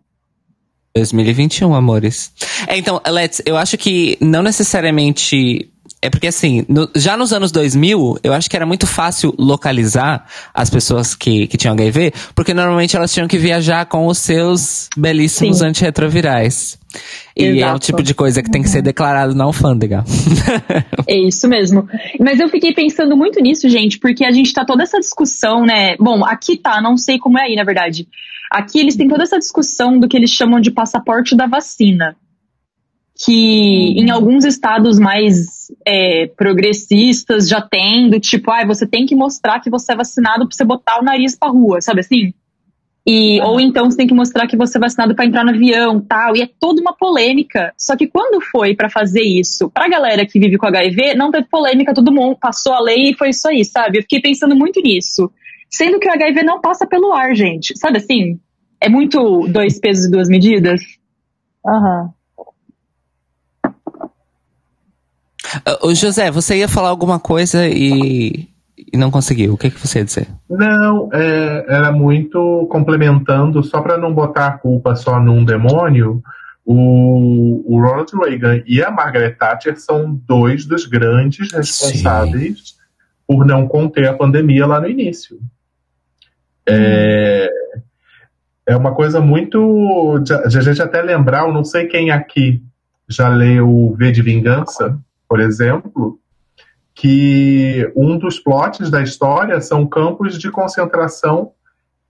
2021, 0.94 1.72
amores. 1.74 2.32
É, 2.66 2.76
então, 2.76 3.00
Let's, 3.08 3.40
eu 3.46 3.56
acho 3.56 3.78
que 3.78 4.18
não 4.20 4.42
necessariamente. 4.42 5.70
É 6.02 6.08
porque 6.08 6.26
assim, 6.28 6.64
no- 6.68 6.88
já 6.96 7.14
nos 7.16 7.30
anos 7.32 7.52
2000, 7.52 8.18
eu 8.24 8.32
acho 8.32 8.48
que 8.48 8.56
era 8.56 8.64
muito 8.64 8.86
fácil 8.86 9.34
localizar 9.38 10.26
as 10.54 10.70
pessoas 10.70 11.14
que, 11.14 11.46
que 11.46 11.58
tinham 11.58 11.74
HIV, 11.74 12.12
porque 12.34 12.54
normalmente 12.54 12.96
elas 12.96 13.12
tinham 13.12 13.28
que 13.28 13.36
viajar 13.36 13.84
com 13.86 14.06
os 14.06 14.16
seus 14.18 14.88
belíssimos 14.96 15.58
Sim. 15.58 15.66
antirretrovirais. 15.66 16.78
E 17.36 17.44
é 17.44 17.50
o 17.50 17.54
Exato. 17.56 17.78
tipo 17.80 18.02
de 18.02 18.14
coisa 18.14 18.42
que 18.42 18.50
tem 18.50 18.62
que 18.62 18.68
ser 18.68 18.80
declarado 18.82 19.34
na 19.34 19.44
alfândega. 19.44 20.04
É 21.06 21.16
isso 21.16 21.48
mesmo. 21.48 21.88
Mas 22.20 22.38
eu 22.38 22.48
fiquei 22.48 22.72
pensando 22.72 23.16
muito 23.16 23.40
nisso, 23.40 23.68
gente, 23.68 23.98
porque 23.98 24.24
a 24.24 24.30
gente 24.30 24.52
tá 24.52 24.64
toda 24.64 24.84
essa 24.84 24.98
discussão, 25.00 25.64
né? 25.64 25.96
Bom, 25.98 26.24
aqui 26.24 26.56
tá, 26.56 26.80
não 26.80 26.96
sei 26.96 27.18
como 27.18 27.36
é 27.38 27.42
aí, 27.46 27.56
na 27.56 27.64
verdade. 27.64 28.06
Aqui 28.50 28.80
eles 28.80 28.96
têm 28.96 29.06
toda 29.08 29.22
essa 29.22 29.38
discussão 29.38 29.98
do 29.98 30.08
que 30.08 30.16
eles 30.16 30.30
chamam 30.30 30.60
de 30.60 30.70
passaporte 30.70 31.36
da 31.36 31.46
vacina. 31.46 32.16
Que 33.24 34.00
em 34.00 34.10
alguns 34.10 34.44
estados 34.44 34.98
mais 34.98 35.68
é, 35.86 36.26
progressistas 36.26 37.48
já 37.48 37.60
tem, 37.60 38.10
do 38.10 38.18
tipo, 38.18 38.50
ah, 38.50 38.66
você 38.66 38.86
tem 38.86 39.06
que 39.06 39.14
mostrar 39.14 39.60
que 39.60 39.70
você 39.70 39.92
é 39.92 39.96
vacinado 39.96 40.48
pra 40.48 40.56
você 40.56 40.64
botar 40.64 40.98
o 40.98 41.04
nariz 41.04 41.38
pra 41.38 41.50
rua, 41.50 41.80
sabe 41.80 42.00
assim? 42.00 42.32
E, 43.06 43.40
Ou 43.42 43.60
então 43.60 43.90
você 43.90 43.96
tem 43.96 44.06
que 44.06 44.14
mostrar 44.14 44.46
que 44.46 44.56
você 44.56 44.78
é 44.78 44.80
vacinado 44.80 45.14
pra 45.14 45.24
entrar 45.24 45.44
no 45.44 45.50
avião 45.50 46.00
tal. 46.00 46.36
E 46.36 46.42
é 46.42 46.48
toda 46.60 46.80
uma 46.80 46.94
polêmica. 46.94 47.72
Só 47.76 47.96
que 47.96 48.06
quando 48.06 48.40
foi 48.40 48.74
pra 48.74 48.90
fazer 48.90 49.22
isso, 49.22 49.70
pra 49.70 49.88
galera 49.88 50.26
que 50.26 50.38
vive 50.38 50.58
com 50.58 50.66
HIV, 50.66 51.14
não 51.14 51.30
teve 51.30 51.46
polêmica, 51.48 51.94
todo 51.94 52.12
mundo 52.12 52.36
passou 52.38 52.72
a 52.72 52.80
lei 52.80 53.10
e 53.10 53.14
foi 53.14 53.30
isso 53.30 53.48
aí, 53.48 53.64
sabe? 53.64 53.98
Eu 53.98 54.02
fiquei 54.02 54.20
pensando 54.20 54.54
muito 54.54 54.80
nisso. 54.80 55.30
Sendo 55.70 55.98
que 55.98 56.08
o 56.08 56.12
HIV 56.12 56.42
não 56.42 56.60
passa 56.60 56.86
pelo 56.86 57.12
ar, 57.12 57.34
gente. 57.34 57.78
Sabe 57.78 57.98
assim? 57.98 58.40
É 58.80 58.88
muito 58.88 59.46
dois 59.48 59.78
pesos 59.78 60.06
e 60.06 60.10
duas 60.10 60.28
medidas. 60.28 60.80
Aham. 61.66 62.10
Ah, 65.64 65.78
Ô, 65.82 65.94
José, 65.94 66.30
você 66.30 66.58
ia 66.58 66.68
falar 66.68 66.88
alguma 66.88 67.18
coisa 67.18 67.66
e, 67.68 68.48
e 68.92 68.96
não 68.96 69.10
conseguiu. 69.10 69.54
O 69.54 69.58
que, 69.58 69.70
que 69.70 69.80
você 69.80 69.98
ia 69.98 70.04
dizer? 70.04 70.28
Não, 70.48 71.08
é, 71.12 71.64
era 71.68 71.92
muito 71.92 72.66
complementando, 72.70 73.62
só 73.62 73.80
para 73.80 73.98
não 73.98 74.12
botar 74.12 74.46
a 74.46 74.58
culpa 74.58 74.96
só 74.96 75.20
num 75.20 75.44
demônio, 75.44 76.22
o, 76.64 77.64
o 77.66 77.80
Ronald 77.80 78.10
Reagan 78.14 78.62
e 78.66 78.82
a 78.82 78.90
Margaret 78.90 79.32
Thatcher 79.32 79.80
são 79.80 80.14
dois 80.26 80.66
dos 80.66 80.86
grandes 80.86 81.52
responsáveis 81.52 82.76
por 83.26 83.44
não 83.44 83.66
conter 83.66 84.08
a 84.08 84.14
pandemia 84.14 84.66
lá 84.66 84.80
no 84.80 84.88
início. 84.88 85.38
É, 86.70 87.50
é 88.66 88.76
uma 88.76 88.94
coisa 88.94 89.20
muito. 89.20 90.18
De, 90.20 90.48
de 90.48 90.58
a 90.58 90.60
gente 90.60 90.82
até 90.82 91.02
lembrar, 91.02 91.46
eu 91.46 91.52
não 91.52 91.64
sei 91.64 91.86
quem 91.86 92.10
aqui 92.10 92.62
já 93.08 93.28
leu 93.28 93.94
V 93.98 94.12
de 94.12 94.22
Vingança, 94.22 94.98
por 95.28 95.40
exemplo, 95.40 96.18
que 96.94 97.90
um 97.96 98.16
dos 98.16 98.38
plots 98.38 98.90
da 98.90 99.02
história 99.02 99.60
são 99.60 99.86
campos 99.86 100.38
de 100.38 100.50
concentração 100.50 101.52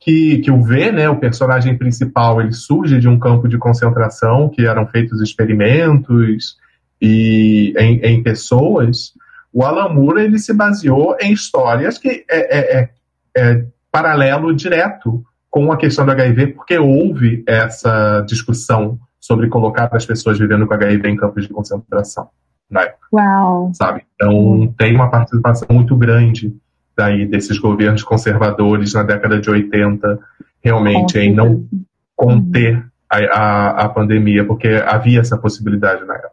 que, 0.01 0.39
que 0.39 0.51
o 0.51 0.63
V, 0.63 0.91
né, 0.91 1.09
o 1.09 1.21
personagem 1.21 1.77
principal, 1.77 2.41
ele 2.41 2.53
surge 2.53 2.99
de 2.99 3.07
um 3.07 3.19
campo 3.19 3.47
de 3.47 3.59
concentração 3.59 4.49
que 4.49 4.67
eram 4.67 4.87
feitos 4.87 5.21
experimentos 5.21 6.57
e 7.01 7.75
em, 7.79 8.01
em 8.01 8.23
pessoas. 8.23 9.13
O 9.53 9.63
Alan 9.63 9.93
Moore 9.93 10.23
ele 10.23 10.39
se 10.39 10.55
baseou 10.55 11.17
em 11.21 11.33
histórias 11.33 11.99
que 11.99 12.25
é, 12.29 12.59
é, 12.59 12.81
é, 12.81 12.91
é 13.37 13.65
paralelo 13.91 14.55
direto 14.55 15.25
com 15.51 15.73
a 15.73 15.77
questão 15.77 16.07
do 16.07 16.13
HIV, 16.13 16.49
porque 16.49 16.79
houve 16.79 17.43
essa 17.47 18.21
discussão 18.27 18.99
sobre 19.19 19.49
colocar 19.49 19.89
as 19.93 20.07
pessoas 20.07 20.39
vivendo 20.39 20.67
com 20.67 20.75
HIV 20.75 21.09
em 21.09 21.17
campos 21.17 21.47
de 21.47 21.53
concentração 21.53 22.29
na 22.71 22.83
época 22.83 23.07
Uau. 23.13 23.73
sabe? 23.75 24.05
Então 24.15 24.73
tem 24.79 24.95
uma 24.95 25.11
participação 25.11 25.67
muito 25.71 25.97
grande 25.97 26.55
daí 26.97 27.27
desses 27.27 27.59
governos 27.59 28.03
conservadores 28.03 28.95
na 28.95 29.03
década 29.03 29.41
de 29.41 29.51
80 29.51 30.19
realmente 30.63 31.19
em 31.19 31.35
não 31.35 31.67
conter 32.15 32.85
a, 33.09 33.19
a, 33.19 33.71
a 33.85 33.89
pandemia, 33.89 34.45
porque 34.45 34.69
havia 34.69 35.21
essa 35.21 35.37
possibilidade 35.37 36.05
na 36.05 36.15
época. 36.15 36.31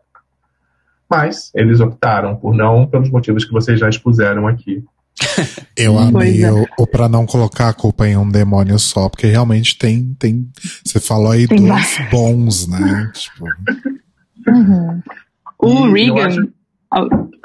Mas 1.09 1.51
eles 1.55 1.79
optaram 1.79 2.35
por 2.35 2.53
não, 2.53 2.85
pelos 2.85 3.09
motivos 3.09 3.45
que 3.45 3.53
vocês 3.53 3.79
já 3.79 3.87
expuseram 3.87 4.47
aqui. 4.47 4.83
Eu 5.75 5.97
amei 5.97 6.43
é. 6.43 6.51
o, 6.51 6.65
o 6.79 6.87
pra 6.87 7.07
não 7.09 7.25
colocar 7.25 7.69
a 7.69 7.73
culpa 7.73 8.07
em 8.07 8.17
um 8.17 8.29
demônio 8.29 8.77
só, 8.79 9.09
porque 9.09 9.27
realmente 9.27 9.77
tem. 9.77 10.15
tem 10.19 10.47
você 10.83 10.99
falou 10.99 11.31
aí 11.31 11.47
Tem 11.47 11.65
dois 11.65 11.97
bons, 12.11 12.67
né? 12.67 13.11
Tipo, 13.13 13.45
Uhum. 14.47 15.01
O 15.59 15.91
Regan. 15.91 16.27
acho- 16.27 16.47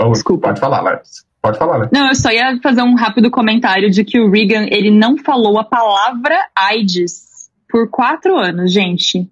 Oh, 0.00 0.12
Desculpa. 0.12 0.48
Pode 0.48 0.60
falar, 0.60 0.82
Lex. 0.82 1.24
Pode 1.40 1.58
falar, 1.58 1.78
Lex. 1.78 1.90
Não, 1.92 2.06
eu 2.08 2.14
só 2.14 2.30
ia 2.30 2.58
fazer 2.62 2.82
um 2.82 2.94
rápido 2.94 3.30
comentário 3.30 3.90
de 3.90 4.04
que 4.04 4.20
o 4.20 4.30
Regan, 4.30 4.66
ele 4.70 4.90
não 4.90 5.16
falou 5.18 5.58
a 5.58 5.64
palavra 5.64 6.46
AIDS 6.56 7.48
por 7.68 7.90
quatro 7.90 8.36
anos, 8.36 8.72
gente. 8.72 9.28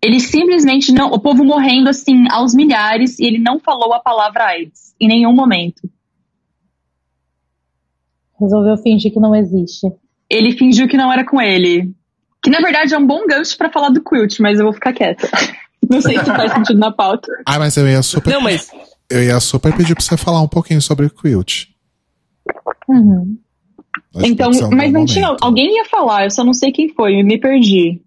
Ele 0.00 0.20
simplesmente 0.20 0.92
não. 0.92 1.10
O 1.10 1.18
povo 1.18 1.44
morrendo 1.44 1.88
assim 1.88 2.26
aos 2.30 2.54
milhares 2.54 3.18
e 3.18 3.24
ele 3.24 3.38
não 3.38 3.58
falou 3.58 3.92
a 3.94 4.00
palavra 4.00 4.44
AIDS 4.44 4.94
em 5.00 5.08
nenhum 5.08 5.32
momento. 5.32 5.88
Resolveu 8.42 8.76
fingir 8.76 9.12
que 9.12 9.20
não 9.20 9.34
existe. 9.34 9.86
Ele 10.28 10.52
fingiu 10.52 10.88
que 10.88 10.96
não 10.96 11.12
era 11.12 11.24
com 11.24 11.40
ele. 11.40 11.92
Que 12.42 12.50
na 12.50 12.60
verdade 12.60 12.92
é 12.92 12.98
um 12.98 13.06
bom 13.06 13.26
gancho 13.26 13.56
pra 13.56 13.70
falar 13.70 13.90
do 13.90 14.02
Quilt, 14.02 14.40
mas 14.40 14.58
eu 14.58 14.64
vou 14.64 14.72
ficar 14.72 14.92
quieta. 14.92 15.28
Não 15.88 16.00
sei 16.00 16.16
se 16.16 16.24
faz 16.24 16.52
sentido 16.52 16.78
na 16.78 16.92
pauta. 16.92 17.26
ah, 17.44 17.58
mas 17.58 17.76
eu 17.76 17.88
ia 17.88 18.02
super. 18.02 18.32
Não, 18.32 18.40
mas 18.40 18.70
Eu 19.10 19.22
ia 19.22 19.38
super 19.40 19.76
pedir 19.76 19.94
pra 19.94 20.02
você 20.02 20.16
falar 20.16 20.40
um 20.40 20.48
pouquinho 20.48 20.80
sobre 20.80 21.06
o 21.06 21.10
Quilt. 21.10 21.66
Uhum. 22.88 23.36
Então, 24.14 24.50
um 24.50 24.74
mas 24.74 24.92
não 24.92 25.04
tinha. 25.04 25.26
momento. 25.26 25.42
Alguém 25.42 25.76
ia 25.76 25.84
falar, 25.86 26.24
eu 26.24 26.30
só 26.30 26.44
não 26.44 26.52
sei 26.54 26.70
quem 26.70 26.88
foi, 26.94 27.22
me 27.22 27.38
perdi. 27.38 28.00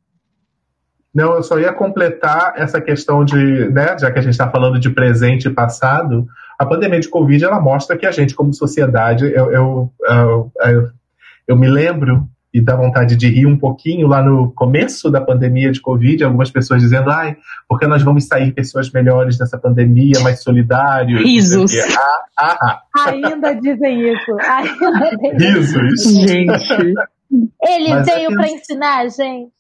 Não, 1.14 1.34
eu 1.34 1.44
só 1.44 1.60
ia 1.60 1.74
completar 1.74 2.53
essa 2.57 2.82
questão 2.82 3.24
de, 3.24 3.70
né, 3.70 3.98
já 3.99 4.12
que 4.12 4.20
a 4.20 4.22
gente 4.22 4.32
está 4.32 4.49
falando 4.49 4.80
de 4.80 4.90
presente 4.90 5.48
e 5.48 5.53
passado, 5.53 6.26
a 6.57 6.65
pandemia 6.65 6.99
de 6.99 7.10
Covid 7.10 7.44
ela 7.44 7.60
mostra 7.60 7.98
que 7.98 8.06
a 8.06 8.11
gente, 8.11 8.34
como 8.36 8.53
sociedade, 8.53 9.26
eu, 9.26 9.52
eu, 9.52 9.91
eu, 10.10 10.52
eu, 10.65 10.90
eu 11.49 11.56
me 11.57 11.69
lembro 11.69 12.27
e 12.53 12.61
dá 12.61 12.73
vontade 12.73 13.18
de 13.18 13.27
rir 13.27 13.45
um 13.45 13.57
pouquinho 13.57 14.07
lá 14.07 14.23
no 14.23 14.49
começo 14.53 15.11
da 15.11 15.19
pandemia 15.19 15.72
de 15.73 15.82
Covid, 15.82 16.23
algumas 16.23 16.49
pessoas 16.49 16.82
dizendo, 16.82 17.10
ai, 17.11 17.36
porque 17.68 17.86
nós 17.86 18.02
vamos 18.02 18.27
sair 18.27 18.53
pessoas 18.53 18.90
melhores 18.91 19.38
dessa 19.38 19.57
pandemia, 19.57 20.22
mais 20.22 20.41
solidários. 20.41 21.22
Risos. 21.22 21.73
Ah, 22.38 22.57
ah, 22.61 22.82
ah, 22.95 23.10
Ainda 23.10 23.53
dizem 23.56 24.10
isso. 24.14 24.38
Ainda 24.40 25.18
dizem. 25.38 25.82
risos. 25.82 26.03
Gente. 26.30 26.94
Ele 27.61 27.90
Mas 27.90 28.06
veio 28.06 28.32
é 28.40 28.48
que- 28.48 28.53
ensinar, 28.56 29.10
gente. 29.10 29.52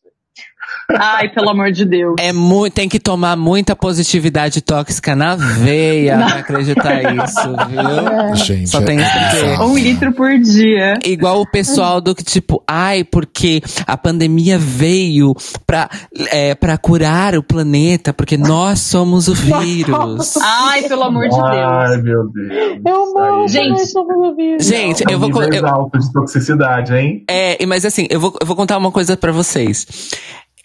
Ai, 0.97 1.29
pelo 1.29 1.49
amor 1.49 1.71
de 1.71 1.83
Deus. 1.85 2.15
é 2.19 2.31
muito, 2.31 2.73
tem 2.73 2.87
que 2.87 2.99
tomar 2.99 3.35
muita 3.35 3.75
positividade 3.75 4.61
tóxica 4.61 5.15
na 5.15 5.35
veia 5.35 6.17
pra 6.17 6.27
acreditar 6.39 7.01
isso, 7.15 7.49
viu? 7.69 8.35
Gente, 8.35 8.69
Só 8.69 8.81
tem 8.81 8.99
é 8.99 9.01
isso 9.03 9.11
que- 9.13 9.41
bizarro. 9.45 9.71
Um 9.71 9.77
litro 9.77 10.13
por 10.13 10.37
dia. 10.39 10.93
Igual 11.05 11.41
o 11.41 11.49
pessoal 11.49 11.99
do 11.99 12.13
que, 12.13 12.23
tipo, 12.23 12.63
ai, 12.67 13.03
porque 13.03 13.61
a 13.87 13.97
pandemia 13.97 14.57
veio 14.59 15.33
pra, 15.65 15.89
é, 16.31 16.53
pra 16.55 16.77
curar 16.77 17.35
o 17.35 17.43
planeta, 17.43 18.13
porque 18.13 18.37
nós 18.37 18.79
somos 18.79 19.27
o 19.27 19.33
vírus. 19.35 20.37
Ai, 20.41 20.83
pelo 20.83 21.03
amor 21.03 21.23
de 21.27 21.35
Deus. 21.35 21.43
Ai, 21.43 21.97
meu 22.01 22.29
Deus. 22.29 22.79
Eu 22.85 23.13
morro 23.13 23.47
Gente. 23.47 23.69
nós 23.69 23.91
somos 23.91 24.15
ouvidos. 24.17 24.65
Gente, 24.65 24.99
São 24.99 25.07
eu 25.11 25.19
vou. 25.19 25.29
eu- 25.43 25.89
de 25.99 26.11
toxicidade, 26.13 26.93
hein? 26.93 27.23
É, 27.29 27.63
mas 27.65 27.85
assim, 27.85 28.07
eu 28.09 28.19
vou, 28.19 28.35
eu 28.39 28.45
vou 28.47 28.55
contar 28.55 28.77
uma 28.77 28.91
coisa 28.91 29.15
pra 29.17 29.31
vocês. 29.31 29.85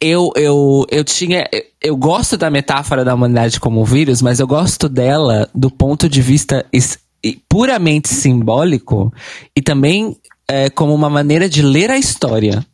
Eu, 0.00 0.30
eu, 0.34 0.86
eu 0.90 1.04
tinha. 1.04 1.46
eu- 1.82 1.96
gosto 1.96 2.36
da 2.36 2.50
metáfora 2.50 3.04
da 3.04 3.14
humanidade 3.14 3.60
como 3.60 3.80
um 3.82 3.84
vírus, 3.84 4.22
mas 4.22 4.40
eu 4.40 4.46
gosto 4.46 4.88
dela 4.88 5.48
do 5.54 5.70
ponto 5.70 6.08
de 6.08 6.22
vista 6.22 6.64
puramente 7.48 8.08
simbólico 8.08 9.12
e 9.54 9.60
também 9.60 10.16
é, 10.48 10.70
como 10.70 10.94
uma 10.94 11.10
maneira 11.10 11.48
de 11.48 11.60
ler 11.62 11.90
a 11.90 11.98
história. 11.98 12.64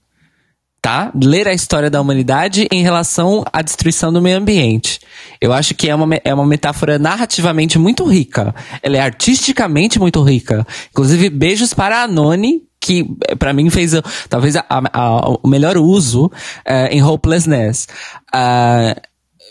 Tá? 0.80 1.10
Ler 1.20 1.48
a 1.48 1.52
história 1.52 1.90
da 1.90 2.00
humanidade 2.00 2.68
em 2.70 2.80
relação 2.80 3.42
à 3.52 3.60
destruição 3.60 4.12
do 4.12 4.22
meio 4.22 4.38
ambiente. 4.38 5.00
Eu 5.40 5.52
acho 5.52 5.74
que 5.74 5.88
é 5.90 5.94
uma, 5.94 6.14
é 6.22 6.32
uma 6.32 6.46
metáfora 6.46 6.96
narrativamente 6.96 7.76
muito 7.76 8.04
rica. 8.04 8.54
Ela 8.80 8.98
é 8.98 9.00
artisticamente 9.00 9.98
muito 9.98 10.22
rica. 10.22 10.64
Inclusive, 10.92 11.28
beijos 11.28 11.74
para 11.74 12.04
a 12.04 12.06
Noni, 12.06 12.62
que 12.86 13.04
eh, 13.28 13.34
pra 13.34 13.52
mim 13.52 13.68
fez 13.70 13.92
uh, 13.94 14.02
talvez 14.28 14.54
a- 14.56 14.64
a- 14.68 15.28
o 15.42 15.48
melhor 15.48 15.76
uso 15.76 16.30
eh, 16.64 16.88
em 16.92 17.02
Hopelessness. 17.02 17.88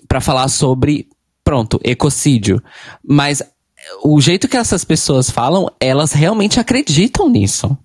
para 0.08 0.22
falar 0.22 0.48
sobre, 0.48 1.08
pronto, 1.44 1.80
ecocídio. 1.84 2.62
Mas 3.04 3.42
eh, 3.42 3.46
o 4.04 4.20
jeito 4.22 4.48
que 4.48 4.58
essas 4.58 4.84
pessoas 4.86 5.30
falam, 5.30 5.68
elas 5.80 6.12
realmente 6.14 6.60
acreditam 6.60 7.30
nisso. 7.30 7.78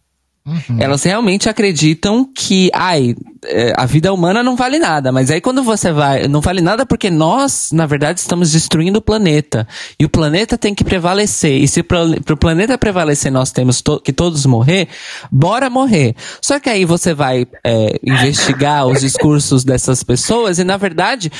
Elas 0.78 1.02
realmente 1.05 1.48
acreditam 1.48 2.24
que, 2.35 2.70
ai, 2.74 3.14
é, 3.44 3.72
a 3.77 3.86
vida 3.86 4.12
humana 4.12 4.43
não 4.43 4.56
vale 4.56 4.78
nada. 4.78 5.10
Mas 5.12 5.31
aí 5.31 5.40
quando 5.40 5.62
você 5.62 5.93
vai. 5.93 6.28
Não 6.28 6.40
vale 6.40 6.60
nada 6.60 6.85
porque 6.85 7.10
nós, 7.10 7.70
na 7.72 7.86
verdade, 7.86 8.20
estamos 8.20 8.51
destruindo 8.52 8.98
o 8.98 9.02
planeta. 9.02 9.66
E 9.98 10.05
o 10.05 10.09
planeta 10.09 10.59
tem 10.59 10.74
que 10.74 10.85
prevalecer. 10.85 11.52
E 11.60 11.66
se 11.68 11.82
para 11.82 12.02
o 12.05 12.36
planeta 12.36 12.77
prevalecer 12.78 13.32
nós 13.32 13.51
temos 13.52 13.81
to- 13.81 14.01
que 14.01 14.12
todos 14.12 14.44
morrer, 14.47 14.89
bora 15.31 15.70
morrer. 15.70 16.14
Só 16.43 16.59
que 16.60 16.68
aí 16.68 16.85
você 16.85 17.14
vai 17.14 17.47
é, 17.64 17.98
investigar 18.05 18.86
os 18.86 19.01
discursos 19.01 19.64
dessas 19.64 20.02
pessoas 20.02 20.59
e, 20.59 20.64
na 20.64 20.77
verdade, 20.77 21.31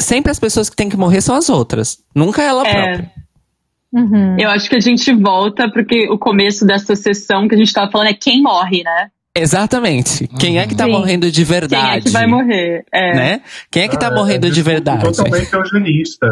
sempre 0.00 0.30
as 0.32 0.38
pessoas 0.38 0.68
que 0.70 0.76
têm 0.76 0.88
que 0.88 0.96
morrer 0.96 1.20
são 1.20 1.34
as 1.34 1.48
outras. 1.48 1.98
Nunca 2.14 2.42
ela 2.42 2.66
É. 2.66 2.72
própria. 2.72 3.10
Uhum. 3.96 4.36
Eu 4.38 4.50
acho 4.50 4.68
que 4.68 4.76
a 4.76 4.80
gente 4.80 5.10
volta 5.14 5.70
porque 5.70 6.06
o 6.10 6.18
começo 6.18 6.66
dessa 6.66 6.94
sessão 6.94 7.48
que 7.48 7.54
a 7.54 7.58
gente 7.58 7.72
tava 7.72 7.90
falando 7.90 8.08
é 8.08 8.14
quem 8.14 8.42
morre, 8.42 8.82
né? 8.84 9.08
Exatamente. 9.34 10.28
Quem 10.38 10.58
é 10.58 10.66
que 10.66 10.74
tá 10.74 10.84
Sim. 10.84 10.90
morrendo 10.92 11.30
de 11.30 11.36
Quem 11.42 11.44
verdade? 11.44 11.96
é 11.98 12.00
que 12.02 12.10
vai 12.10 12.26
morrer? 12.26 12.84
É. 12.92 13.14
né? 13.14 13.40
Quem 13.70 13.84
é 13.84 13.88
que 13.88 13.98
tá 13.98 14.08
Ah, 14.08 14.14
morrendo 14.14 14.46
é 14.46 14.50
de 14.50 14.62
verdade? 14.62 15.02
Totalmente 15.04 15.52
eugenista. 15.52 16.26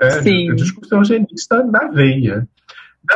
É, 0.00 0.10
Sim. 0.22 0.50
é 0.50 0.54
discurso 0.54 0.94
eugenista 0.94 1.62
na 1.64 1.88
veia. 1.88 2.46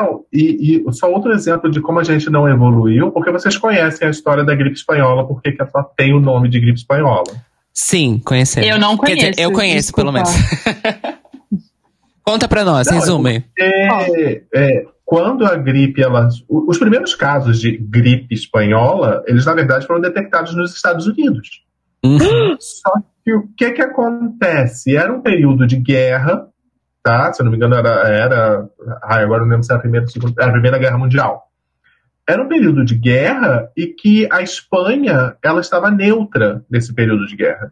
Não, 0.01 0.23
e, 0.33 0.83
e 0.87 0.93
só 0.93 1.11
outro 1.11 1.33
exemplo 1.33 1.71
de 1.71 1.81
como 1.81 2.01
a 2.01 2.05
gente 2.05 2.29
não 2.31 2.49
evoluiu, 2.49 3.11
porque 3.13 3.31
vocês 3.31 3.57
conhecem 3.59 4.09
a 4.09 4.11
história 4.11 4.43
da 4.45 4.55
gripe 4.55 4.77
espanhola, 4.77 5.27
porque 5.27 5.53
que 5.53 5.61
ela 5.63 5.85
tem 5.97 6.15
o 6.15 6.21
nome 6.21 6.49
de 6.49 6.59
gripe 6.59 6.79
espanhola. 6.79 7.25
Sim, 7.73 8.21
conhecemos. 8.25 8.69
Eu 8.69 8.79
não 8.79 8.97
Quer 8.97 9.15
dizer, 9.15 9.21
conheço, 9.35 9.41
eu 9.41 9.53
conheço, 9.53 9.77
desculpa. 9.93 10.01
pelo 10.03 10.13
menos. 10.13 10.31
Conta 12.25 12.49
pra 12.49 12.65
nós, 12.65 12.87
Não, 12.87 12.95
resume. 12.95 13.45
É, 13.59 14.43
é, 14.55 14.87
quando 15.05 15.45
a 15.45 15.55
gripe, 15.57 16.03
ela, 16.03 16.29
o- 16.49 16.71
os 16.71 16.79
primeiros 16.79 17.15
casos 17.15 17.61
de 17.61 17.77
gripe 17.77 18.35
espanhola, 18.35 19.23
eles 19.27 19.45
na 19.45 19.55
verdade 19.55 19.87
foram 19.87 20.01
detectados 20.01 20.55
nos 20.57 20.75
Estados 20.75 21.07
Unidos. 21.07 21.63
Uhum. 22.05 22.57
Só 22.59 22.91
que 23.25 23.35
o 23.35 23.49
que 23.57 23.73
que 23.73 23.83
acontece? 23.83 24.97
Era 24.97 25.13
um 25.13 25.21
período 25.21 25.67
de 25.67 25.77
guerra, 25.77 26.47
tá? 27.03 27.33
Se 27.33 27.43
eu 27.43 27.45
não 27.45 27.51
me 27.51 27.57
engano, 27.59 27.75
era. 27.75 27.89
era 28.09 28.69
agora 29.03 29.43
não 29.43 29.49
lembro 29.49 29.63
se 29.65 29.71
era 29.73 29.79
a 29.79 29.83
primeira, 29.83 30.07
segunda, 30.07 30.35
era 30.39 30.49
a 30.51 30.53
primeira 30.53 30.79
guerra 30.79 30.99
mundial. 30.99 31.43
Era 32.27 32.43
um 32.43 32.49
período 32.49 32.85
de 32.87 32.95
guerra 32.95 33.69
e 33.77 33.87
que 33.89 34.27
a 34.33 34.41
Espanha 34.41 35.37
ela 35.43 35.61
estava 35.61 35.91
neutra 35.91 36.65
nesse 36.71 36.95
período 36.95 37.27
de 37.27 37.37
guerra. 37.37 37.71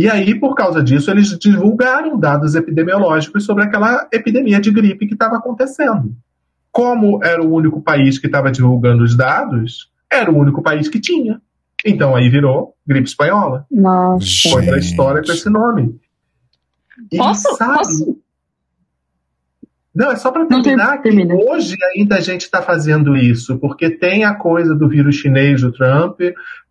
E 0.00 0.08
aí, 0.08 0.34
por 0.34 0.54
causa 0.54 0.82
disso, 0.82 1.10
eles 1.10 1.38
divulgaram 1.38 2.18
dados 2.18 2.54
epidemiológicos 2.54 3.44
sobre 3.44 3.64
aquela 3.64 4.08
epidemia 4.10 4.58
de 4.58 4.70
gripe 4.70 5.06
que 5.06 5.12
estava 5.12 5.36
acontecendo. 5.36 6.14
Como 6.72 7.22
era 7.22 7.42
o 7.44 7.52
único 7.52 7.82
país 7.82 8.18
que 8.18 8.26
estava 8.26 8.50
divulgando 8.50 9.04
os 9.04 9.14
dados, 9.14 9.90
era 10.10 10.30
o 10.30 10.38
único 10.38 10.62
país 10.62 10.88
que 10.88 10.98
tinha. 10.98 11.38
Então 11.84 12.16
aí 12.16 12.30
virou 12.30 12.74
gripe 12.86 13.08
espanhola. 13.10 13.66
Nossa. 13.70 14.48
Foi 14.50 14.62
Gente. 14.62 14.78
história 14.78 15.22
com 15.22 15.32
esse 15.32 15.50
nome. 15.50 15.94
E 17.12 17.18
Posso, 17.18 17.54
sabe- 17.56 17.74
posso, 17.76 18.18
Não, 20.00 20.10
é 20.10 20.16
só 20.16 20.32
para 20.32 20.46
terminar 20.46 20.96
que 20.96 21.10
termina. 21.10 21.34
hoje 21.34 21.76
ainda 21.94 22.16
a 22.16 22.20
gente 22.22 22.40
está 22.40 22.62
fazendo 22.62 23.14
isso, 23.14 23.58
porque 23.58 23.90
tem 23.90 24.24
a 24.24 24.34
coisa 24.34 24.74
do 24.74 24.88
vírus 24.88 25.16
chinês 25.16 25.60
do 25.60 25.70
Trump, 25.70 26.18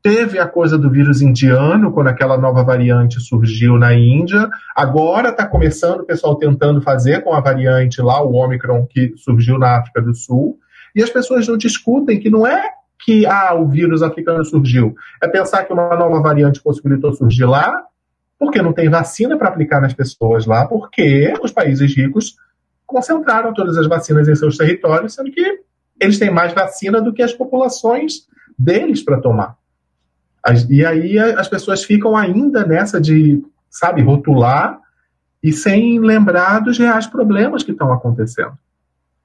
teve 0.01 0.39
a 0.39 0.47
coisa 0.47 0.79
do 0.79 0.89
vírus 0.89 1.21
indiano, 1.21 1.91
quando 1.91 2.07
aquela 2.07 2.39
nova 2.39 2.63
variante 2.63 3.19
surgiu 3.21 3.77
na 3.77 3.93
Índia, 3.93 4.49
agora 4.75 5.29
está 5.29 5.45
começando 5.45 5.99
o 5.99 6.05
pessoal 6.05 6.37
tentando 6.37 6.81
fazer 6.81 7.23
com 7.23 7.31
a 7.31 7.39
variante 7.39 8.01
lá, 8.01 8.19
o 8.19 8.33
Omicron, 8.33 8.87
que 8.87 9.13
surgiu 9.15 9.59
na 9.59 9.77
África 9.77 10.01
do 10.01 10.15
Sul, 10.15 10.57
e 10.95 11.03
as 11.03 11.11
pessoas 11.11 11.47
não 11.47 11.55
discutem 11.55 12.19
que 12.19 12.31
não 12.31 12.47
é 12.47 12.63
que 13.05 13.27
ah, 13.27 13.53
o 13.53 13.67
vírus 13.67 14.01
africano 14.01 14.43
surgiu, 14.43 14.95
é 15.21 15.27
pensar 15.27 15.65
que 15.65 15.71
uma 15.71 15.95
nova 15.95 16.19
variante 16.19 16.63
possibilitou 16.63 17.13
surgir 17.13 17.45
lá, 17.45 17.71
porque 18.39 18.59
não 18.59 18.73
tem 18.73 18.89
vacina 18.89 19.37
para 19.37 19.49
aplicar 19.49 19.79
nas 19.79 19.93
pessoas 19.93 20.47
lá, 20.47 20.65
porque 20.65 21.31
os 21.43 21.51
países 21.51 21.95
ricos 21.95 22.33
concentraram 22.89 23.53
todas 23.53 23.77
as 23.77 23.87
vacinas 23.87 24.27
em 24.27 24.35
seus 24.35 24.57
territórios, 24.57 25.13
sendo 25.13 25.31
que 25.31 25.59
eles 25.99 26.17
têm 26.17 26.31
mais 26.31 26.53
vacina 26.53 26.99
do 26.99 27.13
que 27.13 27.21
as 27.21 27.33
populações 27.33 28.27
deles 28.57 29.03
para 29.03 29.21
tomar. 29.21 29.55
E 30.69 30.83
aí 30.85 31.19
as 31.19 31.47
pessoas 31.47 31.83
ficam 31.83 32.17
ainda 32.17 32.65
nessa 32.65 32.99
de, 32.99 33.43
sabe, 33.69 34.01
rotular 34.01 34.79
e 35.43 35.53
sem 35.53 35.99
lembrar 35.99 36.59
dos 36.59 36.77
reais 36.77 37.05
problemas 37.05 37.63
que 37.63 37.71
estão 37.71 37.93
acontecendo. 37.93 38.53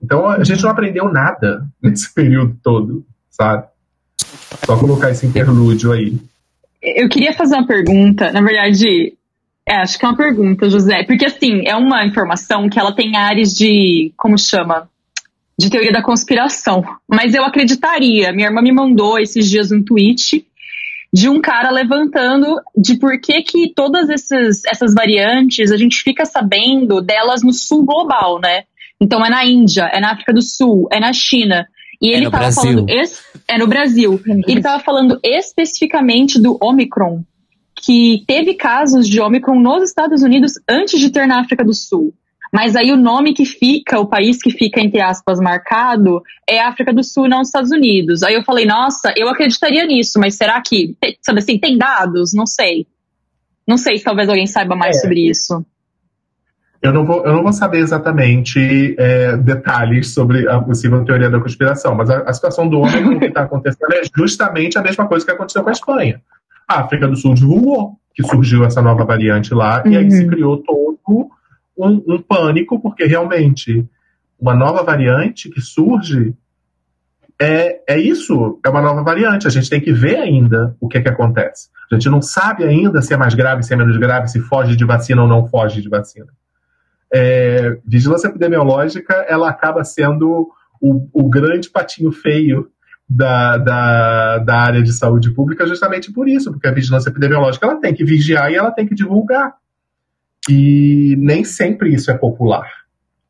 Então 0.02 0.28
a 0.28 0.44
gente 0.44 0.62
não 0.62 0.70
aprendeu 0.70 1.10
nada 1.10 1.66
nesse 1.82 2.12
período 2.12 2.56
todo, 2.62 3.04
sabe? 3.30 3.66
Só 4.66 4.78
colocar 4.78 5.10
esse 5.10 5.26
interlúdio 5.26 5.92
aí. 5.92 6.18
Eu 6.82 7.08
queria 7.08 7.32
fazer 7.32 7.54
uma 7.54 7.66
pergunta, 7.66 8.30
na 8.30 8.42
verdade, 8.42 9.16
é, 9.66 9.76
acho 9.76 9.98
que 9.98 10.04
é 10.04 10.08
uma 10.08 10.16
pergunta, 10.16 10.68
José, 10.68 11.04
porque 11.04 11.26
assim, 11.26 11.62
é 11.66 11.74
uma 11.74 12.04
informação 12.04 12.68
que 12.68 12.78
ela 12.78 12.94
tem 12.94 13.16
áreas 13.16 13.54
de, 13.54 14.12
como 14.16 14.38
chama? 14.38 14.88
De 15.58 15.70
teoria 15.70 15.92
da 15.92 16.02
conspiração. 16.02 16.82
Mas 17.08 17.34
eu 17.34 17.44
acreditaria. 17.44 18.32
Minha 18.32 18.48
irmã 18.48 18.60
me 18.60 18.72
mandou 18.72 19.18
esses 19.18 19.48
dias 19.48 19.70
um 19.70 19.82
tweet 19.82 20.44
de 21.12 21.28
um 21.28 21.40
cara 21.40 21.70
levantando 21.70 22.56
de 22.76 22.98
por 22.98 23.20
que 23.20 23.40
que 23.42 23.72
todas 23.72 24.10
essas, 24.10 24.62
essas 24.66 24.92
variantes 24.92 25.70
a 25.70 25.76
gente 25.76 26.02
fica 26.02 26.24
sabendo 26.24 27.00
delas 27.00 27.42
no 27.42 27.52
sul 27.52 27.84
global, 27.86 28.40
né? 28.40 28.64
Então 29.00 29.24
é 29.24 29.30
na 29.30 29.44
Índia, 29.46 29.84
é 29.92 30.00
na 30.00 30.12
África 30.12 30.32
do 30.32 30.42
Sul, 30.42 30.88
é 30.90 30.98
na 30.98 31.12
China. 31.12 31.68
E 32.02 32.10
É 32.12 32.16
ele 32.16 32.24
no 32.24 32.30
tava 32.32 32.42
Brasil. 32.44 32.62
falando. 32.62 32.88
É 33.46 33.58
no 33.58 33.66
Brasil. 33.68 34.20
Ele 34.26 34.58
estava 34.58 34.82
falando 34.82 35.20
especificamente 35.22 36.40
do 36.40 36.58
Omicron, 36.60 37.22
que 37.84 38.24
teve 38.26 38.54
casos 38.54 39.08
de 39.08 39.20
Omicron 39.20 39.58
nos 39.60 39.82
Estados 39.82 40.22
Unidos 40.22 40.52
antes 40.68 40.98
de 41.00 41.10
ter 41.10 41.26
na 41.26 41.40
África 41.40 41.64
do 41.64 41.74
Sul. 41.74 42.14
Mas 42.52 42.76
aí 42.76 42.92
o 42.92 42.96
nome 42.96 43.34
que 43.34 43.44
fica, 43.44 43.98
o 43.98 44.06
país 44.06 44.40
que 44.40 44.50
fica, 44.50 44.80
entre 44.80 45.00
aspas, 45.00 45.40
marcado, 45.40 46.22
é 46.48 46.60
África 46.60 46.92
do 46.92 47.02
Sul 47.02 47.26
e 47.26 47.28
não 47.28 47.40
os 47.40 47.48
Estados 47.48 47.72
Unidos. 47.72 48.22
Aí 48.22 48.34
eu 48.34 48.44
falei, 48.44 48.64
nossa, 48.64 49.12
eu 49.16 49.28
acreditaria 49.28 49.84
nisso, 49.84 50.20
mas 50.20 50.36
será 50.36 50.62
que, 50.62 50.96
sabe 51.20 51.40
assim, 51.40 51.58
tem 51.58 51.76
dados? 51.76 52.32
Não 52.32 52.46
sei. 52.46 52.86
Não 53.66 53.76
sei 53.76 53.98
se 53.98 54.04
talvez 54.04 54.28
alguém 54.28 54.46
saiba 54.46 54.76
mais 54.76 54.96
É. 54.98 55.00
sobre 55.00 55.28
isso. 55.28 55.64
Eu 56.80 56.92
não 56.92 57.04
vou, 57.04 57.24
eu 57.24 57.32
não 57.32 57.42
vou 57.42 57.52
saber 57.52 57.78
exatamente 57.78 58.94
é, 58.98 59.36
detalhes 59.38 60.12
sobre 60.12 60.46
a 60.46 60.60
possível 60.60 61.02
teoria 61.02 61.30
da 61.30 61.40
conspiração, 61.40 61.94
mas 61.94 62.10
a, 62.10 62.18
a 62.18 62.32
situação 62.32 62.68
do 62.68 62.78
Ômicron 62.80 63.18
que 63.18 63.24
está 63.24 63.44
acontecendo 63.44 63.92
é 63.94 64.02
justamente 64.14 64.78
a 64.78 64.82
mesma 64.82 65.08
coisa 65.08 65.24
que 65.24 65.32
aconteceu 65.32 65.62
com 65.62 65.70
a 65.70 65.72
Espanha. 65.72 66.20
A 66.68 66.80
África 66.80 67.06
do 67.06 67.16
Sul 67.16 67.34
divulgou 67.34 67.98
que 68.14 68.22
surgiu 68.22 68.64
essa 68.64 68.80
nova 68.80 69.04
variante 69.04 69.52
lá, 69.52 69.82
e 69.84 69.96
aí 69.96 70.04
Uhum. 70.04 70.10
se 70.10 70.26
criou 70.28 70.58
todo 70.58 71.30
um, 71.76 72.14
um 72.14 72.22
pânico, 72.22 72.80
porque 72.80 73.04
realmente 73.04 73.84
uma 74.38 74.54
nova 74.54 74.82
variante 74.82 75.50
que 75.50 75.60
surge 75.60 76.34
é, 77.40 77.80
é 77.88 77.98
isso, 77.98 78.60
é 78.64 78.68
uma 78.68 78.80
nova 78.80 79.02
variante. 79.02 79.48
A 79.48 79.50
gente 79.50 79.68
tem 79.68 79.80
que 79.80 79.92
ver 79.92 80.16
ainda 80.16 80.76
o 80.80 80.86
que, 80.86 80.98
é 80.98 81.02
que 81.02 81.08
acontece. 81.08 81.68
A 81.90 81.94
gente 81.94 82.08
não 82.08 82.22
sabe 82.22 82.62
ainda 82.62 83.02
se 83.02 83.12
é 83.12 83.16
mais 83.16 83.34
grave, 83.34 83.64
se 83.64 83.74
é 83.74 83.76
menos 83.76 83.96
grave, 83.96 84.28
se 84.28 84.38
foge 84.38 84.76
de 84.76 84.84
vacina 84.84 85.22
ou 85.22 85.28
não 85.28 85.48
foge 85.48 85.82
de 85.82 85.88
vacina 85.88 86.28
é, 87.14 87.78
vigilância 87.86 88.26
epidemiológica 88.26 89.14
ela 89.28 89.48
acaba 89.48 89.84
sendo 89.84 90.48
o, 90.80 91.08
o 91.12 91.28
grande 91.28 91.70
patinho 91.70 92.10
feio 92.10 92.68
da, 93.08 93.56
da, 93.58 94.38
da 94.38 94.56
área 94.56 94.82
de 94.82 94.92
saúde 94.92 95.30
pública 95.32 95.66
justamente 95.66 96.12
por 96.12 96.28
isso, 96.28 96.50
porque 96.50 96.66
a 96.66 96.72
vigilância 96.72 97.10
epidemiológica 97.10 97.66
ela 97.66 97.76
tem 97.80 97.94
que 97.94 98.04
vigiar 98.04 98.50
e 98.50 98.56
ela 98.56 98.70
tem 98.70 98.86
que 98.86 98.94
divulgar. 98.94 99.54
E 100.48 101.16
nem 101.18 101.44
sempre 101.44 101.92
isso 101.94 102.10
é 102.10 102.14
popular, 102.14 102.66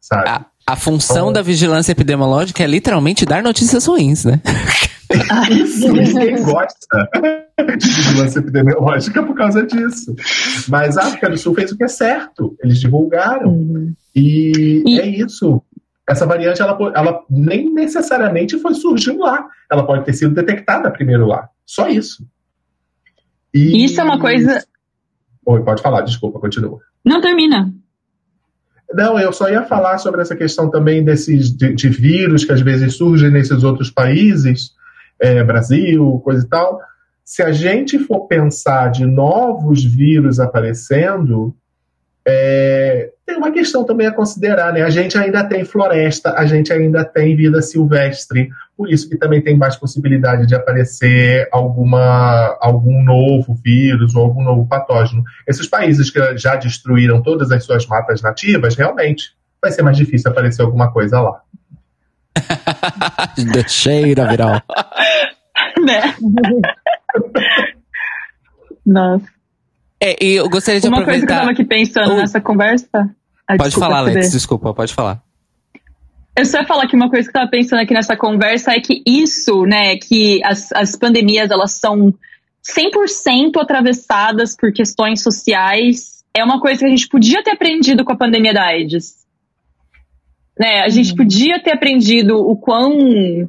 sabe? 0.01 0.29
A, 0.29 0.45
a 0.67 0.77
função 0.77 1.27
Bom. 1.27 1.33
da 1.33 1.43
vigilância 1.43 1.93
epidemiológica 1.93 2.63
é 2.63 2.67
literalmente 2.67 3.25
dar 3.25 3.43
notícias 3.43 3.87
ruins, 3.87 4.25
né? 4.25 4.41
Isso, 5.51 5.93
ninguém 5.93 6.43
gosta 6.43 6.77
de 7.79 7.89
vigilância 7.89 8.39
epidemiológica 8.41 9.23
por 9.23 9.37
causa 9.37 9.65
disso. 9.65 10.15
Mas 10.67 10.97
a 10.97 11.03
África 11.03 11.31
do 11.31 11.37
Sul 11.37 11.55
fez 11.55 11.71
o 11.71 11.77
que 11.77 11.85
é 11.85 11.89
certo, 11.89 12.57
eles 12.63 12.81
divulgaram. 12.81 13.93
E, 14.15 14.83
E- 14.85 14.99
é 15.01 15.07
isso. 15.07 15.63
Essa 16.09 16.27
variante, 16.27 16.61
ela, 16.61 16.77
ela 16.95 17.25
nem 17.31 17.73
necessariamente 17.73 18.59
foi 18.59 18.75
surgiu 18.75 19.19
lá. 19.19 19.47
Ela 19.71 19.87
pode 19.87 20.05
ter 20.05 20.13
sido 20.13 20.35
detectada 20.35 20.91
primeiro 20.91 21.27
lá. 21.27 21.49
Só 21.65 21.89
isso. 21.89 22.27
E... 23.53 23.85
Isso 23.85 24.01
é 24.01 24.05
uma 24.05 24.21
coisa. 24.21 24.63
Oi, 25.47 25.63
pode 25.63 25.83
falar, 25.83 26.03
desculpa, 26.03 26.39
continua. 26.39 26.81
Não 27.05 27.21
termina. 27.21 27.73
Não, 28.93 29.19
eu 29.19 29.33
só 29.33 29.49
ia 29.49 29.65
falar 29.65 29.99
sobre 29.99 30.21
essa 30.21 30.37
questão 30.37 30.71
também 30.71 31.03
desses 31.03 31.51
de, 31.51 31.75
de 31.75 31.89
vírus 31.89 32.45
que 32.45 32.53
às 32.53 32.61
vezes 32.61 32.97
surgem 32.97 33.31
nesses 33.31 33.65
outros 33.65 33.91
países, 33.91 34.73
é, 35.19 35.43
Brasil, 35.43 36.21
coisa 36.23 36.45
e 36.45 36.49
tal. 36.49 36.81
Se 37.25 37.43
a 37.43 37.51
gente 37.51 37.99
for 37.99 38.27
pensar 38.27 38.91
de 38.91 39.07
novos 39.07 39.83
vírus 39.83 40.39
aparecendo, 40.39 41.57
é, 42.27 43.11
tem 43.27 43.37
uma 43.37 43.51
questão 43.51 43.85
também 43.85 44.07
a 44.07 44.13
considerar, 44.13 44.73
né? 44.73 44.83
A 44.83 44.91
gente 44.91 45.17
ainda 45.17 45.45
tem 45.45 45.65
floresta, 45.65 46.35
a 46.35 46.45
gente 46.45 46.73
ainda 46.73 47.05
tem 47.05 47.35
vida 47.35 47.63
silvestre, 47.63 48.51
por 48.77 48.91
isso 48.91 49.09
que 49.09 49.17
também 49.17 49.43
tem 49.43 49.57
mais 49.57 49.77
possibilidade 49.77 50.47
de 50.47 50.55
aparecer 50.55 51.49
alguma, 51.51 52.57
algum 52.61 53.03
novo 53.03 53.55
vírus 53.55 54.15
ou 54.15 54.25
algum 54.25 54.43
novo 54.43 54.67
patógeno. 54.67 55.25
Esses 55.47 55.67
países 55.67 56.11
que 56.11 56.37
já 56.37 56.57
destruíram 56.57 57.23
todas 57.23 57.51
as 57.51 57.65
suas 57.65 57.87
matas 57.87 58.21
nativas, 58.21 58.77
realmente 58.77 59.35
vai 59.61 59.73
ser 59.73 59.83
mais 59.83 59.97
difícil 59.97 60.31
aparecer 60.31 60.63
alguma 60.63 60.93
coisa 60.93 61.21
lá. 61.21 61.41
Cheira, 63.69 64.27
viral. 64.27 64.61
né? 65.85 66.15
Nossa. 68.85 69.34
É, 70.05 70.23
e 70.23 70.35
eu 70.35 70.51
gostaria 70.51 70.79
de 70.83 70.87
Uma 70.87 71.03
coisa 71.03 71.25
que 71.25 71.33
eu 71.33 71.35
aproveitar. 71.35 71.41
tava 71.41 71.53
aqui 71.53 71.65
pensando 71.65 72.13
Oi. 72.13 72.21
nessa 72.21 72.39
conversa. 72.39 72.89
Ai, 73.49 73.57
Pode 73.57 73.71
desculpa, 73.71 73.87
falar. 73.89 73.99
Alex, 74.01 74.33
desculpa, 74.33 74.75
pode 74.75 74.93
falar. 74.93 75.23
Eu 76.37 76.45
só 76.45 76.59
ia 76.59 76.67
falar 76.67 76.87
que 76.87 76.95
uma 76.95 77.09
coisa 77.09 77.27
que 77.27 77.31
eu 77.31 77.41
tava 77.41 77.51
pensando 77.51 77.81
aqui 77.81 77.95
nessa 77.95 78.15
conversa 78.15 78.73
é 78.73 78.81
que 78.81 79.03
isso, 79.07 79.63
né, 79.65 79.97
que 79.97 80.43
as, 80.45 80.71
as 80.73 80.95
pandemias 80.95 81.51
elas 81.51 81.73
são 81.73 82.13
100% 82.63 83.57
atravessadas 83.59 84.55
por 84.55 84.73
questões 84.75 85.23
sociais, 85.23 86.23
é 86.37 86.45
uma 86.45 86.61
coisa 86.61 86.81
que 86.81 86.87
a 86.87 86.91
gente 86.91 87.09
podia 87.09 87.43
ter 87.43 87.53
aprendido 87.53 88.05
com 88.05 88.13
a 88.13 88.17
pandemia 88.17 88.53
da 88.53 88.65
AIDS. 88.67 89.25
Né, 90.59 90.81
a 90.81 90.89
gente 90.91 91.15
podia 91.15 91.63
ter 91.63 91.73
aprendido 91.73 92.37
o 92.37 92.57
quão 92.57 93.49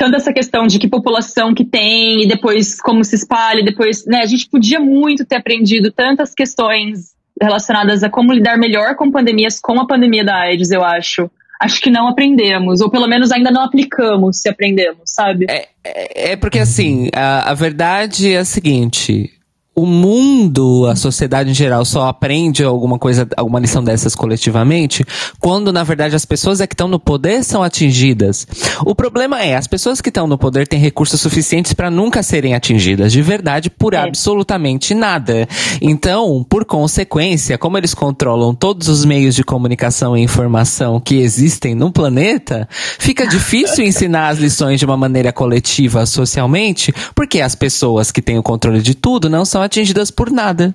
tanto 0.00 0.16
essa 0.16 0.32
questão 0.32 0.66
de 0.66 0.78
que 0.78 0.88
população 0.88 1.52
que 1.52 1.62
tem 1.62 2.22
e 2.22 2.26
depois 2.26 2.80
como 2.80 3.04
se 3.04 3.16
espalha, 3.16 3.62
depois, 3.62 4.06
né, 4.06 4.20
a 4.22 4.26
gente 4.26 4.48
podia 4.48 4.80
muito 4.80 5.26
ter 5.26 5.36
aprendido 5.36 5.92
tantas 5.92 6.34
questões 6.34 7.10
relacionadas 7.38 8.02
a 8.02 8.08
como 8.08 8.32
lidar 8.32 8.56
melhor 8.56 8.96
com 8.96 9.10
pandemias, 9.10 9.60
com 9.60 9.78
a 9.78 9.86
pandemia 9.86 10.24
da 10.24 10.34
AIDS, 10.36 10.70
eu 10.70 10.82
acho. 10.82 11.30
Acho 11.60 11.82
que 11.82 11.90
não 11.90 12.08
aprendemos, 12.08 12.80
ou 12.80 12.90
pelo 12.90 13.06
menos 13.06 13.30
ainda 13.30 13.50
não 13.50 13.62
aplicamos 13.62 14.40
se 14.40 14.48
aprendemos, 14.48 15.02
sabe? 15.04 15.44
É, 15.50 16.32
é 16.32 16.36
porque 16.36 16.58
assim, 16.58 17.10
a, 17.14 17.50
a 17.50 17.52
verdade 17.52 18.32
é 18.32 18.38
a 18.38 18.44
seguinte. 18.46 19.30
O 19.80 19.86
mundo, 19.86 20.86
a 20.90 20.94
sociedade 20.94 21.48
em 21.48 21.54
geral, 21.54 21.86
só 21.86 22.06
aprende 22.06 22.62
alguma 22.62 22.98
coisa, 22.98 23.26
alguma 23.34 23.58
lição 23.58 23.82
dessas 23.82 24.14
coletivamente, 24.14 25.06
quando 25.40 25.72
na 25.72 25.82
verdade 25.82 26.14
as 26.14 26.26
pessoas 26.26 26.60
é 26.60 26.66
que 26.66 26.74
estão 26.74 26.86
no 26.86 27.00
poder 27.00 27.42
são 27.42 27.62
atingidas. 27.62 28.46
O 28.84 28.94
problema 28.94 29.42
é, 29.42 29.56
as 29.56 29.66
pessoas 29.66 30.02
que 30.02 30.10
estão 30.10 30.26
no 30.26 30.36
poder 30.36 30.68
têm 30.68 30.78
recursos 30.78 31.18
suficientes 31.18 31.72
para 31.72 31.90
nunca 31.90 32.22
serem 32.22 32.54
atingidas 32.54 33.10
de 33.10 33.22
verdade 33.22 33.70
por 33.70 33.94
É. 33.94 33.96
absolutamente 33.96 34.92
nada. 34.92 35.48
Então, 35.80 36.44
por 36.46 36.66
consequência, 36.66 37.56
como 37.56 37.78
eles 37.78 37.94
controlam 37.94 38.54
todos 38.54 38.86
os 38.86 39.06
meios 39.06 39.34
de 39.34 39.42
comunicação 39.42 40.14
e 40.14 40.20
informação 40.20 41.00
que 41.00 41.22
existem 41.22 41.74
no 41.74 41.90
planeta, 41.90 42.68
fica 42.98 43.24
difícil 43.26 43.82
ensinar 43.82 44.28
as 44.28 44.38
lições 44.38 44.78
de 44.78 44.84
uma 44.84 44.98
maneira 44.98 45.32
coletiva 45.32 46.04
socialmente, 46.04 46.92
porque 47.14 47.40
as 47.40 47.54
pessoas 47.54 48.12
que 48.12 48.20
têm 48.20 48.36
o 48.36 48.42
controle 48.42 48.82
de 48.82 48.94
tudo 48.94 49.30
não 49.30 49.46
são 49.46 49.69
atingidas 49.70 50.10
por 50.10 50.30
nada. 50.30 50.74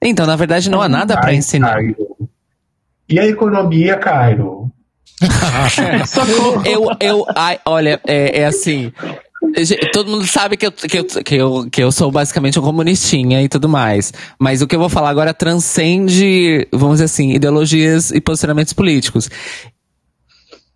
Então, 0.00 0.24
na 0.24 0.36
verdade, 0.36 0.70
não 0.70 0.80
há 0.80 0.88
nada 0.88 1.20
para 1.20 1.34
ensinar. 1.34 1.76
ai, 1.76 1.94
E 3.08 3.18
a 3.18 3.26
economia, 3.26 3.96
Cairo? 3.96 4.70
Eu, 6.64 6.90
eu, 7.00 7.26
ai, 7.34 7.58
olha, 7.66 8.00
é, 8.06 8.42
é 8.42 8.46
assim. 8.46 8.92
Todo 9.92 10.10
mundo 10.10 10.24
sabe 10.24 10.56
que 10.56 10.66
eu, 10.66 10.70
que, 10.70 10.98
eu, 10.98 11.04
que, 11.04 11.34
eu, 11.34 11.68
que 11.70 11.82
eu 11.82 11.90
sou 11.90 12.10
basicamente 12.12 12.58
um 12.58 12.62
comunistinha 12.62 13.42
e 13.42 13.48
tudo 13.48 13.68
mais. 13.68 14.12
Mas 14.38 14.62
o 14.62 14.66
que 14.66 14.76
eu 14.76 14.78
vou 14.78 14.88
falar 14.88 15.10
agora 15.10 15.34
transcende, 15.34 16.68
vamos 16.72 16.96
dizer 16.96 17.06
assim, 17.06 17.32
ideologias 17.32 18.12
e 18.12 18.20
posicionamentos 18.20 18.72
políticos. 18.72 19.28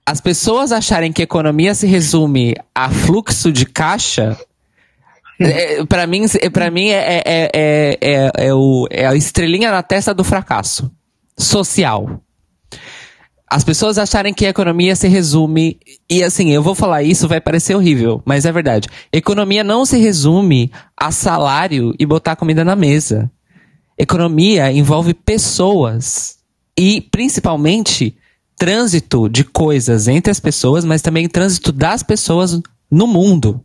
As 0.04 0.20
pessoas 0.20 0.72
acharem 0.72 1.12
que 1.12 1.22
economia 1.22 1.74
se 1.74 1.86
resume 1.86 2.56
a 2.74 2.90
fluxo 2.90 3.52
de 3.52 3.64
caixa. 3.64 4.36
É, 5.44 5.84
para 5.84 6.06
mim, 6.06 6.24
é, 6.40 6.50
pra 6.50 6.70
mim 6.70 6.88
é, 6.88 7.22
é, 7.24 7.50
é, 7.54 7.98
é, 8.00 8.30
é, 8.46 8.54
o, 8.54 8.86
é 8.90 9.06
a 9.06 9.14
estrelinha 9.14 9.70
na 9.70 9.82
testa 9.82 10.14
do 10.14 10.24
fracasso 10.24 10.90
social 11.38 12.22
as 13.52 13.62
pessoas 13.62 13.98
acharem 13.98 14.32
que 14.32 14.46
a 14.46 14.48
economia 14.48 14.96
se 14.96 15.06
resume. 15.08 15.78
E 16.08 16.24
assim, 16.24 16.50
eu 16.52 16.62
vou 16.62 16.74
falar 16.74 17.02
isso, 17.02 17.28
vai 17.28 17.38
parecer 17.38 17.74
horrível, 17.74 18.22
mas 18.24 18.46
é 18.46 18.50
verdade. 18.50 18.88
Economia 19.12 19.62
não 19.62 19.84
se 19.84 19.98
resume 19.98 20.72
a 20.96 21.12
salário 21.12 21.94
e 21.98 22.06
botar 22.06 22.34
comida 22.34 22.64
na 22.64 22.74
mesa. 22.74 23.30
Economia 23.98 24.72
envolve 24.72 25.12
pessoas. 25.12 26.38
E, 26.78 27.02
principalmente, 27.02 28.16
trânsito 28.56 29.28
de 29.28 29.44
coisas 29.44 30.08
entre 30.08 30.30
as 30.30 30.40
pessoas, 30.40 30.82
mas 30.82 31.02
também 31.02 31.28
trânsito 31.28 31.72
das 31.72 32.02
pessoas 32.02 32.58
no 32.90 33.06
mundo. 33.06 33.62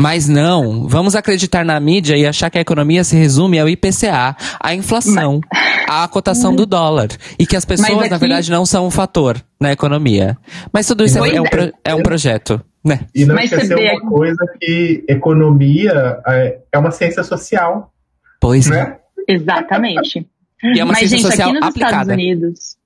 Mas 0.00 0.26
não, 0.26 0.88
vamos 0.88 1.14
acreditar 1.14 1.64
na 1.64 1.78
mídia 1.78 2.16
e 2.16 2.26
achar 2.26 2.48
que 2.48 2.56
a 2.56 2.60
economia 2.62 3.04
se 3.04 3.14
resume 3.16 3.58
ao 3.58 3.68
IPCA, 3.68 4.34
à 4.58 4.74
inflação, 4.74 5.40
à 5.86 6.08
cotação 6.08 6.54
do 6.56 6.64
dólar. 6.64 7.08
E 7.38 7.46
que 7.46 7.54
as 7.56 7.64
pessoas, 7.66 7.90
Mas 7.90 8.10
na 8.10 8.16
aqui- 8.16 8.26
verdade, 8.26 8.50
não 8.50 8.64
são 8.64 8.86
um 8.86 8.90
fator 8.90 9.42
na 9.60 9.70
economia. 9.70 10.38
Mas 10.72 10.86
tudo 10.86 11.04
isso 11.04 11.22
é, 11.22 11.36
é 11.36 11.40
um, 11.42 11.44
é. 11.46 11.50
pro- 11.50 11.72
é 11.84 11.94
um 11.94 12.02
projeto, 12.02 12.60
né? 12.82 13.00
E 13.14 13.26
não 13.26 13.34
Mas 13.34 13.50
você 13.50 13.56
esquecer 13.56 13.76
uma 14.00 14.08
coisa 14.10 14.46
que 14.58 15.04
economia 15.06 16.20
é, 16.26 16.58
é 16.72 16.78
uma 16.78 16.90
ciência 16.90 17.22
social, 17.22 17.92
Pois 18.40 18.66
é. 18.70 18.70
né? 18.70 18.96
Exatamente. 19.28 20.26
E 20.64 20.80
é 20.80 20.84
uma 20.84 20.92
Mas, 20.94 21.00
ciência 21.00 21.18
gente, 21.18 21.26
social 21.30 21.50
aqui 21.50 21.58
nos 21.60 21.68
Estados 21.68 21.92
aplicada. 21.92 22.12
Unidos. 22.14 22.76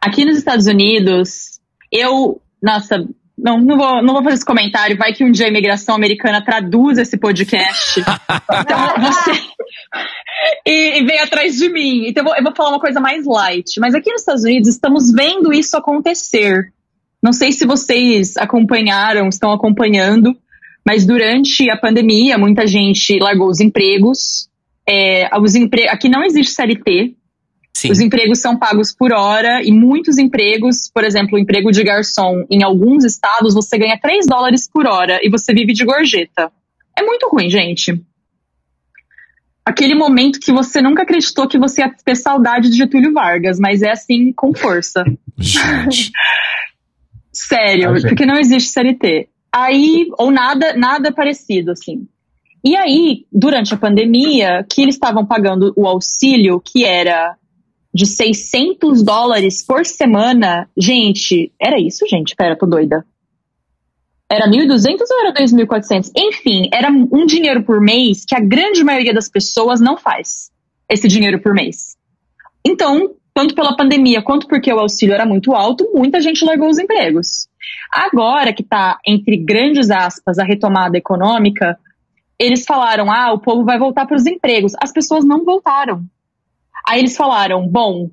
Aqui 0.00 0.24
nos 0.24 0.38
Estados 0.38 0.66
Unidos, 0.66 1.60
eu. 1.90 2.40
Nossa, 2.62 3.06
não, 3.42 3.58
não, 3.58 3.76
vou, 3.76 4.02
não 4.02 4.14
vou 4.14 4.22
fazer 4.22 4.36
esse 4.36 4.44
comentário. 4.44 4.96
Vai 4.96 5.12
que 5.12 5.24
um 5.24 5.30
dia 5.30 5.46
a 5.46 5.48
imigração 5.48 5.94
americana 5.94 6.44
traduz 6.44 6.96
esse 6.96 7.18
podcast. 7.18 8.00
então, 8.00 8.78
você. 9.02 9.32
E, 10.64 11.00
e 11.00 11.04
vem 11.04 11.18
atrás 11.18 11.56
de 11.56 11.68
mim. 11.68 12.06
Então, 12.06 12.22
eu 12.22 12.28
vou, 12.28 12.36
eu 12.36 12.42
vou 12.44 12.54
falar 12.54 12.70
uma 12.70 12.80
coisa 12.80 13.00
mais 13.00 13.26
light. 13.26 13.80
Mas 13.80 13.94
aqui 13.94 14.10
nos 14.10 14.22
Estados 14.22 14.44
Unidos, 14.44 14.68
estamos 14.68 15.10
vendo 15.10 15.52
isso 15.52 15.76
acontecer. 15.76 16.72
Não 17.22 17.32
sei 17.32 17.52
se 17.52 17.66
vocês 17.66 18.36
acompanharam, 18.36 19.28
estão 19.28 19.52
acompanhando, 19.52 20.36
mas 20.86 21.04
durante 21.04 21.70
a 21.70 21.76
pandemia, 21.76 22.38
muita 22.38 22.66
gente 22.66 23.18
largou 23.18 23.48
os 23.48 23.60
empregos. 23.60 24.48
É, 24.88 25.28
os 25.38 25.54
empre... 25.54 25.88
Aqui 25.88 26.08
não 26.08 26.24
existe 26.24 26.52
CLT, 26.52 27.14
Sim. 27.74 27.90
os 27.90 28.00
empregos 28.00 28.38
são 28.38 28.56
pagos 28.56 28.94
por 28.94 29.12
hora 29.12 29.62
e 29.62 29.72
muitos 29.72 30.18
empregos, 30.18 30.90
por 30.92 31.04
exemplo, 31.04 31.36
o 31.36 31.38
emprego 31.38 31.72
de 31.72 31.82
garçom, 31.82 32.44
em 32.50 32.62
alguns 32.62 33.04
estados 33.04 33.54
você 33.54 33.78
ganha 33.78 33.98
3 33.98 34.26
dólares 34.26 34.68
por 34.70 34.86
hora 34.86 35.18
e 35.22 35.30
você 35.30 35.52
vive 35.52 35.72
de 35.72 35.84
gorjeta. 35.84 36.52
É 36.96 37.02
muito 37.02 37.28
ruim, 37.28 37.48
gente. 37.48 38.00
Aquele 39.64 39.94
momento 39.94 40.38
que 40.40 40.52
você 40.52 40.82
nunca 40.82 41.02
acreditou 41.02 41.48
que 41.48 41.58
você 41.58 41.82
ia 41.82 41.90
ter 42.04 42.16
saudade 42.16 42.68
de 42.68 42.76
Getúlio 42.76 43.12
Vargas, 43.12 43.58
mas 43.58 43.80
é 43.82 43.90
assim 43.90 44.32
com 44.32 44.52
força. 44.54 45.04
Sério, 47.32 47.94
gente. 47.96 48.08
porque 48.08 48.26
não 48.26 48.36
existe 48.38 48.70
CLT. 48.70 49.28
Aí, 49.52 50.08
ou 50.18 50.30
nada, 50.30 50.74
nada 50.74 51.12
parecido, 51.12 51.72
assim. 51.72 52.06
E 52.64 52.76
aí, 52.76 53.24
durante 53.32 53.74
a 53.74 53.76
pandemia, 53.76 54.64
que 54.70 54.82
eles 54.82 54.94
estavam 54.94 55.26
pagando 55.26 55.72
o 55.76 55.86
auxílio, 55.86 56.60
que 56.60 56.84
era 56.84 57.36
de 57.92 58.06
600 58.06 59.02
dólares 59.02 59.64
por 59.64 59.84
semana. 59.84 60.68
Gente, 60.76 61.52
era 61.60 61.80
isso, 61.80 62.06
gente? 62.06 62.34
Pera, 62.34 62.56
tô 62.56 62.66
doida. 62.66 63.04
Era 64.30 64.48
1.200 64.48 65.00
ou 65.10 65.20
era 65.20 65.34
2.400? 65.34 66.10
Enfim, 66.16 66.70
era 66.72 66.90
um 66.90 67.26
dinheiro 67.26 67.62
por 67.64 67.80
mês 67.80 68.24
que 68.24 68.34
a 68.34 68.40
grande 68.40 68.82
maioria 68.82 69.12
das 69.12 69.28
pessoas 69.28 69.80
não 69.80 69.98
faz. 69.98 70.50
Esse 70.88 71.06
dinheiro 71.06 71.40
por 71.42 71.52
mês. 71.52 71.96
Então, 72.64 73.14
tanto 73.34 73.54
pela 73.54 73.76
pandemia 73.76 74.22
quanto 74.22 74.46
porque 74.46 74.72
o 74.72 74.78
auxílio 74.78 75.14
era 75.14 75.26
muito 75.26 75.52
alto, 75.52 75.90
muita 75.94 76.20
gente 76.20 76.44
largou 76.44 76.68
os 76.68 76.78
empregos. 76.78 77.46
Agora 77.92 78.52
que 78.52 78.62
está, 78.62 78.98
entre 79.06 79.36
grandes 79.36 79.90
aspas, 79.90 80.38
a 80.38 80.44
retomada 80.44 80.96
econômica, 80.96 81.78
eles 82.38 82.64
falaram: 82.64 83.10
ah, 83.10 83.32
o 83.32 83.38
povo 83.38 83.64
vai 83.64 83.78
voltar 83.78 84.06
para 84.06 84.16
os 84.16 84.26
empregos. 84.26 84.72
As 84.80 84.92
pessoas 84.92 85.24
não 85.24 85.44
voltaram. 85.44 86.04
Aí 86.86 87.00
eles 87.00 87.16
falaram: 87.16 87.66
bom, 87.66 88.10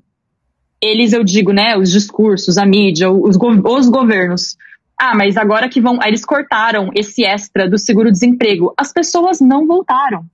eles, 0.80 1.12
eu 1.12 1.22
digo, 1.24 1.52
né, 1.52 1.76
os 1.76 1.90
discursos, 1.90 2.56
a 2.58 2.64
mídia, 2.66 3.10
os, 3.10 3.36
go- 3.36 3.62
os 3.76 3.88
governos. 3.88 4.56
Ah, 4.98 5.14
mas 5.16 5.36
agora 5.36 5.68
que 5.68 5.80
vão. 5.80 5.98
Aí 6.00 6.10
eles 6.10 6.24
cortaram 6.24 6.90
esse 6.94 7.24
extra 7.24 7.68
do 7.68 7.78
seguro-desemprego. 7.78 8.72
As 8.76 8.92
pessoas 8.92 9.40
não 9.40 9.66
voltaram 9.66 10.24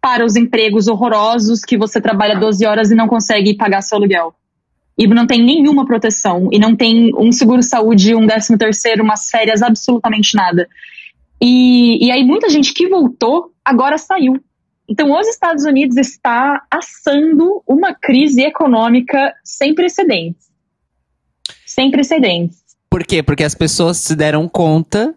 para 0.00 0.24
os 0.24 0.36
empregos 0.36 0.88
horrorosos 0.88 1.60
que 1.64 1.76
você 1.76 2.00
trabalha 2.00 2.38
12 2.38 2.64
horas 2.64 2.90
e 2.90 2.94
não 2.94 3.08
consegue 3.08 3.54
pagar 3.54 3.82
seu 3.82 3.98
aluguel. 3.98 4.34
E 4.96 5.06
não 5.06 5.26
tem 5.26 5.42
nenhuma 5.44 5.86
proteção, 5.86 6.48
e 6.50 6.58
não 6.58 6.74
tem 6.74 7.12
um 7.16 7.30
seguro-saúde, 7.30 8.14
um 8.16 8.26
décimo 8.26 8.58
terceiro, 8.58 9.04
umas 9.04 9.28
férias, 9.30 9.62
absolutamente 9.62 10.34
nada. 10.34 10.68
E, 11.40 12.04
e 12.06 12.10
aí 12.10 12.24
muita 12.24 12.48
gente 12.48 12.74
que 12.74 12.88
voltou 12.88 13.52
agora 13.64 13.96
saiu. 13.96 14.40
Então 14.88 15.12
os 15.18 15.26
Estados 15.28 15.64
Unidos 15.64 15.96
está 15.96 16.62
assando 16.70 17.62
uma 17.66 17.94
crise 17.94 18.42
econômica 18.42 19.34
sem 19.44 19.74
precedentes. 19.74 20.48
Sem 21.66 21.90
precedentes. 21.90 22.58
Por 22.88 23.04
quê? 23.04 23.22
Porque 23.22 23.44
as 23.44 23.54
pessoas 23.54 23.98
se 23.98 24.16
deram 24.16 24.48
conta 24.48 25.14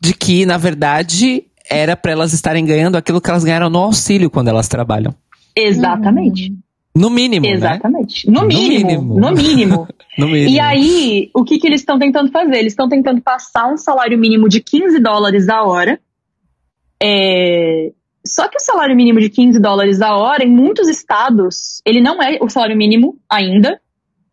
de 0.00 0.12
que, 0.12 0.44
na 0.44 0.58
verdade, 0.58 1.44
era 1.70 1.96
para 1.96 2.10
elas 2.12 2.32
estarem 2.32 2.64
ganhando 2.66 2.96
aquilo 2.96 3.20
que 3.20 3.30
elas 3.30 3.44
ganharam 3.44 3.70
no 3.70 3.78
auxílio 3.78 4.28
quando 4.28 4.48
elas 4.48 4.66
trabalham. 4.66 5.14
Exatamente. 5.54 6.52
No 6.94 7.08
mínimo, 7.08 7.46
né? 7.46 7.52
Exatamente. 7.52 8.28
No 8.28 8.42
No 8.42 8.48
mínimo. 8.48 8.86
mínimo. 8.86 9.20
No 9.20 9.32
mínimo. 9.32 9.88
No 10.18 10.26
mínimo. 10.28 10.50
E 10.50 10.60
aí, 10.60 11.30
o 11.34 11.42
que, 11.42 11.58
que 11.58 11.66
eles 11.66 11.80
estão 11.80 11.98
tentando 11.98 12.30
fazer? 12.30 12.58
Eles 12.58 12.74
estão 12.74 12.86
tentando 12.86 13.22
passar 13.22 13.72
um 13.72 13.78
salário 13.78 14.18
mínimo 14.18 14.46
de 14.46 14.60
15 14.60 14.98
dólares 15.00 15.48
a 15.48 15.62
hora. 15.62 15.98
É, 17.02 17.92
Só 18.26 18.48
que 18.48 18.56
o 18.56 18.60
salário 18.60 18.94
mínimo 18.94 19.20
de 19.20 19.28
15 19.28 19.58
dólares 19.60 20.00
a 20.00 20.16
hora, 20.16 20.44
em 20.44 20.50
muitos 20.50 20.88
estados, 20.88 21.82
ele 21.84 22.00
não 22.00 22.22
é 22.22 22.38
o 22.40 22.48
salário 22.48 22.76
mínimo 22.76 23.18
ainda. 23.28 23.80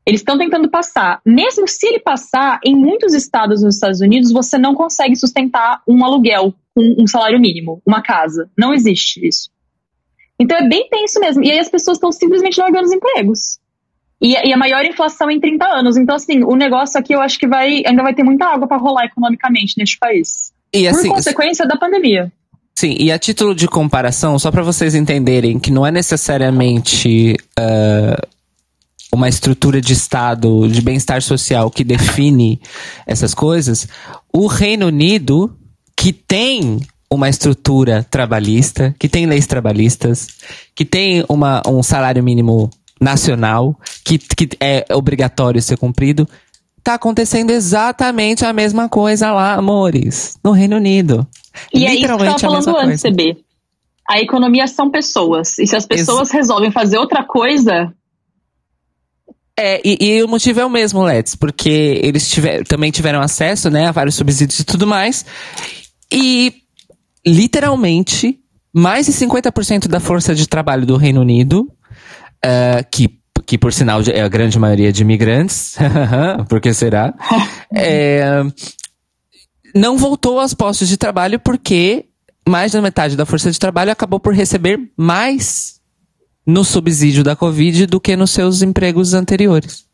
Eles 0.05 0.21
estão 0.21 0.37
tentando 0.37 0.69
passar. 0.69 1.21
Mesmo 1.25 1.67
se 1.67 1.87
ele 1.87 1.99
passar, 1.99 2.59
em 2.63 2.75
muitos 2.75 3.13
estados 3.13 3.63
nos 3.63 3.75
Estados 3.75 4.01
Unidos, 4.01 4.31
você 4.31 4.57
não 4.57 4.73
consegue 4.73 5.15
sustentar 5.15 5.81
um 5.87 6.03
aluguel 6.03 6.53
com 6.75 6.95
um 6.97 7.07
salário 7.07 7.39
mínimo, 7.39 7.81
uma 7.85 8.01
casa. 8.01 8.49
Não 8.57 8.73
existe 8.73 9.27
isso. 9.27 9.51
Então 10.39 10.57
é 10.57 10.67
bem 10.67 10.87
tenso 10.89 11.19
mesmo. 11.19 11.43
E 11.43 11.51
aí 11.51 11.59
as 11.59 11.69
pessoas 11.69 11.97
estão 11.97 12.11
simplesmente 12.11 12.59
largando 12.59 12.85
os 12.85 12.91
empregos. 12.91 13.59
E, 14.21 14.33
e 14.33 14.53
a 14.53 14.57
maior 14.57 14.83
inflação 14.85 15.29
em 15.29 15.39
30 15.39 15.65
anos. 15.65 15.97
Então, 15.97 16.15
assim, 16.15 16.43
o 16.43 16.55
negócio 16.55 16.99
aqui 16.99 17.13
eu 17.13 17.21
acho 17.21 17.39
que 17.39 17.47
vai, 17.47 17.83
ainda 17.85 18.03
vai 18.03 18.13
ter 18.13 18.23
muita 18.23 18.45
água 18.45 18.67
para 18.67 18.77
rolar 18.77 19.05
economicamente 19.05 19.75
neste 19.77 19.97
país. 19.97 20.53
E 20.73 20.83
Por 20.83 20.89
assim, 20.89 21.09
consequência 21.09 21.65
da 21.65 21.77
pandemia. 21.77 22.31
Sim, 22.80 22.95
e 22.97 23.11
a 23.11 23.19
título 23.19 23.53
de 23.53 23.68
comparação, 23.68 24.39
só 24.39 24.49
para 24.49 24.64
vocês 24.64 24.95
entenderem 24.95 25.60
que 25.60 25.69
não 25.69 25.85
é 25.85 25.91
necessariamente 25.91 27.35
ah, 27.57 28.26
uma 29.11 29.27
estrutura 29.27 29.81
de 29.81 29.91
Estado, 29.91 30.65
de 30.65 30.81
bem-estar 30.81 31.22
social 31.22 31.69
que 31.69 31.84
define 31.84 32.61
essas 33.06 33.34
coisas, 33.34 33.85
o 34.31 34.47
Reino 34.47 34.85
Unido, 34.85 35.53
que 35.93 36.14
tem 36.14 36.80
uma 37.11 37.27
estrutura 37.27 38.07
trabalhista, 38.10 38.95
que 38.97 39.10
tem 39.10 39.26
leis 39.26 39.45
trabalhistas, 39.45 40.30
que 40.73 40.85
tem 40.85 41.26
uma, 41.27 41.61
um 41.68 41.84
salário 41.84 42.23
mínimo 42.23 42.69
nacional, 43.01 43.77
que, 44.06 44.18
que 44.18 44.51
é 44.57 44.85
obrigatório 44.93 45.61
ser 45.61 45.77
cumprido, 45.77 46.26
tá 46.81 46.93
acontecendo 46.93 47.51
exatamente 47.51 48.45
a 48.45 48.53
mesma 48.53 48.88
coisa 48.88 49.34
lá, 49.34 49.56
amores, 49.56 50.38
no 50.41 50.53
Reino 50.53 50.77
Unido. 50.77 51.27
E 51.73 51.86
é 51.86 51.94
isso 51.94 52.18
que 52.18 52.23
eu 52.23 52.40
falando 52.40 52.77
antes. 52.77 53.02
CB. 53.02 53.38
A 54.10 54.19
economia 54.19 54.68
são 54.68 54.90
pessoas. 54.90 55.57
E 55.60 55.68
se 55.68 55.76
as 55.76 55.86
pessoas 55.86 56.31
resolvem 56.31 56.72
fazer 56.72 56.98
outra 56.98 57.23
coisa, 57.23 57.94
É, 59.57 59.81
e, 59.84 59.98
e 60.02 60.23
o 60.23 60.27
motivo 60.27 60.61
é 60.61 60.65
o 60.65 60.69
mesmo, 60.69 61.03
Let's, 61.03 61.36
porque 61.36 61.99
eles 62.02 62.30
tiver, 62.30 62.64
também 62.64 62.91
tiveram 62.91 63.19
acesso, 63.19 63.69
né, 63.69 63.88
a 63.88 63.91
vários 63.91 64.15
subsídios 64.15 64.60
e 64.60 64.64
tudo 64.64 64.88
mais. 64.88 65.26
E, 66.11 66.53
literalmente, 67.27 68.40
mais 68.73 69.06
de 69.06 69.11
50% 69.11 69.88
da 69.88 69.99
força 69.99 70.34
de 70.34 70.48
trabalho 70.48 70.86
do 70.86 70.95
Reino 70.95 71.19
Unido, 71.22 71.68
ah, 72.44 72.84
que, 72.90 73.10
que 73.45 73.57
por 73.57 73.73
sinal 73.73 74.02
é 74.11 74.22
a 74.22 74.27
grande 74.27 74.57
maioria 74.57 74.94
de 74.94 75.02
imigrantes, 75.02 75.76
por 76.48 76.61
que 76.61 76.73
será? 76.73 77.14
É, 77.73 78.23
não 79.75 79.97
voltou 79.97 80.39
aos 80.39 80.53
postos 80.53 80.87
de 80.87 80.97
trabalho 80.97 81.39
porque 81.39 82.05
mais 82.47 82.71
da 82.71 82.81
metade 82.81 83.15
da 83.15 83.25
força 83.25 83.51
de 83.51 83.59
trabalho 83.59 83.91
acabou 83.91 84.19
por 84.19 84.33
receber 84.33 84.79
mais 84.97 85.79
no 86.45 86.63
subsídio 86.63 87.23
da 87.23 87.35
Covid 87.35 87.85
do 87.85 87.99
que 87.99 88.15
nos 88.15 88.31
seus 88.31 88.61
empregos 88.61 89.13
anteriores. 89.13 89.87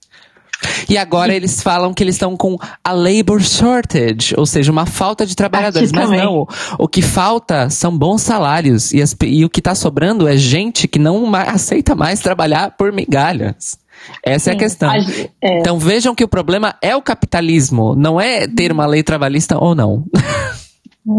E 0.90 0.98
agora 0.98 1.34
eles 1.34 1.62
falam 1.62 1.94
que 1.94 2.04
eles 2.04 2.16
estão 2.16 2.38
com 2.38 2.58
a 2.84 2.92
labor 2.92 3.42
shortage, 3.42 4.34
ou 4.38 4.46
seja, 4.46 4.72
uma 4.72 4.86
falta 4.86 5.26
de 5.26 5.36
trabalhadores. 5.36 5.92
Mas 5.92 6.10
não, 6.10 6.48
o 6.80 6.88
que 6.88 7.02
falta 7.02 7.70
são 7.70 7.96
bons 7.96 8.22
salários 8.22 8.94
e, 8.94 9.02
as 9.02 9.16
e 9.24 9.44
o 9.44 9.50
que 9.50 9.60
está 9.60 9.76
sobrando 9.76 10.28
é 10.28 10.38
gente 10.38 10.88
que 10.88 10.98
não 10.98 11.34
aceita 11.36 11.94
mais 11.94 12.20
trabalhar 12.20 12.72
por 12.72 12.92
migalhas. 12.92 13.78
Essa 14.24 14.52
é 14.52 14.54
a 14.54 14.58
questão. 14.58 14.90
A 14.90 14.98
é. 15.42 15.60
Então 15.60 15.78
vejam 15.78 16.16
que 16.16 16.24
o 16.24 16.28
problema 16.28 16.76
é 16.82 16.96
o 16.96 17.02
capitalismo, 17.02 17.96
não 17.96 18.20
é 18.20 18.48
ter 18.48 18.72
uma 18.72 18.86
lei 18.86 19.04
trabalhista 19.04 19.58
ou 19.58 19.76
não. 19.76 20.04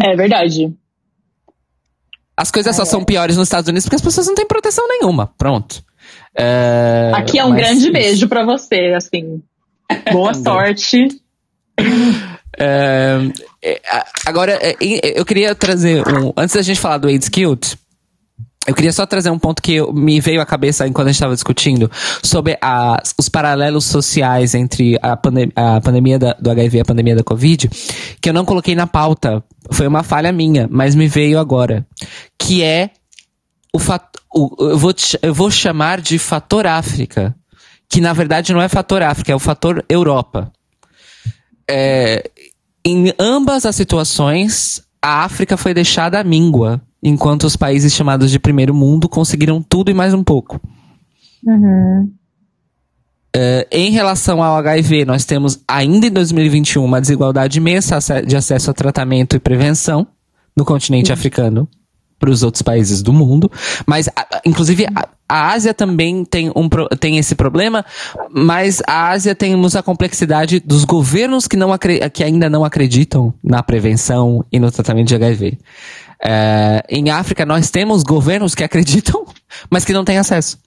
É 0.03 0.15
verdade. 0.15 0.73
As 2.35 2.51
coisas 2.51 2.75
só 2.75 2.85
são 2.85 3.03
piores 3.03 3.35
nos 3.35 3.47
Estados 3.47 3.67
Unidos 3.67 3.85
porque 3.85 3.95
as 3.95 4.01
pessoas 4.01 4.27
não 4.27 4.35
têm 4.35 4.45
proteção 4.47 4.87
nenhuma. 4.87 5.31
Pronto. 5.37 5.81
É, 6.37 7.11
Aqui 7.15 7.39
é 7.39 7.43
um 7.45 7.55
grande 7.55 7.85
isso. 7.85 7.91
beijo 7.91 8.27
pra 8.27 8.45
você, 8.45 8.93
assim. 8.95 9.41
Boa 10.11 10.33
sorte. 10.35 11.07
É, 12.59 13.17
é, 13.63 13.81
agora, 14.25 14.53
é, 14.61 14.75
é, 14.79 15.19
eu 15.19 15.25
queria 15.25 15.55
trazer 15.55 16.01
um. 16.07 16.31
Antes 16.37 16.55
da 16.55 16.61
gente 16.61 16.79
falar 16.79 16.99
do 16.99 17.07
AIDS 17.07 17.29
Cute, 17.29 17.77
eu 18.67 18.75
queria 18.75 18.91
só 18.91 19.05
trazer 19.05 19.29
um 19.29 19.39
ponto 19.39 19.61
que 19.61 19.81
me 19.93 20.19
veio 20.19 20.41
à 20.41 20.45
cabeça 20.45 20.85
enquanto 20.87 21.07
a 21.07 21.11
gente 21.11 21.15
estava 21.17 21.33
discutindo 21.33 21.89
sobre 22.21 22.57
as- 22.61 23.13
os 23.17 23.29
paralelos 23.29 23.85
sociais 23.85 24.53
entre 24.53 24.97
a, 25.01 25.15
pande- 25.15 25.51
a 25.55 25.79
pandemia 25.79 26.19
da- 26.19 26.33
do 26.33 26.49
HIV 26.51 26.77
e 26.77 26.81
a 26.81 26.85
pandemia 26.85 27.15
da 27.15 27.23
Covid, 27.23 27.69
que 28.21 28.29
eu 28.29 28.33
não 28.33 28.43
coloquei 28.45 28.75
na 28.75 28.85
pauta. 28.85 29.43
Foi 29.71 29.87
uma 29.87 30.03
falha 30.03 30.31
minha, 30.31 30.67
mas 30.69 30.95
me 30.95 31.07
veio 31.07 31.39
agora. 31.39 31.85
Que 32.37 32.61
é 32.63 32.89
o 33.73 33.79
fator. 33.79 34.21
Eu 34.59 34.77
vou, 34.77 34.93
eu 35.21 35.33
vou 35.33 35.49
chamar 35.49 35.99
de 36.01 36.19
fator 36.19 36.67
África. 36.67 37.35
Que 37.89 38.01
na 38.01 38.11
verdade 38.11 38.51
não 38.53 38.61
é 38.61 38.67
fator 38.67 39.01
África, 39.01 39.31
é 39.31 39.35
o 39.35 39.39
fator 39.39 39.83
Europa. 39.89 40.51
É, 41.69 42.29
em 42.85 43.13
ambas 43.19 43.65
as 43.65 43.75
situações, 43.75 44.81
a 45.01 45.23
África 45.23 45.57
foi 45.57 45.73
deixada 45.73 46.19
à 46.19 46.23
míngua, 46.23 46.81
enquanto 47.01 47.43
os 47.43 47.55
países 47.55 47.93
chamados 47.93 48.31
de 48.31 48.39
primeiro 48.39 48.73
mundo 48.73 49.07
conseguiram 49.07 49.61
tudo 49.61 49.91
e 49.91 49.93
mais 49.93 50.13
um 50.13 50.23
pouco. 50.23 50.59
É, 53.35 53.67
em 53.71 53.91
relação 53.91 54.41
ao 54.41 54.55
HIV, 54.57 55.05
nós 55.05 55.23
temos 55.25 55.59
ainda 55.67 56.07
em 56.07 56.11
2021 56.11 56.83
uma 56.83 56.99
desigualdade 56.99 57.59
imensa 57.59 57.99
de 58.25 58.35
acesso 58.35 58.71
a 58.71 58.73
tratamento 58.73 59.35
e 59.35 59.39
prevenção 59.39 60.07
no 60.55 60.65
continente 60.65 61.11
africano 61.13 61.67
para 62.17 62.31
os 62.31 62.41
outros 62.41 62.63
países 62.63 63.03
do 63.03 63.13
mundo. 63.13 63.51
Mas, 63.85 64.07
a- 64.15 64.41
inclusive, 64.43 64.87
a, 64.95 65.07
a 65.29 65.51
Ásia 65.51 65.71
também 65.71 66.25
tem, 66.25 66.49
um, 66.55 66.67
tem 66.99 67.17
esse 67.19 67.35
problema, 67.35 67.85
mas 68.31 68.81
a 68.87 69.09
Ásia 69.09 69.35
temos 69.35 69.75
a 69.75 69.83
complexidade 69.83 70.59
dos 70.59 70.83
governos 70.83 71.47
que, 71.47 71.55
não 71.55 71.69
que 72.11 72.23
ainda 72.23 72.49
não 72.49 72.65
acreditam 72.65 73.31
na 73.43 73.61
prevenção 73.61 74.43
e 74.51 74.57
no 74.59 74.71
tratamento 74.71 75.09
de 75.09 75.15
HIV. 75.15 75.59
É, 76.23 76.83
em 76.89 77.09
África, 77.09 77.45
nós 77.45 77.69
temos 77.69 78.03
governos 78.03 78.55
que 78.55 78.63
acreditam, 78.63 79.25
mas 79.69 79.85
que 79.85 79.93
não 79.93 80.03
têm 80.03 80.17
acesso 80.17 80.57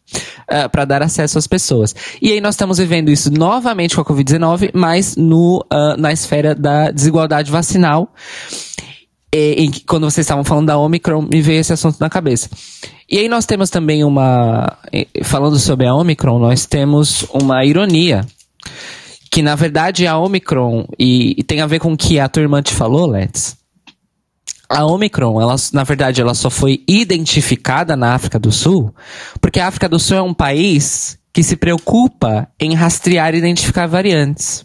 para 0.72 0.84
dar 0.84 1.02
acesso 1.02 1.38
às 1.38 1.46
pessoas. 1.46 1.94
E 2.20 2.32
aí 2.32 2.40
nós 2.40 2.54
estamos 2.54 2.78
vivendo 2.78 3.10
isso 3.10 3.32
novamente 3.32 3.94
com 3.94 4.00
a 4.00 4.04
Covid-19, 4.04 4.70
mas 4.74 5.16
no, 5.16 5.64
ah, 5.70 5.94
na 5.96 6.12
esfera 6.12 6.54
da 6.54 6.90
desigualdade 6.90 7.50
vacinal. 7.50 8.12
E, 9.32 9.68
que- 9.68 9.84
quando 9.84 10.10
vocês 10.10 10.24
estavam 10.24 10.42
falando 10.42 10.66
da 10.66 10.76
Omicron, 10.78 11.22
me 11.22 11.40
veio 11.40 11.60
esse 11.60 11.72
assunto 11.72 11.98
na 12.00 12.10
cabeça. 12.10 12.50
E 13.08 13.18
aí 13.18 13.28
nós 13.28 13.46
temos 13.46 13.70
também 13.70 14.02
uma. 14.02 14.76
Falando 15.22 15.56
sobre 15.58 15.86
a 15.86 15.94
Omicron, 15.94 16.38
nós 16.40 16.66
temos 16.66 17.22
uma 17.32 17.64
ironia. 17.64 18.26
Que 19.30 19.42
na 19.42 19.54
verdade 19.54 20.08
a 20.08 20.18
Omicron, 20.18 20.84
e, 20.98 21.36
e 21.38 21.42
tem 21.44 21.60
a 21.60 21.66
ver 21.66 21.78
com 21.78 21.92
o 21.92 21.96
que 21.96 22.18
a 22.18 22.28
tua 22.28 22.42
irmã 22.42 22.60
te 22.60 22.74
falou, 22.74 23.06
Let's. 23.06 23.59
A 24.70 24.86
Omicron, 24.86 25.40
ela, 25.40 25.56
na 25.72 25.82
verdade, 25.82 26.20
ela 26.20 26.32
só 26.32 26.48
foi 26.48 26.84
identificada 26.86 27.96
na 27.96 28.14
África 28.14 28.38
do 28.38 28.52
Sul, 28.52 28.94
porque 29.40 29.58
a 29.58 29.66
África 29.66 29.88
do 29.88 29.98
Sul 29.98 30.16
é 30.16 30.22
um 30.22 30.32
país 30.32 31.18
que 31.32 31.42
se 31.42 31.56
preocupa 31.56 32.48
em 32.58 32.74
rastrear 32.74 33.34
e 33.34 33.38
identificar 33.38 33.88
variantes. 33.88 34.64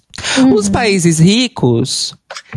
Os 0.55 0.69
países 0.69 1.19
ricos 1.19 2.15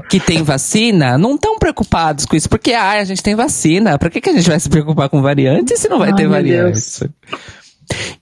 que 0.09 0.20
têm 0.20 0.43
vacina 0.43 1.19
não 1.19 1.35
estão 1.35 1.59
preocupados 1.59 2.25
com 2.25 2.37
isso, 2.37 2.49
porque 2.49 2.73
ah, 2.73 2.93
a 2.93 3.05
gente 3.05 3.23
tem 3.23 3.35
vacina. 3.35 3.99
Pra 3.99 4.11
que, 4.11 4.20
que 4.20 4.31
a 4.31 4.33
gente 4.33 4.49
vai 4.49 4.61
se 4.61 4.69
preocupar 4.69 5.09
com 5.09 5.20
variantes 5.23 5.81
se 5.81 5.89
não 5.89 5.99
vai 5.99 6.11
Ai, 6.11 6.15
ter 6.15 6.29
variantes? 6.29 7.03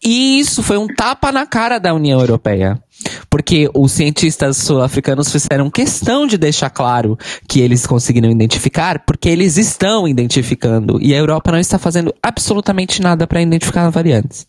E 0.02 0.38
isso 0.38 0.62
foi 0.62 0.78
um 0.78 0.86
tapa 0.86 1.32
na 1.32 1.46
cara 1.46 1.78
da 1.78 1.94
União 1.94 2.20
Europeia. 2.20 2.80
Porque 3.28 3.68
os 3.74 3.92
cientistas 3.92 4.56
sul-africanos 4.56 5.30
fizeram 5.30 5.70
questão 5.70 6.26
de 6.26 6.38
deixar 6.38 6.70
claro 6.70 7.18
que 7.48 7.60
eles 7.60 7.86
conseguiram 7.86 8.30
identificar, 8.30 9.00
porque 9.00 9.28
eles 9.28 9.56
estão 9.56 10.08
identificando. 10.08 10.98
E 11.02 11.14
a 11.14 11.18
Europa 11.18 11.52
não 11.52 11.58
está 11.58 11.78
fazendo 11.78 12.14
absolutamente 12.22 13.02
nada 13.02 13.26
para 13.26 13.42
identificar 13.42 13.90
variantes. 13.90 14.46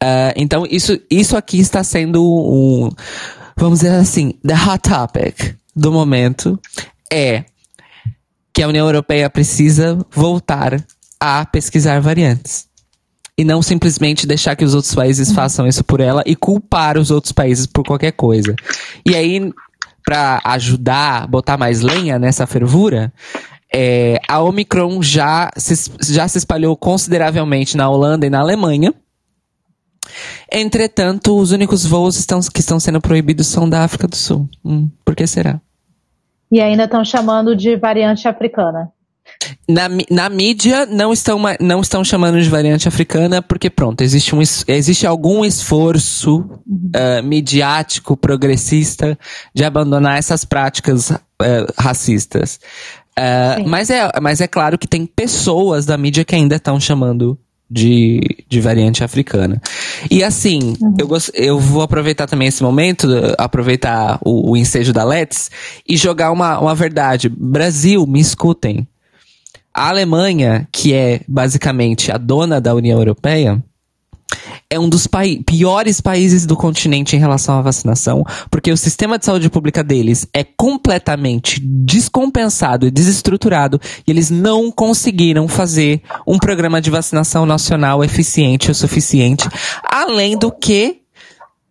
Ah, 0.00 0.32
então, 0.36 0.64
isso, 0.70 0.98
isso 1.10 1.36
aqui 1.36 1.58
está 1.58 1.84
sendo 1.84 2.24
um. 2.24 2.88
Vamos 3.56 3.80
dizer 3.80 3.94
assim, 3.94 4.34
the 4.46 4.54
hot 4.54 4.88
topic 4.88 5.56
do 5.74 5.92
momento 5.92 6.58
é 7.12 7.44
que 8.52 8.62
a 8.62 8.68
União 8.68 8.86
Europeia 8.86 9.28
precisa 9.28 9.98
voltar 10.10 10.82
a 11.20 11.44
pesquisar 11.44 12.00
variantes 12.00 12.67
e 13.38 13.44
não 13.44 13.62
simplesmente 13.62 14.26
deixar 14.26 14.56
que 14.56 14.64
os 14.64 14.74
outros 14.74 14.92
países 14.92 15.30
façam 15.30 15.64
isso 15.64 15.84
por 15.84 16.00
ela 16.00 16.24
e 16.26 16.34
culpar 16.34 16.98
os 16.98 17.12
outros 17.12 17.32
países 17.32 17.66
por 17.66 17.84
qualquer 17.86 18.10
coisa. 18.10 18.56
E 19.06 19.14
aí, 19.14 19.52
para 20.04 20.40
ajudar, 20.44 21.28
botar 21.28 21.56
mais 21.56 21.80
lenha 21.80 22.18
nessa 22.18 22.48
fervura, 22.48 23.12
é, 23.72 24.18
a 24.26 24.42
Omicron 24.42 25.00
já 25.00 25.50
se, 25.56 25.92
já 26.00 26.26
se 26.26 26.38
espalhou 26.38 26.76
consideravelmente 26.76 27.76
na 27.76 27.88
Holanda 27.88 28.26
e 28.26 28.30
na 28.30 28.40
Alemanha. 28.40 28.92
Entretanto, 30.50 31.38
os 31.38 31.52
únicos 31.52 31.84
voos 31.86 32.18
estão- 32.18 32.40
que 32.40 32.60
estão 32.60 32.80
sendo 32.80 33.00
proibidos 33.00 33.46
são 33.46 33.68
da 33.68 33.84
África 33.84 34.08
do 34.08 34.16
Sul. 34.16 34.48
Hum, 34.64 34.90
por 35.04 35.14
que 35.14 35.26
será? 35.26 35.60
E 36.50 36.60
ainda 36.60 36.84
estão 36.84 37.04
chamando 37.04 37.54
de 37.54 37.76
variante 37.76 38.26
africana. 38.26 38.90
Na, 39.68 39.88
na 40.10 40.28
mídia 40.28 40.84
não 40.86 41.12
estão, 41.12 41.38
não 41.60 41.80
estão 41.80 42.02
chamando 42.02 42.40
de 42.42 42.48
variante 42.48 42.88
africana 42.88 43.40
porque 43.40 43.70
pronto, 43.70 44.00
existe, 44.02 44.34
um, 44.34 44.40
existe 44.66 45.06
algum 45.06 45.44
esforço 45.44 46.44
eh, 46.94 47.22
midiático 47.22 48.16
progressista 48.16 49.18
de 49.54 49.64
abandonar 49.64 50.18
essas 50.18 50.44
práticas 50.44 51.12
eh, 51.40 51.66
racistas. 51.78 52.58
Sim. 53.56 53.64
mas, 53.66 53.90
é, 53.90 54.08
mas 54.22 54.40
é 54.40 54.46
claro 54.46 54.78
que 54.78 54.86
tem 54.86 55.04
pessoas 55.04 55.84
da 55.86 55.96
mídia 55.98 56.24
que 56.24 56.34
ainda 56.34 56.56
estão 56.56 56.78
chamando 56.80 57.36
de, 57.70 58.20
de 58.48 58.60
variante 58.60 59.02
africana. 59.04 59.60
E 60.10 60.22
assim, 60.24 60.76
eu, 60.98 61.06
gos- 61.06 61.30
eu 61.34 61.58
vou 61.58 61.82
aproveitar 61.82 62.26
também 62.26 62.48
esse 62.48 62.62
momento, 62.62 63.08
aproveitar 63.36 64.18
o, 64.24 64.52
o 64.52 64.56
ensejo 64.56 64.92
da 64.92 65.04
Let's 65.04 65.50
e 65.86 65.96
jogar 65.96 66.30
uma, 66.32 66.58
uma 66.58 66.74
verdade. 66.74 67.28
Brasil, 67.28 68.06
me 68.06 68.20
escutem. 68.20 68.86
A 69.78 69.90
Alemanha, 69.90 70.66
que 70.72 70.92
é 70.92 71.20
basicamente 71.28 72.10
a 72.10 72.18
dona 72.18 72.60
da 72.60 72.74
União 72.74 72.98
Europeia, 72.98 73.62
é 74.68 74.76
um 74.76 74.88
dos 74.88 75.06
piores 75.46 76.00
países 76.00 76.44
do 76.44 76.56
continente 76.56 77.14
em 77.14 77.20
relação 77.20 77.56
à 77.56 77.62
vacinação, 77.62 78.24
porque 78.50 78.72
o 78.72 78.76
sistema 78.76 79.20
de 79.20 79.24
saúde 79.24 79.48
pública 79.48 79.84
deles 79.84 80.26
é 80.34 80.42
completamente 80.42 81.60
descompensado 81.60 82.88
e 82.88 82.90
desestruturado, 82.90 83.80
e 84.04 84.10
eles 84.10 84.32
não 84.32 84.68
conseguiram 84.72 85.46
fazer 85.46 86.02
um 86.26 86.40
programa 86.40 86.80
de 86.80 86.90
vacinação 86.90 87.46
nacional 87.46 88.02
eficiente 88.02 88.72
o 88.72 88.74
suficiente, 88.74 89.48
além 89.88 90.36
do 90.36 90.50
que 90.50 91.02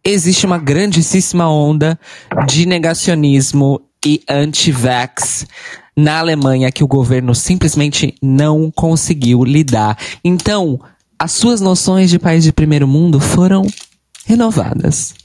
existe 0.01 0.45
uma 0.45 0.57
grandíssima 0.57 1.51
onda 1.51 1.99
de 2.47 2.65
negacionismo 2.65 3.81
e 4.05 4.23
anti-vax 4.29 5.45
na 5.98 6.19
Alemanha 6.19 6.72
que 6.72 6.84
o 6.84 6.88
governo 6.88 7.34
simplesmente 7.34 8.14
não 8.22 8.69
conseguiu 8.69 9.44
lidar. 9.44 9.98
Então, 10.24 10.80
as 11.18 11.32
suas 11.32 11.60
noções 11.60 12.11
de 12.11 12.19
país 12.19 12.44
de 12.44 12.53
primeiro 12.53 12.88
mundo 12.88 13.19
foram 13.19 13.64
renovadas. 14.28 15.15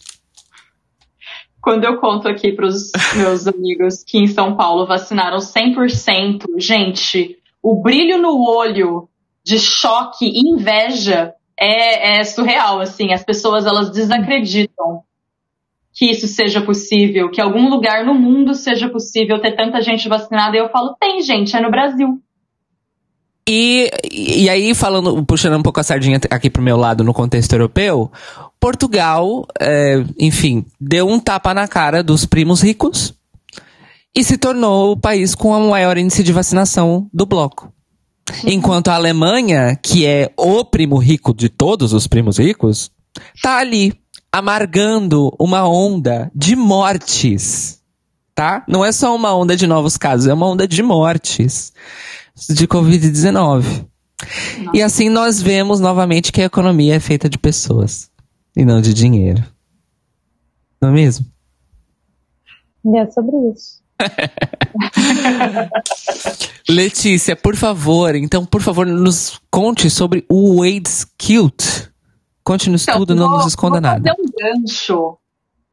Quando 1.61 1.85
eu 1.85 1.99
conto 2.01 2.27
aqui 2.27 2.53
pros 2.53 2.91
meus 3.15 3.47
amigos 3.47 4.03
que 4.03 4.19
em 4.19 4.27
São 4.27 4.57
Paulo 4.57 4.87
vacinaram 4.87 5.39
100%, 5.39 6.45
gente, 6.59 7.37
o 7.63 7.81
brilho 7.81 8.21
no 8.21 8.43
olho 8.49 9.09
de 9.45 9.59
choque 9.59 10.25
e 10.25 10.51
inveja 10.55 11.35
é, 11.59 12.19
é 12.19 12.25
surreal, 12.25 12.81
assim. 12.81 13.13
As 13.13 13.23
pessoas, 13.23 13.67
elas 13.67 13.91
desacreditam 13.91 15.05
que 15.93 16.07
isso 16.11 16.27
seja 16.27 16.61
possível, 16.63 17.31
que 17.31 17.41
algum 17.41 17.69
lugar 17.69 18.05
no 18.05 18.15
mundo 18.15 18.55
seja 18.55 18.89
possível 18.89 19.41
ter 19.41 19.53
tanta 19.53 19.81
gente 19.83 20.09
vacinada. 20.09 20.57
E 20.57 20.61
eu 20.61 20.71
falo, 20.71 20.97
tem 20.99 21.21
gente, 21.21 21.55
é 21.55 21.61
no 21.61 21.71
Brasil. 21.71 22.19
E, 23.49 23.91
e 24.11 24.49
aí, 24.49 24.75
falando, 24.75 25.25
puxando 25.27 25.59
um 25.59 25.63
pouco 25.63 25.81
a 25.81 25.83
sardinha 25.83 26.21
aqui 26.31 26.49
pro 26.49 26.63
meu 26.63 26.77
lado 26.77 27.03
no 27.03 27.13
contexto 27.13 27.53
europeu, 27.53 28.11
Portugal, 28.61 29.45
é, 29.61 30.03
enfim, 30.19 30.65
deu 30.81 31.09
um 31.09 31.19
tapa 31.19 31.53
na 31.53 31.67
cara 31.67 32.03
dos 32.03 32.25
primos 32.25 32.63
ricos 32.63 33.13
e 34.15 34.23
se 34.23 34.39
tornou 34.39 34.93
o 34.93 34.97
país 34.97 35.35
com 35.35 35.49
o 35.49 35.71
maior 35.71 35.99
índice 35.99 36.23
de 36.23 36.33
vacinação 36.33 37.09
do 37.13 37.27
bloco. 37.27 37.73
Enquanto 38.47 38.89
a 38.89 38.95
Alemanha, 38.95 39.77
que 39.83 40.07
é 40.07 40.33
o 40.37 40.65
primo 40.65 40.97
rico 40.97 41.35
de 41.35 41.49
todos 41.49 41.93
os 41.93 42.07
primos 42.07 42.39
ricos, 42.39 42.91
tá 43.43 43.59
ali 43.59 43.93
amargando 44.33 45.35
uma 45.39 45.69
onda 45.69 46.33
de 46.35 46.57
mortes. 46.57 47.81
Tá? 48.35 48.65
Não 48.67 48.83
é 48.83 48.91
só 48.91 49.15
uma 49.15 49.37
onda 49.37 49.55
de 49.55 49.67
novos 49.67 49.99
casos, 49.99 50.27
é 50.27 50.33
uma 50.33 50.49
onda 50.49 50.67
de 50.67 50.83
mortes 50.83 51.71
de 52.49 52.67
Covid-19. 52.67 53.87
E 54.73 54.83
assim 54.83 55.11
nós 55.11 55.43
vemos 55.43 55.81
novamente 55.81 56.33
que 56.33 56.41
a 56.41 56.47
economia 56.47 56.95
é 56.95 57.01
feita 57.01 57.29
de 57.29 57.39
pessoas 57.39 58.11
e 58.57 58.65
não 58.65 58.81
de 58.81 58.95
dinheiro. 58.95 59.45
Não 60.81 60.89
é 60.89 60.93
mesmo? 60.93 61.27
É 62.97 63.11
sobre 63.11 63.37
isso. 63.53 63.83
Letícia, 66.69 67.37
por 67.37 67.55
favor, 67.55 68.15
então, 68.15 68.45
por 68.45 68.63
favor, 68.63 68.87
nos 68.87 69.41
conte 69.51 69.91
sobre 69.91 70.25
o 70.29 70.61
Wade's 70.61 71.05
Cute. 71.05 71.92
Conte-nos 72.45 72.83
Então, 72.83 72.99
tudo, 72.99 73.15
não 73.15 73.29
vou- 73.29 73.37
nos 73.39 73.47
esconda 73.47 73.75
vou 73.75 73.81
nada. 73.81 74.11
fazer 74.15 74.21
um 74.21 74.61
gancho. 74.61 75.17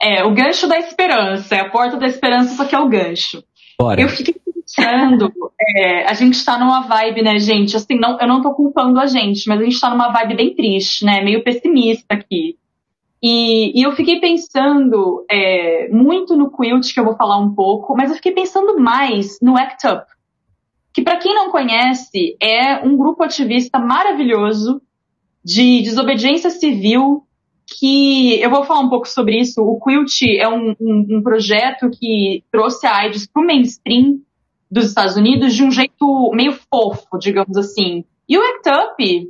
É, 0.02 0.24
o 0.24 0.34
gancho 0.34 0.68
da 0.68 0.78
esperança. 0.80 1.56
É 1.56 1.60
a 1.62 1.70
porta 1.70 1.98
da 1.98 2.08
esperança, 2.08 2.56
só 2.56 2.66
que 2.66 2.76
é 2.76 2.80
o 2.80 2.88
gancho. 2.88 3.44
Bora. 3.80 4.00
Eu 4.02 4.10
fiquei 4.10 4.36
pensando, 4.36 5.32
é, 5.76 6.06
a 6.06 6.14
gente 6.14 6.44
tá 6.44 6.58
numa 6.60 6.82
vibe, 6.82 7.22
né, 7.22 7.40
gente? 7.40 7.76
Assim, 7.76 7.98
não, 7.98 8.20
eu 8.20 8.28
não 8.28 8.42
tô 8.42 8.54
culpando 8.54 9.00
a 9.00 9.06
gente, 9.08 9.48
mas 9.48 9.60
a 9.60 9.64
gente 9.64 9.80
tá 9.80 9.90
numa 9.90 10.10
vibe 10.12 10.36
bem 10.36 10.56
triste, 10.56 11.04
né? 11.06 11.22
Meio 11.24 11.44
pessimista 11.44 12.06
aqui. 12.14 12.58
E, 13.22 13.78
e 13.78 13.84
eu 13.84 13.92
fiquei 13.94 14.20
pensando 14.22 15.26
é, 15.30 15.90
muito 15.90 16.38
no 16.38 16.50
quilt, 16.52 16.94
que 16.94 17.00
eu 17.00 17.04
vou 17.04 17.16
falar 17.18 17.38
um 17.38 17.54
pouco, 17.54 17.94
mas 17.96 18.10
eu 18.10 18.16
fiquei 18.16 18.32
pensando 18.32 18.80
mais 18.80 19.38
no 19.42 19.58
ACT 19.58 19.88
UP, 19.88 20.04
que 20.94 21.02
para 21.02 21.18
quem 21.18 21.34
não 21.36 21.50
conhece, 21.52 22.38
é 22.42 22.78
um 22.86 22.96
grupo 22.96 23.24
ativista 23.24 23.78
maravilhoso 23.80 24.82
de 25.50 25.82
desobediência 25.82 26.50
civil 26.52 27.24
que 27.80 28.40
eu 28.42 28.50
vou 28.52 28.64
falar 28.64 28.82
um 28.82 28.90
pouco 28.90 29.08
sobre 29.08 29.40
isso. 29.40 29.62
O 29.62 29.80
Quilt 29.80 30.22
é 30.38 30.48
um, 30.48 30.76
um- 30.80 31.08
um 31.18 31.22
projeto 31.24 31.90
que 31.90 32.44
trouxe 32.52 32.86
a 32.86 32.96
AIDS 32.98 33.28
para 33.28 33.42
o 33.42 33.46
mainstream 33.46 34.20
dos 34.70 34.86
Estados 34.86 35.16
Unidos 35.16 35.56
de 35.56 35.64
um 35.64 35.72
jeito 35.72 36.32
meio 36.34 36.54
fofo, 36.54 37.18
digamos 37.20 37.58
assim. 37.58 38.04
E 38.28 38.38
o 38.38 38.42
ACT 38.42 38.70
UP 38.70 39.30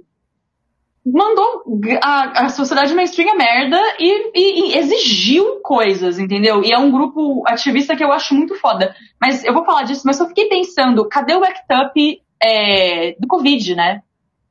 mandou 1.05 1.63
a, 2.03 2.45
a 2.45 2.49
sociedade 2.49 2.93
mainstream 2.93 3.31
a 3.31 3.35
merda 3.35 3.79
e, 3.99 4.31
e- 4.35 4.73
e 4.73 4.77
exigiu 4.77 5.61
coisas, 5.61 6.19
entendeu? 6.19 6.61
E 6.63 6.71
é 6.73 6.77
um 6.77 6.91
grupo 6.91 7.43
ativista 7.47 7.95
que 7.95 8.03
eu 8.03 8.11
acho 8.11 8.35
muito 8.35 8.55
foda. 8.55 8.93
Mas 9.19 9.43
eu 9.45 9.53
vou 9.53 9.63
falar 9.65 9.83
disso, 9.83 10.03
mas 10.05 10.19
eu 10.19 10.27
fiquei 10.27 10.49
pensando, 10.49 11.07
cadê 11.07 11.33
o 11.35 11.43
ACT 11.43 11.73
UP 11.73 12.21
é, 12.43 13.15
do 13.19 13.27
Covid, 13.27 13.75
né? 13.75 14.01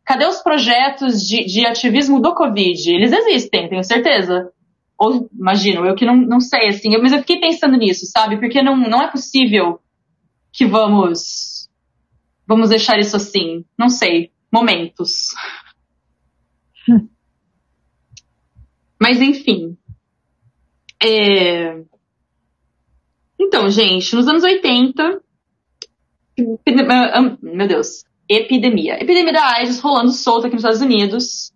Cadê 0.08 0.24
os 0.26 0.38
projetos 0.42 1.22
de, 1.22 1.44
de 1.44 1.66
ativismo 1.66 2.18
do 2.18 2.34
Covid? 2.34 2.90
Eles 2.90 3.12
existem, 3.12 3.68
tenho 3.68 3.84
certeza. 3.84 4.50
Ou, 4.98 5.28
imagino, 5.38 5.84
eu 5.84 5.94
que 5.94 6.06
não, 6.06 6.16
não 6.16 6.40
sei, 6.40 6.68
assim, 6.68 6.94
eu- 6.94 7.02
mas 7.02 7.12
eu 7.12 7.18
fiquei 7.18 7.38
pensando 7.38 7.76
nisso, 7.76 8.06
sabe? 8.06 8.38
Porque 8.38 8.62
não, 8.62 8.74
não 8.74 9.02
é 9.02 9.10
possível 9.10 9.78
que 10.50 10.64
vamos. 10.64 11.68
Vamos 12.46 12.70
deixar 12.70 12.98
isso 12.98 13.14
assim. 13.16 13.66
Não 13.78 13.90
sei. 13.90 14.32
Momentos. 14.50 15.34
Mas, 19.00 19.20
enfim. 19.20 19.76
É... 21.04 21.82
Então, 23.38 23.70
gente, 23.70 24.16
nos 24.16 24.26
anos 24.26 24.42
80. 24.42 25.20
epidem- 26.36 26.86
ah, 26.90 27.18
ah, 27.18 27.36
Meu 27.42 27.68
Deus. 27.68 28.04
Epidemia. 28.28 28.94
Epidemia 28.94 29.32
da 29.32 29.56
AIDS 29.56 29.80
rolando 29.80 30.12
solta 30.12 30.46
aqui 30.46 30.54
nos 30.54 30.62
Estados 30.62 30.82
Unidos. 30.82 31.52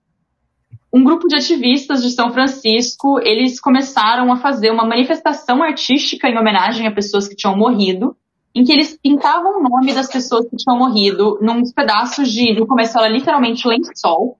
Um 0.92 1.04
grupo 1.04 1.28
de 1.28 1.36
ativistas 1.36 2.02
de 2.02 2.10
São 2.10 2.32
Francisco, 2.32 3.18
eles 3.22 3.60
começaram 3.60 4.32
a 4.32 4.36
fazer 4.36 4.70
uma 4.70 4.86
manifestação 4.86 5.62
artística 5.62 6.28
em 6.28 6.38
homenagem 6.38 6.86
a 6.86 6.92
pessoas 6.92 7.28
que 7.28 7.36
tinham 7.36 7.56
morrido, 7.56 8.16
em 8.54 8.64
que 8.64 8.72
eles 8.72 8.98
pintavam 9.02 9.58
o 9.58 9.62
nome 9.62 9.94
das 9.94 10.10
pessoas 10.10 10.48
que 10.48 10.56
tinham 10.56 10.78
morrido 10.78 11.38
num 11.40 11.62
pedaços 11.74 12.30
de, 12.30 12.54
no 12.54 12.66
começo 12.66 12.98
era 12.98 13.08
literalmente 13.08 13.66
lençol, 13.66 14.38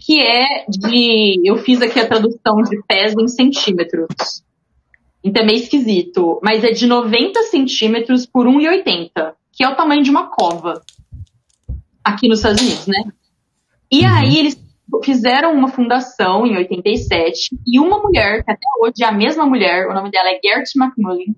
que 0.00 0.20
é 0.20 0.64
de, 0.68 1.40
eu 1.44 1.56
fiz 1.58 1.80
aqui 1.82 2.00
a 2.00 2.06
tradução 2.06 2.62
de 2.62 2.82
pés 2.86 3.14
em 3.18 3.28
centímetros. 3.28 4.42
Então 5.22 5.42
é 5.42 5.46
meio 5.46 5.58
esquisito, 5.58 6.40
mas 6.42 6.64
é 6.64 6.70
de 6.70 6.86
90 6.86 7.42
centímetros 7.44 8.24
por 8.26 8.46
1,80, 8.46 9.32
que 9.52 9.64
é 9.64 9.68
o 9.68 9.74
tamanho 9.74 10.02
de 10.02 10.10
uma 10.10 10.28
cova 10.28 10.80
aqui 12.06 12.28
nos 12.28 12.38
Estados 12.38 12.62
Unidos, 12.62 12.86
né? 12.86 13.04
E 13.90 14.04
aí 14.04 14.38
eles 14.38 14.64
fizeram 15.02 15.52
uma 15.52 15.68
fundação 15.68 16.46
em 16.46 16.56
87 16.56 17.58
e 17.66 17.80
uma 17.80 18.00
mulher, 18.00 18.44
que 18.44 18.50
até 18.50 18.66
hoje 18.80 19.02
é 19.02 19.06
a 19.06 19.12
mesma 19.12 19.44
mulher, 19.44 19.88
o 19.88 19.94
nome 19.94 20.10
dela 20.10 20.30
é 20.30 20.40
Gert 20.42 20.70
McMullen, 20.76 21.36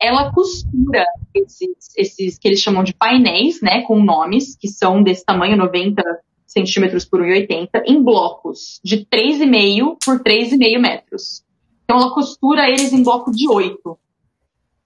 ela 0.00 0.32
costura 0.32 1.04
esses, 1.34 1.94
esses 1.96 2.38
que 2.38 2.48
eles 2.48 2.60
chamam 2.60 2.82
de 2.82 2.94
painéis, 2.94 3.60
né, 3.62 3.82
com 3.82 4.02
nomes, 4.02 4.56
que 4.56 4.68
são 4.68 5.02
desse 5.02 5.24
tamanho, 5.24 5.56
90 5.56 6.02
centímetros 6.46 7.04
por 7.04 7.20
1,80, 7.20 7.68
em 7.86 8.02
blocos 8.02 8.80
de 8.82 9.06
3,5 9.06 9.98
por 10.04 10.20
3,5 10.20 10.78
metros. 10.80 11.44
Então 11.84 11.98
ela 11.98 12.12
costura 12.12 12.68
eles 12.68 12.92
em 12.92 13.02
bloco 13.02 13.30
de 13.30 13.48
8. 13.48 13.98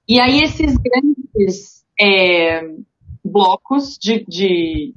E 0.06 0.20
aí 0.20 0.42
esses 0.42 0.74
grandes 0.76 1.84
é, 1.98 2.68
blocos 3.24 3.96
de, 3.98 4.24
de, 4.26 4.94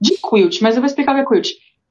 de 0.00 0.16
quilt, 0.16 0.60
mas 0.62 0.74
eu 0.74 0.80
vou 0.80 0.86
explicar 0.86 1.12
o 1.12 1.14
que 1.16 1.20
é 1.20 1.26
quilt. 1.26 1.50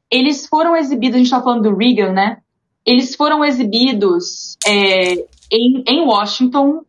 Eles 0.10 0.48
foram 0.48 0.76
exibidos, 0.76 1.15
a 1.15 1.18
gente 1.19 1.30
tá 1.30 1.41
falando 1.41 1.69
do 1.69 1.76
Reagan, 1.76 2.11
né? 2.11 2.38
Eles 2.86 3.15
foram 3.15 3.45
exibidos 3.45 4.57
é, 4.65 5.14
em, 5.52 5.84
em 5.88 6.02
Washington, 6.02 6.84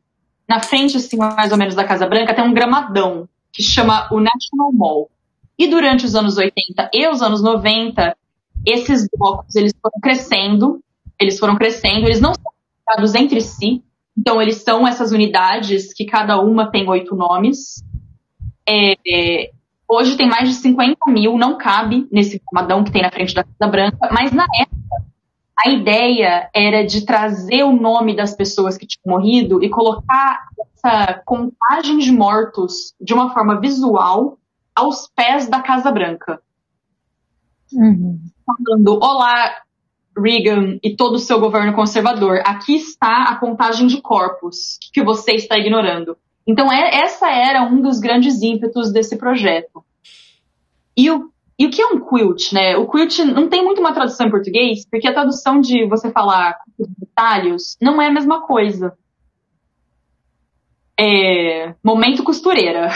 na 0.49 0.61
frente, 0.61 0.97
assim, 0.97 1.17
mais 1.17 1.53
ou 1.53 1.59
menos 1.59 1.75
da 1.75 1.85
Casa 1.85 2.07
Branca, 2.07 2.35
tem 2.35 2.45
um 2.45 2.55
gramadão 2.55 3.29
que 3.53 3.63
chama 3.63 4.09
o 4.11 4.19
National 4.19 4.73
Mall. 4.73 5.11
E 5.59 5.69
durante 5.69 6.07
os 6.07 6.15
anos 6.15 6.39
80 6.39 6.91
e 6.93 7.07
os 7.09 7.21
anos 7.23 7.43
90, 7.43 8.17
esses 8.67 9.07
blocos, 9.15 9.55
eles 9.55 9.73
foram 9.81 10.01
crescendo, 10.01 10.83
eles 11.19 11.39
foram 11.39 11.57
crescendo, 11.57 12.07
eles 12.07 12.21
não 12.21 12.33
são 12.35 12.53
ligados 12.81 13.15
entre 13.15 13.41
si, 13.41 13.83
então 14.17 14.41
eles 14.41 14.63
são 14.63 14.87
essas 14.89 15.13
unidades 15.13 15.93
que 15.93 16.05
cada 16.05 16.41
uma 16.41 16.71
tem 16.71 16.89
oito 16.89 17.15
nomes. 17.15 17.85
É, 18.67 18.93
é, 19.07 19.51
hoje 19.91 20.17
tem 20.17 20.29
mais 20.29 20.49
de 20.49 20.55
50 20.55 20.97
mil, 21.09 21.37
não 21.37 21.59
cabe 21.59 22.07
nesse 22.13 22.41
gramadão 22.51 22.85
que 22.85 22.93
tem 22.93 23.03
na 23.03 23.11
frente 23.11 23.35
da 23.35 23.43
Casa 23.43 23.71
Branca, 23.71 24.09
mas 24.13 24.31
na 24.31 24.45
época 24.45 25.11
a 25.63 25.69
ideia 25.69 26.49
era 26.55 26.87
de 26.87 27.05
trazer 27.05 27.65
o 27.65 27.73
nome 27.73 28.15
das 28.17 28.35
pessoas 28.35 28.79
que 28.79 28.87
tinham 28.87 29.19
morrido 29.19 29.63
e 29.63 29.69
colocar 29.69 30.49
essa 30.59 31.21
contagem 31.27 31.99
de 31.99 32.13
mortos 32.13 32.95
de 33.01 33.13
uma 33.13 33.35
forma 33.35 33.61
visual 33.61 34.39
aos 34.75 35.11
pés 35.15 35.49
da 35.49 35.61
Casa 35.61 35.91
Branca. 35.91 36.41
Falando, 38.47 38.99
olá, 39.03 39.63
Reagan 40.17 40.79
e 40.83 40.97
todo 40.97 41.17
o 41.17 41.19
seu 41.19 41.39
governo 41.39 41.75
conservador, 41.75 42.41
aqui 42.47 42.77
está 42.77 43.25
a 43.25 43.37
contagem 43.37 43.87
de 43.87 44.01
corpos 44.01 44.79
que 44.93 45.03
você 45.03 45.33
está 45.33 45.59
ignorando. 45.59 46.17
Então, 46.47 46.73
é, 46.73 47.03
essa 47.03 47.31
era 47.31 47.63
um 47.63 47.81
dos 47.81 48.01
grandes 48.01 48.43
ímpetos 48.43 48.93
desse 48.93 49.17
projeto. 49.17 49.85
E 50.97 51.11
o, 51.11 51.31
e 51.59 51.67
o 51.67 51.71
que 51.71 51.83
é 51.83 51.87
um 51.87 52.01
quilt, 52.01 52.53
né? 52.53 52.77
O 52.77 52.89
quilt 52.89 53.19
não 53.19 53.49
tem 53.49 53.63
muito 53.63 53.81
uma 53.81 53.93
tradução 53.93 54.27
em 54.27 54.31
português, 54.31 54.87
porque 54.91 55.07
a 55.07 55.13
tradução 55.13 55.61
de 55.61 55.87
você 55.87 56.11
falar 56.11 56.59
com 56.77 56.87
detalhes 56.99 57.77
não 57.81 58.01
é 58.01 58.07
a 58.07 58.13
mesma 58.13 58.47
coisa. 58.47 58.97
É, 60.99 61.75
momento 61.85 62.23
costureira. 62.23 62.91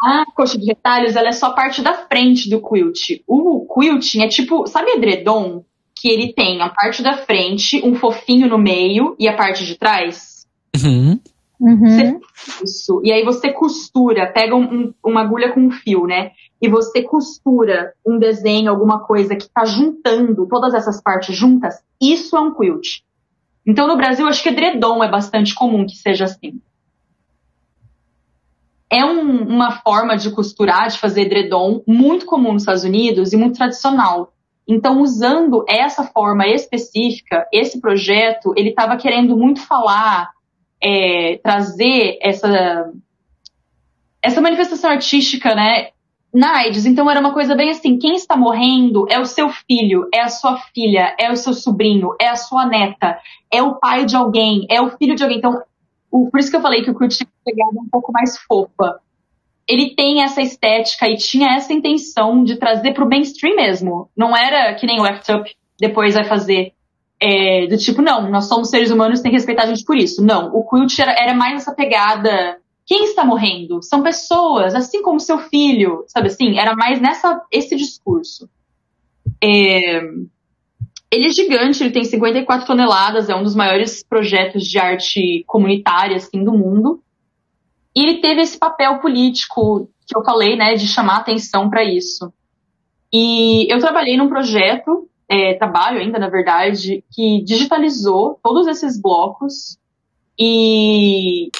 a 0.00 0.24
coxa 0.34 0.58
de 0.58 0.66
retalhos, 0.66 1.16
ela 1.16 1.28
é 1.28 1.32
só 1.32 1.50
parte 1.50 1.82
da 1.82 1.94
frente 1.94 2.50
do 2.50 2.60
quilt. 2.60 3.22
O 3.26 3.66
quilting 3.72 4.22
é 4.22 4.28
tipo, 4.28 4.66
sabe 4.66 4.90
edredom? 4.90 5.64
Que 5.94 6.10
ele 6.10 6.32
tem 6.32 6.60
a 6.60 6.68
parte 6.68 7.02
da 7.02 7.16
frente, 7.16 7.80
um 7.84 7.94
fofinho 7.94 8.48
no 8.48 8.58
meio 8.58 9.16
e 9.18 9.26
a 9.26 9.36
parte 9.36 9.64
de 9.64 9.76
trás? 9.76 10.46
Uhum. 10.76 11.18
Uhum. 11.58 12.20
Isso. 12.62 13.00
E 13.02 13.10
aí 13.10 13.24
você 13.24 13.52
costura, 13.52 14.26
pega 14.30 14.54
um- 14.54 14.62
um- 14.62 14.94
uma 15.04 15.22
agulha 15.22 15.52
com 15.52 15.60
um 15.60 15.70
fio, 15.70 16.06
né? 16.06 16.32
E 16.60 16.68
você 16.68 17.02
costura 17.02 17.92
um 18.06 18.18
desenho, 18.18 18.70
alguma 18.70 19.00
coisa 19.00 19.34
que 19.36 19.48
tá 19.48 19.64
juntando 19.64 20.46
todas 20.46 20.74
essas 20.74 21.02
partes 21.02 21.34
juntas. 21.34 21.82
Isso 22.00 22.36
é 22.36 22.40
um 22.40 22.54
quilt. 22.54 23.00
Então 23.66 23.88
no 23.88 23.96
Brasil, 23.96 24.26
acho 24.28 24.42
que 24.42 24.50
edredom 24.50 25.02
é 25.02 25.10
bastante 25.10 25.54
comum 25.54 25.86
que 25.86 25.96
seja 25.96 26.24
assim. 26.24 26.60
É 28.90 29.04
um- 29.04 29.42
uma 29.48 29.72
forma 29.80 30.16
de 30.16 30.30
costurar, 30.30 30.88
de 30.88 30.98
fazer 30.98 31.22
edredom, 31.22 31.82
muito 31.86 32.24
comum 32.24 32.52
nos 32.52 32.62
Estados 32.62 32.84
Unidos 32.84 33.32
e 33.32 33.36
muito 33.36 33.56
tradicional. 33.56 34.32
Então, 34.68 35.00
usando 35.00 35.64
essa 35.68 36.04
forma 36.04 36.46
específica, 36.46 37.46
esse 37.52 37.80
projeto, 37.80 38.52
ele 38.56 38.70
estava 38.70 38.96
querendo 38.96 39.36
muito 39.36 39.60
falar 39.60 40.30
é, 40.82 41.38
trazer 41.42 42.18
essa 42.20 42.90
essa 44.22 44.40
manifestação 44.40 44.90
artística, 44.90 45.54
né, 45.54 45.90
na 46.34 46.56
AIDS. 46.58 46.84
Então 46.84 47.10
era 47.10 47.20
uma 47.20 47.32
coisa 47.32 47.54
bem 47.54 47.70
assim, 47.70 47.98
quem 47.98 48.14
está 48.14 48.36
morrendo 48.36 49.06
é 49.08 49.18
o 49.18 49.24
seu 49.24 49.48
filho, 49.48 50.08
é 50.12 50.20
a 50.20 50.28
sua 50.28 50.58
filha, 50.74 51.14
é 51.18 51.30
o 51.30 51.36
seu 51.36 51.54
sobrinho, 51.54 52.10
é 52.20 52.28
a 52.28 52.36
sua 52.36 52.66
neta, 52.66 53.18
é 53.52 53.62
o 53.62 53.76
pai 53.76 54.04
de 54.04 54.16
alguém, 54.16 54.66
é 54.68 54.80
o 54.80 54.90
filho 54.96 55.14
de 55.14 55.22
alguém. 55.22 55.38
Então, 55.38 55.62
o- 56.10 56.28
por 56.30 56.40
isso 56.40 56.50
que 56.50 56.56
eu 56.56 56.60
falei 56.60 56.82
que 56.82 56.90
o 56.90 56.94
Kurt 56.94 57.12
tinha 57.12 57.28
pegado 57.44 57.78
um 57.78 57.88
pouco 57.88 58.12
mais 58.12 58.36
fofa. 58.38 59.00
Ele 59.68 59.94
tem 59.94 60.22
essa 60.22 60.40
estética 60.42 61.08
e 61.08 61.16
tinha 61.16 61.54
essa 61.56 61.72
intenção 61.72 62.44
de 62.44 62.56
trazer 62.56 62.92
pro 62.92 63.08
mainstream 63.08 63.56
mesmo. 63.56 64.08
Não 64.16 64.36
era 64.36 64.74
que 64.74 64.86
nem 64.86 65.00
o 65.00 65.04
Act 65.04 65.32
Up 65.32 65.56
depois 65.80 66.14
vai 66.14 66.24
fazer 66.24 66.72
é, 67.20 67.66
do 67.66 67.76
tipo, 67.76 68.02
não, 68.02 68.30
nós 68.30 68.46
somos 68.46 68.68
seres 68.68 68.90
humanos, 68.90 69.20
tem 69.20 69.30
que 69.30 69.36
respeitar 69.36 69.64
a 69.64 69.66
gente 69.66 69.84
por 69.84 69.96
isso. 69.96 70.22
Não, 70.22 70.54
o 70.54 70.68
quilt 70.68 70.98
era, 70.98 71.12
era 71.12 71.34
mais 71.34 71.62
essa 71.62 71.74
pegada. 71.74 72.58
Quem 72.84 73.04
está 73.04 73.24
morrendo? 73.24 73.82
São 73.82 74.02
pessoas, 74.02 74.74
assim 74.74 75.02
como 75.02 75.18
seu 75.18 75.38
filho, 75.38 76.04
sabe 76.08 76.28
assim? 76.28 76.58
Era 76.58 76.74
mais 76.76 77.00
nessa 77.00 77.42
esse 77.50 77.74
discurso. 77.74 78.48
É, 79.42 80.02
ele 81.10 81.26
é 81.26 81.32
gigante, 81.32 81.82
ele 81.82 81.92
tem 81.92 82.04
54 82.04 82.66
toneladas, 82.66 83.28
é 83.28 83.34
um 83.34 83.42
dos 83.42 83.54
maiores 83.54 84.02
projetos 84.02 84.64
de 84.64 84.78
arte 84.78 85.44
comunitária 85.46 86.16
assim, 86.16 86.44
do 86.44 86.52
mundo. 86.52 87.02
E 87.94 88.00
ele 88.00 88.20
teve 88.20 88.42
esse 88.42 88.58
papel 88.58 88.98
político 88.98 89.88
que 90.06 90.16
eu 90.16 90.22
falei, 90.22 90.54
né, 90.54 90.74
de 90.74 90.86
chamar 90.86 91.16
atenção 91.16 91.70
para 91.70 91.82
isso. 91.82 92.32
E 93.12 93.66
eu 93.72 93.78
trabalhei 93.78 94.16
num 94.16 94.28
projeto 94.28 95.08
é, 95.28 95.54
trabalho 95.54 96.00
ainda, 96.00 96.18
na 96.18 96.28
verdade, 96.28 97.04
que 97.12 97.42
digitalizou 97.44 98.38
todos 98.42 98.66
esses 98.66 99.00
blocos 99.00 99.78
e, 100.38 101.50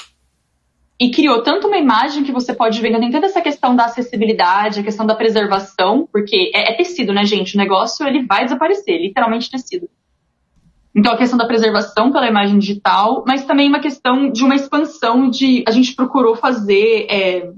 e 0.99 1.11
criou 1.11 1.41
tanto 1.41 1.67
uma 1.67 1.77
imagem 1.77 2.23
que 2.23 2.31
você 2.31 2.53
pode 2.53 2.79
ver, 2.79 2.97
tem 2.97 3.11
toda 3.11 3.25
essa 3.25 3.41
questão 3.41 3.75
da 3.75 3.85
acessibilidade, 3.85 4.79
a 4.79 4.83
questão 4.83 5.05
da 5.05 5.15
preservação, 5.15 6.07
porque 6.11 6.51
é, 6.53 6.71
é 6.71 6.75
tecido, 6.75 7.13
né, 7.13 7.25
gente? 7.25 7.55
O 7.55 7.57
negócio 7.57 8.07
ele 8.07 8.25
vai 8.25 8.45
desaparecer, 8.45 9.01
literalmente 9.01 9.51
tecido. 9.51 9.89
Então, 10.95 11.13
a 11.13 11.17
questão 11.17 11.37
da 11.37 11.45
preservação 11.45 12.11
pela 12.11 12.27
imagem 12.27 12.57
digital, 12.57 13.23
mas 13.27 13.45
também 13.45 13.69
uma 13.69 13.79
questão 13.79 14.31
de 14.31 14.43
uma 14.43 14.55
expansão 14.55 15.29
de. 15.29 15.63
A 15.67 15.71
gente 15.71 15.93
procurou 15.93 16.35
fazer 16.35 17.05
é, 17.07 17.51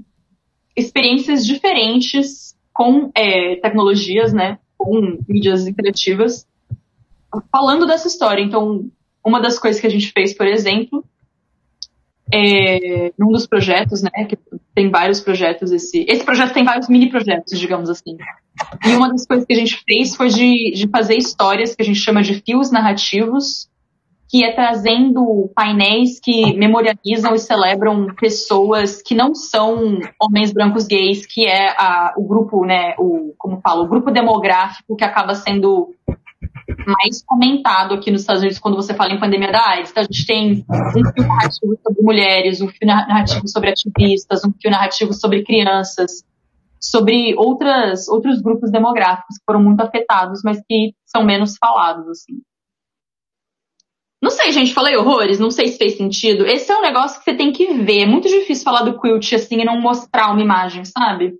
experiências 0.76 1.46
diferentes 1.46 2.54
com 2.70 3.10
é, 3.14 3.56
tecnologias, 3.56 4.34
né? 4.34 4.58
Com 4.82 5.18
mídias 5.28 5.66
interativas, 5.66 6.46
falando 7.52 7.86
dessa 7.86 8.08
história. 8.08 8.42
Então, 8.42 8.90
uma 9.24 9.40
das 9.40 9.58
coisas 9.58 9.80
que 9.80 9.86
a 9.86 9.90
gente 9.90 10.10
fez, 10.10 10.32
por 10.32 10.46
exemplo, 10.46 11.04
é, 12.32 13.12
num 13.18 13.30
dos 13.30 13.46
projetos, 13.46 14.02
né? 14.02 14.24
Que 14.28 14.38
tem 14.74 14.90
vários 14.90 15.20
projetos, 15.20 15.70
esse, 15.70 16.04
esse 16.08 16.24
projeto 16.24 16.54
tem 16.54 16.64
vários 16.64 16.88
mini 16.88 17.10
projetos, 17.10 17.58
digamos 17.58 17.90
assim. 17.90 18.16
E 18.86 18.88
uma 18.94 19.10
das 19.10 19.26
coisas 19.26 19.46
que 19.46 19.52
a 19.52 19.56
gente 19.56 19.82
fez 19.86 20.16
foi 20.16 20.28
de, 20.28 20.72
de 20.72 20.88
fazer 20.88 21.16
histórias 21.16 21.74
que 21.74 21.82
a 21.82 21.84
gente 21.84 21.98
chama 21.98 22.22
de 22.22 22.40
fios 22.40 22.70
narrativos, 22.70 23.69
que 24.30 24.44
é 24.44 24.52
trazendo 24.52 25.50
painéis 25.56 26.20
que 26.20 26.56
memorializam 26.56 27.34
e 27.34 27.38
celebram 27.38 28.14
pessoas 28.14 29.02
que 29.02 29.12
não 29.12 29.34
são 29.34 29.98
homens 30.22 30.52
brancos 30.52 30.86
gays, 30.86 31.26
que 31.26 31.46
é 31.46 31.70
a, 31.70 32.14
o 32.16 32.24
grupo, 32.24 32.64
né, 32.64 32.94
o, 32.96 33.34
como 33.36 33.60
falo, 33.60 33.82
o 33.82 33.88
grupo 33.88 34.12
demográfico 34.12 34.94
que 34.94 35.02
acaba 35.02 35.34
sendo 35.34 35.92
mais 36.86 37.24
comentado 37.26 37.94
aqui 37.94 38.12
nos 38.12 38.20
Estados 38.20 38.40
Unidos 38.40 38.60
quando 38.60 38.76
você 38.76 38.94
fala 38.94 39.12
em 39.12 39.18
pandemia 39.18 39.50
da 39.50 39.68
AIDS. 39.68 39.90
Então, 39.90 40.04
a 40.04 40.06
gente 40.06 40.24
tem 40.24 40.64
um 40.70 41.12
fio 41.12 41.26
narrativo 41.26 41.76
sobre 41.82 42.02
mulheres, 42.02 42.60
um 42.60 42.68
fio 42.68 42.86
narrativo 42.86 43.48
sobre 43.48 43.70
ativistas, 43.70 44.44
um 44.44 44.52
fio 44.62 44.70
narrativo 44.70 45.12
sobre 45.12 45.42
crianças, 45.42 46.24
sobre 46.80 47.34
outras, 47.36 48.06
outros 48.08 48.40
grupos 48.40 48.70
demográficos 48.70 49.38
que 49.38 49.44
foram 49.44 49.60
muito 49.60 49.80
afetados, 49.80 50.40
mas 50.44 50.62
que 50.68 50.94
são 51.04 51.24
menos 51.24 51.56
falados, 51.58 52.06
assim. 52.08 52.40
Não 54.22 54.30
sei, 54.30 54.52
gente, 54.52 54.74
falei 54.74 54.96
horrores, 54.96 55.38
não 55.38 55.50
sei 55.50 55.68
se 55.68 55.78
fez 55.78 55.96
sentido. 55.96 56.46
Esse 56.46 56.70
é 56.70 56.76
um 56.76 56.82
negócio 56.82 57.18
que 57.18 57.24
você 57.24 57.34
tem 57.34 57.52
que 57.52 57.72
ver. 57.72 58.00
É 58.00 58.06
muito 58.06 58.28
difícil 58.28 58.64
falar 58.64 58.82
do 58.82 59.00
quilt 59.00 59.32
assim 59.32 59.60
e 59.60 59.64
não 59.64 59.80
mostrar 59.80 60.30
uma 60.30 60.42
imagem, 60.42 60.84
sabe? 60.84 61.34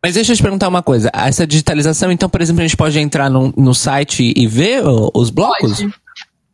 Mas 0.00 0.14
deixa 0.14 0.32
eu 0.32 0.36
te 0.36 0.42
perguntar 0.42 0.68
uma 0.68 0.82
coisa. 0.82 1.10
Essa 1.12 1.46
digitalização, 1.46 2.12
então, 2.12 2.28
por 2.28 2.40
exemplo, 2.40 2.60
a 2.60 2.66
gente 2.66 2.76
pode 2.76 2.98
entrar 3.00 3.28
no, 3.30 3.52
no 3.56 3.74
site 3.74 4.32
e 4.36 4.46
ver 4.46 4.82
os 5.14 5.30
blocos? 5.30 5.80
Pode. 5.80 5.94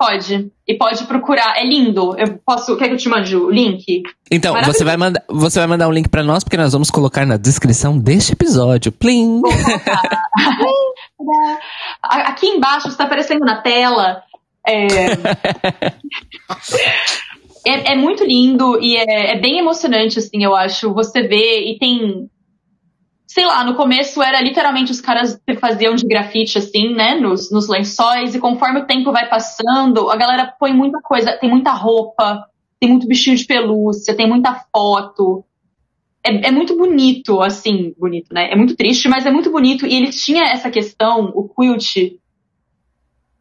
Pode. 0.00 0.50
E 0.66 0.78
pode 0.78 1.04
procurar. 1.04 1.58
É 1.58 1.66
lindo. 1.66 2.16
Eu 2.16 2.40
posso. 2.46 2.74
Quer 2.78 2.88
que 2.88 2.94
eu 2.94 2.96
te 2.96 3.10
mande 3.10 3.36
o 3.36 3.50
link? 3.50 4.02
Então, 4.30 4.54
você 4.64 4.82
vai, 4.82 4.96
mandar, 4.96 5.22
você 5.28 5.58
vai 5.58 5.68
mandar 5.68 5.88
um 5.88 5.92
link 5.92 6.08
pra 6.08 6.22
nós, 6.22 6.42
porque 6.42 6.56
nós 6.56 6.72
vamos 6.72 6.90
colocar 6.90 7.26
na 7.26 7.36
descrição 7.36 7.98
deste 7.98 8.32
episódio. 8.32 8.90
Plim! 8.90 9.42
Aqui 12.02 12.46
embaixo 12.46 12.88
está 12.88 13.04
aparecendo 13.04 13.40
na 13.40 13.60
tela. 13.60 14.22
É, 14.66 14.86
é, 17.66 17.92
é 17.92 17.96
muito 17.96 18.24
lindo 18.24 18.80
e 18.80 18.96
é, 18.96 19.32
é 19.32 19.38
bem 19.38 19.58
emocionante, 19.58 20.18
assim, 20.18 20.42
eu 20.42 20.54
acho. 20.54 20.92
Você 20.94 21.22
vê 21.22 21.70
e 21.70 21.78
tem. 21.78 22.28
Sei 23.26 23.46
lá, 23.46 23.62
no 23.64 23.76
começo 23.76 24.20
era 24.20 24.40
literalmente 24.40 24.90
os 24.90 25.00
caras 25.00 25.40
que 25.46 25.54
faziam 25.54 25.94
de 25.94 26.04
grafite, 26.04 26.58
assim, 26.58 26.92
né, 26.92 27.14
nos, 27.14 27.50
nos 27.52 27.68
lençóis, 27.68 28.34
e 28.34 28.40
conforme 28.40 28.80
o 28.80 28.86
tempo 28.86 29.12
vai 29.12 29.28
passando, 29.28 30.10
a 30.10 30.16
galera 30.16 30.52
põe 30.58 30.72
muita 30.72 31.00
coisa, 31.00 31.36
tem 31.38 31.48
muita 31.48 31.70
roupa, 31.70 32.44
tem 32.80 32.90
muito 32.90 33.06
bichinho 33.06 33.36
de 33.36 33.44
pelúcia, 33.44 34.16
tem 34.16 34.28
muita 34.28 34.64
foto. 34.74 35.44
É, 36.26 36.48
é 36.48 36.50
muito 36.50 36.76
bonito, 36.76 37.40
assim, 37.40 37.94
bonito, 37.96 38.34
né? 38.34 38.50
É 38.50 38.56
muito 38.56 38.74
triste, 38.74 39.08
mas 39.08 39.24
é 39.24 39.30
muito 39.30 39.50
bonito. 39.50 39.86
E 39.86 39.94
ele 39.94 40.10
tinha 40.10 40.44
essa 40.46 40.68
questão, 40.68 41.30
o 41.32 41.48
quilt, 41.48 42.18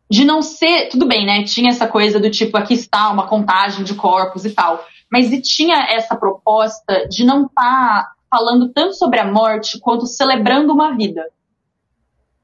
de 0.10 0.26
não 0.26 0.42
ser. 0.42 0.90
Tudo 0.90 1.06
bem, 1.06 1.26
né? 1.26 1.44
Tinha 1.44 1.70
essa 1.70 1.88
coisa 1.88 2.20
do 2.20 2.30
tipo, 2.30 2.58
aqui 2.58 2.74
está 2.74 3.12
uma 3.12 3.28
contagem 3.28 3.84
de 3.84 3.94
corpos 3.94 4.46
e 4.46 4.52
tal. 4.52 4.84
Mas 5.12 5.32
e 5.32 5.42
tinha 5.42 5.78
essa 5.90 6.16
proposta 6.16 7.08
de 7.08 7.24
não 7.26 7.46
estar 7.46 8.12
falando 8.30 8.70
tanto 8.70 8.94
sobre 8.94 9.20
a 9.20 9.32
morte 9.32 9.80
quanto 9.80 10.06
celebrando 10.06 10.72
uma 10.72 10.96
vida. 10.96 11.24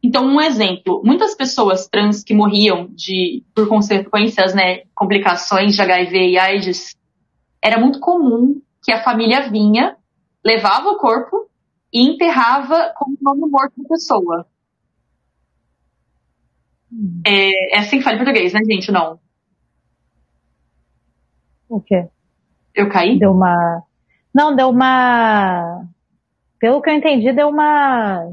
Então, 0.03 0.25
um 0.25 0.39
exemplo: 0.39 1.01
muitas 1.03 1.33
pessoas 1.35 1.87
trans 1.87 2.23
que 2.23 2.33
morriam 2.33 2.87
de 2.91 3.43
por 3.55 3.67
consequências, 3.67 4.53
né, 4.53 4.83
complicações 4.93 5.75
de 5.75 5.81
HIV 5.81 6.29
e 6.29 6.37
AIDS, 6.37 6.95
era 7.61 7.79
muito 7.79 7.99
comum 7.99 8.61
que 8.83 8.91
a 8.91 9.03
família 9.03 9.49
vinha, 9.49 9.97
levava 10.43 10.89
o 10.89 10.97
corpo 10.97 11.49
e 11.91 12.07
enterrava 12.07 12.93
com 12.95 13.11
o 13.11 13.17
nome 13.19 13.49
morto 13.49 13.73
da 13.81 13.89
pessoa. 13.89 14.45
É, 17.25 17.75
é 17.75 17.79
assim 17.79 17.97
que 17.97 18.03
fala 18.03 18.15
em 18.15 18.19
português, 18.19 18.53
né, 18.53 18.61
gente? 18.65 18.91
Não. 18.91 19.19
O 21.69 21.79
quê? 21.81 22.07
Eu 22.73 22.89
caí? 22.89 23.17
Deu 23.17 23.31
uma. 23.31 23.83
Não, 24.33 24.55
deu 24.55 24.69
uma. 24.69 25.83
Pelo 26.59 26.81
que 26.81 26.89
eu 26.89 26.93
entendi, 26.93 27.31
deu 27.33 27.49
uma 27.49 28.31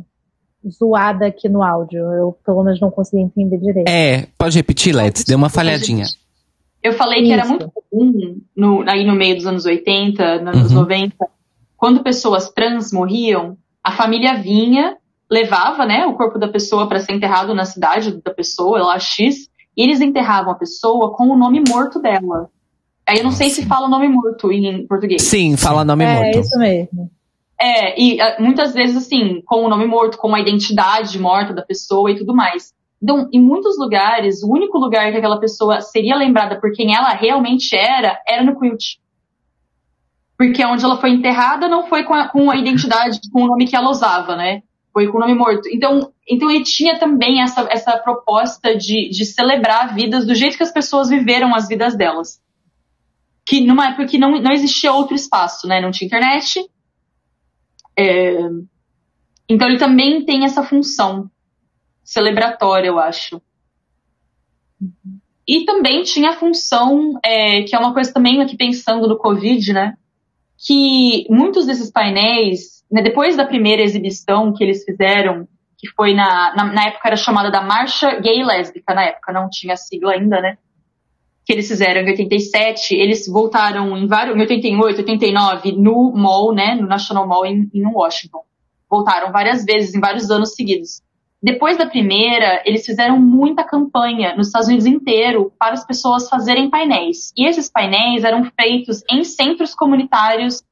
zoada 0.69 1.27
aqui 1.27 1.49
no 1.49 1.63
áudio. 1.63 2.01
Eu, 2.13 2.33
pelo 2.45 2.63
menos, 2.63 2.81
não 2.81 2.91
consegui 2.91 3.23
entender 3.23 3.59
direito. 3.59 3.89
É, 3.89 4.27
pode 4.39 4.57
repetir, 4.57 4.95
Let's? 4.95 5.25
Deu 5.25 5.37
uma 5.37 5.49
falhadinha. 5.49 6.05
Eu 6.83 6.93
falei 6.95 7.23
que 7.23 7.33
era 7.33 7.45
muito 7.47 7.71
comum, 7.91 8.41
no- 8.57 8.83
aí 8.89 9.05
no 9.07 9.15
meio 9.15 9.37
dos 9.37 9.47
anos 9.47 9.65
80, 9.65 10.41
nos 10.41 10.57
anos 10.57 10.73
Uhum. 10.73 10.79
90, 10.81 11.15
quando 11.77 12.03
pessoas 12.03 12.51
trans 12.51 12.93
morriam, 12.93 13.57
a 13.85 13.93
família 13.93 14.35
vinha, 14.35 14.97
levava 15.33 15.87
né, 15.87 16.05
o 16.05 16.13
corpo 16.13 16.39
da 16.39 16.47
pessoa 16.47 16.87
para 16.87 17.01
ser 17.01 17.15
enterrado 17.15 17.55
na 17.55 17.65
cidade 17.65 18.21
da 18.23 18.31
pessoa, 18.31 18.83
lá 18.83 18.99
X, 18.99 19.49
e 19.75 19.83
eles 19.83 20.03
enterravam 20.03 20.53
a 20.53 20.57
pessoa 20.57 21.15
com 21.15 21.29
o 21.29 21.37
nome 21.39 21.63
morto 21.67 21.99
dela. 21.99 22.51
Aí 23.09 23.17
eu 23.17 23.25
não 23.25 23.31
sei 23.31 23.49
se 23.49 23.65
fala 23.65 23.87
o 23.87 23.91
nome 23.91 24.09
morto 24.09 24.53
em 24.53 24.87
português. 24.87 25.23
Sim, 25.23 25.57
fala 25.57 25.87
nome 25.87 26.05
é, 26.05 26.15
morto. 26.15 26.39
isso 26.39 26.59
mesmo. 26.59 27.11
É, 27.59 27.99
e 27.99 28.21
ah, 28.21 28.37
muitas 28.41 28.75
vezes, 28.75 28.95
assim, 28.95 29.41
com 29.47 29.65
o 29.65 29.71
nome 29.71 29.87
morto, 29.87 30.19
com 30.19 30.35
a 30.35 30.41
identidade 30.41 31.19
morta 31.19 31.55
da 31.55 31.63
pessoa 31.63 32.11
e 32.11 32.19
tudo 32.19 32.35
mais. 32.35 32.75
Então, 33.03 33.27
em 33.33 33.41
muitos 33.41 33.79
lugares, 33.79 34.43
o 34.43 34.53
único 34.53 34.79
lugar 34.79 35.11
que 35.11 35.17
aquela 35.17 35.41
pessoa 35.41 35.81
seria 35.81 36.15
lembrada 36.15 36.61
por 36.61 36.73
quem 36.73 36.95
ela 36.95 37.09
realmente 37.09 37.75
era, 37.75 38.21
era 38.29 38.45
no 38.45 38.59
quilt. 38.61 38.97
Porque 40.37 40.63
onde 40.67 40.85
ela 40.85 40.99
foi 40.99 41.11
enterrada 41.11 41.69
não 41.69 41.87
foi 41.87 42.05
com 42.05 42.13
a, 42.13 42.29
com 42.29 42.51
a 42.51 42.57
identidade, 42.57 43.19
com 43.33 43.45
o 43.45 43.47
nome 43.47 43.67
que 43.67 43.75
ela 43.75 43.89
usava, 43.89 44.37
né? 44.37 44.63
Foi 44.93 45.09
com 45.09 45.17
o 45.17 45.21
nome 45.21 45.35
morto. 45.35 45.69
Então, 45.73 46.13
então 46.29 46.51
ele 46.51 46.65
tinha 46.65 46.99
também 46.99 47.43
essa, 47.43 47.67
essa 47.71 47.97
proposta 47.99 48.77
de, 48.77 49.09
de 49.09 49.25
celebrar 49.25 49.95
vidas 49.95 50.27
do 50.27 50.35
jeito 50.35 50.57
que 50.57 50.63
as 50.63 50.73
pessoas 50.73 51.09
viveram 51.09 51.55
as 51.55 51.67
vidas 51.67 51.97
delas. 51.97 52.41
Que 53.45 53.61
numa 53.61 53.89
época 53.89 54.07
que 54.07 54.19
não, 54.19 54.41
não 54.41 54.53
existia 54.53 54.93
outro 54.93 55.15
espaço, 55.15 55.67
né? 55.67 55.81
Não 55.81 55.91
tinha 55.91 56.07
internet. 56.07 56.61
É, 57.99 58.39
Então 59.49 59.69
ele 59.69 59.79
também 59.79 60.25
tem 60.25 60.45
essa 60.45 60.63
função 60.63 61.31
celebratória, 62.05 62.89
eu 62.89 62.99
acho. 62.99 63.41
E 65.47 65.65
também 65.65 66.03
tinha 66.03 66.31
a 66.31 66.37
função, 66.37 67.19
é, 67.25 67.63
que 67.63 67.75
é 67.75 67.79
uma 67.79 67.93
coisa 67.93 68.13
também 68.13 68.41
aqui 68.41 68.57
pensando 68.57 69.09
no 69.09 69.19
Covid, 69.19 69.73
né? 69.73 69.97
Que 70.57 71.27
muitos 71.29 71.67
desses 71.67 71.91
painéis, 71.91 72.82
né, 72.93 73.01
depois 73.01 73.37
da 73.37 73.47
primeira 73.47 73.83
exibição 73.83 74.53
que 74.53 74.63
eles 74.63 74.85
fizeram, 74.85 75.49
que 75.79 75.89
foi 75.97 76.15
na, 76.15 76.55
na, 76.55 76.65
na 76.65 76.85
época 76.89 77.09
era 77.09 77.17
chamada 77.17 77.51
da 77.51 77.63
Marcha 77.63 78.21
Gay 78.21 78.41
e 78.41 78.45
Lésbica, 78.45 78.95
na 78.95 79.05
época 79.05 79.33
não 79.33 79.49
tinha 79.51 79.77
sigla 79.77 80.13
ainda, 80.13 80.41
né? 80.41 80.59
Que 81.45 81.55
eles 81.55 81.67
fizeram 81.67 82.03
em 82.03 82.11
87, 82.11 82.95
eles 82.95 83.27
voltaram 83.27 83.97
em 83.97 84.07
vários, 84.07 84.37
em 84.37 84.41
88, 84.41 84.99
89, 84.99 85.73
no 85.73 86.13
mall, 86.13 86.55
né? 86.55 86.77
No 86.77 86.87
National 86.87 87.27
Mall 87.27 87.47
em, 87.47 87.69
em 87.75 87.87
Washington. 87.87 88.45
Voltaram 88.89 89.33
várias 89.33 89.65
vezes, 89.65 89.95
em 89.95 90.01
vários 90.01 90.31
anos 90.31 90.55
seguidos. 90.55 91.03
Depois 91.43 91.77
da 91.77 91.87
primeira, 91.87 92.63
eles 92.65 92.87
fizeram 92.87 93.19
muita 93.19 93.65
campanha 93.65 94.37
nos 94.37 94.47
Estados 94.47 94.69
Unidos 94.69 94.87
inteiro 94.87 95.53
para 95.59 95.73
as 95.73 95.85
pessoas 95.85 96.29
fazerem 96.29 96.71
painéis. 96.71 97.33
E 97.37 97.49
esses 97.49 97.69
painéis 97.69 98.23
eram 98.23 98.49
feitos 98.61 99.03
em 99.11 99.25
centros 99.25 99.75
comunitários. 99.75 100.63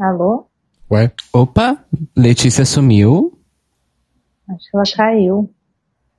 Alô? 0.00 0.46
Ué? 0.90 1.12
Opa, 1.32 1.84
Letícia 2.16 2.64
sumiu. 2.64 3.38
Acho 4.48 4.70
que 4.70 4.76
ela 4.76 4.84
caiu. 4.96 5.50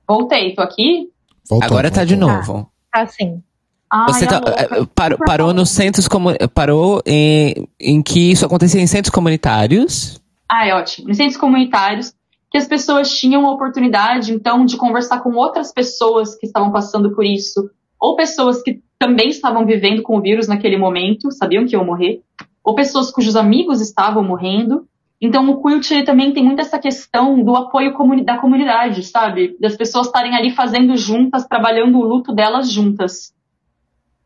Voltei, 0.08 0.54
tô 0.54 0.62
aqui? 0.62 1.10
Voltou, 1.48 1.66
Agora 1.66 1.90
tá 1.90 2.04
de 2.04 2.14
voltou. 2.14 2.34
novo. 2.36 2.72
Assim. 2.92 3.42
Ai, 3.90 4.12
Você 4.12 4.26
tá- 4.26 4.36
louca. 4.38 4.50
eh, 4.52 4.86
parou, 4.94 5.18
parou 5.18 5.52
nos 5.52 5.70
centros 5.70 6.08
comu- 6.08 6.34
parou 6.54 7.02
em, 7.04 7.68
em 7.78 8.02
que 8.02 8.30
isso 8.30 8.46
acontecia 8.46 8.80
em 8.80 8.86
centros 8.86 9.12
comunitários. 9.14 10.20
Ah, 10.48 10.66
é 10.66 10.74
ótimo. 10.74 11.10
Em 11.10 11.14
centros 11.14 11.36
comunitários, 11.36 12.14
que 12.50 12.56
as 12.56 12.66
pessoas 12.66 13.10
tinham 13.10 13.46
a 13.46 13.52
oportunidade, 13.52 14.32
então, 14.32 14.64
de 14.64 14.76
conversar 14.76 15.20
com 15.22 15.32
outras 15.34 15.72
pessoas 15.72 16.34
que 16.36 16.46
estavam 16.46 16.70
passando 16.72 17.14
por 17.14 17.24
isso, 17.24 17.70
ou 18.00 18.16
pessoas 18.16 18.62
que 18.62 18.80
também 18.98 19.28
estavam 19.28 19.66
vivendo 19.66 20.02
com 20.02 20.16
o 20.16 20.22
vírus 20.22 20.46
naquele 20.48 20.76
momento, 20.78 21.30
sabiam 21.30 21.66
que 21.66 21.74
iam 21.74 21.84
morrer, 21.84 22.22
ou 22.64 22.74
pessoas 22.74 23.10
cujos 23.10 23.36
amigos 23.36 23.80
estavam 23.80 24.22
morrendo. 24.22 24.86
Então, 25.20 25.48
o 25.50 25.62
Quilt 25.62 25.90
ele 25.90 26.04
também 26.04 26.32
tem 26.32 26.44
muito 26.44 26.60
essa 26.60 26.78
questão 26.78 27.42
do 27.44 27.54
apoio 27.54 27.92
comuni- 27.94 28.24
da 28.24 28.38
comunidade, 28.38 29.04
sabe? 29.04 29.56
Das 29.60 29.76
pessoas 29.76 30.06
estarem 30.06 30.34
ali 30.34 30.50
fazendo 30.50 30.96
juntas, 30.96 31.46
trabalhando 31.46 31.98
o 31.98 32.04
luto 32.04 32.34
delas 32.34 32.70
juntas. 32.70 33.32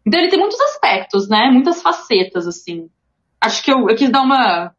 Então, 0.07 0.19
ele 0.19 0.31
tem 0.31 0.39
muitos 0.39 0.61
aspectos, 0.61 1.29
né? 1.29 1.51
Muitas 1.51 1.83
facetas, 1.83 2.47
assim. 2.47 2.89
Acho 3.41 3.63
que 3.63 3.71
eu, 3.71 3.89
eu 3.89 3.97
quis 3.97 4.11
dar 4.11 4.23
uma 4.23 4.73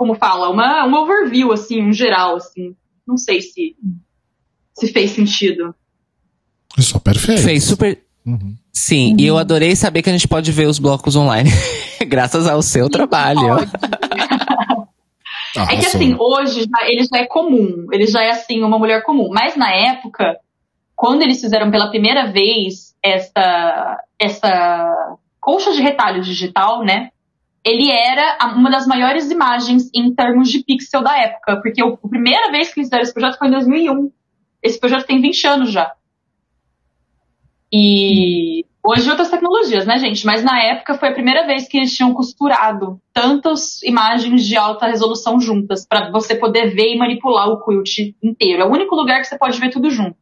como 0.00 0.14
fala, 0.14 0.48
uma, 0.48 0.86
um 0.86 0.94
overview, 0.94 1.52
assim, 1.52 1.82
um 1.82 1.92
geral, 1.92 2.36
assim. 2.36 2.74
Não 3.06 3.18
sei 3.18 3.42
se, 3.42 3.76
se 4.72 4.90
fez 4.90 5.10
sentido. 5.10 5.74
Isso, 6.78 6.98
perfeito. 7.00 7.42
Fez 7.42 7.64
super. 7.64 8.02
Uhum. 8.24 8.56
Sim, 8.72 9.16
e 9.18 9.26
eu 9.26 9.36
adorei 9.36 9.74
saber 9.74 10.02
que 10.02 10.10
a 10.10 10.12
gente 10.12 10.28
pode 10.28 10.50
ver 10.52 10.66
os 10.66 10.78
blocos 10.78 11.16
online. 11.16 11.50
graças 12.06 12.46
ao 12.46 12.62
seu 12.62 12.88
trabalho. 12.88 13.56
Pode. 15.54 15.74
É 15.74 15.76
que 15.76 15.86
assim, 15.86 16.16
hoje 16.18 16.60
já, 16.60 16.88
ele 16.88 17.04
já 17.04 17.18
é 17.18 17.26
comum, 17.26 17.86
ele 17.92 18.06
já 18.06 18.22
é 18.22 18.30
assim, 18.30 18.62
uma 18.62 18.78
mulher 18.78 19.02
comum. 19.02 19.28
Mas 19.32 19.56
na 19.56 19.72
época, 19.72 20.36
quando 20.94 21.22
eles 21.22 21.40
fizeram 21.40 21.70
pela 21.70 21.90
primeira 21.90 22.30
vez 22.30 22.94
essa, 23.02 23.98
essa 24.18 25.16
colcha 25.40 25.72
de 25.72 25.82
retalho 25.82 26.22
digital, 26.22 26.84
né? 26.84 27.10
Ele 27.64 27.90
era 27.90 28.38
uma 28.54 28.70
das 28.70 28.86
maiores 28.86 29.30
imagens 29.30 29.90
em 29.94 30.14
termos 30.14 30.48
de 30.48 30.64
pixel 30.64 31.02
da 31.02 31.18
época, 31.18 31.60
porque 31.60 31.82
o, 31.82 31.98
a 32.02 32.08
primeira 32.08 32.50
vez 32.50 32.72
que 32.72 32.80
eles 32.80 32.88
fizeram 32.88 33.02
esse 33.02 33.12
projeto 33.12 33.38
foi 33.38 33.48
em 33.48 33.52
2001. 33.52 34.12
Esse 34.62 34.78
projeto 34.78 35.06
tem 35.06 35.20
20 35.20 35.46
anos 35.46 35.72
já. 35.72 35.92
E 37.72 38.64
hoje 38.82 39.08
outras 39.08 39.30
tecnologias, 39.30 39.86
né, 39.86 39.98
gente? 39.98 40.26
Mas 40.26 40.42
na 40.42 40.60
época 40.62 40.98
foi 40.98 41.08
a 41.10 41.14
primeira 41.14 41.46
vez 41.46 41.68
que 41.68 41.76
eles 41.76 41.94
tinham 41.94 42.12
costurado 42.12 43.00
tantas 43.12 43.82
imagens 43.82 44.44
de 44.44 44.56
alta 44.56 44.86
resolução 44.86 45.40
juntas 45.40 45.86
para 45.86 46.10
você 46.10 46.34
poder 46.34 46.74
ver 46.74 46.94
e 46.94 46.98
manipular 46.98 47.48
o 47.48 47.62
quilt 47.64 48.14
inteiro. 48.22 48.62
É 48.62 48.64
o 48.64 48.72
único 48.72 48.94
lugar 48.96 49.20
que 49.20 49.26
você 49.26 49.38
pode 49.38 49.58
ver 49.60 49.70
tudo 49.70 49.90
junto. 49.90 50.16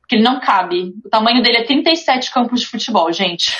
Porque 0.00 0.16
ele 0.16 0.24
não 0.24 0.40
cabe. 0.40 0.94
O 1.04 1.08
tamanho 1.08 1.42
dele 1.42 1.58
é 1.58 1.64
37 1.64 2.32
campos 2.32 2.60
de 2.60 2.66
futebol, 2.66 3.12
gente. 3.12 3.56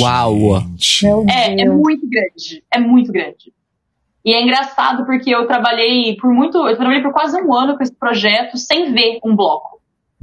Uau. 0.00 1.28
É, 1.28 1.62
é 1.62 1.68
muito 1.68 2.08
grande. 2.08 2.64
É 2.72 2.78
muito 2.78 3.12
grande. 3.12 3.52
E 4.24 4.34
é 4.34 4.42
engraçado 4.42 5.04
porque 5.04 5.34
eu 5.34 5.46
trabalhei 5.46 6.16
por 6.16 6.32
muito. 6.32 6.58
Eu 6.58 6.76
trabalhei 6.76 7.02
por 7.02 7.12
quase 7.12 7.40
um 7.42 7.52
ano 7.52 7.76
com 7.76 7.82
esse 7.82 7.94
projeto 7.94 8.56
sem 8.56 8.92
ver 8.92 9.18
um 9.24 9.34
bloco. 9.34 9.80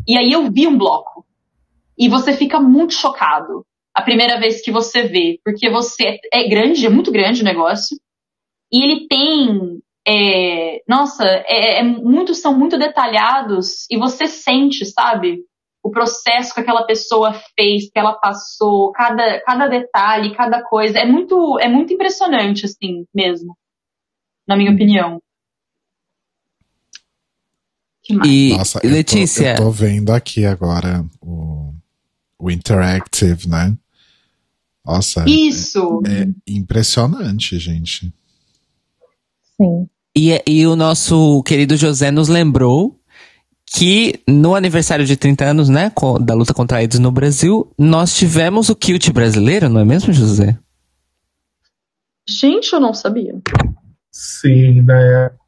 E 0.08 0.18
aí 0.18 0.32
eu 0.32 0.50
vi 0.50 0.68
um 0.68 0.78
bloco. 0.78 1.26
E 1.98 2.08
você 2.10 2.34
fica 2.34 2.60
muito 2.60 2.94
chocado 2.94 3.66
a 3.94 4.02
primeira 4.02 4.40
vez 4.40 4.62
que 4.62 4.72
você 4.72 5.04
vê. 5.04 5.40
Porque 5.44 5.70
você 5.70 6.20
é 6.32 6.48
grande, 6.48 6.86
é 6.86 6.90
muito 6.90 7.12
grande 7.12 7.42
o 7.42 7.46
negócio. 7.46 7.98
E 8.72 8.84
ele 8.84 9.08
tem. 9.08 9.80
é, 10.08 10.82
nossa, 10.88 11.24
é, 11.26 11.80
é 11.80 11.84
muitos 11.84 12.38
são 12.40 12.58
muito 12.58 12.78
detalhados 12.78 13.86
e 13.90 13.98
você 13.98 14.28
sente, 14.28 14.86
sabe? 14.86 15.40
O 15.84 15.90
processo 15.90 16.54
que 16.54 16.60
aquela 16.60 16.84
pessoa 16.84 17.34
fez, 17.58 17.90
que 17.90 17.98
ela 17.98 18.14
passou, 18.14 18.92
cada, 18.92 19.40
cada 19.42 19.68
detalhe, 19.68 20.36
cada 20.36 20.62
coisa. 20.62 21.00
É 21.00 21.06
muito, 21.06 21.58
é 21.60 21.68
muito 21.70 21.94
impressionante, 21.94 22.66
assim, 22.66 23.06
mesmo. 23.14 23.58
Na 24.48 24.56
minha 24.56 24.72
opinião. 24.72 25.22
Que 28.04 28.14
mais? 28.14 28.30
E 28.30 28.58
Nossa, 28.58 28.78
eu 28.80 28.82
tô- 28.82 28.88
Letícia, 28.96 29.52
Eu 29.52 29.56
tô, 29.58 29.72
vendo 29.72 30.12
aqui 30.12 30.46
agora 30.46 31.06
o, 31.22 31.57
o 32.40 32.52
Interactive, 32.52 33.48
né? 33.48 33.76
Nossa, 34.86 35.26
Isso! 35.28 36.02
é 36.06 36.28
impressionante, 36.48 37.60
gente. 37.60 38.14
Sim. 39.60 39.90
e, 40.16 40.42
e 40.48 40.68
o 40.68 40.76
nosso 40.76 41.42
querido 41.44 41.76
José 41.76 42.12
nos 42.12 42.28
lembrou 42.28 42.98
que 43.66 44.22
no 44.28 44.56
aniversário 44.56 45.06
de 45.06 45.18
30 45.18 45.46
anos, 45.46 45.68
né, 45.68 45.92
da 46.22 46.34
luta 46.34 46.54
contra 46.54 46.78
a 46.78 46.80
AIDS 46.80 47.00
no 47.00 47.12
Brasil, 47.12 47.70
nós 47.78 48.16
tivemos 48.16 48.70
o 48.70 48.76
kilt 48.76 49.10
brasileiro, 49.12 49.68
não 49.68 49.82
é 49.82 49.86
mesmo, 49.86 50.14
José? 50.14 50.58
Gente, 52.30 52.72
eu 52.72 52.80
não 52.80 52.94
sabia. 52.94 53.36
Sim, 54.12 54.82
na 54.82 55.00
época 55.26 55.47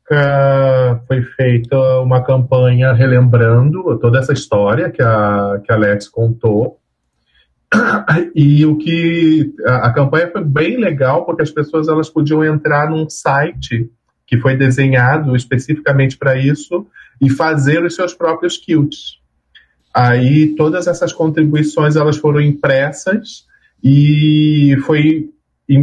foi 1.08 1.22
feita 1.22 1.78
uma 2.00 2.24
campanha 2.24 2.94
relembrando 2.94 3.98
toda 4.00 4.20
essa 4.20 4.34
história 4.34 4.90
que 4.90 5.02
a, 5.02 5.62
que 5.64 5.72
a 5.72 5.76
Alex 5.76 6.08
contou. 6.08 6.80
E 8.34 8.66
o 8.66 8.78
que 8.78 9.54
a, 9.66 9.88
a 9.88 9.94
campanha 9.94 10.32
foi 10.32 10.44
bem 10.44 10.78
legal 10.78 11.26
porque 11.26 11.44
as 11.44 11.52
pessoas 11.52 11.88
elas 11.88 12.10
podiam 12.10 12.44
entrar 12.44 12.90
num 12.90 13.08
site 13.08 13.90
que 14.26 14.40
foi 14.40 14.56
desenhado 14.56 15.36
especificamente 15.36 16.18
para 16.18 16.38
isso 16.38 16.88
e 17.22 17.30
fazer 17.30 17.84
os 17.84 17.96
seus 17.96 18.14
próprios 18.14 18.58
quilts. 18.58 19.20
Aí 19.94 20.56
todas 20.56 20.88
essas 20.88 21.14
contribuições 21.14 21.96
elas 21.96 22.18
foram 22.18 22.42
impressas 22.42 23.46
e 23.84 24.78
foi 24.86 25.30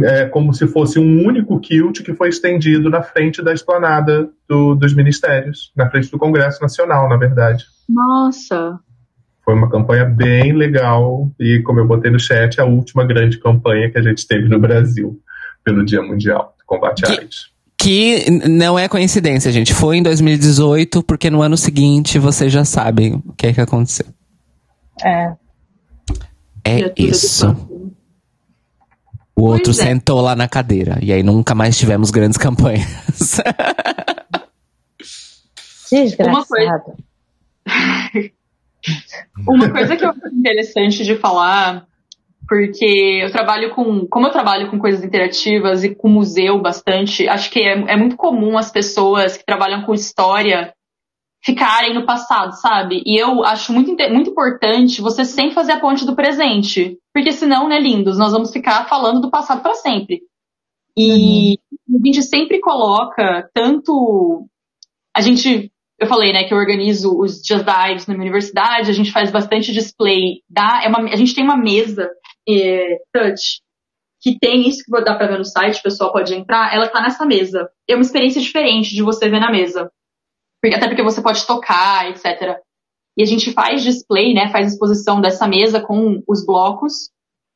é 0.05 0.25
como 0.25 0.53
se 0.53 0.67
fosse 0.67 0.99
um 0.99 1.25
único 1.25 1.59
quilt 1.59 2.01
que 2.03 2.13
foi 2.13 2.29
estendido 2.29 2.89
na 2.89 3.01
frente 3.01 3.41
da 3.41 3.53
esplanada 3.53 4.29
do- 4.47 4.75
dos 4.75 4.93
ministérios, 4.93 5.71
na 5.75 5.89
frente 5.89 6.11
do 6.11 6.17
Congresso 6.19 6.61
Nacional, 6.61 7.07
na 7.07 7.15
verdade. 7.17 7.63
Nossa! 7.89 8.79
Foi 9.45 9.53
uma 9.53 9.69
campanha 9.69 10.03
bem 10.03 10.51
legal 10.51 11.31
e, 11.39 11.61
como 11.63 11.79
eu 11.79 11.87
botei 11.87 12.11
no 12.11 12.19
chat, 12.19 12.59
a 12.59 12.65
última 12.65 13.05
grande 13.05 13.39
campanha 13.39 13.89
que 13.89 13.97
a 13.97 14.01
gente 14.01 14.27
teve 14.27 14.49
no 14.49 14.59
Brasil 14.59 15.17
pelo 15.63 15.85
Dia 15.85 16.01
Mundial 16.01 16.53
do 16.59 16.65
Combate 16.65 17.05
à 17.05 17.07
Que- 17.07 17.19
AIDS. 17.21 17.55
Que 17.79 18.29
não 18.49 18.77
é 18.77 18.89
coincidência, 18.89 19.51
gente. 19.51 19.73
Foi 19.73 19.97
em 19.97 20.03
2018, 20.03 21.01
porque 21.03 21.29
no 21.29 21.41
ano 21.41 21.55
seguinte 21.55 22.17
vocês 22.19 22.51
já 22.51 22.65
sabem 22.65 23.13
o 23.25 23.33
que 23.37 23.47
é 23.47 23.53
que 23.53 23.61
aconteceu. 23.61 24.07
É. 25.01 25.31
É 26.65 26.93
isso. 26.97 27.66
O 29.37 29.49
outro 29.49 29.69
é. 29.69 29.75
sentou 29.75 30.19
lá 30.19 30.35
na 30.35 30.47
cadeira. 30.47 30.97
E 30.99 31.13
aí 31.13 31.21
nunca 31.21 31.53
mais 31.53 31.77
tivemos 31.77 32.09
grandes 32.09 32.39
campanhas. 32.39 33.37
Uma 36.19 36.43
coisa-. 36.43 36.83
Uma 39.47 39.69
coisa 39.69 39.95
que 39.95 40.03
eu 40.03 40.09
acho 40.09 40.27
interessante 40.33 41.05
de 41.05 41.15
falar, 41.17 41.85
porque 42.47 43.19
eu 43.23 43.31
trabalho 43.31 43.69
com. 43.75 44.07
Como 44.07 44.25
eu 44.25 44.31
trabalho 44.31 44.71
com 44.71 44.79
coisas 44.79 45.03
interativas 45.03 45.83
e 45.83 45.93
com 45.93 46.09
museu 46.09 46.59
bastante, 46.59 47.29
acho 47.29 47.51
que 47.51 47.59
é, 47.59 47.73
é 47.73 47.95
muito 47.95 48.17
comum 48.17 48.57
as 48.57 48.71
pessoas 48.71 49.37
que 49.37 49.45
trabalham 49.45 49.83
com 49.83 49.93
história 49.93 50.73
ficarem 51.47 51.93
no 51.93 52.05
passado, 52.05 52.51
sabe? 52.59 53.01
E 53.05 53.17
eu 53.17 53.41
acho 53.45 53.71
muito, 53.71 53.95
muito 54.11 54.31
importante 54.31 55.01
você 55.01 55.23
sempre 55.23 55.53
fazer 55.53 55.71
a 55.71 55.79
ponte 55.79 56.05
do 56.05 56.13
presente. 56.13 56.97
Porque 57.13 57.31
senão, 57.31 57.69
né, 57.69 57.79
lindos, 57.79 58.17
nós 58.17 58.33
vamos 58.33 58.51
ficar 58.51 58.85
falando 58.89 59.21
do 59.21 59.31
passado 59.31 59.61
para 59.61 59.73
sempre. 59.73 60.19
E 60.97 61.57
a 61.89 62.05
gente 62.05 62.21
sempre 62.23 62.59
coloca 62.59 63.49
tanto. 63.53 64.45
A 65.15 65.21
gente. 65.21 65.71
Eu 65.97 66.05
falei, 66.05 66.33
né, 66.33 66.43
que 66.43 66.53
eu 66.53 66.57
organizo 66.57 67.17
os 67.17 67.41
dias 67.41 67.63
da 67.63 67.75
AIDS 67.75 68.05
na 68.05 68.13
minha 68.13 68.25
universidade, 68.25 68.91
a 68.91 68.93
gente 68.93 69.11
faz 69.11 69.31
bastante 69.31 69.71
display. 69.71 70.41
Da, 70.49 70.81
é 70.83 70.89
uma, 70.89 70.99
a 70.99 71.15
gente 71.15 71.33
tem 71.33 71.43
uma 71.43 71.57
mesa 71.57 72.09
é, 72.47 72.97
touch 73.13 73.61
que 74.21 74.37
tem 74.37 74.67
isso 74.67 74.83
que 74.83 74.91
dá 75.03 75.15
pra 75.15 75.27
ver 75.27 75.37
no 75.37 75.45
site, 75.45 75.79
o 75.79 75.83
pessoal 75.83 76.11
pode 76.11 76.33
entrar, 76.33 76.73
ela 76.73 76.87
tá 76.87 77.01
nessa 77.01 77.25
mesa. 77.25 77.69
É 77.87 77.95
uma 77.95 78.01
experiência 78.01 78.41
diferente 78.41 78.93
de 78.93 79.01
você 79.01 79.29
ver 79.29 79.39
na 79.39 79.51
mesa. 79.51 79.89
Até 80.65 80.87
porque 80.87 81.03
você 81.03 81.21
pode 81.21 81.45
tocar, 81.45 82.09
etc. 82.09 82.59
E 83.17 83.23
a 83.23 83.25
gente 83.25 83.51
faz 83.51 83.83
display, 83.83 84.33
né, 84.33 84.49
faz 84.49 84.73
exposição 84.73 85.21
dessa 85.21 85.47
mesa 85.47 85.81
com 85.81 86.21
os 86.27 86.45
blocos. 86.45 87.09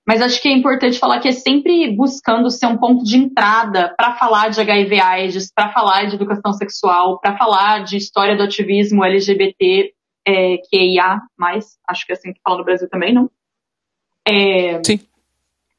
Mas 0.08 0.22
acho 0.22 0.42
que 0.42 0.50
é 0.50 0.52
importante 0.52 0.98
falar 0.98 1.20
que 1.20 1.28
é 1.28 1.32
sempre 1.32 1.96
buscando 1.96 2.50
ser 2.50 2.66
um 2.66 2.78
ponto 2.78 3.04
de 3.04 3.18
entrada 3.18 3.94
para 3.96 4.16
falar 4.16 4.50
de 4.50 4.60
HIV/AIDS, 4.60 5.52
para 5.54 5.72
falar 5.72 6.06
de 6.06 6.16
educação 6.16 6.54
sexual, 6.54 7.20
para 7.20 7.38
falar 7.38 7.84
de 7.84 7.98
história 7.98 8.36
do 8.36 8.44
ativismo 8.44 9.06
LGBT, 9.06 9.94
é, 10.28 10.58
QIA+, 10.58 11.22
acho 11.88 12.06
que 12.06 12.12
é 12.12 12.16
assim 12.16 12.34
que 12.34 12.42
fala 12.44 12.58
no 12.58 12.66
Brasil 12.66 12.90
também, 12.90 13.14
não? 13.14 13.30
É, 14.28 14.82
Sim. 14.84 15.00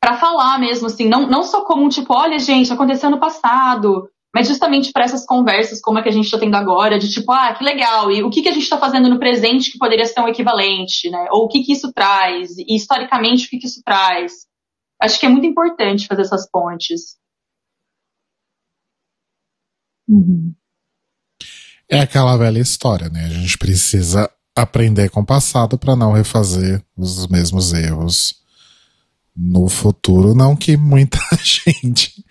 Para 0.01 0.17
falar 0.17 0.59
mesmo, 0.59 0.87
assim, 0.89 1.09
não, 1.09 1.29
não 1.29 1.45
só 1.45 1.65
como 1.65 1.85
um 1.85 1.89
tipo, 1.89 2.13
olha, 2.13 2.39
gente, 2.39 2.73
aconteceu 2.73 3.09
no 3.09 3.21
passado, 3.21 4.09
mas 4.35 4.49
justamente 4.49 4.93
para 4.93 5.05
essas 5.05 5.27
conversas 5.27 5.81
como 5.81 5.99
a 5.99 6.03
que 6.03 6.09
a 6.09 6.13
gente 6.13 6.25
está 6.25 6.39
tendo 6.39 6.57
agora, 6.57 6.99
de 6.99 7.11
tipo, 7.11 7.31
ah, 7.33 7.55
que 7.55 7.63
legal, 7.63 8.11
e 8.11 8.23
o 8.23 8.31
que, 8.31 8.43
que 8.43 8.49
a 8.49 8.53
gente 8.53 8.63
está 8.63 8.79
fazendo 8.79 9.09
no 9.09 9.19
presente 9.19 9.71
que 9.71 9.79
poderia 9.79 10.07
ser 10.07 10.21
um 10.21 10.29
equivalente, 10.29 11.11
né? 11.11 11.27
Ou 11.31 11.45
o 11.45 11.49
que, 11.49 11.63
que 11.63 11.73
isso 11.73 11.93
traz, 11.93 12.57
e 12.57 12.75
historicamente 12.75 13.47
o 13.47 13.51
que, 13.51 13.59
que 13.59 13.67
isso 13.67 13.83
traz. 13.85 14.47
Acho 15.01 15.21
que 15.21 15.27
é 15.27 15.29
muito 15.29 15.47
importante 15.47 16.07
fazer 16.07 16.23
essas 16.23 16.49
pontes. 16.49 17.17
É 21.91 22.01
aquela 22.01 22.37
velha 22.37 22.59
história, 22.59 23.11
né? 23.11 23.27
A 23.27 23.29
gente 23.29 23.59
precisa 23.59 24.31
aprender 24.57 25.11
com 25.11 25.21
o 25.21 25.27
passado 25.27 25.77
para 25.79 25.97
não 25.97 26.13
refazer 26.13 26.83
os 26.97 27.27
mesmos 27.27 27.73
erros 27.73 28.43
no 29.37 29.69
futuro. 29.69 30.35
Não 30.35 30.57
que 30.57 30.77
muita 30.77 31.19
gente 31.43 32.25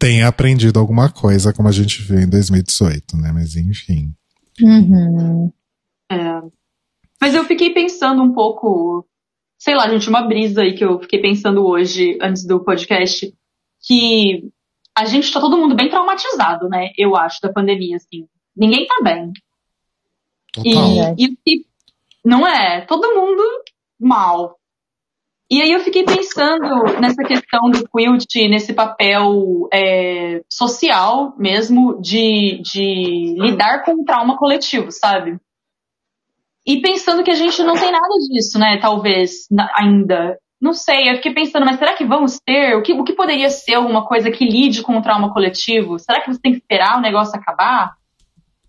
tenha 0.00 0.26
aprendido 0.28 0.80
alguma 0.80 1.12
coisa, 1.12 1.52
como 1.52 1.68
a 1.68 1.72
gente 1.72 2.00
viu 2.00 2.18
em 2.20 2.28
2018, 2.28 3.16
né? 3.18 3.30
Mas 3.32 3.54
enfim. 3.54 4.14
Uhum. 4.60 5.52
É. 6.10 6.40
Mas 7.20 7.34
eu 7.34 7.44
fiquei 7.44 7.74
pensando 7.74 8.22
um 8.22 8.32
pouco, 8.32 9.06
sei 9.58 9.74
lá, 9.74 9.88
gente, 9.90 10.08
uma 10.08 10.22
brisa 10.26 10.62
aí 10.62 10.74
que 10.74 10.82
eu 10.82 10.98
fiquei 11.00 11.20
pensando 11.20 11.66
hoje, 11.66 12.18
antes 12.22 12.46
do 12.46 12.64
podcast, 12.64 13.30
que 13.86 14.48
a 14.96 15.04
gente 15.04 15.30
tá 15.30 15.38
todo 15.38 15.58
mundo 15.58 15.76
bem 15.76 15.90
traumatizado, 15.90 16.66
né? 16.68 16.88
Eu 16.96 17.14
acho, 17.14 17.38
da 17.42 17.52
pandemia, 17.52 17.96
assim. 17.96 18.26
Ninguém 18.56 18.86
tá 18.86 19.00
bem. 19.04 19.32
Total. 20.52 21.14
E, 21.18 21.26
e- 21.26 21.38
e- 21.46 21.64
não 22.24 22.46
é, 22.46 22.80
todo 22.86 23.14
mundo 23.14 23.42
mal. 23.98 24.58
E 25.50 25.60
aí 25.60 25.72
eu 25.72 25.80
fiquei 25.80 26.04
pensando 26.04 26.84
nessa 27.00 27.24
questão 27.24 27.70
do 27.70 27.84
quilt, 27.88 28.36
nesse 28.48 28.72
papel 28.72 29.68
é, 29.74 30.42
social 30.48 31.34
mesmo 31.36 32.00
de, 32.00 32.62
de 32.62 33.34
lidar 33.36 33.84
com 33.84 33.94
o 33.94 34.04
trauma 34.04 34.36
coletivo, 34.36 34.92
sabe? 34.92 35.40
E 36.64 36.80
pensando 36.80 37.24
que 37.24 37.32
a 37.32 37.34
gente 37.34 37.64
não 37.64 37.74
tem 37.74 37.90
nada 37.90 38.14
disso, 38.30 38.60
né? 38.60 38.78
Talvez 38.80 39.48
ainda. 39.74 40.38
Não 40.60 40.72
sei, 40.72 41.10
eu 41.10 41.16
fiquei 41.16 41.32
pensando, 41.32 41.66
mas 41.66 41.78
será 41.78 41.94
que 41.94 42.04
vamos 42.04 42.38
ter? 42.38 42.76
O 42.76 42.82
que, 42.82 42.92
o 42.92 43.02
que 43.02 43.14
poderia 43.14 43.50
ser 43.50 43.74
alguma 43.74 44.06
coisa 44.06 44.30
que 44.30 44.44
lide 44.44 44.82
com 44.82 44.98
o 44.98 45.02
trauma 45.02 45.32
coletivo? 45.32 45.98
Será 45.98 46.20
que 46.20 46.32
você 46.32 46.38
tem 46.40 46.52
que 46.52 46.58
esperar 46.58 46.96
o 46.96 47.00
negócio 47.00 47.34
acabar? 47.34 47.94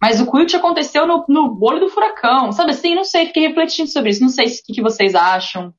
Mas 0.02 0.20
o 0.20 0.32
quilt 0.32 0.56
aconteceu 0.56 1.06
no, 1.06 1.26
no 1.28 1.60
olho 1.62 1.82
do 1.82 1.90
furacão, 1.90 2.52
sabe 2.52 2.72
assim? 2.72 2.96
Não 2.96 3.04
sei, 3.04 3.28
fiquei 3.28 3.48
refletindo 3.48 3.92
sobre 3.92 4.10
isso. 4.10 4.22
Não 4.22 4.30
sei 4.30 4.46
o 4.46 4.50
que, 4.66 4.74
que 4.74 4.82
vocês 4.82 5.14
acham. 5.14 5.72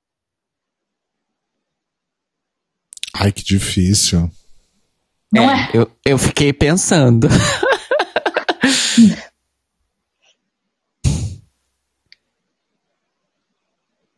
Ai, 3.15 3.31
que 3.33 3.43
difícil. 3.45 4.31
Não 5.33 5.51
É, 5.51 5.71
Eu, 5.73 5.91
eu 6.05 6.19
fiquei 6.19 6.53
pensando. 6.53 7.29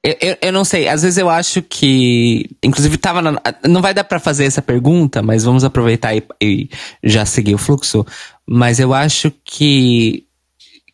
Eu, 0.02 0.16
eu, 0.20 0.36
eu 0.42 0.52
não 0.52 0.64
sei, 0.64 0.86
às 0.86 1.02
vezes 1.02 1.16
eu 1.16 1.30
acho 1.30 1.62
que. 1.62 2.50
Inclusive, 2.62 2.98
tava 2.98 3.22
na- 3.22 3.40
não 3.66 3.80
vai 3.80 3.94
dar 3.94 4.04
pra 4.04 4.20
fazer 4.20 4.44
essa 4.44 4.60
pergunta, 4.60 5.22
mas 5.22 5.44
vamos 5.44 5.64
aproveitar 5.64 6.14
e, 6.14 6.22
e 6.42 6.68
já 7.02 7.24
seguir 7.24 7.54
o 7.54 7.58
fluxo. 7.58 8.04
Mas 8.46 8.78
eu 8.78 8.92
acho 8.92 9.32
que, 9.42 10.26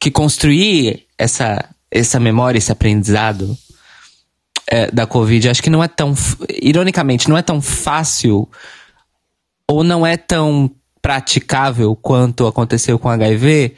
que 0.00 0.12
construir 0.12 1.06
essa, 1.18 1.68
essa 1.90 2.20
memória, 2.20 2.58
esse 2.58 2.70
aprendizado 2.70 3.58
é, 4.70 4.90
da 4.90 5.06
Covid, 5.06 5.48
acho 5.48 5.62
que 5.62 5.68
não 5.70 5.82
é 5.82 5.88
tão. 5.88 6.14
Ironicamente, 6.62 7.28
não 7.28 7.36
é 7.36 7.42
tão 7.42 7.60
fácil 7.60 8.48
ou 9.68 9.82
não 9.84 10.06
é 10.06 10.16
tão 10.16 10.70
praticável 11.02 11.94
quanto 11.96 12.46
aconteceu 12.46 12.98
com 12.98 13.08
o 13.08 13.10
HIV, 13.10 13.74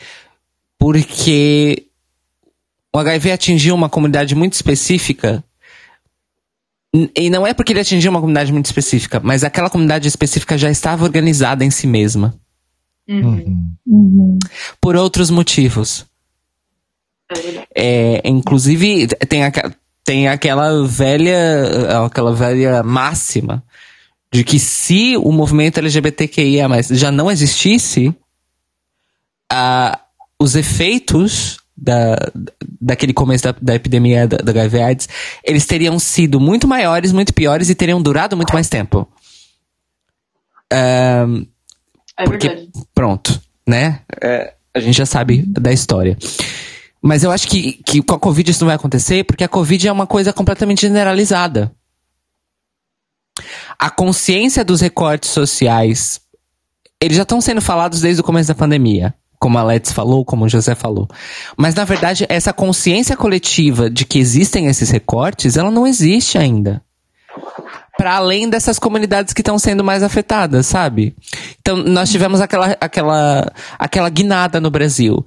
porque 0.79 1.87
o 2.95 2.99
HIV 2.99 3.33
atingiu 3.33 3.75
uma 3.75 3.89
comunidade 3.89 4.35
muito 4.35 4.53
específica. 4.55 5.43
E 7.17 7.31
não 7.31 7.47
é 7.47 7.55
porque 7.55 7.73
ele 7.73 7.81
atingiu 7.81 8.11
uma 8.11 8.21
comunidade 8.21 8.53
muito 8.53 8.67
específica, 8.67 9.19
mas 9.25 9.43
aquela 9.45 9.71
comunidade 9.71 10.07
específica 10.07 10.59
já 10.59 10.71
estava 10.71 11.05
organizada 11.05 11.65
em 11.65 11.71
si 11.71 11.87
mesma. 11.87 12.35
Uhum. 13.09 13.73
Uhum. 13.87 14.39
Por 14.79 14.95
outros 14.95 15.31
motivos. 15.31 16.05
É. 17.75 18.19
É, 18.19 18.29
inclusive, 18.29 19.07
tem, 19.27 19.43
aqua- 19.45 19.75
tem 20.05 20.29
aquela 20.29 20.87
velha, 20.87 22.05
aquela 22.07 22.35
velha 22.35 22.83
máxima 22.83 23.63
de 24.33 24.43
que 24.45 24.59
se 24.59 25.17
o 25.17 25.31
movimento 25.31 25.79
LGBTQIA 25.79 26.67
já 26.91 27.11
não 27.13 27.31
existisse, 27.31 28.15
ah, 29.51 30.01
os 30.39 30.57
efeitos 30.57 31.59
da, 31.77 32.17
daquele 32.81 33.13
começo 33.13 33.45
da, 33.45 33.55
da 33.61 33.75
epidemia 33.75 34.27
da, 34.27 34.39
da 34.39 34.51
HIV 34.53 34.83
AIDS, 34.83 35.09
eles 35.45 35.67
teriam 35.67 35.99
sido 35.99 36.41
muito 36.41 36.67
maiores, 36.67 37.13
muito 37.13 37.35
piores 37.35 37.69
e 37.71 37.75
teriam 37.75 38.01
durado 38.01 38.37
muito 38.37 38.53
mais 38.55 38.69
tempo. 38.69 39.07
É 40.71 42.25
Porque- 42.25 42.49
verdade. 42.49 42.71
pronto, 42.95 43.41
né? 43.67 44.01
É, 44.23 44.55
a 44.75 44.81
gente 44.81 44.97
já 44.97 45.07
sabe 45.07 45.43
da 45.47 45.73
história. 45.73 46.17
Mas 47.03 47.25
eu 47.25 47.33
acho 47.33 47.49
que, 47.49 47.83
que 47.85 48.01
com 48.01 48.15
a 48.15 48.19
Covid 48.19 48.49
isso 48.49 48.61
não 48.61 48.69
vai 48.69 48.77
acontecer, 48.77 49.25
porque 49.25 49.43
a 49.43 49.49
Covid 49.49 49.89
é 49.89 49.93
uma 49.93 50.07
coisa 50.07 50.33
completamente 50.33 50.83
generalizada. 50.83 51.73
A 53.77 53.91
consciência 53.91 54.65
dos 54.65 54.81
recortes 54.81 55.31
sociais, 55.31 56.21
eles 57.01 57.17
já 57.17 57.25
estão 57.25 57.41
sendo 57.41 57.61
falados 57.61 58.01
desde 58.01 58.21
o 58.21 58.25
começo 58.25 58.49
da 58.49 58.55
pandemia. 58.55 59.13
Como 59.41 59.59
a 59.59 59.65
Let's 59.65 59.91
falou, 59.91 60.25
como 60.25 60.45
o 60.45 60.49
José 60.49 60.77
falou. 60.77 61.09
Mas, 61.57 61.75
na 61.75 61.85
verdade, 61.85 62.25
essa 62.29 62.53
consciência 62.53 63.17
coletiva 63.17 63.91
de 63.91 64.05
que 64.05 64.21
existem 64.21 64.69
esses 64.69 64.89
recortes, 64.89 65.57
ela 65.57 65.73
não 65.73 65.85
existe 65.85 66.39
ainda. 66.39 66.81
Para 67.99 68.15
além 68.15 68.49
dessas 68.49 68.79
comunidades 68.79 69.35
que 69.35 69.41
estão 69.41 69.59
sendo 69.59 69.83
mais 69.83 70.05
afetadas, 70.05 70.67
sabe? 70.67 71.17
Então, 71.61 71.77
nós 71.77 72.09
tivemos 72.09 72.41
aquela, 72.41 72.77
aquela, 72.81 73.53
aquela 73.77 74.09
guinada 74.09 74.61
no 74.61 74.71
Brasil. 74.71 75.27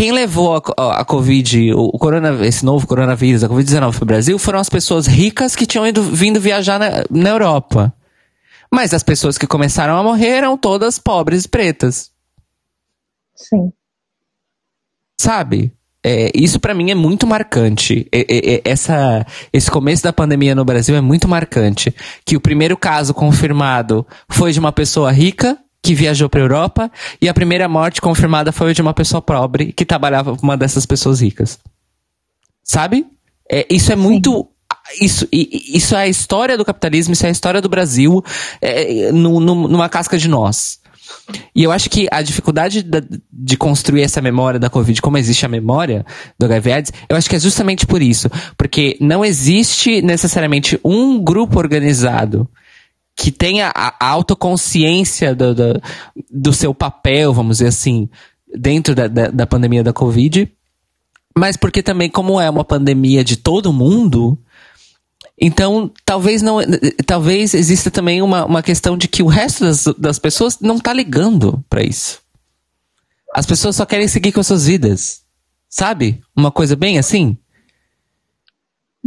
Quem 0.00 0.12
levou 0.12 0.56
a, 0.56 0.62
co- 0.62 0.72
a 0.78 1.04
Covid, 1.04 1.74
o, 1.74 1.90
o 1.92 1.98
corona, 1.98 2.46
esse 2.46 2.64
novo 2.64 2.86
coronavírus, 2.86 3.44
a 3.44 3.48
Covid-19 3.50 3.92
para 3.96 4.02
o 4.02 4.06
Brasil, 4.06 4.38
foram 4.38 4.58
as 4.58 4.70
pessoas 4.70 5.06
ricas 5.06 5.54
que 5.54 5.66
tinham 5.66 5.86
ido, 5.86 6.02
vindo 6.02 6.40
viajar 6.40 6.78
na, 6.78 7.04
na 7.10 7.28
Europa. 7.28 7.92
Mas 8.72 8.94
as 8.94 9.02
pessoas 9.02 9.36
que 9.36 9.46
começaram 9.46 9.94
a 9.98 10.02
morrer 10.02 10.28
eram 10.38 10.56
todas 10.56 10.98
pobres 10.98 11.44
e 11.44 11.48
pretas. 11.48 12.10
Sim. 13.36 13.70
Sabe? 15.20 15.70
É, 16.02 16.30
isso 16.34 16.58
pra 16.58 16.72
mim 16.72 16.90
é 16.90 16.94
muito 16.94 17.26
marcante. 17.26 18.08
É- 18.10 18.20
é- 18.20 18.54
é- 18.54 18.62
essa, 18.64 19.26
esse 19.52 19.70
começo 19.70 20.02
da 20.02 20.14
pandemia 20.14 20.54
no 20.54 20.64
Brasil 20.64 20.96
é 20.96 21.02
muito 21.02 21.28
marcante. 21.28 21.94
Que 22.24 22.38
o 22.38 22.40
primeiro 22.40 22.74
caso 22.74 23.12
confirmado 23.12 24.06
foi 24.30 24.50
de 24.50 24.60
uma 24.60 24.72
pessoa 24.72 25.12
rica 25.12 25.58
que 25.82 25.94
viajou 25.94 26.28
pra 26.28 26.40
Europa 26.40 26.90
e 27.20 27.28
a 27.28 27.34
primeira 27.34 27.68
morte 27.68 28.00
confirmada 28.00 28.52
foi 28.52 28.74
de 28.74 28.82
uma 28.82 28.92
pessoa 28.94 29.22
pobre 29.22 29.72
que 29.72 29.84
trabalhava 29.84 30.36
com 30.36 30.42
uma 30.42 30.56
dessas 30.56 30.84
pessoas 30.84 31.20
ricas. 31.20 31.58
Sabe? 32.62 33.06
É, 33.50 33.66
isso 33.70 33.92
é 33.92 33.96
muito. 33.96 34.46
Isso, 35.00 35.26
i- 35.32 35.48
i- 35.52 35.76
isso 35.76 35.94
é 35.96 36.02
a 36.02 36.08
história 36.08 36.56
do 36.56 36.64
capitalismo, 36.64 37.12
isso 37.12 37.24
é 37.24 37.28
a 37.28 37.32
história 37.32 37.60
do 37.60 37.68
Brasil 37.68 38.22
é, 38.60 39.10
nu- 39.12 39.40
nu- 39.40 39.68
numa 39.68 39.88
casca 39.88 40.16
de 40.18 40.28
nós. 40.28 40.78
E 41.54 41.62
eu 41.62 41.72
acho 41.72 41.88
que 41.90 42.06
a 42.10 42.22
dificuldade 42.22 42.82
da- 42.82 43.02
de 43.32 43.56
construir 43.56 44.02
essa 44.02 44.20
memória 44.20 44.60
da 44.60 44.70
Covid, 44.70 45.00
como 45.02 45.18
existe 45.18 45.44
a 45.44 45.48
memória 45.48 46.04
do 46.38 46.46
HIV 46.46 46.72
AIDS, 46.72 46.92
eu 47.08 47.16
acho 47.16 47.28
que 47.28 47.36
é 47.36 47.40
justamente 47.40 47.86
por 47.86 48.00
isso. 48.02 48.28
Porque 48.56 48.96
não 49.00 49.24
existe 49.24 50.00
necessariamente 50.02 50.78
um 50.84 51.18
grupo 51.22 51.58
organizado 51.58 52.48
que 53.20 53.30
tenha 53.30 53.70
a 53.74 53.94
a 54.00 54.08
autoconsciência 54.08 55.34
do, 55.34 55.54
do, 55.54 55.82
do 56.30 56.52
seu 56.54 56.72
papel, 56.72 57.34
vamos 57.34 57.58
dizer 57.58 57.68
assim, 57.68 58.08
dentro 58.56 58.94
da, 58.94 59.08
da, 59.08 59.28
da 59.28 59.46
pandemia 59.46 59.84
da 59.84 59.92
Covid. 59.92 60.50
Mas 61.36 61.54
porque 61.54 61.82
também, 61.82 62.08
como 62.08 62.40
é 62.40 62.48
uma 62.48 62.64
pandemia 62.64 63.22
de 63.22 63.36
todo 63.36 63.74
mundo, 63.74 64.38
então 65.38 65.92
talvez 66.02 66.40
não. 66.40 66.60
Talvez 67.04 67.52
exista 67.52 67.90
também 67.90 68.22
uma, 68.22 68.46
uma 68.46 68.62
questão 68.62 68.96
de 68.96 69.06
que 69.06 69.22
o 69.22 69.26
resto 69.26 69.64
das, 69.64 69.84
das 69.98 70.18
pessoas 70.18 70.58
não 70.58 70.78
tá 70.78 70.94
ligando 70.94 71.62
pra 71.68 71.82
isso. 71.82 72.22
As 73.34 73.44
pessoas 73.44 73.76
só 73.76 73.84
querem 73.84 74.08
seguir 74.08 74.32
com 74.32 74.40
as 74.40 74.46
suas 74.46 74.64
vidas. 74.64 75.22
Sabe? 75.68 76.22
Uma 76.34 76.50
coisa 76.50 76.74
bem 76.74 76.98
assim. 76.98 77.36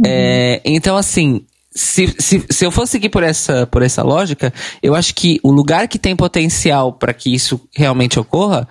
É, 0.06 0.62
então, 0.64 0.96
assim, 0.96 1.44
se, 1.74 2.14
se, 2.18 2.44
se 2.48 2.64
eu 2.64 2.70
for 2.70 2.86
seguir 2.86 3.08
por 3.08 3.22
essa, 3.22 3.66
por 3.66 3.82
essa 3.82 4.02
lógica, 4.02 4.52
eu 4.82 4.94
acho 4.94 5.14
que 5.14 5.40
o 5.42 5.50
lugar 5.50 5.88
que 5.88 5.98
tem 5.98 6.14
potencial 6.14 6.92
para 6.92 7.12
que 7.12 7.34
isso 7.34 7.60
realmente 7.74 8.18
ocorra, 8.18 8.68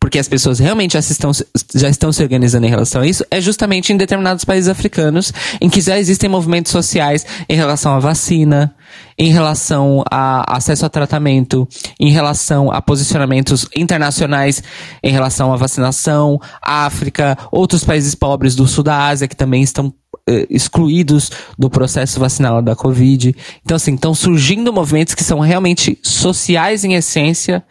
porque 0.00 0.18
as 0.18 0.28
pessoas 0.28 0.58
realmente 0.58 0.92
já, 0.92 1.00
estão, 1.00 1.32
já 1.74 1.88
estão 1.88 2.12
se 2.12 2.22
organizando 2.22 2.66
em 2.66 2.70
relação 2.70 3.02
a 3.02 3.06
isso, 3.06 3.24
é 3.30 3.40
justamente 3.40 3.92
em 3.92 3.96
determinados 3.96 4.44
países 4.44 4.68
africanos, 4.68 5.32
em 5.60 5.68
que 5.68 5.80
já 5.80 5.98
existem 5.98 6.30
movimentos 6.30 6.70
sociais 6.70 7.26
em 7.48 7.56
relação 7.56 7.94
à 7.94 7.98
vacina, 7.98 8.74
em 9.18 9.32
relação 9.32 10.04
a 10.10 10.56
acesso 10.56 10.86
a 10.86 10.88
tratamento, 10.88 11.68
em 11.98 12.10
relação 12.10 12.70
a 12.70 12.80
posicionamentos 12.80 13.66
internacionais 13.76 14.62
em 15.02 15.10
relação 15.10 15.52
à 15.52 15.56
vacinação, 15.56 16.40
África, 16.62 17.36
outros 17.50 17.84
países 17.84 18.14
pobres 18.14 18.54
do 18.54 18.66
sul 18.68 18.84
da 18.84 19.06
Ásia 19.06 19.26
que 19.26 19.36
também 19.36 19.62
estão 19.62 19.92
eh, 20.28 20.46
excluídos 20.48 21.30
do 21.58 21.68
processo 21.68 22.20
vacinal 22.20 22.62
da 22.62 22.76
Covid. 22.76 23.34
Então, 23.64 23.76
assim, 23.76 23.94
estão 23.94 24.14
surgindo 24.14 24.72
movimentos 24.72 25.14
que 25.14 25.24
são 25.24 25.40
realmente 25.40 25.98
sociais 26.02 26.84
em 26.84 26.94
essência 26.94 27.64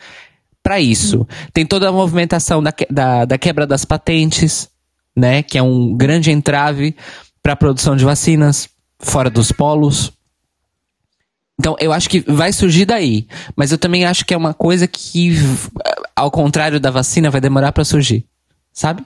para 0.68 0.82
isso. 0.82 1.26
Tem 1.54 1.66
toda 1.66 1.88
a 1.88 1.92
movimentação 1.94 2.62
da, 2.62 2.74
da, 2.90 3.24
da 3.24 3.38
quebra 3.38 3.66
das 3.66 3.86
patentes, 3.86 4.68
né? 5.16 5.42
Que 5.42 5.58
é 5.58 5.64
um 5.64 5.96
grande 5.96 6.30
entrave 6.30 6.94
para 7.42 7.54
a 7.54 7.56
produção 7.56 7.96
de 7.96 8.04
vacinas 8.04 8.68
fora 9.00 9.30
dos 9.30 9.50
polos. 9.50 10.12
Então, 11.58 11.78
eu 11.80 11.94
acho 11.94 12.10
que 12.10 12.20
vai 12.20 12.52
surgir 12.52 12.84
daí. 12.86 13.26
Mas 13.56 13.72
eu 13.72 13.78
também 13.78 14.04
acho 14.04 14.26
que 14.26 14.34
é 14.34 14.38
uma 14.38 14.54
coisa 14.54 14.86
que, 14.88 15.30
v- 15.30 15.70
ao 16.14 16.30
contrário 16.30 16.82
da 16.82 16.92
vacina, 16.92 17.32
vai 17.32 17.40
demorar 17.40 17.72
para 17.72 17.86
surgir. 17.86 18.26
Sabe? 18.74 19.06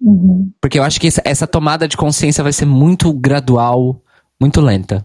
Uhum. 0.00 0.52
Porque 0.60 0.78
eu 0.78 0.84
acho 0.84 1.00
que 1.00 1.08
essa, 1.08 1.22
essa 1.24 1.46
tomada 1.48 1.88
de 1.88 1.96
consciência 1.96 2.44
vai 2.44 2.52
ser 2.52 2.66
muito 2.66 3.12
gradual, 3.12 4.00
muito 4.40 4.60
lenta. 4.60 5.04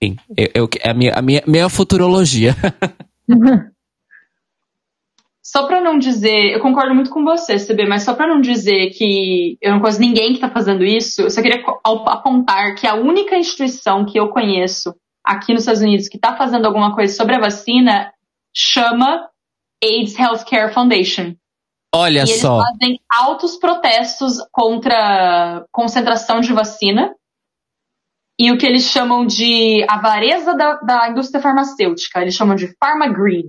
Sim, 0.00 0.14
eu, 0.36 0.48
eu- 0.54 0.68
é 0.80 0.90
a 0.90 0.94
minha, 0.94 1.12
a 1.12 1.20
minha, 1.22 1.42
minha 1.44 1.68
futurologia. 1.68 2.54
Só 5.46 5.64
pra 5.68 5.80
não 5.80 5.96
dizer, 5.96 6.52
eu 6.52 6.60
concordo 6.60 6.92
muito 6.92 7.08
com 7.08 7.22
você, 7.22 7.54
CB, 7.54 7.86
mas 7.86 8.02
só 8.02 8.14
pra 8.14 8.26
não 8.26 8.40
dizer 8.40 8.90
que 8.90 9.56
eu 9.62 9.70
não 9.70 9.80
conheço 9.80 10.00
ninguém 10.00 10.34
que 10.34 10.40
tá 10.40 10.50
fazendo 10.50 10.84
isso, 10.84 11.22
eu 11.22 11.30
só 11.30 11.40
queria 11.40 11.62
apontar 11.84 12.74
que 12.74 12.84
a 12.84 12.96
única 12.96 13.36
instituição 13.36 14.04
que 14.04 14.18
eu 14.18 14.28
conheço 14.28 14.92
aqui 15.24 15.52
nos 15.52 15.62
Estados 15.62 15.82
Unidos 15.82 16.08
que 16.08 16.18
tá 16.18 16.36
fazendo 16.36 16.66
alguma 16.66 16.96
coisa 16.96 17.14
sobre 17.14 17.36
a 17.36 17.40
vacina 17.40 18.12
chama 18.52 19.28
AIDS 19.80 20.18
Healthcare 20.18 20.74
Foundation. 20.74 21.36
Olha 21.94 22.18
e 22.18 22.22
eles 22.22 22.40
só. 22.40 22.60
fazem 22.60 22.98
altos 23.08 23.56
protestos 23.56 24.38
contra 24.50 25.64
concentração 25.70 26.40
de 26.40 26.52
vacina 26.52 27.14
e 28.38 28.52
o 28.52 28.58
que 28.58 28.66
eles 28.66 28.84
chamam 28.90 29.26
de 29.26 29.84
avareza 29.88 30.54
da, 30.54 30.74
da 30.80 31.08
indústria 31.10 31.40
farmacêutica. 31.40 32.20
Eles 32.20 32.34
chamam 32.34 32.54
de 32.54 32.74
pharma 32.78 33.08
greed. 33.08 33.48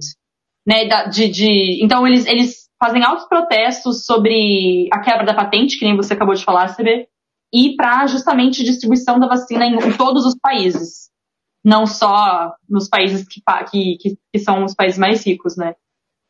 Né, 0.65 0.85
da- 0.85 1.05
de, 1.05 1.29
de- 1.29 1.83
então 1.83 2.05
eles, 2.05 2.25
eles 2.25 2.67
fazem 2.81 3.01
altos 3.03 3.25
protestos 3.27 4.03
sobre 4.05 4.87
a 4.91 4.99
quebra 4.99 5.25
da 5.25 5.33
patente, 5.33 5.77
que 5.79 5.85
nem 5.85 5.95
você 5.95 6.13
acabou 6.13 6.33
de 6.35 6.43
falar, 6.43 6.75
CB, 6.75 7.07
e 7.53 7.75
para 7.77 8.05
justamente 8.07 8.63
distribuição 8.65 9.17
da 9.19 9.27
vacina 9.27 9.65
em, 9.65 9.75
em 9.75 9.93
todos 9.97 10.25
os 10.25 10.35
países. 10.37 11.09
Não 11.63 11.85
só 11.85 12.51
nos 12.69 12.89
países 12.89 13.25
que, 13.27 13.41
que, 13.71 13.97
que, 13.97 14.17
que 14.33 14.39
são 14.39 14.65
os 14.65 14.75
países 14.75 14.99
mais 14.99 15.25
ricos, 15.25 15.55
né? 15.57 15.73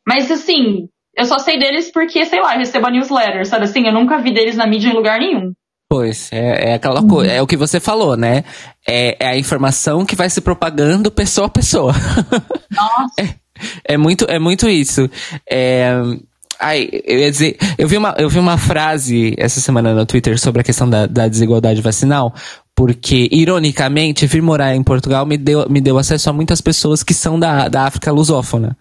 Mas 0.06 0.30
assim, 0.30 0.88
eu 1.16 1.24
só 1.24 1.38
sei 1.38 1.58
deles 1.58 1.90
porque, 1.92 2.24
sei 2.24 2.40
lá, 2.40 2.54
eu 2.54 2.60
recebo 2.60 2.86
a 2.86 2.90
newsletter, 2.90 3.44
sabe 3.46 3.64
assim? 3.64 3.86
Eu 3.86 3.92
nunca 3.92 4.18
vi 4.18 4.32
deles 4.32 4.56
na 4.56 4.66
mídia 4.66 4.88
em 4.90 4.94
lugar 4.94 5.18
nenhum. 5.18 5.52
Pois, 5.88 6.28
é, 6.32 6.70
é 6.70 6.74
aquela 6.74 7.02
coisa, 7.02 7.32
é 7.32 7.40
o 7.40 7.46
que 7.46 7.56
você 7.56 7.80
falou, 7.80 8.14
né? 8.14 8.44
É, 8.86 9.16
é 9.18 9.28
a 9.28 9.38
informação 9.38 10.04
que 10.04 10.14
vai 10.14 10.28
se 10.28 10.40
propagando 10.42 11.10
pessoa 11.10 11.46
a 11.46 11.50
pessoa. 11.50 11.94
Nossa. 12.70 13.34
É 13.84 13.96
muito, 13.96 14.24
é 14.26 14.38
muito 14.38 14.68
isso. 14.68 15.10
É, 15.50 15.90
ai, 16.60 16.88
eu 17.04 17.18
ia 17.18 17.28
dizer, 17.28 17.56
eu 17.76 17.88
vi, 17.88 17.96
uma, 17.96 18.14
eu 18.16 18.28
vi 18.28 18.38
uma 18.38 18.56
frase 18.56 19.34
essa 19.36 19.60
semana 19.60 19.92
no 19.92 20.06
Twitter 20.06 20.38
sobre 20.38 20.60
a 20.60 20.64
questão 20.64 20.88
da, 20.88 21.06
da 21.06 21.26
desigualdade 21.26 21.82
vacinal, 21.82 22.32
porque, 22.72 23.28
ironicamente, 23.32 24.28
vir 24.28 24.40
morar 24.40 24.76
em 24.76 24.82
Portugal 24.84 25.26
me 25.26 25.36
deu, 25.36 25.68
me 25.68 25.80
deu 25.80 25.98
acesso 25.98 26.30
a 26.30 26.32
muitas 26.32 26.60
pessoas 26.60 27.02
que 27.02 27.12
são 27.12 27.36
da, 27.36 27.66
da 27.66 27.86
África 27.86 28.12
lusófona. 28.12 28.78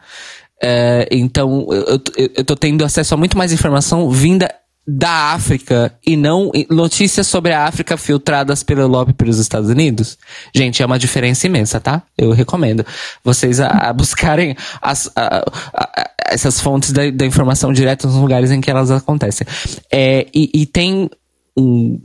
É, 0.61 1.07
então, 1.11 1.67
eu, 1.71 1.84
eu, 2.15 2.29
eu 2.35 2.45
tô 2.45 2.55
tendo 2.55 2.85
acesso 2.85 3.15
a 3.15 3.17
muito 3.17 3.35
mais 3.35 3.51
informação 3.51 4.07
vinda 4.11 4.47
da 4.89 5.34
África 5.34 5.93
e 6.05 6.15
não 6.15 6.49
notícias 6.69 7.27
sobre 7.27 7.51
a 7.51 7.65
África 7.65 7.97
filtradas 7.97 8.64
pelo 8.64 8.88
lobby 8.88 9.11
pelos 9.11 9.38
Estados 9.38 9.69
Unidos. 9.69 10.18
Gente, 10.55 10.81
é 10.81 10.85
uma 10.85 10.97
diferença 10.97 11.45
imensa, 11.45 11.80
tá? 11.81 12.01
Eu 12.18 12.31
recomendo 12.31 12.85
vocês 13.22 13.59
a, 13.59 13.68
a 13.68 13.91
buscarem 13.93 14.55
as, 14.81 15.11
a- 15.14 15.43
a- 15.73 16.09
essas 16.30 16.61
fontes 16.61 16.93
da, 16.93 17.09
da 17.11 17.26
informação 17.26 17.73
direto 17.73 18.07
nos 18.07 18.15
lugares 18.15 18.49
em 18.49 18.61
que 18.61 18.72
elas 18.72 18.89
acontecem. 18.89 19.45
É, 19.91 20.26
e, 20.34 20.49
e 20.53 20.65
tem 20.65 21.09
um, 21.57 21.99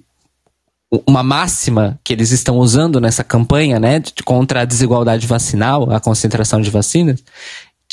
uma 1.06 1.22
máxima 1.22 2.00
que 2.02 2.12
eles 2.12 2.32
estão 2.32 2.58
usando 2.58 3.00
nessa 3.00 3.22
campanha, 3.22 3.78
né, 3.78 4.00
de- 4.00 4.12
contra 4.24 4.62
a 4.62 4.64
desigualdade 4.64 5.24
vacinal, 5.26 5.88
a 5.92 6.00
concentração 6.00 6.60
de 6.60 6.68
vacinas, 6.70 7.22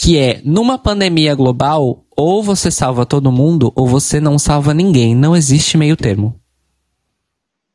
que 0.02 0.18
é 0.18 0.42
numa 0.46 0.80
pandemia 0.80 1.36
global, 1.36 2.06
ou 2.16 2.42
você 2.42 2.72
salva 2.72 3.06
todo 3.06 3.34
mundo, 3.34 3.74
ou 3.76 3.86
você 3.86 4.22
não 4.22 4.40
salva 4.40 4.74
ninguém. 4.74 5.14
Não 5.14 5.36
existe 5.36 5.78
meio 5.78 5.98
termo. 5.98 6.40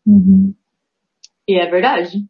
Uhum. 0.06 0.54
E 1.46 1.60
é 1.60 1.70
verdade. 1.70 2.24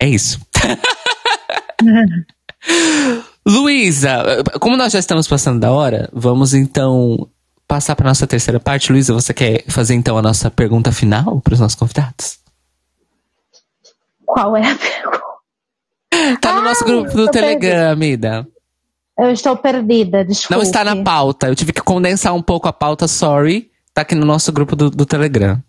É 0.00 0.08
isso. 0.08 0.40
Luísa, 3.46 4.42
como 4.60 4.76
nós 4.76 4.92
já 4.92 4.98
estamos 4.98 5.28
passando 5.28 5.60
da 5.60 5.70
hora, 5.70 6.10
vamos 6.12 6.54
então 6.54 7.30
passar 7.68 7.94
para 7.94 8.08
nossa 8.08 8.26
terceira 8.26 8.58
parte. 8.58 8.90
Luísa, 8.90 9.14
você 9.14 9.32
quer 9.32 9.62
fazer 9.68 9.94
então 9.94 10.18
a 10.18 10.22
nossa 10.22 10.50
pergunta 10.50 10.90
final 10.90 11.40
para 11.40 11.54
os 11.54 11.60
nossos 11.60 11.78
convidados? 11.78 12.40
Qual 14.26 14.56
é 14.56 14.72
a 14.72 14.74
pergunta? 14.74 15.23
Tá 16.40 16.54
no 16.54 16.62
nosso 16.62 16.84
grupo 16.84 17.10
do 17.10 17.26
tô 17.26 17.32
Telegram, 17.32 17.92
Amida. 17.92 18.46
Eu 19.18 19.30
estou 19.30 19.56
perdida, 19.56 20.24
desculpa. 20.24 20.56
Não 20.56 20.62
está 20.62 20.82
na 20.84 21.02
pauta. 21.02 21.48
Eu 21.48 21.54
tive 21.54 21.72
que 21.72 21.80
condensar 21.80 22.34
um 22.34 22.42
pouco 22.42 22.66
a 22.66 22.72
pauta, 22.72 23.06
sorry. 23.06 23.70
Tá 23.92 24.02
aqui 24.02 24.14
no 24.14 24.26
nosso 24.26 24.52
grupo 24.52 24.74
do, 24.74 24.90
do 24.90 25.06
Telegram. 25.06 25.62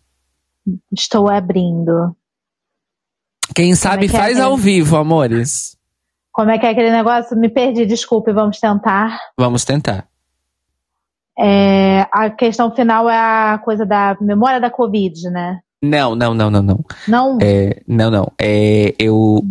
Estou 0.92 1.30
abrindo. 1.30 2.16
Quem 3.54 3.76
sabe 3.76 4.10
que 4.10 4.16
é, 4.16 4.20
faz 4.20 4.38
né? 4.38 4.44
ao 4.44 4.58
vivo, 4.58 4.98
amores. 4.98 5.78
Como 6.32 6.50
é 6.50 6.58
que 6.58 6.66
é 6.66 6.72
aquele 6.72 6.92
negócio? 6.92 7.38
Me 7.38 7.48
perdi, 7.48 7.86
desculpe, 7.86 8.34
vamos 8.34 8.60
tentar. 8.60 9.20
Vamos 9.38 9.64
tentar. 9.64 10.08
É, 11.38 12.08
a 12.12 12.30
questão 12.30 12.74
final 12.74 13.10
é 13.10 13.18
a 13.18 13.60
coisa 13.64 13.86
da 13.86 14.18
memória 14.20 14.60
da 14.60 14.72
Covid, 14.72 15.30
né? 15.30 15.60
Não, 15.84 16.16
não, 16.16 16.34
não, 16.34 16.50
não, 16.50 16.64
não. 16.64 16.86
Não? 17.08 17.38
É, 17.42 17.82
não, 17.88 18.10
não. 18.10 18.32
É, 18.42 18.96
eu 18.98 19.46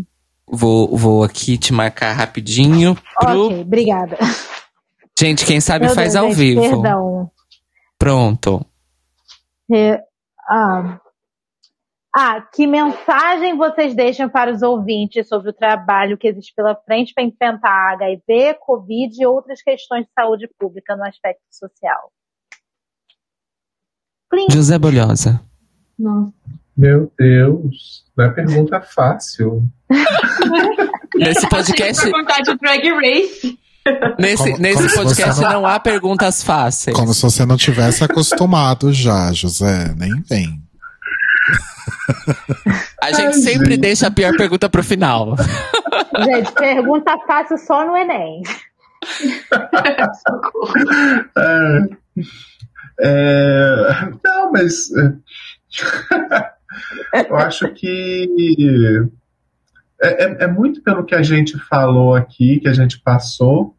vou, 0.46 0.96
vou 0.96 1.24
aqui 1.24 1.56
te 1.58 1.72
marcar 1.72 2.12
rapidinho 2.12 2.96
pro. 3.18 3.46
Ok, 3.46 3.60
obrigada. 3.60 4.18
Gente, 5.18 5.46
quem 5.46 5.60
sabe 5.60 5.86
Meu 5.86 5.94
faz 5.94 6.12
Deus, 6.12 6.24
ao 6.24 6.30
gente, 6.32 6.36
vivo. 6.36 6.82
Perdão. 6.82 7.30
Pronto. 7.98 8.66
É, 9.72 10.02
ah, 10.48 11.00
Ah, 12.16 12.40
que 12.40 12.64
mensagem 12.64 13.56
vocês 13.56 13.92
deixam 13.92 14.28
para 14.28 14.52
os 14.52 14.62
ouvintes 14.62 15.26
sobre 15.26 15.50
o 15.50 15.52
trabalho 15.52 16.16
que 16.16 16.28
existe 16.28 16.54
pela 16.54 16.76
frente 16.76 17.12
para 17.12 17.24
enfrentar 17.24 17.94
HIV, 17.94 18.54
Covid 18.60 19.20
e 19.20 19.26
outras 19.26 19.60
questões 19.62 20.04
de 20.06 20.12
saúde 20.12 20.48
pública 20.56 20.94
no 20.96 21.04
aspecto 21.04 21.42
social? 21.50 22.12
Plim. 24.30 24.46
José 24.48 24.78
Bolhosa. 24.78 25.40
Nossa. 25.98 26.32
Meu 26.76 27.10
Deus, 27.18 28.03
não 28.16 28.24
é 28.24 28.30
pergunta 28.30 28.80
fácil. 28.80 29.62
Nesse 31.16 31.48
podcast, 31.48 32.02
perguntar 32.02 32.40
de 32.40 32.56
Drag 32.58 32.90
Race. 32.92 33.58
nesse, 34.18 34.42
Como- 34.44 34.58
nesse 34.58 34.82
como 34.94 35.04
podcast 35.04 35.40
não- 35.42 35.52
não 35.52 35.66
há 35.66 35.78
perguntas 35.78 36.42
fáceis. 36.42 36.96
Como 36.96 37.12
se 37.14 37.22
você 37.22 37.44
não 37.46 37.56
tivesse 37.56 38.02
acostumado 38.02 38.92
já, 38.92 39.32
José. 39.32 39.94
Nem 39.96 40.22
vem. 40.28 40.60
A 43.02 43.12
gente 43.12 43.36
sempre 43.36 43.76
deixa 43.76 44.06
a 44.08 44.10
pior 44.10 44.34
pergunta 44.36 44.68
pro 44.68 44.82
final. 44.82 45.36
Gente, 46.24 46.52
pergunta 46.52 47.16
fácil 47.26 47.58
só 47.58 47.84
no 47.86 47.96
Enem. 47.96 48.42
É, 51.36 51.78
é, 53.00 54.10
não, 54.24 54.52
mas 54.52 54.88
é, 54.96 56.50
eu 57.28 57.36
acho 57.36 57.68
que 57.72 58.28
é, 60.00 60.24
é- 60.24 60.44
é 60.44 60.46
muito 60.46 60.82
pelo 60.82 61.04
que 61.04 61.14
a 61.14 61.22
gente 61.22 61.58
falou 61.58 62.14
aqui, 62.14 62.60
que 62.60 62.68
a 62.68 62.72
gente 62.72 63.00
passou, 63.00 63.74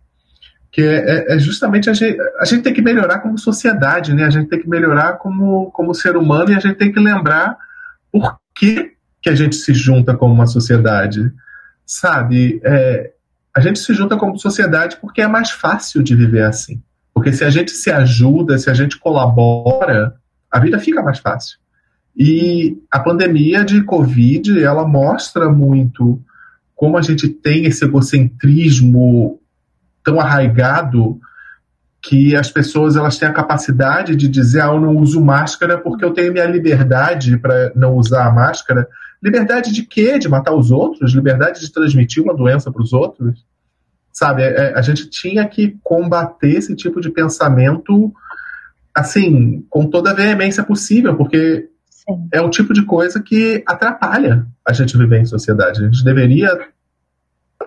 que 0.72 0.81
é, 0.81 0.95
é- 0.95 1.35
é 1.35 1.39
justamente 1.39 1.89
a 1.89 1.93
gente, 1.93 2.17
a 2.39 2.45
gente 2.45 2.63
tem 2.63 2.73
que 2.73 2.81
melhorar 2.81 3.19
como 3.19 3.38
sociedade, 3.38 4.13
né? 4.13 4.26
A 4.26 4.30
gente 4.30 4.49
tem 4.49 4.59
que 4.61 4.67
melhorar 4.69 5.13
como, 5.13 5.72
como 5.72 5.93
ser 5.93 6.17
humano 6.17 6.51
e 6.51 6.55
a 6.55 6.59
gente 6.59 6.76
tem 6.76 6.91
que 6.91 6.99
lembrar 6.99 7.57
por 8.11 8.38
que, 8.53 8.93
que 9.22 9.30
a 9.30 9.35
gente 9.35 9.55
se 9.55 9.73
junta 9.73 10.15
como 10.15 10.34
uma 10.34 10.47
sociedade, 10.47 11.31
sabe? 11.85 12.59
É, 12.63 13.11
a 13.55 13.61
gente 13.61 13.80
se 13.80 13.93
junta 13.93 14.17
como 14.17 14.38
sociedade 14.38 14.97
porque 14.97 15.22
é 15.22 15.27
mais 15.27 15.49
fácil 15.51 16.03
de 16.03 16.15
viver 16.15 16.43
assim. 16.43 16.81
Porque 17.13 17.31
se 17.31 17.45
a 17.45 17.49
gente 17.49 17.72
se 17.72 17.89
ajuda, 17.89 18.57
se 18.57 18.69
a 18.69 18.73
gente 18.73 18.99
colabora, 18.99 20.15
a 20.51 20.59
vida 20.59 20.77
fica 20.80 21.01
mais 21.01 21.19
fácil. 21.19 21.57
E 22.17 22.77
a 22.89 22.99
pandemia 22.99 23.65
de 23.65 23.83
Covid, 23.83 24.63
ela 24.63 24.87
mostra 24.87 25.49
muito 25.49 26.21
como 26.75 26.97
a 26.97 27.01
gente 27.01 27.27
tem 27.27 27.65
esse 27.65 27.83
egocentrismo 27.83 29.39
tão 30.03 30.19
arraigado 30.19 31.19
que 32.01 32.35
as 32.35 32.51
pessoas 32.51 32.95
elas 32.95 33.17
têm 33.17 33.27
a 33.27 33.33
capacidade 33.33 34.15
de 34.15 34.27
dizer, 34.27 34.61
ah, 34.61 34.67
eu 34.67 34.79
não 34.79 34.97
uso 34.97 35.23
máscara 35.23 35.77
porque 35.77 36.05
eu 36.05 36.13
tenho 36.13 36.31
minha 36.31 36.45
liberdade 36.45 37.37
para 37.37 37.71
não 37.75 37.95
usar 37.95 38.27
a 38.27 38.31
máscara. 38.31 38.87
Liberdade 39.23 39.73
de 39.73 39.83
quê? 39.83 40.19
De 40.19 40.29
matar 40.29 40.53
os 40.53 40.69
outros? 40.69 41.13
Liberdade 41.13 41.59
de 41.59 41.71
transmitir 41.71 42.21
uma 42.21 42.35
doença 42.35 42.71
para 42.71 42.83
os 42.83 42.93
outros? 42.93 43.43
Sabe, 44.11 44.43
é- 44.43 44.67
é- 44.67 44.77
a 44.77 44.81
gente 44.81 45.09
tinha 45.09 45.47
que 45.47 45.77
combater 45.83 46.57
esse 46.57 46.75
tipo 46.75 47.01
de 47.01 47.09
pensamento, 47.09 48.13
assim, 48.93 49.65
com 49.67 49.87
toda 49.89 50.11
a 50.11 50.13
veemência 50.13 50.63
possível, 50.63 51.15
porque 51.15 51.69
Sim. 52.07 52.30
é 52.32 52.41
o 52.41 52.49
tipo 52.49 52.73
de 52.73 52.84
coisa 52.84 53.22
que 53.22 53.64
atrapalha 53.65 54.45
a 54.68 54.73
gente 54.73 54.98
viver 54.98 55.22
em 55.22 55.26
sociedade. 55.26 55.82
A 55.82 55.86
gente 55.86 56.03
deveria 56.03 56.57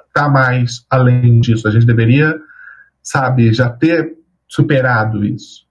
estar 0.08 0.28
mais 0.28 0.84
além 0.88 1.40
disso. 1.40 1.66
A 1.66 1.70
gente 1.70 1.86
deveria, 1.86 2.38
sabe, 3.02 3.52
já 3.52 3.68
ter 3.68 4.16
superado 4.48 5.24
isso. 5.24 5.66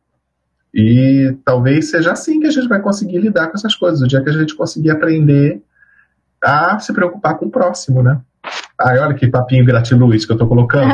E 0.74 1.36
talvez 1.44 1.90
seja 1.90 2.12
assim 2.12 2.40
que 2.40 2.48
a 2.48 2.52
gente 2.52 2.68
vai 2.68 2.82
conseguir 2.82 3.20
lidar 3.20 3.48
com 3.48 3.58
essas 3.58 3.76
coisas. 3.76 4.02
O 4.02 4.08
dia 4.08 4.22
que 4.22 4.30
a 4.30 4.34
gente 4.34 4.56
conseguir 4.56 4.92
aprender 4.92 5.62
a 6.44 6.78
se 6.80 6.94
preocupar 6.94 7.38
com 7.38 7.48
o 7.48 7.52
próximo, 7.52 8.04
né? 8.04 8.22
Ai, 8.80 9.00
olha 9.00 9.16
que 9.16 9.28
papinho 9.28 9.66
gratiluz 9.66 10.26
que 10.26 10.32
eu 10.32 10.38
tô 10.38 10.48
colocando. 10.48 10.94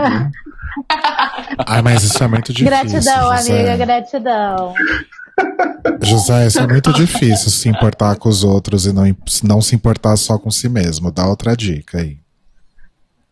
Ai, 1.67 1.81
mas 1.83 2.03
isso 2.03 2.23
é 2.23 2.27
muito 2.27 2.53
difícil. 2.53 2.65
gratidão, 2.65 3.29
amiga, 3.29 3.77
gratidão. 3.77 4.73
José, 6.01 6.47
isso 6.47 6.59
é 6.59 6.67
muito 6.67 6.91
difícil 6.93 7.49
se 7.49 7.67
importar 7.69 8.15
com 8.17 8.29
os 8.29 8.43
outros 8.43 8.85
e 8.85 8.93
não, 8.93 9.03
não 9.43 9.61
se 9.61 9.75
importar 9.75 10.15
só 10.17 10.37
com 10.37 10.51
si 10.51 10.69
mesmo. 10.69 11.11
Dá 11.11 11.25
outra 11.27 11.55
dica 11.55 11.99
aí. 11.99 12.17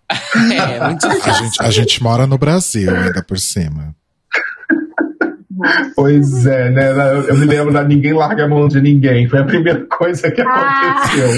É, 0.54 0.88
muito 0.88 1.06
A 1.06 1.10
difícil. 1.10 1.34
gente, 1.34 1.64
a 1.64 1.70
gente 1.72 2.04
mora 2.04 2.28
no 2.28 2.38
Brasil, 2.38 2.94
ainda 2.94 3.24
por 3.24 3.38
cima. 3.40 3.96
Pois 5.96 6.46
é, 6.48 6.72
né? 6.72 6.90
Eu 7.30 7.38
me 7.38 7.46
lembro 7.46 7.72
da 7.72 7.84
Ninguém 7.84 8.14
Larga 8.14 8.46
a 8.46 8.48
Mão 8.48 8.68
de 8.68 8.82
Ninguém. 8.82 9.30
Foi 9.30 9.40
a 9.40 9.44
primeira 9.46 9.86
coisa 9.86 10.32
que 10.32 10.42
Ah. 10.42 11.04
aconteceu. 11.04 11.30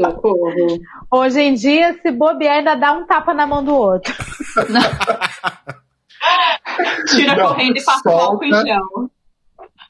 Socorro. 0.00 0.78
Hoje 1.12 1.40
em 1.40 1.52
dia, 1.54 1.94
se 2.00 2.10
bobear, 2.10 2.58
ainda 2.58 2.74
dá 2.74 2.92
um 2.94 3.06
tapa 3.06 3.34
na 3.34 3.46
mão 3.46 3.62
do 3.62 3.74
outro. 3.74 4.14
Tira 7.10 7.36
Não, 7.36 7.48
correndo 7.48 7.76
e 7.76 7.84
passa 7.84 8.00
o 8.08 8.10
solta. 8.10 8.24
álcool 8.24 8.44
em 8.44 8.66
gel. 8.66 9.10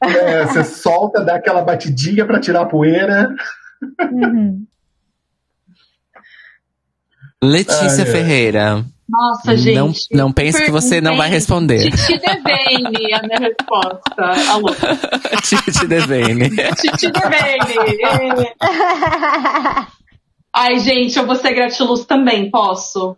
É, 0.02 0.44
você 0.47 0.65
solta, 0.65 1.24
dá 1.24 1.36
aquela 1.36 1.62
batidinha 1.62 2.27
pra 2.27 2.40
tirar 2.40 2.62
a 2.62 2.66
poeira. 2.66 3.35
Uhum. 4.12 4.66
Letícia 7.43 8.05
Ai. 8.05 8.12
Gente, 8.77 8.86
Nossa, 9.09 9.56
gente. 9.56 10.06
Não, 10.11 10.24
não 10.27 10.32
pense 10.32 10.65
que 10.65 10.70
você 10.70 11.01
não 11.01 11.16
vai 11.16 11.28
responder. 11.28 11.90
Titi 11.90 12.19
Devane, 12.19 13.12
a 13.12 13.23
minha 13.23 13.39
resposta. 13.39 14.51
Alô. 14.51 14.69
Titi 15.44 15.86
Devane. 15.86 16.51
Titi 16.77 17.11
Devane. 17.11 18.48
Ai, 20.56 20.78
gente, 20.78 21.19
eu 21.19 21.27
vou 21.27 21.35
ser 21.36 21.52
gratiluz 21.52 22.05
também, 22.05 22.51
posso? 22.51 23.16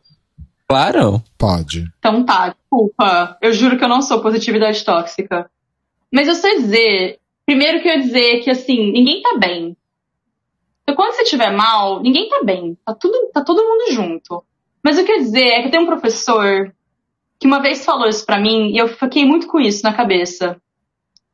Claro. 0.69 1.23
Pode. 1.39 1.85
Então 1.99 2.25
tá, 2.25 2.49
desculpa. 2.49 3.39
Eu 3.41 3.53
juro 3.53 3.79
que 3.79 3.85
eu 3.85 3.89
não 3.89 4.03
sou 4.03 4.21
positividade 4.21 4.85
tóxica. 4.85 5.51
Mas 6.13 6.29
eu 6.29 6.35
sei 6.35 6.57
dizer, 6.57 7.19
primeiro 7.45 7.81
que 7.81 7.89
eu 7.89 7.93
ia 7.93 8.03
dizer 8.03 8.41
que 8.41 8.51
assim, 8.51 8.91
ninguém 8.93 9.23
tá 9.23 9.37
bem. 9.39 9.77
Então, 10.83 10.95
quando 10.95 11.15
você 11.15 11.23
estiver 11.23 11.51
mal, 11.51 12.01
ninguém 12.01 12.29
tá 12.29 12.43
bem. 12.45 12.77
Tá, 12.85 12.95
tudo, 12.95 13.31
tá 13.33 13.43
todo 13.43 13.65
mundo 13.65 13.93
junto. 13.93 14.45
Mas 14.85 14.99
o 14.99 15.05
que 15.05 15.11
eu 15.11 15.17
ia 15.17 15.23
dizer 15.23 15.45
é 15.45 15.63
que 15.63 15.69
tem 15.69 15.81
um 15.81 15.87
professor 15.87 16.73
que 17.41 17.47
uma 17.47 17.61
vez 17.61 17.85
falou 17.85 18.09
isso 18.09 18.25
pra 18.25 18.39
mim 18.39 18.71
e 18.71 18.79
eu 18.79 18.89
fiquei 18.89 19.25
muito 19.25 19.49
com 19.49 19.59
isso 19.61 19.83
na 19.83 19.93
cabeça. 19.93 20.61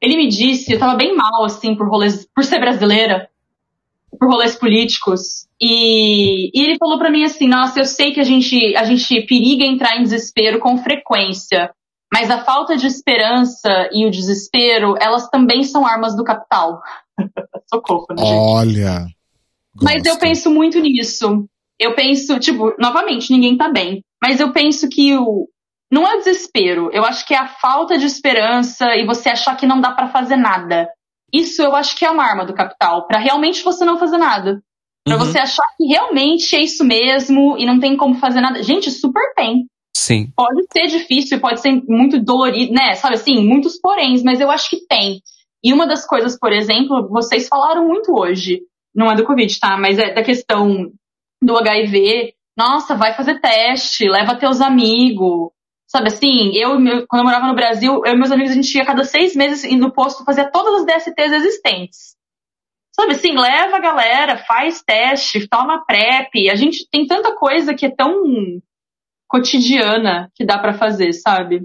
Ele 0.01 0.17
me 0.17 0.27
disse, 0.27 0.73
eu 0.73 0.79
tava 0.79 0.97
bem 0.97 1.15
mal, 1.15 1.45
assim, 1.45 1.77
por 1.77 1.89
rolês, 1.89 2.27
por 2.35 2.43
ser 2.45 2.59
brasileira, 2.59 3.29
por 4.19 4.29
rolês 4.29 4.57
políticos. 4.57 5.47
E, 5.65 6.51
e 6.53 6.65
ele 6.65 6.77
falou 6.77 6.99
pra 6.99 7.09
mim 7.09 7.23
assim, 7.23 7.47
nossa, 7.47 7.79
eu 7.79 7.85
sei 7.85 8.13
que 8.13 8.19
a 8.19 8.25
gente, 8.25 8.75
a 8.75 8.83
gente 8.83 9.23
periga 9.27 9.65
entrar 9.65 9.97
em 9.97 10.03
desespero 10.03 10.59
com 10.59 10.77
frequência, 10.77 11.71
mas 12.13 12.33
a 12.33 12.43
falta 12.43 12.77
de 12.77 12.89
esperança 12.89 13.89
e 13.93 14.05
o 14.05 14.11
desespero, 14.11 14.97
elas 15.01 15.29
também 15.29 15.63
são 15.63 15.87
armas 15.87 16.17
do 16.17 16.25
capital. 16.25 16.83
Socorro, 17.73 18.07
né, 18.11 18.25
gente? 18.25 18.35
Olha. 18.35 19.07
Mas 19.81 20.05
eu 20.05 20.19
penso 20.19 20.51
muito 20.51 20.81
nisso. 20.81 21.47
Eu 21.79 21.95
penso, 21.95 22.41
tipo, 22.41 22.75
novamente, 22.79 23.33
ninguém 23.33 23.57
tá 23.57 23.71
bem. 23.71 24.03
Mas 24.21 24.41
eu 24.41 24.53
penso 24.53 24.89
que 24.89 25.17
o. 25.17 25.49
Não 25.91 26.07
é 26.07 26.15
o 26.15 26.19
desespero. 26.19 26.91
Eu 26.93 27.05
acho 27.05 27.27
que 27.27 27.35
é 27.35 27.39
a 27.39 27.49
falta 27.49 27.97
de 27.97 28.07
esperança 28.07 28.97
e 28.97 29.07
você 29.07 29.29
achar 29.29 29.57
que 29.57 29.67
não 29.67 29.81
dá 29.81 29.93
pra 29.93 30.09
fazer 30.09 30.37
nada. 30.37 30.89
Isso 31.33 31.63
eu 31.63 31.75
acho 31.77 31.97
que 31.97 32.05
é 32.05 32.11
uma 32.11 32.25
arma 32.25 32.45
do 32.45 32.55
capital. 32.55 33.07
Pra 33.07 33.19
realmente 33.19 33.63
você 33.63 33.85
não 33.85 33.99
fazer 33.99 34.19
nada. 34.19 34.63
Pra 35.05 35.17
Uhum. 35.17 35.25
você 35.25 35.39
achar 35.39 35.67
que 35.77 35.85
realmente 35.87 36.55
é 36.55 36.61
isso 36.61 36.85
mesmo 36.85 37.57
e 37.59 37.67
não 37.67 37.81
tem 37.81 37.97
como 37.97 38.15
fazer 38.15 38.41
nada. 38.41 38.63
Gente, 38.63 38.91
super 38.91 39.35
tem. 39.35 39.67
Sim. 39.97 40.33
Pode 40.37 40.63
ser 40.73 40.87
difícil, 40.87 41.41
pode 41.41 41.61
ser 41.61 41.83
muito 41.89 42.19
dolorido, 42.23 42.73
né? 42.73 42.95
Sabe 42.95 43.15
assim, 43.15 43.45
muitos 43.47 43.79
poréns, 43.81 44.23
mas 44.23 44.41
eu 44.41 44.51
acho 44.51 44.71
que 44.71 44.87
tem. 44.87 45.21
E 45.63 45.73
uma 45.73 45.87
das 45.87 46.07
coisas, 46.07 46.39
por 46.39 46.53
exemplo, 46.53 47.09
vocês 47.09 47.47
falaram 47.49 47.87
muito 47.87 48.13
hoje, 48.19 48.63
não 48.95 49.11
é 49.11 49.15
do 49.17 49.25
Covid, 49.25 49.59
tá? 49.61 49.77
Mas 49.77 49.99
é 49.99 50.13
da 50.15 50.23
questão 50.23 50.91
do 51.43 51.57
HIV. 51.57 52.35
Nossa, 52.57 52.95
vai 52.95 53.15
fazer 53.15 53.41
teste, 53.41 54.09
leva 54.09 54.37
teus 54.37 54.61
amigos. 54.61 55.51
Sabe 55.89 56.09
assim, 56.09 56.53
eu, 56.55 56.79
meu- 56.81 57.07
quando 57.07 57.21
eu 57.21 57.25
morava 57.27 57.47
no 57.47 57.55
Brasil, 57.55 58.03
eu 58.05 58.15
e 58.15 58.17
meus 58.17 58.31
amigos, 58.31 58.53
a 58.53 58.55
gente 58.55 58.75
ia 58.77 58.85
cada 58.85 59.05
seis 59.05 59.35
meses 59.37 59.65
indo 59.65 59.87
no 59.87 59.93
posto 59.93 60.25
fazer 60.25 60.51
todas 60.51 60.81
as 60.81 60.87
DSTs 60.87 61.33
existentes. 61.33 62.17
Sabe 62.95 63.13
assim, 63.13 63.33
leva 63.37 63.77
a 63.77 63.81
galera, 63.81 64.37
faz 64.47 64.83
teste, 64.83 65.49
toma 65.49 65.85
PrEP. 65.87 66.51
A 66.51 66.55
gente 66.57 66.87
tem 66.91 67.07
tanta 67.07 67.35
coisa 67.35 67.73
que 67.75 67.87
é 67.87 67.91
tão 67.91 68.13
cotidiana 69.29 70.31
que 70.35 70.45
dá 70.45 70.59
pra 70.59 70.75
fazer, 70.75 71.13
sabe? 71.13 71.63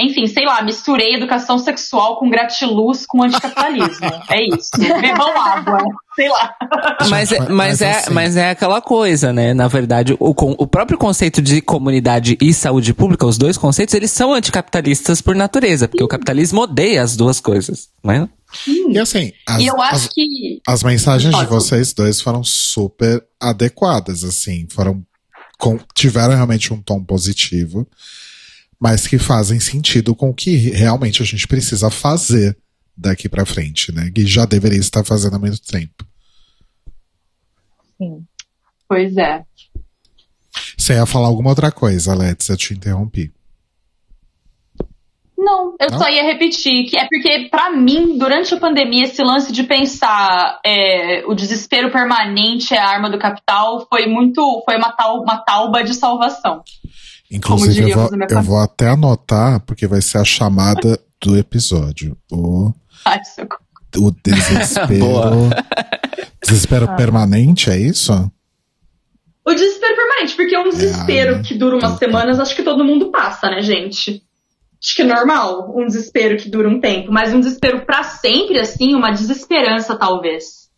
Enfim, 0.00 0.28
sei 0.28 0.46
lá, 0.46 0.62
misturei 0.62 1.16
educação 1.16 1.58
sexual 1.58 2.18
com 2.20 2.30
gratiluz 2.30 3.04
com 3.04 3.24
anticapitalismo. 3.24 4.06
é 4.30 4.44
isso. 4.46 4.70
Bebam 4.78 5.36
água. 5.40 5.82
Sei 6.14 6.28
lá. 6.28 6.54
Mas, 7.10 7.32
é- 7.32 7.38
mas- 7.40 7.48
mas 7.50 7.82
é, 7.82 7.90
assim- 7.90 8.14
mas 8.14 8.36
é 8.36 8.50
aquela 8.50 8.80
coisa, 8.80 9.32
né? 9.32 9.52
Na 9.52 9.66
verdade, 9.66 10.16
o, 10.20 10.30
o 10.30 10.66
próprio 10.68 10.96
conceito 10.96 11.42
de 11.42 11.60
comunidade 11.60 12.38
e 12.40 12.54
saúde 12.54 12.94
pública, 12.94 13.26
os 13.26 13.36
dois 13.36 13.58
conceitos, 13.58 13.92
eles 13.92 14.12
são 14.12 14.32
anticapitalistas 14.32 15.20
por 15.20 15.34
natureza, 15.34 15.88
porque 15.88 16.04
o 16.04 16.08
capitalismo 16.08 16.60
odeia 16.60 17.02
as 17.02 17.16
duas 17.16 17.40
coisas, 17.40 17.88
né? 18.04 18.28
E 18.66 18.98
assim, 18.98 19.32
as, 19.46 19.60
e 19.62 19.66
eu 19.66 19.80
acho 19.80 19.94
as, 20.06 20.08
que. 20.08 20.60
as 20.66 20.82
mensagens 20.82 21.34
de 21.34 21.38
Pode. 21.40 21.50
vocês 21.50 21.92
dois 21.92 22.20
foram 22.20 22.42
super 22.42 23.22
adequadas, 23.38 24.24
assim, 24.24 24.66
foram 24.70 25.04
com- 25.58 25.78
tiveram 25.94 26.34
realmente 26.34 26.72
um 26.72 26.80
tom 26.80 27.04
positivo, 27.04 27.86
mas 28.80 29.06
que 29.06 29.18
fazem 29.18 29.60
sentido 29.60 30.14
com 30.14 30.30
o 30.30 30.34
que 30.34 30.56
realmente 30.70 31.22
a 31.22 31.26
gente 31.26 31.46
precisa 31.46 31.90
fazer 31.90 32.56
daqui 32.96 33.28
pra 33.28 33.44
frente, 33.44 33.92
né? 33.92 34.10
Que 34.10 34.26
já 34.26 34.44
deveria 34.46 34.78
estar 34.78 35.04
fazendo 35.04 35.36
há 35.36 35.38
muito 35.38 35.60
tempo. 35.60 36.06
Sim. 37.98 38.24
Pois 38.88 39.16
é. 39.16 39.44
Você 40.76 40.94
ia 40.94 41.04
falar 41.06 41.28
alguma 41.28 41.50
outra 41.50 41.70
coisa, 41.70 42.12
Alex, 42.12 42.48
eu 42.48 42.56
te 42.56 42.72
interrompi. 42.72 43.32
Não, 45.38 45.76
eu 45.78 45.90
Não? 45.92 45.98
só 45.98 46.08
ia 46.08 46.24
repetir 46.24 46.90
que 46.90 46.98
é 46.98 47.06
porque, 47.08 47.48
pra 47.48 47.70
mim, 47.70 48.18
durante 48.18 48.52
a 48.52 48.58
pandemia, 48.58 49.04
esse 49.04 49.22
lance 49.22 49.52
de 49.52 49.62
pensar 49.62 50.58
é, 50.66 51.22
o 51.26 51.34
desespero 51.34 51.92
permanente 51.92 52.74
é 52.74 52.78
a 52.78 52.88
arma 52.88 53.08
do 53.08 53.20
capital 53.20 53.86
foi 53.88 54.06
muito. 54.06 54.62
Foi 54.64 54.76
uma, 54.76 54.90
tal, 54.90 55.22
uma 55.22 55.38
tauba 55.38 55.84
de 55.84 55.94
salvação. 55.94 56.64
Inclusive, 57.30 57.90
eu 57.90 57.96
vou, 57.96 58.10
eu 58.28 58.42
vou 58.42 58.58
até 58.58 58.88
anotar, 58.88 59.60
porque 59.60 59.86
vai 59.86 60.02
ser 60.02 60.18
a 60.18 60.24
chamada 60.24 60.98
do 61.22 61.38
episódio. 61.38 62.16
O, 62.32 62.72
Ai, 63.04 63.20
o 63.96 64.10
desespero. 64.10 65.50
Desespero 66.42 66.96
permanente, 66.96 67.68
é 67.68 67.76
isso? 67.76 68.12
O 69.44 69.52
desespero 69.52 69.96
permanente, 69.96 70.36
porque 70.36 70.54
é 70.54 70.60
um 70.60 70.70
desespero 70.70 71.36
ai, 71.36 71.42
que 71.42 71.54
dura 71.54 71.76
umas 71.76 71.98
semanas, 71.98 72.38
acho 72.38 72.54
que 72.54 72.62
todo 72.62 72.84
mundo 72.84 73.10
passa, 73.10 73.50
né, 73.50 73.60
gente? 73.60 74.22
Acho 74.82 74.94
que 74.94 75.02
é 75.02 75.04
normal 75.04 75.76
um 75.76 75.86
desespero 75.86 76.36
que 76.36 76.48
dura 76.48 76.68
um 76.68 76.80
tempo, 76.80 77.10
mas 77.10 77.34
um 77.34 77.40
desespero 77.40 77.84
pra 77.84 78.04
sempre, 78.04 78.60
assim, 78.60 78.94
uma 78.94 79.10
desesperança, 79.10 79.96
talvez. 79.96 80.70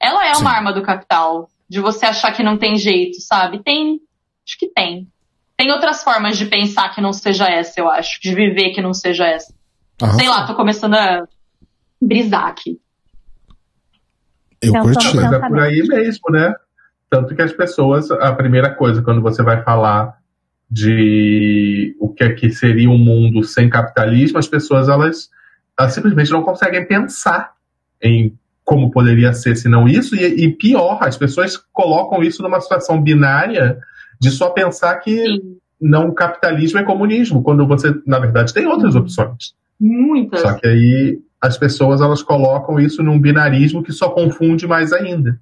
Ela 0.00 0.28
é 0.28 0.34
Sim. 0.34 0.42
uma 0.42 0.52
arma 0.52 0.72
do 0.72 0.82
capital, 0.82 1.48
de 1.68 1.80
você 1.80 2.06
achar 2.06 2.32
que 2.32 2.42
não 2.42 2.56
tem 2.56 2.76
jeito, 2.76 3.20
sabe? 3.20 3.62
Tem. 3.62 4.00
Acho 4.46 4.58
que 4.58 4.68
tem. 4.68 5.08
Tem 5.56 5.72
outras 5.72 6.02
formas 6.04 6.36
de 6.36 6.46
pensar 6.46 6.94
que 6.94 7.00
não 7.00 7.12
seja 7.12 7.48
essa, 7.48 7.80
eu 7.80 7.90
acho. 7.90 8.20
De 8.20 8.34
viver 8.34 8.70
que 8.70 8.82
não 8.82 8.92
seja 8.92 9.26
essa. 9.26 9.52
Aham. 10.02 10.12
Sei 10.12 10.28
lá, 10.28 10.46
tô 10.46 10.54
começando 10.54 10.94
a 10.94 11.26
brisar 12.00 12.46
aqui. 12.46 12.78
Eu 14.60 14.72
Pensando 14.72 14.94
curti. 14.94 15.16
Mas 15.16 15.32
é 15.32 15.48
por 15.48 15.60
aí 15.60 15.82
mesmo, 15.86 16.30
né? 16.30 16.54
Tanto 17.08 17.34
que 17.34 17.42
as 17.42 17.52
pessoas, 17.52 18.10
a 18.10 18.32
primeira 18.32 18.74
coisa, 18.74 19.02
quando 19.02 19.22
você 19.22 19.42
vai 19.42 19.62
falar 19.62 20.18
de 20.74 21.94
o 22.00 22.08
que 22.08 22.24
é 22.24 22.32
que 22.32 22.50
seria 22.50 22.90
um 22.90 22.98
mundo 22.98 23.44
sem 23.44 23.70
capitalismo, 23.70 24.38
as 24.38 24.48
pessoas 24.48 24.88
elas, 24.88 25.30
elas 25.78 25.92
simplesmente 25.92 26.32
não 26.32 26.42
conseguem 26.42 26.84
pensar 26.84 27.52
em 28.02 28.36
como 28.64 28.90
poderia 28.90 29.32
ser 29.32 29.54
se 29.54 29.68
não 29.68 29.86
isso, 29.86 30.16
e, 30.16 30.24
e 30.24 30.50
pior, 30.50 30.98
as 31.00 31.16
pessoas 31.16 31.56
colocam 31.72 32.24
isso 32.24 32.42
numa 32.42 32.60
situação 32.60 33.00
binária 33.00 33.78
de 34.20 34.30
só 34.32 34.50
pensar 34.50 34.96
que 34.96 35.16
Sim. 35.16 35.56
não 35.80 36.12
capitalismo 36.12 36.80
é 36.80 36.82
comunismo, 36.82 37.42
quando 37.42 37.64
você, 37.68 37.94
na 38.04 38.18
verdade, 38.18 38.52
tem 38.52 38.66
outras 38.66 38.96
opções. 38.96 39.54
Muitas. 39.78 40.40
Só 40.40 40.54
que 40.54 40.66
aí 40.66 41.20
as 41.40 41.56
pessoas 41.56 42.00
elas 42.00 42.22
colocam 42.22 42.80
isso 42.80 43.00
num 43.00 43.20
binarismo 43.20 43.82
que 43.82 43.92
só 43.92 44.08
confunde 44.08 44.66
mais 44.66 44.92
ainda. 44.92 45.38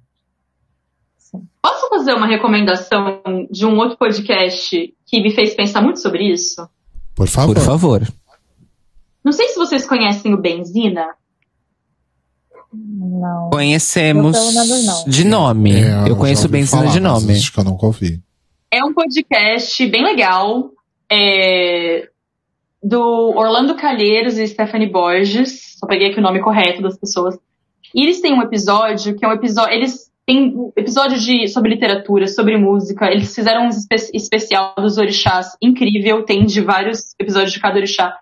Posso 1.63 1.87
fazer 1.87 2.13
uma 2.13 2.27
recomendação 2.27 3.21
de 3.49 3.65
um 3.65 3.77
outro 3.77 3.97
podcast 3.97 4.93
que 5.05 5.21
me 5.21 5.33
fez 5.33 5.53
pensar 5.53 5.81
muito 5.81 6.01
sobre 6.01 6.29
isso? 6.29 6.67
Por 7.15 7.27
favor. 7.27 7.55
Por 7.55 7.63
favor. 7.63 8.07
Não 9.23 9.31
sei 9.31 9.47
se 9.47 9.55
vocês 9.55 9.87
conhecem 9.87 10.33
o 10.33 10.37
Benzina. 10.37 11.07
Não. 12.73 13.49
Conhecemos 13.51 14.35
Eu 14.35 14.51
menos 14.51 14.85
não. 14.85 15.05
de 15.05 15.23
nome. 15.23 15.73
É, 15.73 16.01
eu 16.01 16.07
já 16.07 16.15
conheço 16.15 16.49
Benzina 16.49 16.81
falar, 16.81 16.91
de 16.93 16.99
nome. 16.99 17.31
Acho 17.31 17.53
que 17.53 17.59
eu 17.59 17.63
nunca 17.63 17.85
ouvi. 17.85 18.21
É 18.69 18.83
um 18.83 18.93
podcast 18.93 19.87
bem 19.87 20.03
legal 20.03 20.69
é, 21.09 22.09
do 22.81 23.31
Orlando 23.37 23.75
Calheiros 23.75 24.37
e 24.37 24.45
Stephanie 24.47 24.91
Borges. 24.91 25.77
Só 25.79 25.87
peguei 25.87 26.09
aqui 26.09 26.19
o 26.19 26.23
nome 26.23 26.41
correto 26.41 26.81
das 26.81 26.97
pessoas. 26.97 27.37
E 27.95 28.03
eles 28.03 28.19
têm 28.19 28.33
um 28.33 28.41
episódio 28.41 29.15
que 29.15 29.23
é 29.23 29.27
um 29.29 29.33
episódio. 29.33 29.73
Eles 29.73 30.11
um 30.29 30.71
episódio 30.77 31.19
de, 31.19 31.47
sobre 31.47 31.73
literatura, 31.73 32.27
sobre 32.27 32.57
música. 32.57 33.11
Eles 33.11 33.33
fizeram 33.35 33.65
um 33.65 33.69
espe- 33.69 34.11
especial 34.13 34.73
dos 34.77 34.97
orixás 34.97 35.57
incrível. 35.61 36.23
Tem 36.23 36.45
de 36.45 36.61
vários 36.61 37.13
episódios 37.19 37.51
de 37.51 37.59
cada 37.59 37.77
orixá. 37.77 38.17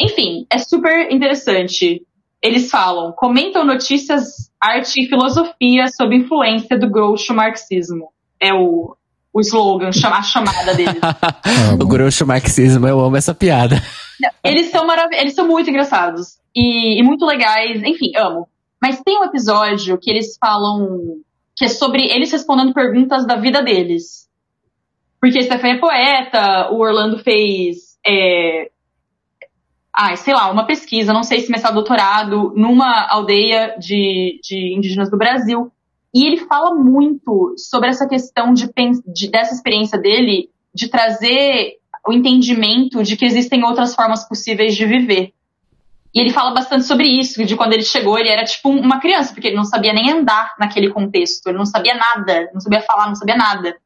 Enfim, 0.00 0.46
é 0.50 0.58
super 0.58 1.10
interessante. 1.12 2.02
Eles 2.40 2.70
falam, 2.70 3.12
comentam 3.12 3.64
notícias, 3.64 4.50
arte 4.60 5.02
e 5.02 5.08
filosofia 5.08 5.86
sob 5.88 6.16
influência 6.16 6.78
do 6.78 6.88
groucho 6.88 7.34
marxismo. 7.34 8.10
É 8.40 8.52
o, 8.52 8.96
o 9.32 9.40
slogan, 9.40 9.90
a 9.90 10.22
chamada 10.22 10.74
deles. 10.74 11.00
o 11.80 11.86
grosso 11.86 12.26
marxismo, 12.26 12.86
eu 12.86 13.00
amo 13.00 13.16
essa 13.16 13.34
piada. 13.34 13.80
Eles 14.44 14.70
são 14.70 14.86
eles 15.12 15.34
são 15.34 15.46
muito 15.46 15.70
engraçados 15.70 16.38
e, 16.54 17.00
e 17.00 17.02
muito 17.02 17.24
legais, 17.24 17.82
enfim, 17.82 18.12
amo. 18.16 18.48
Mas 18.80 19.00
tem 19.00 19.18
um 19.18 19.24
episódio 19.24 19.96
que 19.98 20.10
eles 20.10 20.36
falam 20.40 21.20
que 21.56 21.64
é 21.64 21.68
sobre 21.68 22.04
eles 22.04 22.32
respondendo 22.32 22.72
perguntas 22.74 23.26
da 23.26 23.36
vida 23.36 23.62
deles. 23.62 24.28
Porque 25.20 25.38
a 25.38 25.42
Stephanie 25.42 25.76
é 25.76 25.80
poeta, 25.80 26.70
o 26.72 26.80
Orlando 26.80 27.18
fez, 27.18 27.96
é, 28.04 28.70
ai, 29.94 30.16
sei 30.16 30.34
lá, 30.34 30.50
uma 30.50 30.66
pesquisa, 30.66 31.12
não 31.12 31.22
sei 31.22 31.40
se 31.40 31.50
mestrado 31.50 31.74
doutorado, 31.74 32.52
numa 32.56 33.06
aldeia 33.08 33.76
de, 33.78 34.40
de 34.42 34.74
indígenas 34.76 35.10
do 35.10 35.16
Brasil. 35.18 35.70
E 36.14 36.26
ele 36.26 36.38
fala 36.38 36.74
muito 36.74 37.54
sobre 37.56 37.88
essa 37.88 38.08
questão 38.08 38.52
de, 38.52 38.68
de- 39.06 39.30
dessa 39.30 39.54
experiência 39.54 39.98
dele 39.98 40.50
de 40.74 40.88
trazer 40.88 41.78
o 42.06 42.12
entendimento 42.12 43.02
de 43.02 43.16
que 43.16 43.24
existem 43.24 43.62
outras 43.64 43.94
formas 43.94 44.26
possíveis 44.28 44.74
de 44.74 44.84
viver. 44.84 45.32
E 46.14 46.20
ele 46.20 46.30
fala 46.30 46.52
bastante 46.52 46.84
sobre 46.84 47.08
isso, 47.08 47.42
de 47.44 47.56
quando 47.56 47.72
ele 47.72 47.82
chegou, 47.82 48.18
ele 48.18 48.28
era 48.28 48.44
tipo 48.44 48.68
uma 48.68 49.00
criança, 49.00 49.32
porque 49.32 49.48
ele 49.48 49.56
não 49.56 49.64
sabia 49.64 49.94
nem 49.94 50.10
andar 50.10 50.54
naquele 50.58 50.90
contexto, 50.90 51.46
ele 51.46 51.56
não 51.56 51.64
sabia 51.64 51.94
nada, 51.94 52.50
não 52.52 52.60
sabia 52.60 52.82
falar, 52.82 53.06
não 53.06 53.14
sabia 53.14 53.36
nada. 53.36 53.76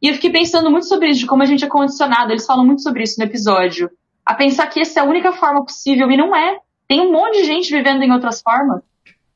E 0.00 0.08
eu 0.08 0.14
fiquei 0.14 0.30
pensando 0.30 0.70
muito 0.70 0.86
sobre 0.86 1.08
isso, 1.08 1.20
de 1.20 1.26
como 1.26 1.42
a 1.42 1.46
gente 1.46 1.64
é 1.64 1.68
condicionado, 1.68 2.30
eles 2.30 2.46
falam 2.46 2.64
muito 2.64 2.82
sobre 2.82 3.02
isso 3.02 3.18
no 3.18 3.24
episódio, 3.24 3.90
a 4.24 4.34
pensar 4.34 4.68
que 4.68 4.80
essa 4.80 5.00
é 5.00 5.02
a 5.02 5.06
única 5.06 5.32
forma 5.32 5.64
possível, 5.64 6.10
e 6.10 6.16
não 6.16 6.34
é. 6.36 6.60
Tem 6.86 7.00
um 7.00 7.10
monte 7.10 7.38
de 7.38 7.44
gente 7.44 7.70
vivendo 7.72 8.02
em 8.02 8.12
outras 8.12 8.40
formas, 8.40 8.82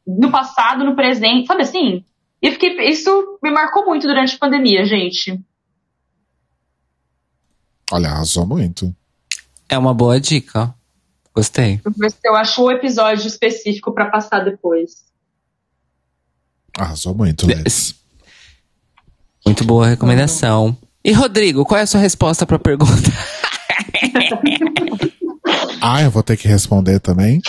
no 0.07 0.31
passado, 0.31 0.85
no 0.85 0.95
presente, 0.95 1.49
sabe 1.49 1.63
assim? 1.63 2.05
E 2.41 2.47
eu 2.47 2.53
fiquei, 2.53 2.89
isso 2.89 3.39
me 3.43 3.51
marcou 3.51 3.85
muito 3.85 4.07
durante 4.07 4.37
a 4.37 4.39
pandemia, 4.39 4.85
gente. 4.85 5.41
Olha, 7.91 8.09
arrasou 8.09 8.47
muito. 8.47 8.95
É 9.69 9.77
uma 9.77 9.93
boa 9.93 10.21
dica. 10.21 10.73
Gostei. 11.41 11.81
Eu 11.83 11.91
vou 11.91 11.95
ver 11.97 12.11
se 12.11 12.19
eu 12.23 12.37
acho 12.37 12.63
o 12.63 12.71
episódio 12.71 13.27
específico 13.27 13.95
pra 13.95 14.11
passar 14.11 14.41
depois. 14.41 15.07
Arrasou 16.77 17.15
muito, 17.15 17.47
Lex. 17.47 17.95
Muito 19.47 19.65
boa 19.65 19.87
recomendação. 19.87 20.77
E 21.03 21.13
Rodrigo, 21.13 21.65
qual 21.65 21.81
é 21.81 21.85
a 21.85 21.87
sua 21.87 21.99
resposta 21.99 22.45
pra 22.45 22.59
pergunta? 22.59 22.93
Ah, 25.83 26.03
eu 26.03 26.11
vou 26.11 26.23
ter 26.23 26.37
que 26.37 26.47
responder 26.47 27.01
também? 27.01 27.41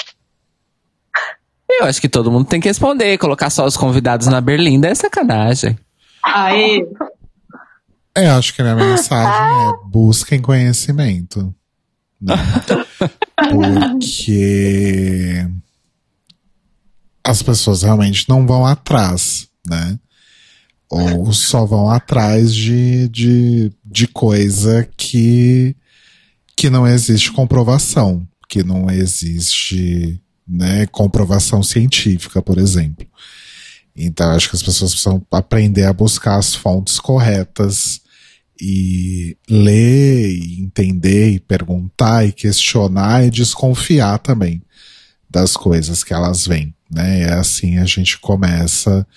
Eu 1.69 1.85
acho 1.85 1.99
que 1.99 2.07
todo 2.07 2.31
mundo 2.31 2.45
tem 2.45 2.61
que 2.61 2.67
responder. 2.69 3.17
Colocar 3.17 3.49
só 3.49 3.65
os 3.65 3.75
convidados 3.75 4.27
na 4.27 4.39
berlinda 4.39 4.87
é 4.87 4.95
sacanagem. 4.95 5.77
Aê! 6.23 6.87
É, 8.15 8.29
acho 8.29 8.53
que 8.53 8.61
a 8.61 8.73
minha 8.73 8.75
mensagem 8.75 9.67
é 9.67 9.89
busquem 9.89 10.41
conhecimento. 10.41 11.53
Porque 13.51 15.47
as 17.23 17.41
pessoas 17.41 17.83
realmente 17.83 18.27
não 18.27 18.45
vão 18.45 18.65
atrás, 18.65 19.47
né? 19.67 19.99
Ou 20.89 21.31
só 21.31 21.65
vão 21.65 21.89
atrás 21.89 22.53
de, 22.53 23.07
de, 23.07 23.71
de 23.83 24.07
coisa 24.07 24.87
que, 24.97 25.75
que 26.55 26.69
não 26.69 26.85
existe 26.85 27.31
comprovação, 27.31 28.27
que 28.49 28.61
não 28.61 28.91
existe 28.91 30.21
né, 30.45 30.85
comprovação 30.87 31.63
científica, 31.63 32.41
por 32.41 32.57
exemplo. 32.57 33.07
Então, 33.95 34.31
acho 34.31 34.49
que 34.49 34.55
as 34.55 34.63
pessoas 34.63 34.91
precisam 34.91 35.25
aprender 35.31 35.85
a 35.85 35.93
buscar 35.93 36.37
as 36.37 36.53
fontes 36.53 36.99
corretas 36.99 38.01
e 38.63 39.35
ler, 39.49 40.29
e 40.29 40.61
entender, 40.61 41.31
e 41.31 41.39
perguntar, 41.39 42.27
e 42.27 42.31
questionar, 42.31 43.25
e 43.25 43.31
desconfiar 43.31 44.19
também 44.19 44.61
das 45.27 45.57
coisas 45.57 46.03
que 46.03 46.13
elas 46.13 46.45
veem, 46.45 46.75
né? 46.89 47.21
É 47.21 47.33
assim 47.33 47.79
a 47.79 47.85
gente 47.85 48.19
começa 48.19 49.07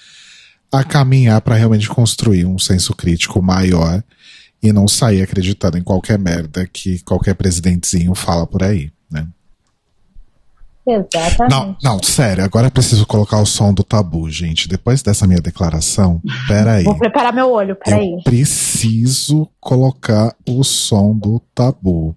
a 0.72 0.82
caminhar 0.82 1.42
para 1.42 1.56
realmente 1.56 1.88
construir 1.88 2.46
um 2.46 2.58
senso 2.58 2.94
crítico 2.94 3.42
maior 3.42 4.02
e 4.62 4.72
não 4.72 4.88
sair 4.88 5.20
acreditando 5.20 5.76
em 5.76 5.82
qualquer 5.82 6.18
merda 6.18 6.66
que 6.66 7.00
qualquer 7.00 7.34
presidentezinho 7.34 8.14
fala 8.14 8.46
por 8.46 8.62
aí, 8.62 8.90
né? 9.10 9.28
Exatamente. 10.86 11.50
Não, 11.50 11.76
não, 11.82 12.02
sério, 12.02 12.44
agora 12.44 12.66
é 12.66 12.70
preciso 12.70 13.06
colocar 13.06 13.40
o 13.40 13.46
som 13.46 13.72
do 13.72 13.82
tabu, 13.82 14.30
gente. 14.30 14.68
Depois 14.68 15.02
dessa 15.02 15.26
minha 15.26 15.40
declaração, 15.40 16.20
peraí. 16.46 16.84
Vou 16.84 16.98
preparar 16.98 17.32
meu 17.32 17.50
olho, 17.50 17.74
peraí. 17.76 18.12
Eu 18.12 18.22
preciso 18.22 19.48
colocar 19.60 20.34
o 20.46 20.62
som 20.62 21.16
do 21.16 21.40
tabu. 21.54 22.14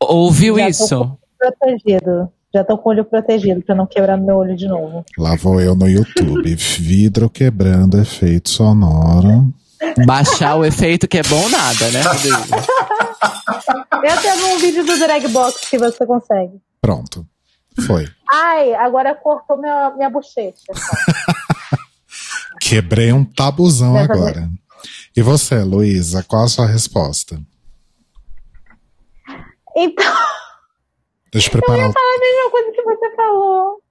Ouviu 0.00 0.56
Já 0.56 0.64
tô 0.64 0.70
isso? 0.70 1.18
Protegido. 1.38 2.28
Já 2.54 2.62
tô 2.62 2.76
com 2.76 2.90
o 2.90 2.92
olho 2.92 3.04
protegido 3.04 3.62
pra 3.62 3.74
não 3.74 3.86
quebrar 3.86 4.16
meu 4.16 4.36
olho 4.36 4.54
de 4.54 4.68
novo. 4.68 5.04
Lá 5.18 5.34
vou 5.34 5.60
eu 5.60 5.74
no 5.74 5.88
YouTube. 5.88 6.54
Vidro 6.54 7.30
quebrando 7.30 7.98
efeito 7.98 8.50
sonoro. 8.50 9.52
Baixar 10.06 10.56
o 10.56 10.64
efeito 10.64 11.08
que 11.08 11.18
é 11.18 11.22
bom 11.22 11.48
nada, 11.48 11.90
né, 11.90 12.02
Rodrigo? 12.02 12.36
Eu 14.02 14.20
tenho 14.20 14.54
um 14.54 14.58
vídeo 14.58 14.84
do 14.84 14.98
Drag 14.98 15.28
Box 15.28 15.70
que 15.70 15.78
você 15.78 16.04
consegue. 16.04 16.60
Pronto. 16.80 17.24
Foi. 17.86 18.06
Ai, 18.30 18.74
agora 18.74 19.14
cortou 19.14 19.56
minha, 19.58 19.90
minha 19.90 20.10
bochecha. 20.10 20.72
Quebrei 22.60 23.12
um 23.12 23.24
tabuzão 23.24 23.94
Dessa 23.94 24.12
agora. 24.12 24.48
E 25.16 25.22
você, 25.22 25.62
Luísa, 25.62 26.22
qual 26.22 26.44
a 26.44 26.48
sua 26.48 26.66
resposta? 26.66 27.40
Então, 29.76 30.14
Deixa 31.32 31.48
eu 31.48 31.52
preparar. 31.52 31.88
o- 31.88 31.92
a 31.98 32.20
mesma 32.20 32.50
coisa 32.50 32.72
que 32.72 32.82
você 32.82 33.16
falou. 33.16 33.82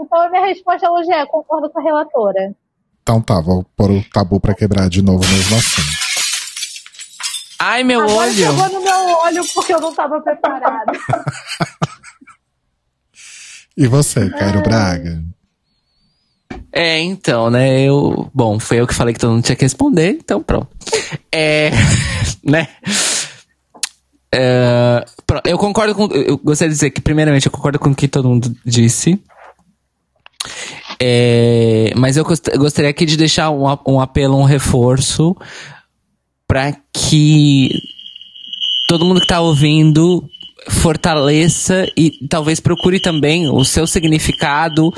Então 0.00 0.20
a 0.22 0.30
minha 0.30 0.46
resposta 0.46 0.90
hoje 0.90 1.12
é 1.12 1.26
concordo 1.26 1.68
com 1.70 1.80
a 1.80 1.82
relatora. 1.82 2.54
Então 3.02 3.20
tá, 3.20 3.40
vou 3.40 3.64
pôr 3.76 3.90
o 3.90 4.04
tabu 4.10 4.40
pra 4.40 4.54
quebrar 4.54 4.88
de 4.88 5.02
novo 5.02 5.26
mesmo 5.26 5.56
assim. 5.56 5.82
Ai, 7.58 7.82
meu 7.82 8.02
Agora 8.02 8.18
olho! 8.28 8.32
chegou 8.34 8.68
no 8.70 8.80
meu 8.82 9.18
olho 9.18 9.44
porque 9.52 9.74
eu 9.74 9.80
não 9.80 9.92
tava 9.94 10.20
preparada. 10.20 10.92
E 13.78 13.86
você, 13.86 14.28
Cairo 14.30 14.60
Braga? 14.60 15.22
É, 16.72 16.98
então, 16.98 17.48
né, 17.48 17.80
eu... 17.80 18.28
Bom, 18.34 18.58
foi 18.58 18.80
eu 18.80 18.88
que 18.88 18.92
falei 18.94 19.14
que 19.14 19.20
todo 19.20 19.30
mundo 19.32 19.44
tinha 19.44 19.54
que 19.54 19.64
responder, 19.64 20.18
então 20.20 20.42
pronto. 20.42 20.68
É... 21.30 21.70
né? 22.42 22.66
É, 24.34 25.04
pronto, 25.24 25.46
eu 25.46 25.56
concordo 25.56 25.94
com... 25.94 26.06
Eu 26.12 26.36
gostaria 26.38 26.70
de 26.70 26.74
dizer 26.74 26.90
que, 26.90 27.00
primeiramente, 27.00 27.46
eu 27.46 27.52
concordo 27.52 27.78
com 27.78 27.90
o 27.90 27.94
que 27.94 28.08
todo 28.08 28.28
mundo 28.28 28.52
disse. 28.64 29.16
É, 31.00 31.92
mas 31.96 32.16
eu 32.16 32.24
gost- 32.24 32.56
gostaria 32.56 32.90
aqui 32.90 33.06
de 33.06 33.16
deixar 33.16 33.50
um, 33.50 33.64
um 33.86 34.00
apelo, 34.00 34.36
um 34.36 34.44
reforço 34.44 35.36
para 36.48 36.76
que 36.92 37.70
todo 38.88 39.04
mundo 39.04 39.20
que 39.20 39.26
está 39.26 39.40
ouvindo 39.40 40.28
fortaleça 40.68 41.86
e 41.96 42.26
talvez 42.28 42.60
procure 42.60 43.00
também 43.00 43.48
o 43.48 43.64
seu 43.64 43.86
significado 43.86 44.92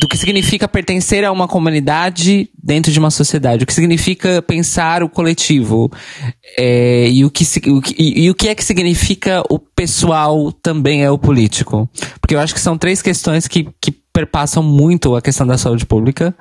do 0.00 0.06
que 0.06 0.16
significa 0.16 0.68
pertencer 0.68 1.24
a 1.24 1.32
uma 1.32 1.48
comunidade 1.48 2.48
dentro 2.62 2.92
de 2.92 2.98
uma 3.00 3.10
sociedade, 3.10 3.64
o 3.64 3.66
que 3.66 3.74
significa 3.74 4.40
pensar 4.40 5.02
o 5.02 5.08
coletivo 5.08 5.90
é, 6.56 7.08
e, 7.10 7.24
o 7.24 7.30
que, 7.30 7.44
o 7.68 7.80
que- 7.82 7.96
e, 7.98 8.24
e 8.26 8.30
o 8.30 8.34
que 8.34 8.48
é 8.48 8.54
que 8.54 8.64
significa 8.64 9.42
o 9.50 9.58
pessoal 9.58 10.52
também 10.52 11.02
é 11.02 11.10
o 11.10 11.18
político. 11.18 11.88
Porque 12.20 12.36
eu 12.36 12.38
acho 12.40 12.54
que 12.54 12.60
são 12.60 12.78
três 12.78 13.02
questões 13.02 13.48
que, 13.48 13.68
que 13.80 13.90
perpassam 14.12 14.62
muito 14.62 15.16
a 15.16 15.22
questão 15.22 15.44
da 15.46 15.58
saúde 15.58 15.84
pública. 15.84 16.32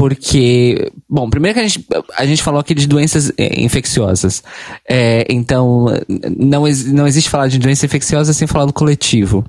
Porque, 0.00 0.90
bom, 1.06 1.28
primeiro 1.28 1.58
que 1.58 1.60
a 1.60 1.68
gente, 1.68 1.86
a 2.16 2.24
gente 2.24 2.42
falou 2.42 2.58
aqui 2.58 2.74
de 2.74 2.86
doenças 2.86 3.30
eh, 3.36 3.60
infecciosas. 3.60 4.42
É, 4.88 5.26
então, 5.28 5.88
não, 6.38 6.64
não 6.86 7.06
existe 7.06 7.28
falar 7.28 7.48
de 7.48 7.58
doença 7.58 7.84
infecciosa 7.84 8.32
sem 8.32 8.48
falar 8.48 8.64
do 8.64 8.72
coletivo. 8.72 9.44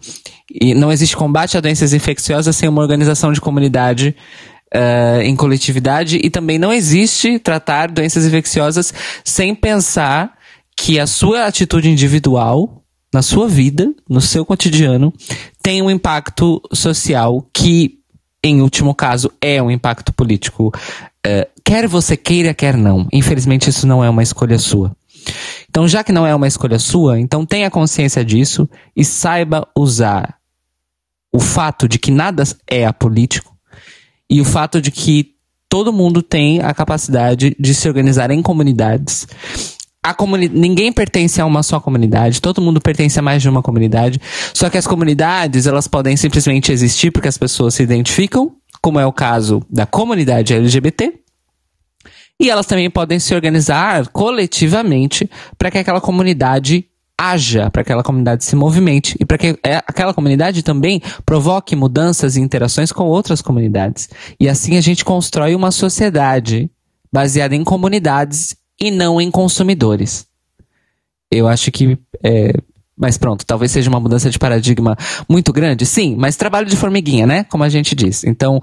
E 0.53 0.73
não 0.73 0.91
existe 0.91 1.15
combate 1.15 1.55
a 1.55 1.61
doenças 1.61 1.93
infecciosas 1.93 2.53
sem 2.53 2.67
uma 2.67 2.81
organização 2.81 3.31
de 3.31 3.39
comunidade 3.39 4.13
eh, 4.73 5.21
em 5.23 5.37
coletividade. 5.37 6.19
E 6.21 6.29
também 6.29 6.59
não 6.59 6.73
existe 6.73 7.39
tratar 7.39 7.89
doenças 7.89 8.25
infecciosas 8.25 8.93
sem 9.23 9.55
pensar 9.55 10.33
que 10.75 10.99
a 10.99 11.07
sua 11.07 11.45
atitude 11.45 11.89
individual, 11.89 12.83
na 13.13 13.21
sua 13.21 13.47
vida, 13.47 13.89
no 14.09 14.19
seu 14.19 14.43
cotidiano, 14.43 15.13
tem 15.63 15.81
um 15.81 15.89
impacto 15.89 16.61
social 16.73 17.47
que, 17.53 18.00
em 18.43 18.61
último 18.61 18.95
caso, 18.95 19.31
é 19.39 19.61
um 19.61 19.69
impacto 19.69 20.11
político. 20.13 20.71
Eh, 21.25 21.47
quer 21.63 21.87
você 21.87 22.17
queira, 22.17 22.53
quer 22.53 22.75
não. 22.75 23.07
Infelizmente, 23.11 23.69
isso 23.69 23.85
não 23.85 24.03
é 24.03 24.09
uma 24.09 24.23
escolha 24.23 24.57
sua. 24.57 24.95
Então, 25.69 25.87
já 25.87 26.03
que 26.03 26.11
não 26.11 26.25
é 26.25 26.33
uma 26.33 26.47
escolha 26.47 26.79
sua, 26.79 27.19
então 27.19 27.45
tenha 27.45 27.69
consciência 27.69 28.25
disso 28.25 28.69
e 28.95 29.05
saiba 29.05 29.67
usar 29.77 30.35
o 31.31 31.39
fato 31.39 31.87
de 31.87 31.97
que 31.97 32.11
nada 32.11 32.43
é 32.67 32.85
apolítico 32.85 33.55
e 34.29 34.41
o 34.41 34.45
fato 34.45 34.81
de 34.81 34.91
que 34.91 35.35
todo 35.69 35.93
mundo 35.93 36.21
tem 36.21 36.59
a 36.61 36.73
capacidade 36.73 37.55
de 37.57 37.73
se 37.73 37.87
organizar 37.87 38.31
em 38.31 38.41
comunidades. 38.41 39.27
A 40.03 40.15
ninguém 40.51 40.91
pertence 40.91 41.39
a 41.39 41.45
uma 41.45 41.61
só 41.61 41.79
comunidade, 41.79 42.41
todo 42.41 42.59
mundo 42.59 42.81
pertence 42.81 43.19
a 43.19 43.21
mais 43.21 43.41
de 43.41 43.47
uma 43.47 43.61
comunidade. 43.61 44.19
Só 44.51 44.67
que 44.67 44.77
as 44.77 44.87
comunidades, 44.87 45.67
elas 45.67 45.87
podem 45.87 46.17
simplesmente 46.17 46.71
existir 46.71 47.11
porque 47.11 47.27
as 47.27 47.37
pessoas 47.37 47.75
se 47.75 47.83
identificam, 47.83 48.55
como 48.81 48.99
é 48.99 49.05
o 49.05 49.13
caso 49.13 49.61
da 49.69 49.85
comunidade 49.85 50.55
LGBT. 50.55 51.13
E 52.39 52.49
elas 52.49 52.65
também 52.65 52.89
podem 52.89 53.19
se 53.19 53.35
organizar 53.35 54.07
coletivamente 54.07 55.29
para 55.55 55.69
que 55.69 55.77
aquela 55.77 56.01
comunidade 56.01 56.87
haja, 57.15 57.69
para 57.69 57.83
que 57.83 57.91
aquela 57.91 58.01
comunidade 58.01 58.43
se 58.43 58.55
movimente 58.55 59.15
e 59.19 59.25
para 59.25 59.37
que 59.37 59.55
é, 59.63 59.75
aquela 59.85 60.11
comunidade 60.11 60.63
também 60.63 60.99
provoque 61.23 61.75
mudanças 61.75 62.35
e 62.35 62.41
interações 62.41 62.91
com 62.91 63.03
outras 63.03 63.43
comunidades. 63.43 64.09
E 64.39 64.49
assim 64.49 64.75
a 64.75 64.81
gente 64.81 65.05
constrói 65.05 65.53
uma 65.53 65.69
sociedade 65.69 66.71
baseada 67.13 67.55
em 67.55 67.63
comunidades 67.63 68.55
e 68.81 68.89
não 68.89 69.21
em 69.21 69.29
consumidores. 69.29 70.25
Eu 71.31 71.47
acho 71.47 71.71
que. 71.71 71.97
É, 72.23 72.51
mas 72.97 73.17
pronto, 73.17 73.45
talvez 73.45 73.71
seja 73.71 73.89
uma 73.89 73.99
mudança 73.99 74.29
de 74.29 74.37
paradigma 74.37 74.97
muito 75.29 75.53
grande, 75.53 75.85
sim, 75.85 76.15
mas 76.15 76.35
trabalho 76.35 76.67
de 76.67 76.75
formiguinha, 76.75 77.25
né? 77.25 77.43
Como 77.45 77.63
a 77.63 77.69
gente 77.69 77.95
diz. 77.95 78.23
Então, 78.23 78.61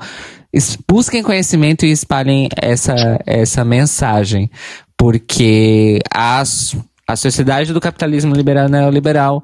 busquem 0.87 1.23
conhecimento 1.23 1.87
e 1.87 1.91
espalhem 1.91 2.49
essa, 2.61 3.19
essa 3.27 3.65
mensagem, 3.65 4.51
porque 4.97 5.99
as, 6.13 6.77
a 7.07 7.17
sociedade 7.17 7.73
do 7.73 7.81
capitalismo 7.81 8.35
liberal 8.35 8.69
neoliberal, 8.69 9.43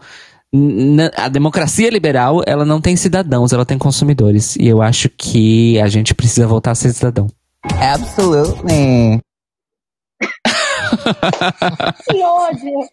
a 1.16 1.28
democracia 1.28 1.90
liberal, 1.90 2.42
ela 2.46 2.64
não 2.64 2.80
tem 2.80 2.94
cidadãos, 2.94 3.52
ela 3.52 3.66
tem 3.66 3.78
consumidores. 3.78 4.54
E 4.54 4.68
eu 4.68 4.80
acho 4.80 5.08
que 5.08 5.80
a 5.80 5.88
gente 5.88 6.14
precisa 6.14 6.46
voltar 6.46 6.70
a 6.70 6.76
ser 6.76 6.92
cidadão. 6.92 7.26
Absolutely. 7.80 9.20
Que 12.10 12.22
ódio! 12.22 12.88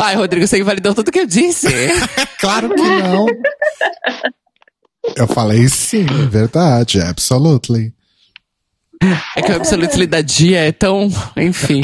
Ai, 0.00 0.14
Rodrigo, 0.14 0.46
você 0.46 0.58
invalidou 0.58 0.94
tudo 0.94 1.10
que 1.10 1.20
eu 1.20 1.26
disse. 1.26 1.68
Claro 2.38 2.68
que 2.68 2.82
não. 2.82 3.26
Eu 5.16 5.26
falei 5.26 5.66
sim, 5.68 6.04
verdade, 6.28 7.00
absolutely. 7.00 7.94
É 9.34 9.42
que 9.42 9.50
o 9.50 9.56
absolutely 9.56 10.06
da 10.06 10.20
dia 10.20 10.66
é 10.66 10.72
tão. 10.72 11.08
Enfim. 11.36 11.80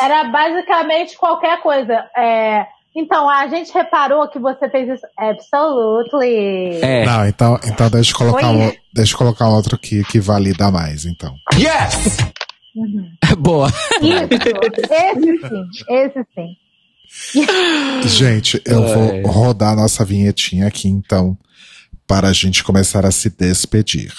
Era 0.00 0.24
basicamente 0.24 1.16
qualquer 1.16 1.60
coisa. 1.62 2.04
É, 2.16 2.66
então, 2.96 3.28
a 3.28 3.46
gente 3.48 3.70
reparou 3.74 4.26
que 4.26 4.38
você 4.38 4.70
fez 4.70 4.88
isso. 4.88 5.06
Absolutely. 5.18 6.80
É. 6.82 7.04
Não, 7.04 7.26
então, 7.26 7.60
então 7.62 7.90
deixa 7.90 8.12
eu 8.12 8.16
colocar, 8.16 8.50
um, 8.50 8.72
deixa 8.94 9.12
eu 9.12 9.18
colocar 9.18 9.46
um 9.48 9.54
outro 9.54 9.76
aqui 9.76 10.02
que 10.04 10.18
valida 10.18 10.70
mais, 10.70 11.04
então. 11.04 11.34
Boa. 13.38 13.68
Isso. 14.00 14.34
Esse 14.92 15.48
sim. 15.48 15.86
Esse 15.88 16.26
sim. 16.34 16.56
Gente, 18.08 18.60
eu 18.64 18.84
Ai. 18.84 19.22
vou 19.22 19.30
rodar 19.30 19.72
a 19.72 19.76
nossa 19.76 20.04
vinhetinha 20.04 20.66
aqui, 20.66 20.88
então, 20.88 21.38
para 22.06 22.28
a 22.28 22.32
gente 22.32 22.64
começar 22.64 23.06
a 23.06 23.10
se 23.10 23.30
despedir. 23.30 24.12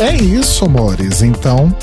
É 0.00 0.14
isso, 0.16 0.64
amores. 0.64 1.22
Então, 1.22 1.74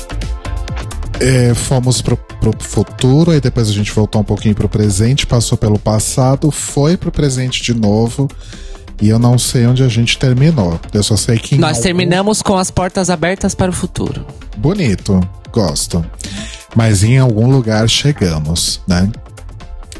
é, 1.20 1.54
fomos 1.54 2.00
pro, 2.02 2.16
pro 2.16 2.52
futuro, 2.60 3.30
aí 3.30 3.40
depois 3.40 3.68
a 3.68 3.72
gente 3.72 3.90
voltou 3.92 4.20
um 4.20 4.24
pouquinho 4.24 4.54
pro 4.54 4.68
presente, 4.68 5.26
passou 5.26 5.56
pelo 5.58 5.78
passado, 5.78 6.50
foi 6.50 6.96
pro 6.96 7.10
presente 7.10 7.62
de 7.62 7.74
novo. 7.74 8.28
E 9.00 9.08
eu 9.08 9.18
não 9.18 9.36
sei 9.36 9.66
onde 9.66 9.82
a 9.82 9.88
gente 9.88 10.16
terminou. 10.16 10.78
Eu 10.92 11.02
só 11.02 11.16
sei 11.16 11.36
que. 11.38 11.56
Nós 11.58 11.70
algum- 11.78 11.82
terminamos 11.82 12.40
com 12.40 12.56
as 12.56 12.70
portas 12.70 13.10
abertas 13.10 13.54
para 13.54 13.70
o 13.70 13.74
futuro. 13.74 14.24
Bonito, 14.56 15.18
gosto. 15.52 16.04
Mas 16.76 17.02
em 17.02 17.18
algum 17.18 17.50
lugar 17.50 17.88
chegamos, 17.88 18.80
né? 18.86 19.10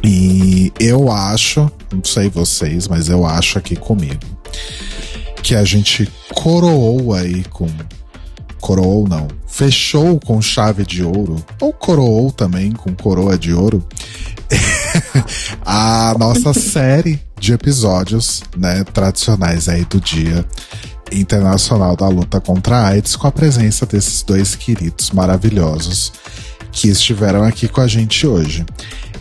E 0.04 0.72
eu 0.78 1.10
acho, 1.10 1.70
não 1.92 2.04
sei 2.04 2.28
vocês, 2.28 2.86
mas 2.86 3.08
eu 3.08 3.24
acho 3.26 3.58
aqui 3.58 3.74
comigo, 3.76 4.20
que 5.42 5.54
a 5.56 5.64
gente 5.64 6.08
coroou 6.34 7.12
aí 7.12 7.42
com. 7.50 7.66
Coroou 8.62 9.08
não. 9.08 9.26
Fechou 9.48 10.20
com 10.20 10.40
chave 10.40 10.86
de 10.86 11.02
ouro. 11.02 11.44
Ou 11.60 11.72
coroou 11.72 12.30
também 12.30 12.70
com 12.70 12.94
coroa 12.94 13.36
de 13.36 13.52
ouro. 13.52 13.84
a 15.66 16.14
nossa 16.16 16.54
série 16.58 17.20
de 17.40 17.52
episódios, 17.52 18.40
né, 18.56 18.84
tradicionais 18.84 19.68
aí 19.68 19.84
do 19.84 20.00
Dia 20.00 20.46
Internacional 21.10 21.96
da 21.96 22.06
Luta 22.06 22.40
contra 22.40 22.76
a 22.76 22.86
AIDS, 22.90 23.16
com 23.16 23.26
a 23.26 23.32
presença 23.32 23.84
desses 23.84 24.22
dois 24.22 24.54
queridos 24.54 25.10
maravilhosos 25.10 26.12
que 26.70 26.86
estiveram 26.86 27.42
aqui 27.42 27.66
com 27.66 27.80
a 27.80 27.88
gente 27.88 28.28
hoje. 28.28 28.64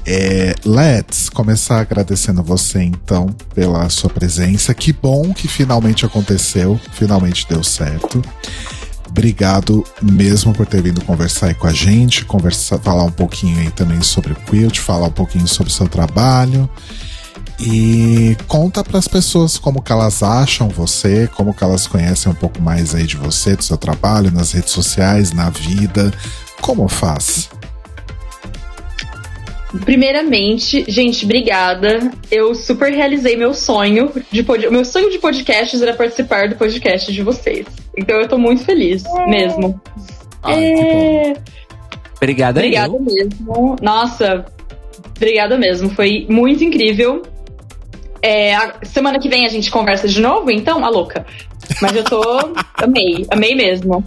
É, 0.06 0.54
let's 0.64 1.30
começar 1.30 1.80
agradecendo 1.80 2.44
você 2.44 2.84
então 2.84 3.28
pela 3.56 3.90
sua 3.90 4.10
presença. 4.12 4.72
Que 4.72 4.94
bom 4.94 5.34
que 5.34 5.48
finalmente 5.48 6.06
aconteceu, 6.06 6.80
finalmente 6.94 7.48
deu 7.50 7.64
certo. 7.64 8.22
Obrigado 9.12 9.84
mesmo 10.02 10.54
por 10.54 10.66
ter 10.66 10.82
vindo 10.82 11.04
conversar 11.04 11.48
aí 11.48 11.54
com 11.54 11.68
a 11.68 11.74
gente, 11.74 12.24
conversar, 12.24 12.80
falar 12.80 13.04
um 13.04 13.12
pouquinho 13.12 13.60
aí 13.60 13.70
também 13.70 14.02
sobre 14.02 14.32
o 14.32 14.36
Quilt, 14.36 14.80
falar 14.80 15.08
um 15.08 15.12
pouquinho 15.12 15.46
sobre 15.50 15.70
o 15.70 15.76
seu 15.76 15.88
trabalho. 15.88 16.70
E 17.60 18.38
conta 18.48 18.84
para 18.84 18.98
as 18.98 19.10
pessoas 19.10 19.58
como 19.58 19.82
que 19.82 19.92
elas 19.92 20.24
acham 20.24 20.70
você, 20.70 21.30
como 21.36 21.54
que 21.54 21.62
elas 21.62 21.86
conhecem 21.88 22.32
um 22.32 22.36
pouco 22.36 22.62
mais 22.62 22.96
aí 22.96 23.06
de 23.06 23.18
você, 23.18 23.54
do 23.56 23.64
seu 23.64 23.78
trabalho, 23.78 24.32
nas 24.32 24.54
redes 24.54 24.72
sociais, 24.72 25.34
na 25.34 25.50
vida. 25.50 26.12
Como 26.62 26.88
faz? 26.88 27.50
Primeiramente, 29.86 30.84
gente, 30.88 31.24
obrigada. 31.24 32.12
Eu 32.30 32.54
super 32.54 32.92
realizei 32.92 33.38
meu 33.38 33.54
sonho 33.54 34.12
de 34.30 34.44
pod... 34.44 34.70
meu 34.70 34.84
sonho 34.84 35.10
de 35.10 35.18
podcasts 35.18 35.82
era 35.82 35.94
participar 35.94 36.50
do 36.50 36.56
podcast 36.56 37.12
de 37.12 37.24
vocês. 37.24 37.66
Então 37.98 38.20
eu 38.20 38.28
tô 38.28 38.38
muito 38.38 38.66
feliz, 38.66 39.04
mesmo. 39.28 39.82
Ai, 40.44 40.74
bom. 40.74 41.34
Obrigada, 42.18 42.60
Obrigada 42.60 42.94
eu. 42.94 43.02
mesmo. 43.02 43.76
Nossa, 43.82 44.46
obrigada 45.16 45.58
mesmo. 45.58 45.90
Foi 45.90 46.26
muito 46.30 46.64
incrível. 46.64 47.24
É, 48.22 48.54
a 48.54 48.76
semana 48.84 49.20
que 49.20 49.30
vem 49.30 49.46
a 49.46 49.50
gente 49.50 49.72
conversa 49.72 50.08
de 50.08 50.22
novo, 50.22 50.52
então, 50.52 50.86
a 50.86 50.90
louca. 50.90 51.26
Mas 51.82 51.96
eu 51.96 52.04
tô. 52.04 52.22
amei, 52.78 53.26
amei 53.32 53.56
mesmo. 53.56 54.06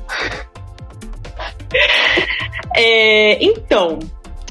É, 2.77 3.43
então, 3.43 3.99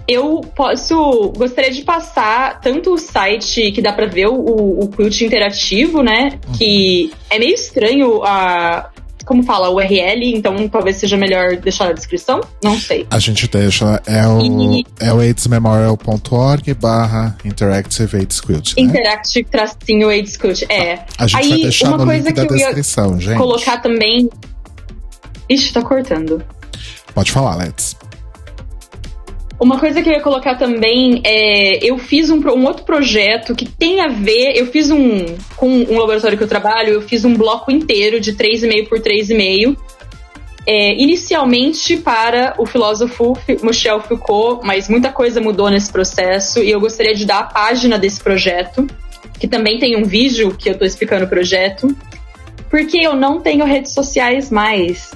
eu 0.07 0.41
posso. 0.55 1.31
Gostaria 1.37 1.71
de 1.71 1.81
passar 1.83 2.59
tanto 2.59 2.93
o 2.93 2.97
site 2.97 3.71
que 3.71 3.81
dá 3.81 3.93
pra 3.93 4.05
ver 4.05 4.27
o, 4.27 4.35
o 4.83 4.87
quilt 4.89 5.21
interativo, 5.21 6.01
né? 6.03 6.39
Que 6.57 7.11
é 7.29 7.39
meio 7.39 7.53
estranho 7.53 8.23
a. 8.23 8.89
Como 9.25 9.41
fala, 9.41 9.69
URL, 9.69 10.35
então 10.35 10.67
talvez 10.67 10.97
seja 10.97 11.15
melhor 11.15 11.55
deixar 11.55 11.85
na 11.85 11.93
descrição? 11.93 12.41
Não 12.61 12.77
sei. 12.77 13.07
A 13.09 13.19
gente 13.19 13.47
deixa, 13.47 14.01
é 14.05 14.27
o, 14.27 14.41
E- 14.41 14.85
é 14.99 15.13
o 15.13 15.19
aidsmemorial.org 15.21 16.73
barra 16.73 17.37
interactive 17.45 18.17
AIDS 18.17 18.41
Quilt, 18.41 18.75
né? 18.75 18.83
Interactive 18.83 19.45
tracinho 19.49 20.09
AIDS 20.09 20.35
Quilt. 20.35 20.63
É. 20.67 21.05
A 21.17 21.25
gente 21.25 21.41
Aí, 21.41 21.49
vai 21.51 21.59
deixar 21.59 21.87
uma 21.87 21.97
no 21.99 22.05
coisa 22.05 22.27
link 22.27 22.35
da 22.35 22.45
que 22.45 22.51
eu 22.53 22.57
ia 22.57 22.65
descrição, 22.65 23.17
gente. 23.17 23.37
Colocar 23.37 23.77
também. 23.77 24.29
Ixi, 25.47 25.71
tá 25.71 25.81
cortando. 25.81 26.43
Pode 27.15 27.31
falar, 27.31 27.55
Let's. 27.55 27.95
Uma 29.63 29.79
coisa 29.79 30.01
que 30.01 30.09
eu 30.09 30.13
ia 30.13 30.19
colocar 30.21 30.55
também 30.55 31.21
é. 31.23 31.79
Eu 31.81 31.97
fiz 31.97 32.29
um, 32.29 32.35
um 32.49 32.65
outro 32.65 32.83
projeto 32.83 33.55
que 33.55 33.65
tem 33.65 34.01
a 34.01 34.09
ver. 34.09 34.57
Eu 34.57 34.67
fiz 34.67 34.91
um. 34.91 35.25
Com 35.55 35.69
um 35.69 35.97
laboratório 35.97 36.37
que 36.37 36.43
eu 36.43 36.47
trabalho, 36.49 36.89
eu 36.89 37.01
fiz 37.01 37.23
um 37.23 37.33
bloco 37.33 37.71
inteiro 37.71 38.19
de 38.19 38.33
3,5 38.33 38.89
por 38.89 38.99
3,5. 38.99 39.77
É, 40.65 40.93
inicialmente 41.01 41.95
para 41.97 42.55
o 42.57 42.65
filósofo 42.65 43.35
Fi- 43.35 43.57
Michel 43.63 44.01
Foucault, 44.01 44.65
mas 44.65 44.87
muita 44.89 45.11
coisa 45.11 45.39
mudou 45.41 45.69
nesse 45.69 45.91
processo 45.91 46.61
e 46.63 46.69
eu 46.71 46.79
gostaria 46.79 47.13
de 47.15 47.25
dar 47.25 47.39
a 47.39 47.43
página 47.43 47.97
desse 47.99 48.21
projeto, 48.21 48.87
que 49.39 49.45
também 49.47 49.77
tem 49.77 49.97
um 49.97 50.03
vídeo 50.05 50.55
que 50.57 50.69
eu 50.69 50.77
tô 50.77 50.85
explicando 50.85 51.25
o 51.25 51.27
projeto, 51.27 51.93
porque 52.69 52.97
eu 52.97 53.13
não 53.13 53.41
tenho 53.41 53.65
redes 53.65 53.93
sociais 53.93 54.49
mais. 54.49 55.11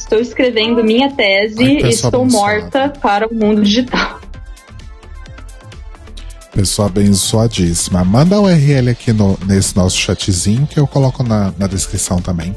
Estou 0.00 0.18
escrevendo 0.18 0.82
minha 0.82 1.12
tese 1.12 1.62
Ai, 1.62 1.82
e 1.82 1.88
estou 1.88 2.22
abençoada. 2.22 2.26
morta 2.26 2.88
para 3.00 3.28
o 3.28 3.34
mundo 3.34 3.62
digital. 3.62 4.18
Pessoa 6.52 6.88
abençoadíssima. 6.88 8.02
Manda 8.02 8.40
o 8.40 8.44
URL 8.44 8.90
aqui 8.90 9.12
no, 9.12 9.38
nesse 9.46 9.76
nosso 9.76 9.96
chatzinho 9.96 10.66
que 10.66 10.80
eu 10.80 10.86
coloco 10.86 11.22
na, 11.22 11.52
na 11.58 11.66
descrição 11.66 12.20
também. 12.20 12.56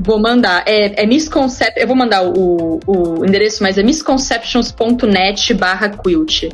Vou 0.00 0.18
mandar. 0.18 0.64
É, 0.66 1.02
é 1.02 1.06
misconcept. 1.06 1.78
Eu 1.78 1.86
vou 1.86 1.96
mandar 1.96 2.24
o, 2.24 2.80
o 2.86 3.24
endereço, 3.24 3.62
mas 3.62 3.76
é 3.76 3.82
misconceptions.net 3.82 5.54
barra 5.54 5.90
quilt. 5.90 6.44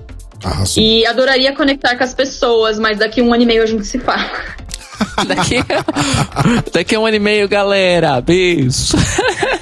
Arrasou. 0.43 0.83
E 0.83 1.07
adoraria 1.07 1.55
conectar 1.55 1.97
com 1.97 2.05
as 2.05 2.13
pessoas, 2.13 2.79
mas 2.79 2.99
daqui 2.99 3.23
um 3.23 3.33
ano 3.33 3.45
e 3.45 3.47
meio 3.47 3.63
a 3.63 3.67
gente 3.67 3.87
se 3.87 3.99
fala. 3.99 4.29
Daqui, 5.27 5.57
daqui 6.73 6.95
a 6.95 7.01
um 7.01 7.07
ano 7.07 7.17
e 7.17 7.19
meio, 7.19 7.49
galera. 7.49 8.21
Beijo. 8.21 8.97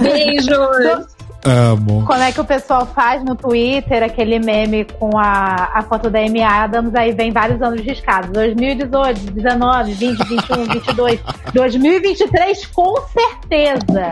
Beijos! 0.00 1.21
Amo. 1.44 2.04
Como 2.06 2.22
é 2.22 2.30
que 2.30 2.40
o 2.40 2.44
pessoal 2.44 2.86
faz 2.86 3.24
no 3.24 3.34
Twitter 3.34 4.02
aquele 4.02 4.38
meme 4.38 4.84
com 4.98 5.18
a, 5.18 5.70
a 5.74 5.82
foto 5.82 6.08
da 6.08 6.20
Amy 6.20 6.40
Adams, 6.42 6.94
aí 6.94 7.12
vem 7.12 7.32
vários 7.32 7.60
anos 7.60 7.80
riscados. 7.80 8.30
2018, 8.30 9.32
19, 9.32 9.92
20, 9.92 10.18
21, 10.28 10.64
22, 10.66 11.20
2023, 11.52 12.66
com 12.66 12.94
certeza. 13.08 14.10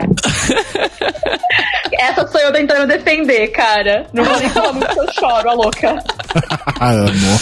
Essa 1.93 2.27
sou 2.27 2.41
eu 2.41 2.51
tentando 2.51 2.87
defender, 2.87 3.47
cara. 3.49 4.07
Não 4.13 4.23
vou 4.23 4.39
nem 4.39 4.49
falar 4.49 4.73
muito 4.73 4.87
que 4.93 4.99
eu 4.99 5.13
choro, 5.13 5.49
a 5.49 5.53
louca. 5.53 6.03
Amo. 6.81 7.39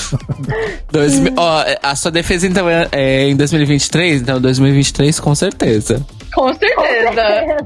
Dois, 0.91 1.13
ó, 1.37 1.63
a 1.81 1.95
sua 1.95 2.11
defesa, 2.11 2.45
então, 2.47 2.69
é, 2.69 2.87
é 2.91 3.29
em 3.29 3.35
2023? 3.35 4.21
Então, 4.21 4.41
2023, 4.41 5.19
com 5.19 5.33
certeza. 5.33 6.05
Com 6.33 6.53
certeza. 6.53 7.57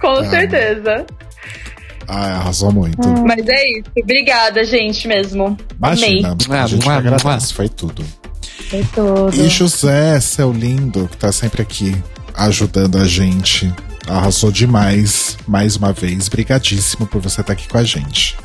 Com 0.00 0.12
Ah. 0.12 0.24
certeza. 0.24 1.06
Ai, 2.08 2.32
arrasou 2.32 2.72
muito. 2.72 3.06
Mas 3.26 3.46
é 3.46 3.78
isso. 3.78 3.90
Obrigada, 3.96 4.64
gente, 4.64 5.08
mesmo. 5.08 5.56
Imagina, 5.78 6.36
Amei. 6.48 6.58
a 6.60 6.66
gente 6.66 6.82
que 6.82 6.88
Ah, 6.88 6.96
agradece, 6.96 7.52
foi 7.54 7.68
tudo. 7.68 8.04
Foi 8.70 8.84
tudo. 8.94 9.34
E 9.34 9.48
José, 9.48 10.20
seu 10.20 10.52
lindo, 10.52 11.08
que 11.08 11.16
tá 11.16 11.32
sempre 11.32 11.62
aqui 11.62 11.96
ajudando 12.34 12.98
a 12.98 13.04
gente. 13.04 13.72
Arrasou 14.06 14.52
demais, 14.52 15.38
mais 15.46 15.76
uma 15.76 15.92
vez. 15.92 16.28
Brigadíssimo 16.28 17.06
por 17.06 17.20
você 17.22 17.40
estar 17.40 17.52
aqui 17.54 17.66
com 17.68 17.78
a 17.78 17.84
gente. 17.84 18.36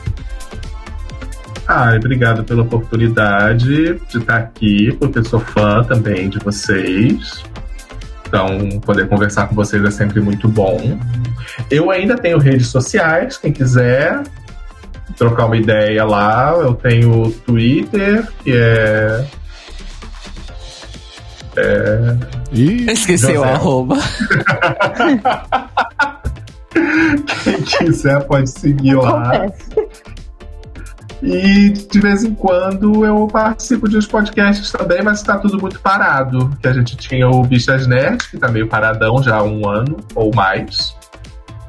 Ai, 1.67 1.97
obrigado 1.97 2.43
pela 2.43 2.63
oportunidade 2.63 3.65
de 4.09 4.17
estar 4.17 4.38
aqui, 4.38 4.91
porque 4.99 5.19
eu 5.19 5.25
sou 5.25 5.39
fã 5.39 5.83
também 5.83 6.27
de 6.29 6.39
vocês. 6.39 7.43
Então, 8.30 8.80
poder 8.82 9.08
conversar 9.09 9.48
com 9.48 9.56
vocês 9.56 9.83
é 9.83 9.90
sempre 9.90 10.22
muito 10.22 10.48
bom. 10.48 10.99
Eu 11.69 11.90
ainda 11.90 12.16
tenho 12.16 12.38
redes 12.38 12.67
sociais, 12.67 13.38
quem 13.38 13.51
quiser 13.51 14.22
trocar 15.17 15.48
uma 15.48 15.58
ideia 15.58 16.06
lá, 16.06 16.53
eu 16.53 16.75
tenho 16.75 17.24
o 17.24 17.32
Twitter, 17.32 18.27
que 18.43 18.51
é. 18.56 19.25
E 22.53 22.90
Esqueci 22.91 23.32
o 23.32 23.35
José. 23.35 23.51
arroba. 23.51 23.98
Quem 27.43 27.61
quiser 27.64 28.24
pode 28.25 28.49
seguir 28.49 28.93
lá. 28.95 29.48
E 31.22 31.69
de 31.69 31.99
vez 31.99 32.23
em 32.23 32.33
quando 32.33 33.06
eu 33.06 33.27
participo 33.27 33.89
de 33.89 33.98
uns 33.98 34.07
podcasts 34.07 34.72
também, 34.72 35.01
mas 35.03 35.19
está 35.19 35.38
tudo 35.38 35.59
muito 35.59 35.80
parado. 35.81 36.49
Que 36.61 36.67
a 36.67 36.73
gente 36.73 36.95
tinha 36.95 37.30
o 37.30 37.43
Bichas 37.43 37.85
Nerd, 37.88 38.17
que 38.30 38.38
tá 38.38 38.48
meio 38.48 38.67
paradão 38.67 39.22
já 39.22 39.35
há 39.38 39.43
um 39.43 39.67
ano 39.67 39.98
ou 40.15 40.33
mais. 40.33 40.95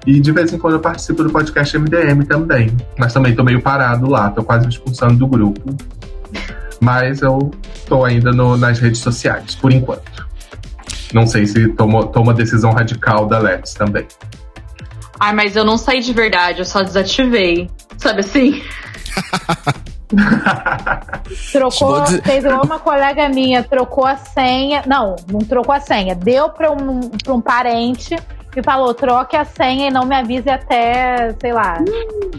E 0.06 0.20
de 0.20 0.30
vez 0.32 0.52
em 0.52 0.58
quando 0.58 0.74
eu 0.74 0.80
participo 0.80 1.22
do 1.24 1.30
podcast 1.30 1.76
MDM 1.76 2.24
também. 2.24 2.70
Mas 2.98 3.12
também 3.12 3.34
tô 3.34 3.42
meio 3.42 3.60
parado 3.60 4.08
lá, 4.08 4.30
tô 4.30 4.42
quase 4.44 4.66
me 4.66 4.72
expulsando 4.72 5.14
do 5.16 5.26
grupo. 5.26 5.74
Mas 6.80 7.20
eu 7.20 7.50
tô 7.86 8.04
ainda 8.04 8.30
no- 8.30 8.56
nas 8.56 8.78
redes 8.78 9.00
sociais, 9.00 9.54
por 9.56 9.72
enquanto. 9.72 10.26
Não 11.12 11.26
sei 11.26 11.44
se 11.46 11.68
tomo, 11.70 12.06
tomo 12.06 12.30
a 12.30 12.32
decisão 12.34 12.72
radical 12.72 13.26
da 13.26 13.38
Let's 13.38 13.74
também. 13.74 14.06
Ai, 15.18 15.34
mas 15.34 15.56
eu 15.56 15.64
não 15.64 15.76
saí 15.76 16.00
de 16.00 16.12
verdade, 16.14 16.60
eu 16.60 16.64
só 16.64 16.82
desativei. 16.82 17.68
Sabe 17.98 18.20
assim? 18.20 18.62
Trocou, 21.52 22.00
dizer- 22.02 22.22
fez 22.22 22.44
igual 22.44 22.64
uma 22.64 22.78
colega 22.78 23.28
minha, 23.28 23.62
trocou 23.62 24.04
a 24.06 24.16
senha. 24.16 24.82
Não, 24.86 25.16
não 25.30 25.40
trocou 25.40 25.74
a 25.74 25.80
senha. 25.80 26.14
Deu 26.14 26.48
pra 26.50 26.70
um, 26.72 27.00
pra 27.10 27.32
um 27.34 27.40
parente 27.40 28.16
e 28.56 28.62
falou: 28.62 28.92
troque 28.94 29.36
a 29.36 29.44
senha 29.44 29.88
e 29.88 29.90
não 29.92 30.04
me 30.06 30.14
avise 30.16 30.48
até, 30.50 31.34
sei 31.40 31.52
lá, 31.52 31.78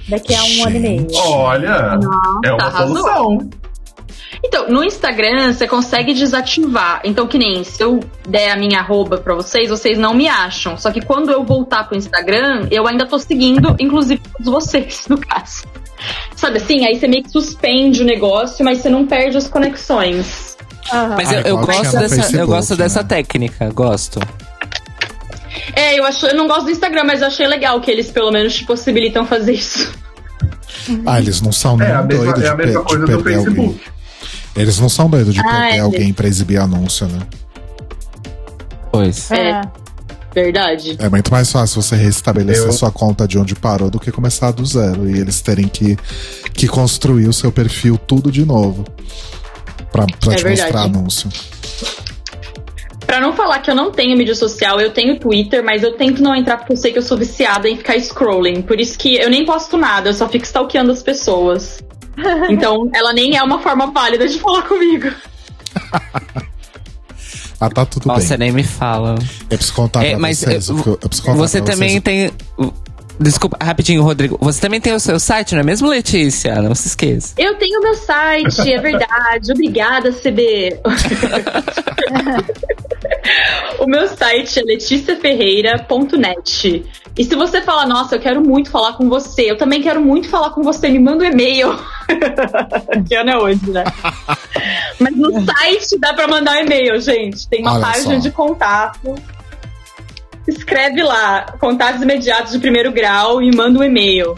daqui 0.09 0.33
a 0.35 0.43
um 0.43 0.67
ano 0.67 0.75
e 0.75 0.80
meio. 0.80 1.08
Olha, 1.25 2.00
é 2.43 2.51
uma 2.51 2.64
arrasou. 2.66 2.98
solução. 2.98 3.50
Então, 4.43 4.67
no 4.69 4.83
Instagram 4.83 5.53
você 5.53 5.67
consegue 5.67 6.14
desativar. 6.14 7.01
Então, 7.03 7.27
que 7.27 7.38
nem 7.38 7.64
se 7.64 7.82
eu 7.83 8.00
der 8.27 8.50
a 8.51 8.56
minha 8.56 8.80
arroba 8.80 9.17
pra 9.19 9.35
vocês, 9.35 9.69
vocês 9.69 10.00
não 10.00 10.14
me 10.16 10.27
acham. 10.27 10.75
Só 10.77 10.91
que 10.91 11.00
quando 11.00 11.30
eu 11.32 11.43
voltar 11.43 11.83
pro 11.88 11.95
Instagram, 11.95 12.67
eu 12.72 12.88
ainda 12.88 13.06
tô 13.06 13.19
seguindo, 13.19 13.75
inclusive 13.80 14.19
todos 14.43 14.66
vocês, 14.66 15.06
no 15.08 15.17
caso. 15.19 15.64
Sabe 16.35 16.57
assim? 16.57 16.85
Aí 16.85 16.99
você 16.99 17.07
meio 17.07 17.23
que 17.23 17.30
suspende 17.31 18.01
o 18.01 18.05
negócio, 18.05 18.63
mas 18.65 18.80
você 18.80 18.89
não 18.89 19.05
perde 19.05 19.38
as 19.38 19.47
conexões. 19.47 20.57
Aham. 20.91 21.15
Mas 21.15 21.30
Ah, 21.30 21.35
eu, 21.35 21.41
eu 21.41 21.57
gosto 21.59 21.81
dessa, 21.83 22.03
eu 22.03 22.09
Facebook, 22.09 22.45
gosto 22.47 22.75
dessa 22.75 23.01
né? 23.01 23.07
técnica, 23.07 23.69
gosto. 23.71 24.19
É, 25.75 25.97
eu 25.99 26.05
acho, 26.05 26.25
eu 26.25 26.35
não 26.35 26.47
gosto 26.47 26.63
do 26.65 26.71
Instagram, 26.71 27.03
mas 27.03 27.21
eu 27.21 27.27
achei 27.27 27.45
legal 27.47 27.80
que 27.81 27.91
eles 27.91 28.09
pelo 28.09 28.31
menos 28.31 28.55
te 28.55 28.65
possibilitam 28.65 29.25
fazer 29.25 29.53
isso. 29.53 29.93
Ah, 31.05 31.19
eles 31.19 31.39
não 31.41 31.51
são 31.51 31.80
É 31.81 31.85
mesma, 31.88 32.03
doidos 32.03 32.43
é 32.43 32.47
a 32.49 32.51
de, 32.55 32.57
mesma 32.65 32.81
pe- 32.81 32.88
coisa 32.88 33.05
de 33.05 33.11
do 33.11 33.23
perder 33.23 33.38
alguém. 33.39 33.55
Facebook. 33.55 33.91
Eles 34.55 34.80
não 34.80 34.89
são 34.89 35.09
doidos 35.09 35.33
de 35.33 35.39
Ah, 35.39 35.43
perder 35.43 35.75
é. 35.75 35.80
alguém 35.80 36.11
pra 36.13 36.27
exibir 36.27 36.57
anúncio, 36.57 37.07
né? 37.07 37.19
Pois. 38.91 39.31
É. 39.31 39.61
Verdade. 40.34 40.95
É 41.00 41.10
muito 41.10 41.30
mais 41.32 41.51
fácil 41.51 41.82
você 41.82 41.95
restabelecer 41.95 42.66
Eu- 42.68 42.72
sua 42.72 42.92
conta 42.92 43.27
de 43.27 43.38
onde 43.38 43.53
parou 43.56 43.90
do 43.90 44.00
que 44.00 44.11
começar 44.11 44.51
do 44.51 44.66
zero. 44.66 45.10
E 45.10 45.19
eles 45.19 45.42
terem 45.42 45.68
que, 45.68 45.98
que 46.53 46.68
construir 46.68 47.27
o 47.27 47.34
seu 47.34 47.51
perfil 47.51 47.98
tudo 47.98 48.32
de 48.32 48.45
novo. 48.45 48.85
Pra, 49.92 50.06
pra 50.19 50.34
É 50.34 50.35
te 50.38 50.43
verdade. 50.43 50.61
mostrar 50.61 50.82
anúncio. 50.84 51.30
Pra 53.06 53.19
não 53.19 53.34
falar 53.34 53.60
que 53.60 53.69
eu 53.69 53.76
não 53.76 53.92
tenho 53.92 54.18
mídia 54.18 54.34
social, 54.35 54.80
eu 54.80 54.92
tenho 54.92 55.19
Twitter, 55.19 55.61
mas 55.61 55.84
eu 55.84 55.98
tento 55.98 56.24
não 56.24 56.34
entrar 56.34 56.56
porque 56.58 56.72
eu 56.72 56.77
sei 56.77 56.93
que 56.93 56.98
eu 57.00 57.03
sou 57.03 57.18
viciada 57.18 57.68
em 57.68 57.76
ficar 57.76 58.00
scrolling. 58.00 58.61
Por 58.61 58.80
isso 58.80 58.98
que 58.98 59.16
eu 59.18 59.30
nem 59.30 59.45
posto 59.45 59.76
nada, 59.76 60.10
eu 60.10 60.14
só 60.14 60.30
fico 60.30 60.45
stalkeando 60.45 60.92
as 60.92 61.03
pessoas. 61.03 61.82
Então, 62.50 62.90
ela 62.93 63.14
nem 63.14 63.35
é 63.38 63.42
uma 63.43 63.60
forma 63.60 63.88
válida 63.88 64.27
de 64.27 64.38
falar 64.40 64.61
comigo. 64.64 65.10
Ah, 67.61 67.69
tá 67.69 67.85
tudo 67.85 68.07
Nossa, 68.07 68.30
bem. 68.38 68.48
nem 68.48 68.51
me 68.51 68.64
fala. 68.64 69.15
Eu 69.49 69.57
preciso 69.57 69.73
contar 69.75 70.03
É, 70.03 70.09
pra 70.11 70.19
mas 70.19 70.40
vocês. 70.40 70.67
eu- 70.67 70.77
eu, 70.77 71.35
Você 71.35 71.61
também 71.61 72.01
vocês. 72.01 72.01
tem. 72.03 72.31
Desculpa, 73.22 73.56
rapidinho, 73.61 74.01
Rodrigo. 74.01 74.35
Você 74.41 74.59
também 74.59 74.82
tem 74.82 74.93
o 74.93 75.00
seu 75.00 75.19
site, 75.19 75.53
não 75.53 75.61
é 75.61 75.64
mesmo, 75.64 75.88
Letícia? 75.88 76.59
Não 76.59 76.74
se 76.74 76.88
esqueça. 76.88 77.35
Eu 77.38 77.53
tenho 77.56 77.80
meu 77.80 77.93
site, 77.93 78.74
é 78.74 78.80
verdade. 78.80 79.51
Obrigada, 79.53 80.11
CB. 80.11 80.80
o 83.80 83.85
meu 83.85 84.08
site 84.08 84.59
é 84.59 84.64
leticiaferreira.net. 84.64 86.83
E 87.16 87.24
se 87.24 87.35
você 87.35 87.61
fala, 87.61 87.85
nossa, 87.85 88.16
eu 88.16 88.19
quero 88.19 88.41
muito 88.41 88.72
falar 88.72 88.93
com 88.93 89.08
você, 89.08 89.51
eu 89.51 89.58
também 89.58 89.83
quero 89.83 90.01
muito 90.01 90.27
falar 90.27 90.50
com 90.50 90.64
você, 90.64 90.90
me 90.90 90.98
manda 90.98 91.24
um 91.24 91.27
e-mail. 91.27 91.77
que 93.08 93.14
ano 93.14 93.30
é 93.30 93.38
hoje, 93.38 93.69
né? 93.69 93.83
Mas 95.00 95.16
no 95.16 95.45
site 95.45 96.00
dá 96.00 96.16
pra 96.16 96.27
mandar 96.27 96.53
um 96.53 96.61
e-mail, 96.61 97.00
gente. 97.00 97.48
Tem 97.48 97.61
uma 97.61 97.74
Olha 97.74 97.82
página 97.82 98.16
só. 98.16 98.22
de 98.22 98.32
contato. 98.32 99.14
Escreve 100.47 101.03
lá, 101.03 101.45
contatos 101.59 102.01
imediatos 102.01 102.51
de 102.53 102.59
primeiro 102.59 102.91
grau 102.91 103.41
e 103.41 103.55
manda 103.55 103.79
um 103.79 103.83
e-mail 103.83 104.35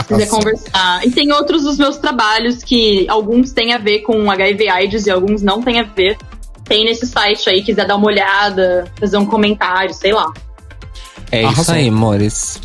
se 0.00 0.04
quiser 0.08 0.28
conversar. 0.28 1.06
E 1.06 1.10
tem 1.12 1.32
outros 1.32 1.62
dos 1.62 1.78
meus 1.78 1.96
trabalhos 1.98 2.62
que 2.64 3.06
alguns 3.08 3.52
têm 3.52 3.72
a 3.72 3.78
ver 3.78 4.00
com 4.00 4.28
HIV 4.30 4.68
AIDS 4.68 5.06
e 5.06 5.10
alguns 5.10 5.40
não 5.40 5.62
têm 5.62 5.78
a 5.80 5.84
ver. 5.84 6.16
Tem 6.64 6.84
nesse 6.84 7.06
site 7.06 7.48
aí, 7.48 7.62
quiser 7.62 7.86
dar 7.86 7.94
uma 7.96 8.08
olhada, 8.08 8.90
fazer 8.98 9.16
um 9.16 9.24
comentário, 9.24 9.94
sei 9.94 10.12
lá. 10.12 10.26
É 11.30 11.42
isso 11.42 11.52
Arrasou. 11.52 11.74
aí, 11.76 11.88
amores. 11.88 12.60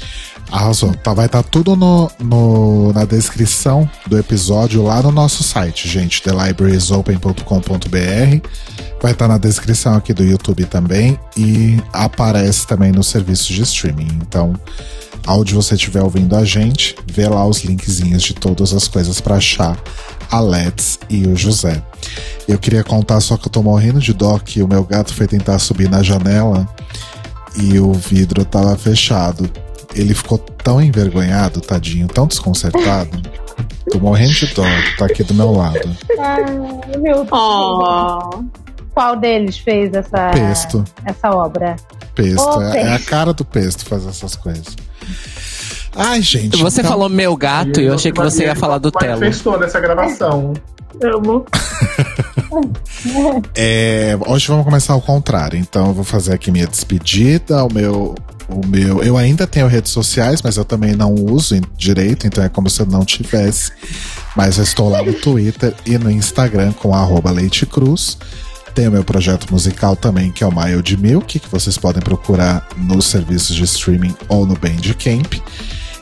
Arrasou. 0.51 0.91
Tá, 0.95 1.13
vai 1.13 1.27
estar 1.27 1.43
tudo 1.43 1.75
no, 1.75 2.09
no- 2.19 2.91
na 2.93 3.05
descrição 3.05 3.87
do 4.07 4.17
episódio 4.17 4.83
lá 4.83 4.99
no 5.01 5.11
nosso 5.11 5.43
site, 5.43 5.87
gente, 5.87 6.21
thelibrariesopen.com.br. 6.21 8.47
Vai 9.03 9.11
estar 9.11 9.27
na 9.27 9.37
descrição 9.37 9.95
aqui 9.95 10.13
do 10.13 10.23
YouTube 10.23 10.63
também 10.63 11.19
e 11.35 11.77
aparece 11.91 12.65
também 12.65 12.89
nos 12.89 13.07
serviços 13.07 13.47
de 13.47 13.61
streaming. 13.61 14.07
Então, 14.21 14.53
onde 15.27 15.53
você 15.53 15.75
estiver 15.75 16.01
ouvindo 16.01 16.33
a 16.37 16.45
gente, 16.45 16.95
vê 17.11 17.27
lá 17.27 17.45
os 17.45 17.65
linkzinhos 17.65 18.23
de 18.23 18.33
todas 18.33 18.71
as 18.71 18.87
coisas 18.87 19.19
para 19.19 19.35
achar 19.35 19.77
a 20.31 20.39
Let's 20.39 20.99
e 21.09 21.27
o 21.27 21.35
José. 21.35 21.83
Eu 22.47 22.57
queria 22.57 22.81
contar 22.81 23.19
só 23.19 23.35
que 23.35 23.45
eu 23.45 23.51
tô 23.51 23.61
morrendo 23.61 23.99
de 23.99 24.13
dó 24.13 24.39
que 24.39 24.63
o 24.63 24.67
meu 24.69 24.85
gato 24.85 25.13
foi 25.13 25.27
tentar 25.27 25.59
subir 25.59 25.89
na 25.89 26.01
janela 26.01 26.65
e 27.57 27.77
o 27.79 27.91
vidro 27.91 28.45
tava 28.45 28.77
fechado. 28.77 29.51
Ele 29.93 30.13
ficou 30.13 30.37
tão 30.37 30.81
envergonhado, 30.81 31.59
tadinho, 31.59 32.07
tão 32.07 32.25
desconcertado. 32.25 33.21
Tô 33.91 33.99
morrendo 33.99 34.31
de 34.31 34.47
dó, 34.47 34.63
tá 34.97 35.07
aqui 35.07 35.23
do 35.23 35.33
meu 35.33 35.51
lado. 35.51 35.93
Ai, 36.17 36.45
meu 36.99 37.25
Deus. 37.25 37.27
Oh. 37.33 38.62
Qual 38.93 39.15
deles 39.15 39.57
fez 39.57 39.93
essa, 39.93 40.29
Pesto, 40.31 40.83
essa 41.05 41.31
obra? 41.31 41.75
pesto. 42.15 42.41
Ô, 42.41 42.61
é, 42.61 42.81
é 42.83 42.93
a 42.93 42.99
cara 42.99 43.33
do 43.33 43.43
pesto 43.43 43.85
fazer 43.85 44.09
essas 44.09 44.35
coisas. 44.35 44.75
Ai, 45.95 46.21
gente. 46.21 46.61
Você 46.61 46.81
então- 46.81 46.91
falou 46.91 47.09
meu 47.09 47.35
gato 47.35 47.79
e 47.79 47.85
eu 47.85 47.95
achei 47.95 48.11
que 48.11 48.19
você 48.21 48.45
ia 48.45 48.55
falar 48.55 48.77
do 48.77 48.91
Telo. 48.91 49.19
Manifestou 49.19 49.59
nessa 49.59 49.79
gravação. 49.79 50.53
Amo. 51.01 51.45
É, 53.55 54.15
hoje 54.27 54.47
vamos 54.47 54.63
começar 54.63 54.93
ao 54.93 55.01
contrário. 55.01 55.57
Então 55.57 55.87
eu 55.87 55.93
vou 55.93 56.03
fazer 56.03 56.33
aqui 56.33 56.51
minha 56.51 56.67
despedida, 56.67 57.63
o 57.63 57.73
meu. 57.73 58.15
O 58.47 58.65
meu, 58.67 59.01
eu 59.01 59.17
ainda 59.17 59.47
tenho 59.47 59.67
redes 59.67 59.91
sociais, 59.91 60.41
mas 60.41 60.57
eu 60.57 60.65
também 60.65 60.95
não 60.95 61.15
uso 61.15 61.59
direito, 61.77 62.27
então 62.27 62.43
é 62.43 62.49
como 62.49 62.69
se 62.69 62.81
eu 62.81 62.85
não 62.85 63.03
tivesse. 63.05 63.71
Mas 64.35 64.57
eu 64.57 64.63
estou 64.65 64.89
lá 64.89 65.01
no 65.01 65.13
Twitter 65.13 65.73
e 65.85 65.97
no 65.97 66.11
Instagram 66.11 66.73
com 66.73 66.93
arroba 66.93 67.31
Leite 67.31 67.65
Cruz. 67.65 68.17
Tem 68.73 68.87
o 68.87 68.91
meu 68.91 69.03
projeto 69.03 69.51
musical 69.51 69.95
também, 69.95 70.31
que 70.31 70.43
é 70.43 70.47
o 70.47 70.51
Mild 70.51 70.97
Milk, 70.97 71.39
que 71.39 71.49
vocês 71.49 71.77
podem 71.77 72.01
procurar 72.01 72.67
nos 72.75 73.05
serviços 73.05 73.55
de 73.55 73.63
streaming 73.63 74.15
ou 74.27 74.47
no 74.47 74.55
Bandcamp. 74.55 75.35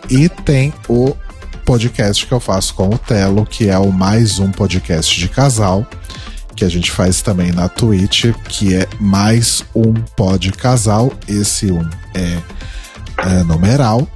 E 0.09 0.29
tem 0.29 0.73
o 0.87 1.13
podcast 1.65 2.25
que 2.25 2.31
eu 2.31 2.39
faço 2.39 2.73
com 2.73 2.89
o 2.89 2.97
Telo, 2.97 3.45
que 3.45 3.69
é 3.69 3.77
o 3.77 3.91
mais 3.91 4.39
um 4.39 4.51
podcast 4.51 5.19
de 5.19 5.27
casal, 5.27 5.85
que 6.55 6.63
a 6.63 6.69
gente 6.69 6.91
faz 6.91 7.21
também 7.21 7.51
na 7.51 7.67
Twitch, 7.67 8.25
que 8.47 8.75
é 8.75 8.87
mais 8.99 9.63
um 9.75 9.93
pod 9.93 10.51
casal. 10.53 11.11
Esse 11.27 11.71
um 11.71 11.87
é, 12.13 12.39
é 13.17 13.43
numeral. 13.43 14.07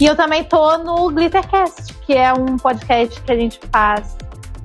E 0.00 0.06
eu 0.06 0.16
também 0.16 0.42
tô 0.42 0.78
no 0.78 1.10
Glittercast, 1.10 1.94
que 2.04 2.14
é 2.14 2.32
um 2.32 2.56
podcast 2.56 3.20
que 3.20 3.32
a 3.32 3.36
gente 3.36 3.60
faz. 3.70 4.16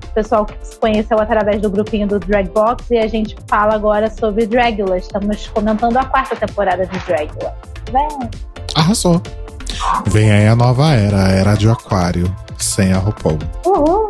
O 0.04 0.12
pessoal 0.12 0.44
que 0.44 0.54
se 0.66 0.76
conheceu 0.76 1.20
através 1.20 1.62
do 1.62 1.70
grupinho 1.70 2.08
do 2.08 2.18
Dragbox 2.18 2.90
e 2.90 2.98
a 2.98 3.06
gente 3.06 3.36
fala 3.46 3.74
agora 3.74 4.10
sobre 4.10 4.44
Dragula. 4.44 4.98
Estamos 4.98 5.46
comentando 5.46 5.96
a 5.98 6.04
quarta 6.04 6.34
temporada 6.34 6.84
de 6.84 6.98
Dragula. 7.00 7.54
Vem. 7.92 8.30
Arrasou. 8.74 9.22
Vem 10.06 10.32
aí 10.32 10.48
a 10.48 10.56
nova 10.56 10.92
era, 10.94 11.26
a 11.26 11.28
era 11.28 11.54
de 11.54 11.68
Aquário, 11.68 12.34
sem 12.58 12.92
a 12.92 12.98
RuPaul. 12.98 13.38
Uhul. 13.64 14.08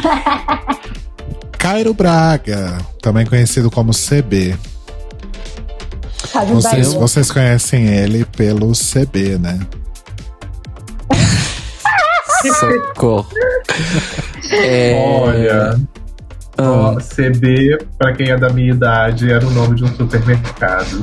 Cairo 1.58 1.92
Braga, 1.94 2.78
também 3.02 3.26
conhecido 3.26 3.70
como 3.70 3.90
CB. 3.90 4.56
Vocês, 6.48 6.94
vocês 6.94 7.30
conhecem 7.30 7.86
ele 7.86 8.24
pelo 8.24 8.72
CB, 8.72 9.38
né? 9.38 9.58
Socorro. 12.60 13.26
É, 14.50 14.94
Olha, 15.22 15.80
ó, 16.58 16.94
CB, 16.96 17.78
pra 17.98 18.12
quem 18.12 18.30
é 18.30 18.36
da 18.36 18.50
minha 18.50 18.72
idade, 18.72 19.32
era 19.32 19.46
o 19.46 19.50
nome 19.50 19.76
de 19.76 19.84
um 19.84 19.88
supermercado. 19.96 21.00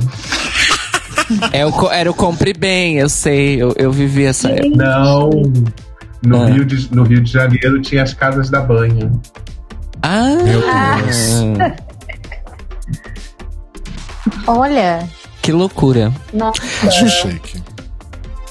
é 1.52 1.66
o, 1.66 1.90
era 1.90 2.10
o 2.10 2.14
Compre 2.14 2.52
Bem, 2.52 2.98
eu 2.98 3.08
sei, 3.08 3.60
eu, 3.60 3.74
eu 3.76 3.90
vivi 3.90 4.24
essa 4.24 4.48
época. 4.50 4.76
Não. 4.76 5.30
No, 6.24 6.42
Ah. 6.44 6.46
Rio 6.46 6.64
de, 6.64 6.94
no 6.94 7.02
Rio 7.02 7.20
de 7.20 7.32
Janeiro 7.32 7.80
tinha 7.82 8.04
as 8.04 8.14
casas 8.14 8.48
da 8.48 8.60
banho. 8.60 9.20
Ah, 10.02 10.36
Meu 10.44 10.60
Deus. 10.60 11.78
Olha. 14.46 15.08
que 15.42 15.50
loucura. 15.52 16.12
Nossa. 16.32 16.60
Acho 16.86 17.08
chique. 17.08 17.60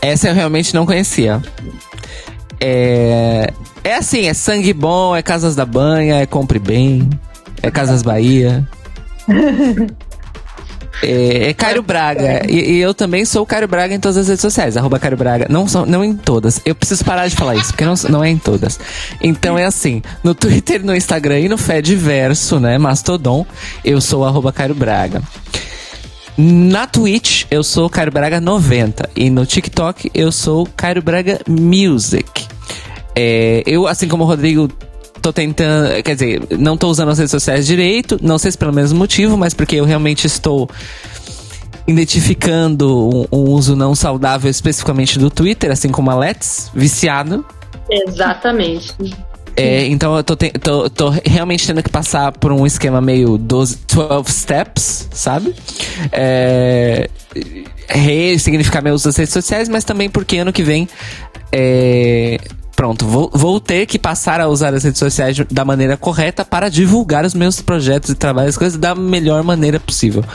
Essa 0.01 0.30
eu 0.30 0.33
realmente 0.33 0.73
não 0.73 0.85
conhecia. 0.85 1.41
É, 2.59 3.51
é 3.83 3.95
assim, 3.95 4.27
é 4.27 4.33
sangue 4.33 4.73
bom, 4.73 5.15
é 5.15 5.21
Casas 5.21 5.55
da 5.55 5.65
Banha, 5.65 6.17
é 6.17 6.25
Compre 6.25 6.59
Bem, 6.59 7.09
é 7.61 7.69
Casas 7.69 8.01
Bahia. 8.01 8.67
É, 11.03 11.49
é 11.49 11.53
Cairo 11.53 11.81
Braga. 11.81 12.45
E, 12.47 12.73
e 12.73 12.80
eu 12.80 12.93
também 12.93 13.25
sou 13.25 13.43
o 13.43 13.45
Cairo 13.45 13.67
Braga 13.67 13.93
em 13.93 13.99
todas 13.99 14.17
as 14.17 14.27
redes 14.27 14.41
sociais. 14.41 14.77
Arroba 14.77 14.99
Cairo 14.99 15.17
Braga. 15.17 15.47
Não, 15.49 15.67
são, 15.67 15.85
não 15.85 16.03
em 16.03 16.15
todas. 16.15 16.61
Eu 16.63 16.75
preciso 16.75 17.03
parar 17.03 17.27
de 17.27 17.35
falar 17.35 17.55
isso, 17.55 17.69
porque 17.69 17.85
não, 17.85 17.95
não 18.09 18.23
é 18.23 18.30
em 18.30 18.38
todas. 18.38 18.80
Então 19.19 19.57
é 19.57 19.65
assim: 19.65 20.01
no 20.23 20.35
Twitter, 20.35 20.85
no 20.85 20.95
Instagram 20.95 21.39
e 21.39 21.49
no 21.49 21.57
Fediverso, 21.57 22.59
né? 22.59 22.77
Mastodon, 22.77 23.45
eu 23.83 23.99
sou 23.99 24.25
arroba 24.25 24.51
Cairo 24.51 24.75
Braga. 24.75 25.21
Na 26.44 26.88
Twitch, 26.88 27.45
eu 27.52 27.64
sou 27.64 27.88
Cairo 27.88 28.10
Braga 28.10 28.42
90. 28.42 29.11
E 29.16 29.30
no 29.30 29.45
TikTok, 29.45 30.10
eu 30.11 30.32
sou 30.32 30.68
Cairo 30.76 31.00
Braga 31.00 31.40
Music. 31.48 32.48
É, 33.16 33.61
eu, 33.68 33.86
assim 33.86 34.08
como 34.08 34.24
o 34.24 34.26
Rodrigo, 34.26 34.68
tô 35.22 35.32
tentando. 35.32 36.02
Quer 36.02 36.16
dizer, 36.16 36.42
não 36.58 36.76
tô 36.76 36.90
usando 36.90 37.10
as 37.10 37.20
redes 37.20 37.30
sociais 37.30 37.68
direito. 37.68 38.18
Não 38.24 38.40
sei 38.40 38.50
se 38.50 38.58
pelo 38.58 38.74
mesmo 38.74 38.98
motivo, 38.98 39.38
mas 39.38 39.53
porque 39.53 39.76
eu 39.76 39.86
realmente 39.86 40.26
estou 40.26 40.68
identificando 41.86 43.28
um, 43.32 43.38
um 43.38 43.50
uso 43.52 43.76
não 43.76 43.94
saudável 43.94 44.50
especificamente 44.50 45.20
do 45.20 45.30
Twitter, 45.30 45.70
assim 45.70 45.90
como 45.90 46.10
a 46.10 46.16
Let's, 46.16 46.72
viciado. 46.74 47.45
Exatamente. 47.88 48.95
É, 49.55 49.85
então 49.88 50.15
eu 50.15 50.23
tô, 50.23 50.35
te- 50.35 50.51
tô- 50.51 50.89
tô 50.89 51.09
realmente 51.25 51.65
tendo 51.67 51.83
que 51.83 51.89
passar 51.89 52.31
por 52.31 52.51
um 52.51 52.65
esquema 52.65 53.01
meio 53.01 53.38
12, 53.38 53.80
12 53.93 54.31
steps, 54.31 55.07
sabe? 55.11 55.53
É, 56.11 57.09
ressignificar 57.88 58.81
meu 58.81 58.93
uso 58.93 59.05
das 59.05 59.17
redes 59.17 59.33
sociais, 59.33 59.67
mas 59.69 59.83
também 59.83 60.09
porque 60.09 60.38
ano 60.38 60.53
que 60.53 60.63
vem. 60.63 60.88
é, 61.51 62.38
pronto, 62.82 63.06
vou, 63.06 63.30
vou 63.32 63.60
ter 63.60 63.85
que 63.85 64.00
passar 64.00 64.42
a 64.42 64.48
usar 64.48 64.74
as 64.74 64.84
redes 64.84 64.98
sociais 64.98 65.38
da 65.51 65.64
maneira 65.64 65.95
correta 65.95 66.43
para 66.43 66.68
divulgar 66.68 67.24
os 67.24 67.35
meus 67.35 67.61
projetos 67.61 68.10
e 68.10 68.16
trabalhos, 68.16 68.58
coisas 68.58 68.76
da 68.76 68.95
melhor 68.95 69.43
maneira 69.43 69.80
possível. 69.80 70.26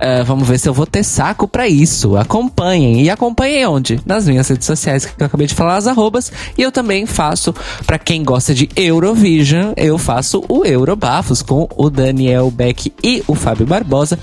É, 0.00 0.24
vamos 0.24 0.48
ver 0.48 0.58
se 0.58 0.68
eu 0.68 0.74
vou 0.74 0.86
ter 0.86 1.04
saco 1.04 1.46
pra 1.46 1.68
isso. 1.68 2.16
Acompanhem. 2.16 3.00
E 3.00 3.08
acompanhem 3.08 3.64
onde? 3.68 4.00
Nas 4.04 4.26
minhas 4.26 4.48
redes 4.48 4.66
sociais 4.66 5.06
que 5.06 5.22
eu 5.22 5.24
acabei 5.24 5.46
de 5.46 5.54
falar, 5.54 5.76
as 5.76 5.86
arrobas. 5.86 6.32
E 6.58 6.62
eu 6.62 6.72
também 6.72 7.06
faço, 7.06 7.54
pra 7.86 7.96
quem 7.96 8.24
gosta 8.24 8.52
de 8.52 8.68
Eurovision, 8.74 9.72
eu 9.76 9.96
faço 9.96 10.44
o 10.48 10.64
Eurobafos 10.64 11.42
com 11.42 11.68
o 11.76 11.88
Daniel 11.88 12.50
Beck 12.50 12.92
e 13.04 13.22
o 13.28 13.36
Fábio 13.36 13.66
Barbosa 13.66 14.18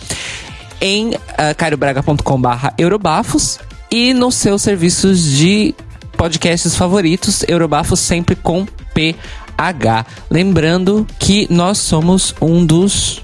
em 0.81 1.11
uh, 1.11 1.15
cariobraga.com.br 1.55 2.67
Eurobafos 2.77 3.59
e 3.89 4.13
nos 4.13 4.35
seus 4.35 4.61
serviços 4.61 5.23
de 5.23 5.73
podcasts 6.21 6.75
favoritos, 6.75 7.43
Eurobafos 7.47 7.99
sempre 7.99 8.35
com 8.35 8.67
PH. 8.93 10.05
Lembrando 10.29 11.07
que 11.17 11.47
nós 11.51 11.79
somos 11.79 12.35
um 12.39 12.63
dos 12.63 13.23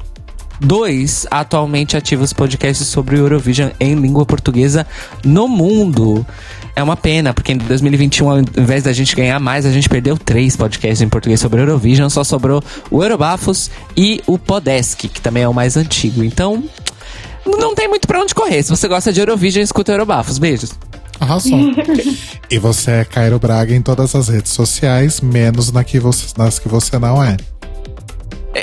dois 0.59 1.27
atualmente 1.29 1.95
ativos 1.95 2.33
podcasts 2.33 2.87
sobre 2.87 3.19
Eurovision 3.19 3.69
em 3.79 3.93
língua 3.93 4.25
portuguesa 4.25 4.87
no 5.23 5.47
mundo. 5.47 6.25
É 6.75 6.81
uma 6.81 6.97
pena, 6.97 7.35
porque 7.35 7.51
em 7.51 7.57
2021, 7.57 8.31
ao 8.31 8.39
invés 8.39 8.81
da 8.81 8.93
gente 8.93 9.15
ganhar 9.15 9.39
mais, 9.39 9.67
a 9.67 9.71
gente 9.71 9.87
perdeu 9.87 10.17
três 10.17 10.55
podcasts 10.55 10.99
em 10.99 11.07
português 11.07 11.39
sobre 11.39 11.61
Eurovision. 11.61 12.09
Só 12.09 12.23
sobrou 12.23 12.63
o 12.89 13.03
Eurobafos 13.03 13.69
e 13.95 14.23
o 14.25 14.39
Podesk, 14.39 15.01
que 15.01 15.21
também 15.21 15.43
é 15.43 15.47
o 15.47 15.53
mais 15.53 15.77
antigo. 15.77 16.23
Então, 16.23 16.63
não 17.45 17.75
tem 17.75 17.87
muito 17.87 18.07
pra 18.07 18.19
onde 18.19 18.33
correr. 18.33 18.63
Se 18.63 18.71
você 18.71 18.87
gosta 18.87 19.13
de 19.13 19.19
Eurovision, 19.19 19.63
escuta 19.63 19.91
Eurobafos. 19.91 20.39
Beijos. 20.39 20.86
Arrasou. 21.19 21.59
e 22.49 22.59
você 22.59 22.91
é 22.91 23.05
Cairo 23.05 23.39
Braga 23.39 23.73
em 23.75 23.81
todas 23.81 24.15
as 24.15 24.27
redes 24.27 24.51
sociais, 24.51 25.21
menos 25.21 25.71
na 25.71 25.83
que 25.83 25.99
você, 25.99 26.27
nas 26.37 26.59
que 26.59 26.67
você 26.67 26.97
não 26.99 27.23
é. 27.23 27.37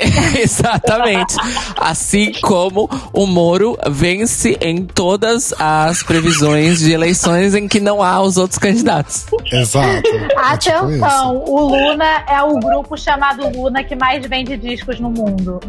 Exatamente. 0.41 1.35
Assim 1.77 2.31
como 2.41 2.89
o 3.13 3.25
Moro 3.25 3.77
vence 3.89 4.57
em 4.61 4.85
todas 4.85 5.53
as 5.59 6.03
previsões 6.03 6.79
de 6.79 6.91
eleições 6.91 7.53
em 7.55 7.67
que 7.67 7.79
não 7.79 8.01
há 8.03 8.21
os 8.21 8.37
outros 8.37 8.59
candidatos. 8.59 9.25
Exato. 9.51 9.85
É 10.45 10.57
tipo 10.57 10.77
Atenção, 10.77 11.43
o 11.45 11.59
Luna 11.59 12.23
é 12.29 12.41
o 12.41 12.59
grupo 12.59 12.95
chamado 12.97 13.49
Luna 13.49 13.83
que 13.83 13.95
mais 13.95 14.25
vende 14.25 14.55
discos 14.55 14.99
no 14.99 15.09
mundo. 15.09 15.59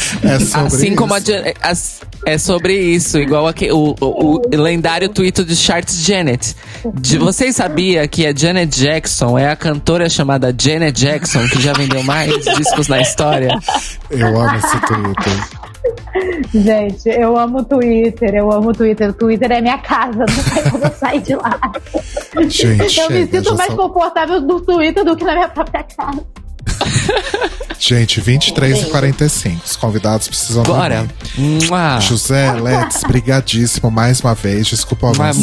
Isso. 0.00 0.26
É 0.26 0.38
sobre 0.40 0.66
assim 0.66 0.94
como 0.96 1.14
a, 1.14 1.18
isso. 1.18 1.30
As- 1.62 2.00
é 2.26 2.36
sobre 2.36 2.74
isso, 2.78 3.18
igual 3.18 3.46
aqui, 3.46 3.70
o, 3.72 3.94
o, 3.98 4.36
o 4.36 4.40
lendário 4.56 5.08
tweet 5.08 5.42
de 5.42 5.56
Charts 5.56 6.04
Janet. 6.04 6.54
De, 6.94 7.16
vocês 7.16 7.56
sabiam 7.56 8.06
que 8.06 8.26
a 8.26 8.34
Janet 8.36 8.78
Jackson 8.78 9.38
é 9.38 9.48
a 9.48 9.56
cantora 9.56 10.06
chamada 10.08 10.54
Janet 10.56 10.92
Jackson 11.00 11.46
que 11.48 11.60
já 11.62 11.72
vendeu 11.72 12.02
mais 12.02 12.30
discos 12.56 12.88
na 12.88 13.00
história? 13.00 13.58
Eu 14.10 14.38
amo 14.38 14.54
esse 14.56 14.80
Twitter. 14.80 15.60
Gente, 16.52 17.08
eu 17.08 17.38
amo 17.38 17.60
o 17.60 17.64
Twitter, 17.64 18.34
eu 18.34 18.50
amo 18.52 18.68
o 18.70 18.72
Twitter. 18.74 19.10
O 19.10 19.12
Twitter 19.14 19.50
é 19.52 19.60
minha 19.62 19.78
casa, 19.78 20.18
não 20.18 20.26
tem 20.54 20.70
como 20.70 20.84
eu 20.84 20.90
sair 20.92 21.20
de 21.20 21.34
lá. 21.36 21.58
Gente, 22.48 23.00
eu 23.00 23.10
me 23.10 23.26
sinto 23.26 23.56
mais 23.56 23.68
são- 23.72 23.76
confortável 23.88 24.40
no 24.42 24.60
Twitter 24.60 25.04
do 25.04 25.16
que 25.16 25.24
na 25.24 25.32
minha 25.34 25.48
própria 25.48 25.82
casa. 25.84 26.22
Gente, 27.80 28.20
23 28.20 28.82
e 28.82 28.84
45. 28.90 29.64
Os 29.64 29.74
convidados 29.74 30.28
precisam 30.28 30.62
Bora. 30.64 31.08
dormir. 31.34 32.00
José 32.02 32.52
Let's, 32.52 33.02
brigadíssimo 33.04 33.90
mais 33.90 34.20
uma 34.20 34.34
vez. 34.34 34.66
Desculpa 34.66 35.06
o 35.06 35.10
avanço. 35.10 35.40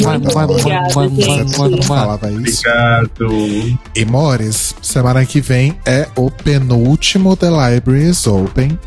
falava 1.84 2.32
isso. 2.32 2.62
Obrigado. 2.62 3.80
E 3.96 4.06
Mores, 4.06 4.76
semana 4.84 5.26
que 5.26 5.42
vem 5.42 5.76
é 5.84 6.08
o 6.16 6.30
penúltimo 6.30 7.36
The 7.36 7.50
Library 7.50 8.10
is 8.12 8.28
Open. 8.28 8.78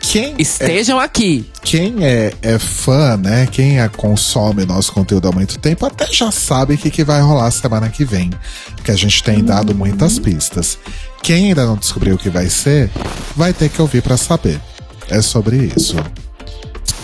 Quem 0.00 0.34
é, 0.34 0.42
Estejam 0.42 1.00
aqui. 1.00 1.50
quem 1.62 2.04
é, 2.04 2.32
é 2.40 2.58
fã, 2.58 3.16
né? 3.16 3.46
Quem 3.50 3.80
é, 3.80 3.88
consome 3.88 4.64
nosso 4.64 4.92
conteúdo 4.92 5.28
há 5.28 5.32
muito 5.32 5.58
tempo, 5.58 5.84
até 5.84 6.06
já 6.06 6.30
sabe 6.30 6.74
o 6.74 6.78
que, 6.78 6.90
que 6.90 7.02
vai 7.02 7.20
rolar 7.20 7.50
semana 7.50 7.88
que 7.88 8.04
vem. 8.04 8.30
Porque 8.76 8.90
a 8.92 8.96
gente 8.96 9.22
tem 9.22 9.42
dado 9.42 9.74
muitas 9.74 10.18
pistas. 10.18 10.78
Quem 11.26 11.46
ainda 11.46 11.66
não 11.66 11.74
descobriu 11.74 12.14
o 12.14 12.18
que 12.18 12.30
vai 12.30 12.48
ser, 12.48 12.88
vai 13.34 13.52
ter 13.52 13.68
que 13.68 13.82
ouvir 13.82 14.00
pra 14.00 14.16
saber. 14.16 14.60
É 15.10 15.20
sobre 15.20 15.72
isso. 15.76 15.96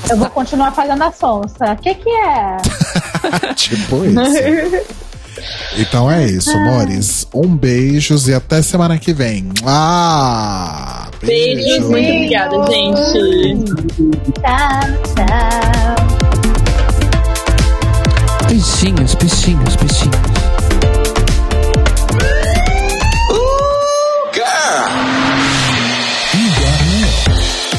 Eu 0.08 0.16
vou 0.16 0.30
continuar 0.30 0.70
fazendo 0.70 1.02
a 1.02 1.10
sonsa. 1.10 1.72
O 1.72 1.76
que 1.78 1.92
que 1.92 2.08
é? 2.08 2.56
tipo 3.56 4.04
isso. 4.04 4.94
Então 5.76 6.08
é 6.08 6.24
isso, 6.24 6.56
Mores. 6.56 7.26
Um 7.34 7.56
beijos 7.56 8.28
e 8.28 8.34
até 8.34 8.62
semana 8.62 8.96
que 8.96 9.12
vem. 9.12 9.48
Ah, 9.66 11.08
Beijos, 11.20 11.88
muito 11.88 12.08
obrigada, 12.08 12.64
gente. 12.70 13.64
Tchau, 14.40 14.82
tchau. 15.16 15.96
Beijinhos, 18.46 19.16
beijinhos, 19.16 19.74
beijinhos. 19.74 20.51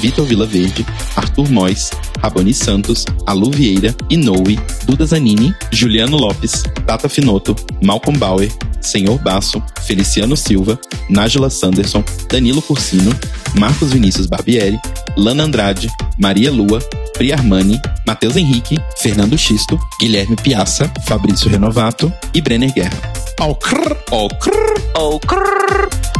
Vitor 0.00 0.24
Vilaverde, 0.24 0.84
Arthur 1.16 1.50
Mois, 1.50 1.90
Raboni 2.22 2.54
Santos, 2.54 3.04
Alu 3.26 3.50
Vieira, 3.50 3.94
Inoue, 4.08 4.58
Duda 4.86 5.04
Zanini, 5.04 5.54
Juliano 5.70 6.16
Lopes, 6.16 6.62
Tata 6.86 7.08
Finoto, 7.08 7.54
Malcolm 7.82 8.16
Bauer, 8.18 8.48
Senhor 8.80 9.18
Basso, 9.18 9.62
Feliciano 9.86 10.36
Silva, 10.36 10.78
Nájila 11.08 11.50
Sanderson, 11.50 12.02
Danilo 12.28 12.62
Cursino, 12.62 13.12
Marcos 13.58 13.92
Vinícius 13.92 14.26
Barbieri, 14.26 14.78
Lana 15.16 15.44
Andrade, 15.44 15.88
Maria 16.18 16.50
Lua, 16.50 16.80
Pri 17.14 17.32
Armani, 17.32 17.78
Matheus 18.06 18.36
Henrique, 18.36 18.78
Fernando 18.96 19.36
Xisto, 19.36 19.78
Guilherme 20.00 20.36
Piaça, 20.36 20.90
Fabrício 21.04 21.50
Renovato 21.50 22.10
e 22.32 22.40
Brenner 22.40 22.72
Guerra. 22.72 22.98
Ao 23.38 23.54
crrr, 23.54 23.96
Ó, 24.10 24.28
crrr, 24.28 24.80
Oh, 24.94 25.18
crrr. 25.20 26.19